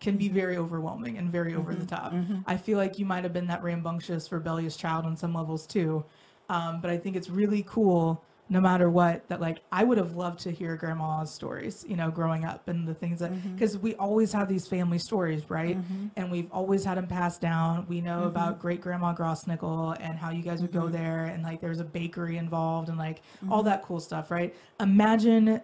can 0.00 0.16
be 0.16 0.28
very 0.28 0.56
overwhelming 0.56 1.18
and 1.18 1.30
very 1.32 1.54
over 1.54 1.74
the 1.74 1.86
top. 1.86 2.12
I 2.46 2.56
feel 2.56 2.78
like 2.78 2.98
you 2.98 3.06
might 3.06 3.24
have 3.24 3.32
been 3.32 3.46
that 3.48 3.62
rambunctious, 3.62 4.30
rebellious 4.30 4.76
child 4.76 5.06
on 5.06 5.16
some 5.16 5.34
levels 5.34 5.66
too. 5.66 6.04
Um, 6.48 6.80
but 6.80 6.90
I 6.90 6.96
think 6.98 7.16
it's 7.16 7.28
really 7.28 7.64
cool, 7.66 8.22
no 8.48 8.60
matter 8.60 8.88
what, 8.88 9.28
that 9.28 9.40
like 9.40 9.58
I 9.72 9.82
would 9.82 9.98
have 9.98 10.14
loved 10.14 10.40
to 10.40 10.52
hear 10.52 10.76
grandma's 10.76 11.32
stories, 11.32 11.84
you 11.88 11.96
know, 11.96 12.10
growing 12.10 12.44
up 12.44 12.68
and 12.68 12.86
the 12.86 12.94
things 12.94 13.18
that, 13.18 13.32
mm-hmm. 13.32 13.54
because 13.54 13.76
we 13.78 13.94
always 13.96 14.32
have 14.32 14.48
these 14.48 14.68
family 14.68 14.98
stories, 14.98 15.50
right? 15.50 15.76
Mm-hmm. 15.76 16.06
And 16.16 16.30
we've 16.30 16.50
always 16.52 16.84
had 16.84 16.96
them 16.96 17.08
passed 17.08 17.40
down. 17.40 17.86
We 17.88 18.00
know 18.00 18.18
mm-hmm. 18.18 18.28
about 18.28 18.60
great 18.60 18.80
grandma 18.80 19.14
Grossnickel 19.14 19.96
and 20.00 20.16
how 20.18 20.30
you 20.30 20.42
guys 20.42 20.62
would 20.62 20.72
go 20.72 20.88
there 20.88 21.24
and 21.26 21.42
like 21.42 21.60
there's 21.60 21.80
a 21.80 21.84
bakery 21.84 22.36
involved 22.36 22.88
and 22.88 22.98
like 22.98 23.22
all 23.50 23.62
that 23.64 23.82
cool 23.82 23.98
stuff, 24.00 24.30
right? 24.30 24.54
Imagine 24.80 25.60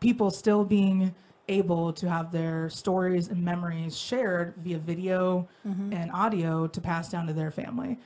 people 0.00 0.30
still 0.30 0.64
being 0.64 1.14
able 1.48 1.92
to 1.92 2.08
have 2.08 2.32
their 2.32 2.68
stories 2.70 3.28
and 3.28 3.42
memories 3.44 3.96
shared 3.96 4.54
via 4.58 4.78
video 4.78 5.48
and 5.92 6.10
audio 6.12 6.66
to 6.66 6.80
pass 6.80 7.08
down 7.08 7.26
to 7.26 7.32
their 7.32 7.50
family. 7.50 7.98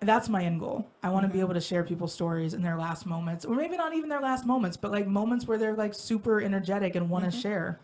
That's 0.00 0.30
my 0.30 0.44
end 0.44 0.60
goal. 0.60 0.86
I 1.02 1.10
want 1.10 1.24
to 1.24 1.28
be 1.28 1.34
mm-hmm. 1.34 1.44
able 1.44 1.54
to 1.54 1.60
share 1.60 1.84
people's 1.84 2.14
stories 2.14 2.54
in 2.54 2.62
their 2.62 2.76
last 2.76 3.04
moments, 3.04 3.44
or 3.44 3.54
maybe 3.54 3.76
not 3.76 3.94
even 3.94 4.08
their 4.08 4.20
last 4.20 4.46
moments, 4.46 4.76
but 4.76 4.90
like 4.90 5.06
moments 5.06 5.46
where 5.46 5.58
they're 5.58 5.74
like 5.74 5.92
super 5.92 6.40
energetic 6.40 6.96
and 6.96 7.10
want 7.10 7.24
to 7.24 7.30
mm-hmm. 7.30 7.40
share. 7.40 7.80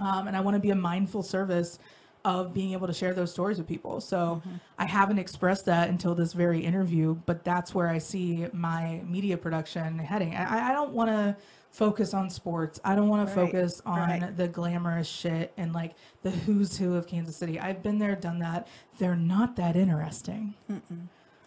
Um, 0.00 0.28
and 0.28 0.36
I 0.36 0.40
want 0.40 0.54
to 0.54 0.60
be 0.60 0.70
a 0.70 0.74
mindful 0.74 1.22
service 1.22 1.78
of 2.24 2.54
being 2.54 2.72
able 2.72 2.86
to 2.86 2.92
share 2.92 3.14
those 3.14 3.30
stories 3.30 3.58
with 3.58 3.66
people. 3.66 4.00
So 4.00 4.40
mm-hmm. 4.46 4.56
I 4.78 4.86
haven't 4.86 5.18
expressed 5.18 5.66
that 5.66 5.88
until 5.88 6.14
this 6.14 6.32
very 6.32 6.60
interview, 6.60 7.16
but 7.26 7.44
that's 7.44 7.74
where 7.74 7.88
I 7.88 7.98
see 7.98 8.46
my 8.52 9.02
media 9.06 9.36
production 9.36 9.98
heading. 9.98 10.34
I, 10.34 10.70
I 10.70 10.72
don't 10.72 10.92
want 10.92 11.10
to 11.10 11.36
focus 11.70 12.14
on 12.14 12.30
sports. 12.30 12.80
I 12.84 12.94
don't 12.94 13.08
want 13.08 13.28
to 13.28 13.34
focus 13.34 13.82
on 13.84 13.98
right. 13.98 14.36
the 14.36 14.46
glamorous 14.46 15.08
shit 15.08 15.52
and 15.56 15.72
like 15.72 15.94
the 16.22 16.30
who's 16.30 16.78
who 16.78 16.94
of 16.94 17.06
Kansas 17.06 17.34
City. 17.34 17.58
I've 17.58 17.82
been 17.82 17.98
there, 17.98 18.14
done 18.14 18.38
that. 18.40 18.68
They're 18.98 19.16
not 19.16 19.56
that 19.56 19.74
interesting. 19.74 20.54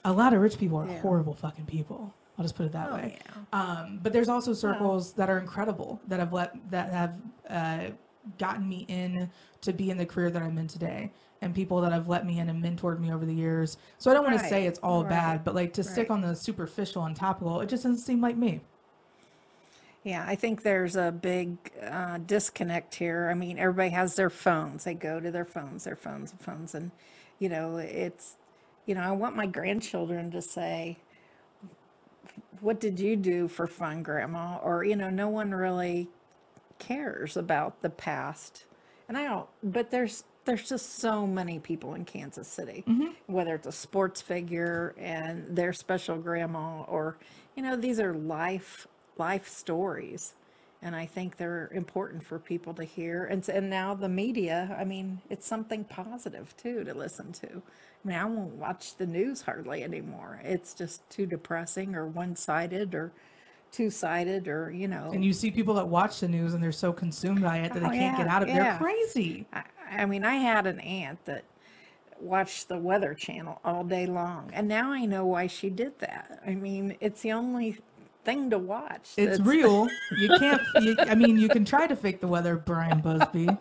A 0.06 0.14
lot 0.14 0.34
of 0.34 0.42
rich 0.42 0.58
people 0.58 0.78
are 0.78 0.88
Yeah. 0.88 1.02
horrible 1.02 1.34
fucking 1.34 1.66
people. 1.66 2.14
I'll 2.38 2.44
just 2.44 2.56
put 2.56 2.66
it 2.66 2.72
that 2.74 2.90
Oh, 2.92 2.96
way. 2.96 3.18
yeah. 3.18 3.42
Um, 3.60 4.00
but 4.04 4.14
there's 4.14 4.30
also 4.30 4.54
circles 4.54 5.14
that 5.14 5.30
are 5.30 5.40
incredible 5.40 6.00
that 6.08 6.20
have 6.20 6.32
let 6.32 6.54
that 6.70 6.92
have 6.92 7.16
uh, 7.50 7.80
gotten 8.38 8.68
me 8.68 8.86
in 8.88 9.30
to 9.62 9.74
be 9.74 9.90
in 9.90 9.98
the 9.98 10.06
career 10.06 10.30
that 10.30 10.42
I'm 10.42 10.58
in 10.58 10.68
today 10.68 11.12
and 11.42 11.54
people 11.54 11.80
that 11.82 11.92
have 11.92 12.08
let 12.08 12.26
me 12.26 12.40
in 12.40 12.50
and 12.50 12.64
mentored 12.64 13.00
me 13.00 13.12
over 13.12 13.26
the 13.26 13.34
years. 13.34 13.78
So 13.98 14.10
I 14.12 14.14
don't 14.14 14.24
want 14.26 14.40
to 14.40 14.48
say 14.48 14.66
it's 14.66 14.80
all 14.80 15.04
right, 15.04 15.10
bad, 15.10 15.44
but 15.44 15.56
like 15.56 15.74
to 15.74 15.84
stick 15.84 16.10
on 16.12 16.22
the 16.22 16.36
superficial 16.36 17.06
and 17.06 17.16
topical, 17.16 17.62
it 17.62 17.70
just 17.70 17.84
doesn't 17.84 18.00
seem 18.00 18.22
like 18.22 18.38
me. 18.38 18.62
Yeah, 20.04 20.24
I 20.28 20.36
think 20.36 20.62
there's 20.62 20.96
a 20.96 21.12
big 21.12 21.58
uh, 21.82 22.20
disconnect 22.20 22.94
here. 22.96 23.28
I 23.32 23.34
mean, 23.34 23.58
everybody 23.58 23.90
has 23.90 24.16
their 24.16 24.30
phones. 24.30 24.84
They 24.84 24.94
go 24.94 25.20
to 25.20 25.32
their 25.32 25.46
phones, 25.46 25.86
their 25.86 25.96
phones, 25.96 26.32
and 26.32 26.40
phones, 26.42 26.76
and 26.76 26.92
you 27.40 27.50
know, 27.50 27.78
it's, 27.78 28.36
you 28.86 28.96
know, 28.96 29.02
I 29.02 29.12
want 29.12 29.36
my 29.36 29.46
grandchildren 29.46 30.32
to 30.32 30.42
say, 30.42 30.98
"What 32.62 32.80
did 32.80 33.00
you 33.00 33.16
do 33.16 33.48
for 33.48 33.68
fun, 33.68 34.04
Grandma?" 34.04 34.58
Or 34.58 34.84
you 34.84 34.96
know, 34.96 35.10
no 35.10 35.30
one 35.30 35.52
really 35.52 36.10
cares 36.80 37.38
about 37.38 37.82
the 37.82 37.90
past, 37.90 38.66
and 39.08 39.18
I 39.18 39.24
don't. 39.24 39.48
But 39.64 39.92
there's 39.92 40.24
there's 40.46 40.70
just 40.70 41.00
so 41.00 41.26
many 41.26 41.60
people 41.60 41.96
in 41.96 42.06
Kansas 42.06 42.48
City, 42.48 42.84
mm-hmm. 42.88 43.12
whether 43.26 43.56
it's 43.56 43.68
a 43.68 43.72
sports 43.72 44.22
figure 44.22 44.94
and 44.98 45.56
their 45.56 45.74
special 45.74 46.18
grandma, 46.18 46.84
or 46.84 47.18
you 47.56 47.64
know, 47.64 47.76
these 47.76 48.00
are 48.00 48.14
life 48.14 48.88
life 49.18 49.48
stories 49.48 50.34
and 50.86 50.96
i 50.96 51.06
think 51.06 51.36
they're 51.36 51.70
important 51.74 52.24
for 52.24 52.40
people 52.40 52.74
to 52.74 52.84
hear 52.86 53.26
and, 53.26 53.50
and 53.50 53.70
now 53.70 53.94
the 53.94 54.08
media 54.08 54.74
i 54.80 54.86
mean 54.86 55.20
it's 55.30 55.46
something 55.46 55.84
positive 55.84 56.56
too 56.56 56.84
to 56.86 56.94
listen 56.94 57.34
to 57.34 57.48
i 57.48 58.08
mean 58.08 58.18
i 58.18 58.24
won't 58.24 58.54
watch 58.54 58.96
the 58.96 59.06
news 59.06 59.42
hardly 59.42 59.84
anymore 59.84 60.40
it's 60.44 60.74
just 60.74 61.08
too 61.10 61.26
depressing 61.26 61.96
or 61.96 62.06
one-sided 62.06 62.96
or 62.96 63.12
two-sided 63.72 64.48
or 64.48 64.72
you 64.72 64.88
know 64.88 65.10
And 65.12 65.26
you 65.26 65.34
see 65.34 65.52
people 65.52 65.74
that 65.74 65.88
watch 65.88 66.22
the 66.22 66.30
news 66.30 66.54
and 66.54 66.64
they're 66.64 66.72
so 66.72 66.94
consumed 66.94 67.42
by 67.42 67.58
it 67.58 67.74
that 67.74 67.82
they 67.82 67.88
Oh, 67.88 67.90
can't 67.90 68.18
get 68.18 68.28
out 68.28 68.44
of 68.44 68.48
it. 68.48 68.54
They're 68.54 68.78
crazy. 68.78 69.46
I, 69.52 69.64
I 69.92 70.06
mean, 70.06 70.24
I 70.24 70.36
had 70.36 70.66
an 70.66 70.80
aunt 70.80 71.24
that 71.26 71.44
watched 72.22 72.70
the 72.70 72.78
Weather 72.78 73.14
Channel 73.14 73.60
all 73.66 73.84
day 73.84 74.06
long, 74.06 74.50
and 74.54 74.68
now 74.70 74.94
I 74.94 75.06
know 75.06 75.26
why 75.26 75.48
she 75.48 75.70
did 75.70 76.00
that. 76.00 76.42
I 76.48 76.56
mean, 76.56 76.96
it's 77.02 77.22
the 77.22 77.34
only 77.34 77.80
thing 78.26 78.50
to 78.50 78.58
watch. 78.60 79.12
It's 79.18 79.38
that's- 79.38 79.40
real. 79.42 79.88
You 80.20 80.30
can't. 80.40 80.62
You, 80.82 80.96
I 81.00 81.16
mean, 81.16 81.38
you 81.38 81.48
can 81.50 81.64
try 81.66 81.88
to 81.88 81.96
fake 81.96 82.20
the 82.22 82.28
weather, 82.28 82.56
Brian 82.58 83.00
Busby. 83.02 83.48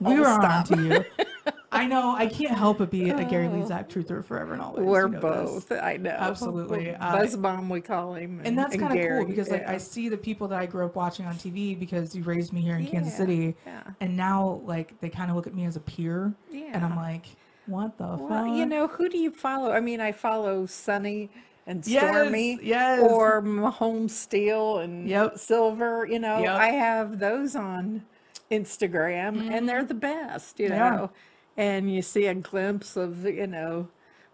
We 0.00 0.14
Oh, 0.14 0.20
were 0.20 0.26
on 0.26 0.64
to 0.64 0.82
you. 0.82 1.52
I 1.70 1.86
know. 1.86 2.14
I 2.16 2.26
can't 2.28 2.56
help 2.56 2.78
but 2.78 2.90
be 2.90 3.10
a 3.10 3.24
Gary 3.24 3.46
Lezak 3.48 3.90
truther 3.90 4.24
forever 4.24 4.54
and 4.54 4.62
always. 4.62 4.80
you 4.80 4.86
We're 4.86 5.06
know 5.08 5.20
this. 5.20 5.64
both. 5.66 5.72
I 5.72 5.98
know. 5.98 6.10
Absolutely, 6.10 6.94
uh, 6.94 7.12
Buzz 7.18 7.36
bomb, 7.36 7.68
we 7.68 7.82
call 7.82 8.14
him. 8.14 8.40
And 8.42 8.56
that's 8.58 8.74
kind 8.74 8.98
of 8.98 9.06
cool 9.06 9.26
because 9.26 9.50
like 9.50 9.66
I 9.68 9.76
see 9.76 10.08
the 10.08 10.16
people 10.16 10.48
that 10.48 10.58
I 10.58 10.64
grew 10.64 10.86
up 10.86 10.96
watching 10.96 11.26
on 11.26 11.34
TV 11.34 11.78
because 11.78 12.16
you 12.16 12.22
raised 12.22 12.54
me 12.54 12.62
here 12.62 12.76
in 12.76 12.86
Kansas 12.86 13.14
City, 13.14 13.54
yeah. 13.66 13.82
and 14.00 14.16
now 14.16 14.62
like 14.64 14.98
they 15.00 15.10
kind 15.10 15.28
of 15.30 15.36
look 15.36 15.46
at 15.46 15.54
me 15.54 15.66
as 15.66 15.76
a 15.76 15.80
peer, 15.80 16.32
and 16.54 16.82
I'm 16.82 16.96
like, 16.96 17.26
what 17.66 17.98
the 17.98 18.06
Well, 18.06 18.28
fuck? 18.46 18.56
you 18.56 18.64
know, 18.64 18.86
who 18.86 19.10
do 19.10 19.18
you 19.18 19.30
follow? 19.30 19.72
I 19.72 19.80
mean, 19.80 20.00
I 20.00 20.12
follow 20.12 20.64
Sunny 20.64 21.28
and 21.66 21.84
Stormy, 21.84 22.58
yes. 22.62 23.00
or 23.02 23.42
Mahomes 23.42 24.10
Steel 24.10 24.78
and 24.78 25.08
Yep. 25.08 25.38
Silver. 25.38 26.06
You 26.08 26.18
know, 26.18 26.38
Yep. 26.38 26.48
I 26.56 26.68
have 26.68 27.18
those 27.18 27.56
on 27.56 28.02
Instagram, 28.50 29.50
and 29.52 29.68
they're 29.68 29.84
the 29.84 29.94
best. 29.94 30.58
You 30.60 30.70
Mm-hmm. 30.70 30.82
Are. 30.82 30.96
know, 30.96 31.10
and 31.56 31.92
you 31.92 32.02
see 32.02 32.26
a 32.26 32.34
glimpse 32.34 32.96
of 32.96 33.24
you 33.24 33.46
know 33.46 33.88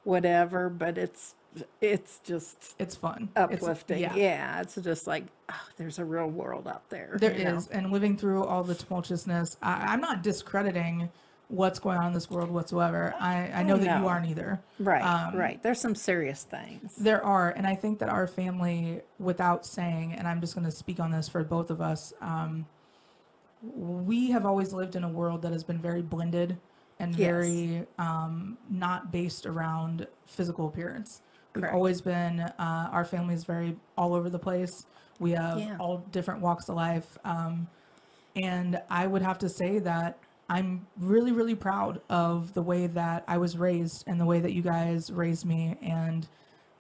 whatever, 0.05 0.69
but 0.69 0.99
it's 0.99 1.35
it's 1.81 2.19
just 2.25 2.75
it's 2.79 2.97
fun. 2.97 3.29
It's- 3.37 3.63
uplifting. 3.63 4.01
yeah. 4.01 4.61
it's 4.61 4.75
just 4.77 5.07
like 5.07 5.25
oh, 5.51 5.55
there's 5.77 5.99
a 5.99 6.05
real 6.05 6.27
world 6.29 6.67
out 6.69 6.89
there. 6.91 7.17
There 7.19 7.31
is, 7.33 7.71
know? 7.71 7.77
and 7.79 7.91
living 7.93 8.17
through 8.17 8.45
all 8.45 8.63
the 8.65 8.75
tumultuousness, 8.75 9.57
I, 9.63 9.73
I'm 9.93 10.01
not 10.01 10.23
discrediting 10.23 11.09
what's 11.53 11.79
going 11.79 11.99
on 11.99 12.07
in 12.07 12.13
this 12.15 12.31
world 12.31 12.51
whatsoever. 12.51 13.15
I, 13.21 13.51
I 13.55 13.63
know 13.63 13.77
that 13.77 14.01
you 14.01 14.09
aren't 14.09 14.27
either. 14.27 14.59
Right, 14.79 15.03
Um, 15.03 15.37
right. 15.39 15.63
There's 15.63 15.79
some 15.79 15.95
serious 15.95 16.45
things. 16.45 16.97
There 16.97 17.23
are, 17.23 17.51
and 17.51 17.67
I 17.67 17.75
think 17.75 17.99
that 17.99 18.09
our 18.09 18.27
family, 18.27 19.03
without 19.19 19.67
saying, 19.67 20.15
and 20.15 20.27
I'm 20.27 20.41
just 20.41 20.55
going 20.55 20.65
to 20.65 20.71
speak 20.71 20.99
on 20.99 21.11
this 21.11 21.29
for 21.29 21.45
both 21.45 21.71
of 21.71 21.83
us, 21.83 22.15
um, 22.23 22.65
we 23.63 24.31
have 24.31 24.47
always 24.47 24.73
lived 24.73 24.97
in 24.97 25.05
a 25.05 25.09
world 25.09 25.43
that 25.43 25.53
has 25.53 25.63
been 25.63 25.79
very 25.79 26.01
blended 26.01 26.57
and 26.99 27.15
Yes. 27.15 27.29
very 27.29 27.87
um, 27.99 28.57
not 28.71 29.13
based 29.13 29.45
around 29.45 30.07
physical 30.27 30.69
appearance. 30.69 31.21
We've 31.55 31.63
Correct. 31.63 31.75
always 31.75 32.01
been, 32.01 32.41
uh, 32.41 32.89
our 32.91 33.05
family 33.05 33.35
is 33.35 33.45
very 33.45 33.77
all 33.99 34.15
over 34.15 34.31
the 34.31 34.39
place. 34.39 34.87
We 35.21 35.33
have 35.33 35.59
Yeah. 35.59 35.77
all 35.79 35.99
different 36.13 36.41
walks 36.41 36.71
of 36.71 36.77
life. 36.77 37.19
Um, 37.27 37.69
and 38.37 38.81
I 38.89 39.07
would 39.07 39.21
have 39.21 39.39
to 39.41 39.51
say 39.51 39.79
that 39.81 40.17
I'm 40.53 40.87
really, 40.99 41.33
really 41.33 41.55
proud 41.55 42.03
of 42.11 42.53
the 42.53 42.61
way 42.61 42.87
that 42.89 43.25
I 43.27 43.39
was 43.39 43.57
raised 43.57 44.05
and 44.07 44.21
the 44.21 44.27
way 44.27 44.39
that 44.39 44.53
you 44.53 44.61
guys 44.61 45.11
raised 45.11 45.47
me. 45.47 45.79
And 45.81 46.29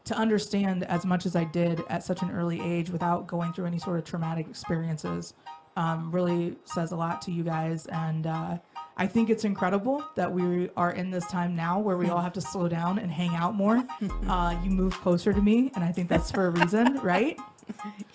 to 0.04 0.14
understand 0.14 0.84
as 0.84 1.06
much 1.06 1.24
as 1.24 1.34
I 1.34 1.44
did 1.44 1.82
at 1.88 2.04
such 2.04 2.20
an 2.20 2.30
early 2.32 2.60
age 2.60 2.90
without 2.90 3.26
going 3.26 3.54
through 3.54 3.64
any 3.64 3.78
sort 3.78 3.98
of 3.98 4.04
traumatic 4.04 4.46
experiences 4.46 5.32
um, 5.76 6.12
really 6.12 6.54
says 6.66 6.92
a 6.92 6.96
lot 6.96 7.22
to 7.22 7.32
you 7.32 7.42
guys. 7.44 7.86
And 7.86 8.26
uh, 8.26 8.58
I 8.98 9.06
think 9.06 9.30
it's 9.30 9.44
incredible 9.44 10.04
that 10.16 10.30
we 10.30 10.68
are 10.76 10.90
in 10.90 11.10
this 11.10 11.26
time 11.28 11.56
now 11.56 11.78
where 11.80 11.96
we 11.96 12.10
all 12.10 12.20
have 12.20 12.34
to 12.34 12.42
slow 12.42 12.68
down 12.68 12.98
and 12.98 13.10
hang 13.10 13.34
out 13.34 13.54
more. 13.54 13.82
Uh, 14.28 14.56
you 14.62 14.70
move 14.70 14.98
closer 15.00 15.32
to 15.32 15.40
me, 15.40 15.70
and 15.74 15.84
I 15.84 15.92
think 15.92 16.08
that's 16.08 16.30
for 16.30 16.46
a 16.46 16.50
reason, 16.50 16.98
right? 16.98 17.38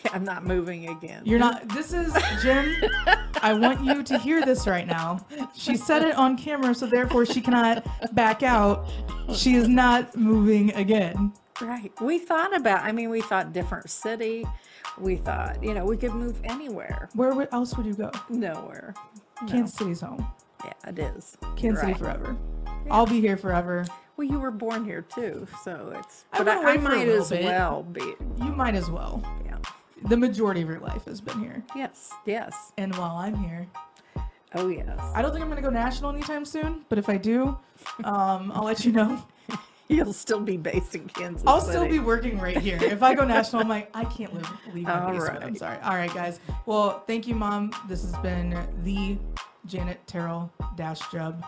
Yeah, 0.06 0.12
I'm 0.14 0.24
not 0.24 0.46
moving 0.46 0.90
again. 0.90 1.24
You're 1.26 1.40
not. 1.40 1.68
This 1.70 1.92
is 1.94 2.14
Jim. 2.44 2.76
I 3.41 3.53
want 3.53 3.84
you 3.84 4.03
to 4.03 4.18
hear 4.18 4.43
this 4.45 4.68
right 4.68 4.88
now. 4.88 5.26
She 5.55 5.76
said 5.77 6.03
it 6.03 6.15
on 6.15 6.38
camera, 6.38 6.73
so 6.73 6.85
therefore 6.88 7.26
she 7.26 7.41
cannot 7.41 7.85
back 8.15 8.43
out. 8.43 8.89
She 9.34 9.55
is 9.55 9.68
not 9.68 10.15
moving 10.15 10.73
again. 10.73 11.34
Right. 11.61 11.91
We 12.01 12.19
thought 12.19 12.55
about, 12.55 12.84
I 12.84 12.91
mean, 12.91 13.09
we 13.09 13.22
thought 13.22 13.51
different 13.53 13.89
city. 13.89 14.45
We 14.99 15.15
thought, 15.18 15.61
you 15.64 15.73
know, 15.73 15.85
we 15.85 15.97
could 15.97 16.14
move 16.14 16.39
anywhere. 16.43 17.09
Where 17.14 17.34
would- 17.34 17.49
else 17.51 17.76
would 17.77 17.85
you 17.85 17.93
go? 17.95 18.11
Nowhere. 18.30 18.93
No. 19.41 19.47
Kansas 19.47 19.76
City's 19.76 20.01
home. 20.01 20.26
Yeah, 20.65 20.73
it 20.88 20.99
is. 20.99 21.38
Kansas 21.55 21.81
City 21.81 21.93
Right. 21.93 21.97
forever. 21.97 22.35
I'll 22.89 23.05
be 23.05 23.22
here 23.22 23.38
forever. 23.38 23.85
Well, 24.15 24.26
you 24.27 24.39
were 24.39 24.49
born 24.51 24.84
here 24.85 25.03
too, 25.03 25.47
so 25.64 25.93
it's. 25.99 26.26
I 26.34 26.38
But 26.39 26.47
I, 26.47 26.73
I 26.73 26.77
might 26.77 27.07
as 27.07 27.30
bit. 27.30 27.43
well 27.43 27.84
be. 27.84 28.01
You 28.39 28.51
might 28.51 28.73
as 28.73 28.89
well. 28.89 29.22
Yeah. 29.45 29.57
The 30.06 30.18
majority 30.18 30.61
of 30.61 30.69
your 30.69 30.80
life 30.80 31.06
has 31.06 31.22
been 31.22 31.40
here. 31.40 31.64
Yes. 31.76 32.14
Yes. 32.26 32.72
And 32.78 32.95
while 32.95 33.18
I'm 33.18 33.36
here, 33.36 33.68
Oh, 34.56 34.69
yes. 34.69 34.98
I 35.14 35.22
don't 35.22 35.32
think 35.32 35.41
I'm 35.44 35.49
going 35.49 35.61
to 35.61 35.68
go 35.68 35.74
national 35.74 36.11
anytime 36.11 36.45
soon, 36.45 36.86
but 36.90 36.98
if 36.98 37.10
I 37.10 37.18
do, 37.18 37.57
um, 38.03 38.52
I'll 38.56 38.64
let 38.64 38.86
you 38.86 38.91
know. 38.91 39.24
You'll 39.90 40.14
still 40.14 40.40
be 40.40 40.57
based 40.57 40.95
in 40.95 41.07
Kansas. 41.07 41.44
I'll 41.48 41.61
still 41.61 41.88
be 41.88 41.99
working 41.99 42.40
right 42.40 42.57
here. 42.57 42.78
If 42.82 43.03
I 43.03 43.14
go 43.14 43.24
national, 43.24 43.61
I'm 43.61 43.69
like, 43.69 43.90
I 43.94 44.03
can't 44.06 44.34
live, 44.34 44.49
leave 44.74 44.84
my 44.84 45.02
All 45.06 45.11
basement. 45.11 45.44
I'm 45.44 45.56
sorry. 45.56 45.78
All 45.82 45.95
right, 45.95 46.14
guys. 46.14 46.40
Well, 46.65 47.03
thank 47.07 47.28
you, 47.28 47.36
Mom. 47.36 47.72
This 47.88 48.02
has 48.02 48.18
been 48.18 48.57
the 48.84 49.18
Janet 49.65 50.06
Terrell 50.06 50.52
Dash 50.76 50.99
Jub. 51.03 51.41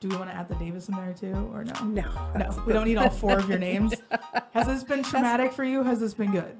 Do 0.00 0.08
we 0.08 0.16
want 0.16 0.30
to 0.30 0.36
add 0.36 0.48
the 0.48 0.56
Davis 0.56 0.88
in 0.88 0.96
there 0.96 1.14
too, 1.14 1.50
or 1.54 1.64
no? 1.64 1.84
No. 1.84 2.32
No, 2.36 2.62
we 2.66 2.72
don't 2.72 2.86
need 2.86 2.98
all 2.98 3.08
four 3.08 3.38
of 3.38 3.48
your 3.48 3.58
names. 3.58 3.94
Has 4.52 4.66
this 4.66 4.82
been 4.84 5.02
traumatic 5.02 5.52
for 5.52 5.64
you? 5.64 5.82
Has 5.84 6.00
this 6.00 6.12
been 6.12 6.32
good? 6.32 6.56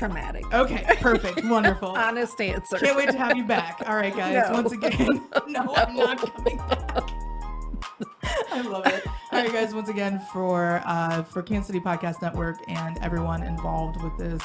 Traumatic. 0.00 0.50
Okay, 0.54 0.82
perfect, 0.96 1.44
wonderful. 1.44 1.90
Honest 1.90 2.40
answer. 2.40 2.78
Can't 2.78 2.96
wait 2.96 3.10
to 3.10 3.18
have 3.18 3.36
you 3.36 3.44
back. 3.44 3.82
All 3.86 3.96
right, 3.96 4.16
guys. 4.16 4.48
No. 4.48 4.54
Once 4.54 4.72
again, 4.72 5.22
no, 5.46 5.74
I'm 5.74 5.94
not 5.94 6.16
coming 6.18 6.56
back. 6.56 7.10
I 8.50 8.62
love 8.62 8.86
it. 8.86 9.06
All 9.06 9.42
right, 9.42 9.52
guys. 9.52 9.74
Once 9.74 9.90
again, 9.90 10.18
for 10.32 10.80
uh, 10.86 11.22
for 11.24 11.42
Kansas 11.42 11.66
City 11.66 11.80
Podcast 11.80 12.22
Network 12.22 12.56
and 12.68 12.96
everyone 13.02 13.42
involved 13.42 14.02
with 14.02 14.16
this 14.16 14.42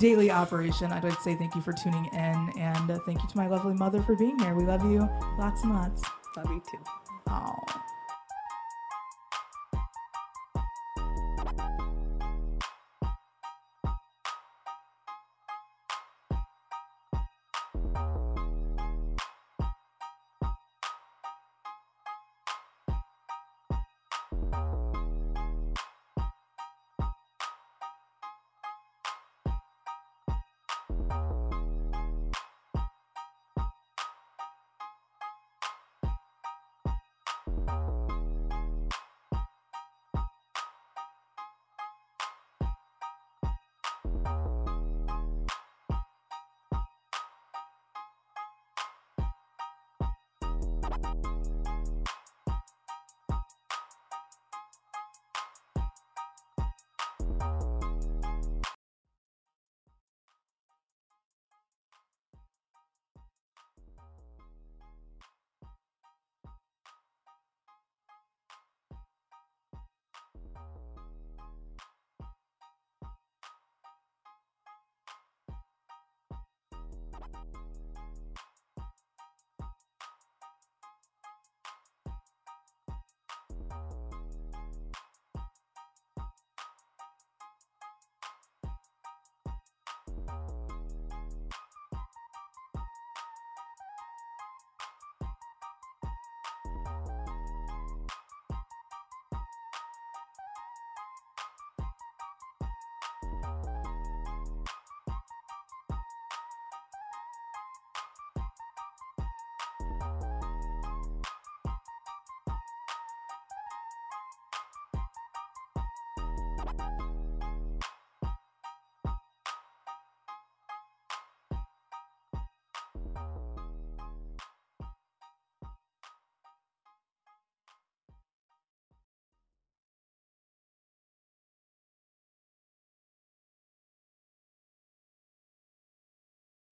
daily 0.00 0.32
operation, 0.32 0.90
I'd 0.90 1.04
like 1.04 1.14
to 1.14 1.22
say 1.22 1.36
thank 1.36 1.54
you 1.54 1.60
for 1.60 1.72
tuning 1.72 2.06
in 2.06 2.52
and 2.58 2.90
uh, 2.90 2.98
thank 3.06 3.22
you 3.22 3.28
to 3.28 3.36
my 3.36 3.46
lovely 3.46 3.74
mother 3.74 4.02
for 4.02 4.16
being 4.16 4.36
here. 4.40 4.56
We 4.56 4.64
love 4.64 4.84
you 4.90 5.08
lots 5.38 5.62
and 5.62 5.72
lots. 5.72 6.02
Love 6.36 6.50
you 6.50 6.60
too. 6.68 6.78
Oh. 7.28 7.54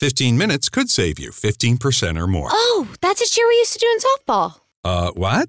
Fifteen 0.05 0.37
minutes 0.37 0.69
could 0.69 0.91
save 0.91 1.19
you 1.19 1.31
15% 1.31 2.19
or 2.21 2.27
more. 2.27 2.49
Oh, 2.53 2.89
that's 3.01 3.23
a 3.23 3.27
cheer 3.27 3.49
we 3.49 3.55
used 3.55 3.73
to 3.73 3.79
do 3.79 3.87
in 3.91 3.99
softball. 4.01 4.61
Uh, 4.85 5.11
what? 5.13 5.49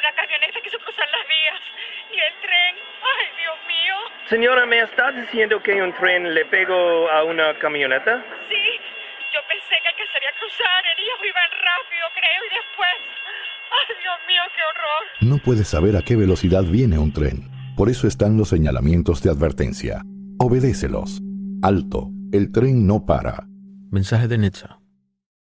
Una 0.00 0.12
camioneta, 0.16 0.60
que 0.64 0.70
se 0.70 0.78
cruzan 0.78 1.08
las 1.12 1.24
vías 1.28 1.60
y 2.08 2.16
el 2.16 2.34
tren. 2.40 2.72
Ay, 3.04 3.26
Dios 3.36 3.58
mío. 3.68 3.96
Señora, 4.30 4.64
¿me 4.64 4.80
estás 4.80 5.14
diciendo 5.14 5.62
que 5.62 5.82
un 5.82 5.92
tren 5.92 6.32
le 6.32 6.46
pegó 6.46 7.10
a 7.10 7.24
una 7.24 7.52
camioneta? 7.58 8.24
Sí, 8.48 8.64
yo 9.34 9.40
pensé 9.46 9.76
que 9.82 9.88
alcanzaría 9.92 10.30
a 10.30 10.38
cruzar. 10.40 10.80
Ellos 10.96 11.20
iban 11.20 11.50
rápido, 11.52 12.04
creo, 12.16 12.40
y 12.48 12.50
después. 12.56 12.96
Ay, 13.76 13.94
Dios 14.00 14.18
mío, 14.26 14.42
qué 14.56 14.62
horror. 14.70 15.02
No 15.20 15.36
puedes 15.44 15.68
saber 15.68 15.96
a 15.96 16.02
qué 16.02 16.16
velocidad 16.16 16.64
viene 16.64 16.98
un 16.98 17.12
tren. 17.12 17.50
Por 17.76 17.90
eso 17.90 18.06
están 18.08 18.38
los 18.38 18.48
señalamientos 18.48 19.22
de 19.22 19.30
advertencia. 19.30 20.00
Obedécelos. 20.38 21.20
Alto. 21.62 22.08
El 22.32 22.52
tren 22.52 22.86
no 22.86 23.04
para. 23.04 23.44
Mensaje 23.90 24.28
de 24.28 24.38
Netza. 24.38 24.79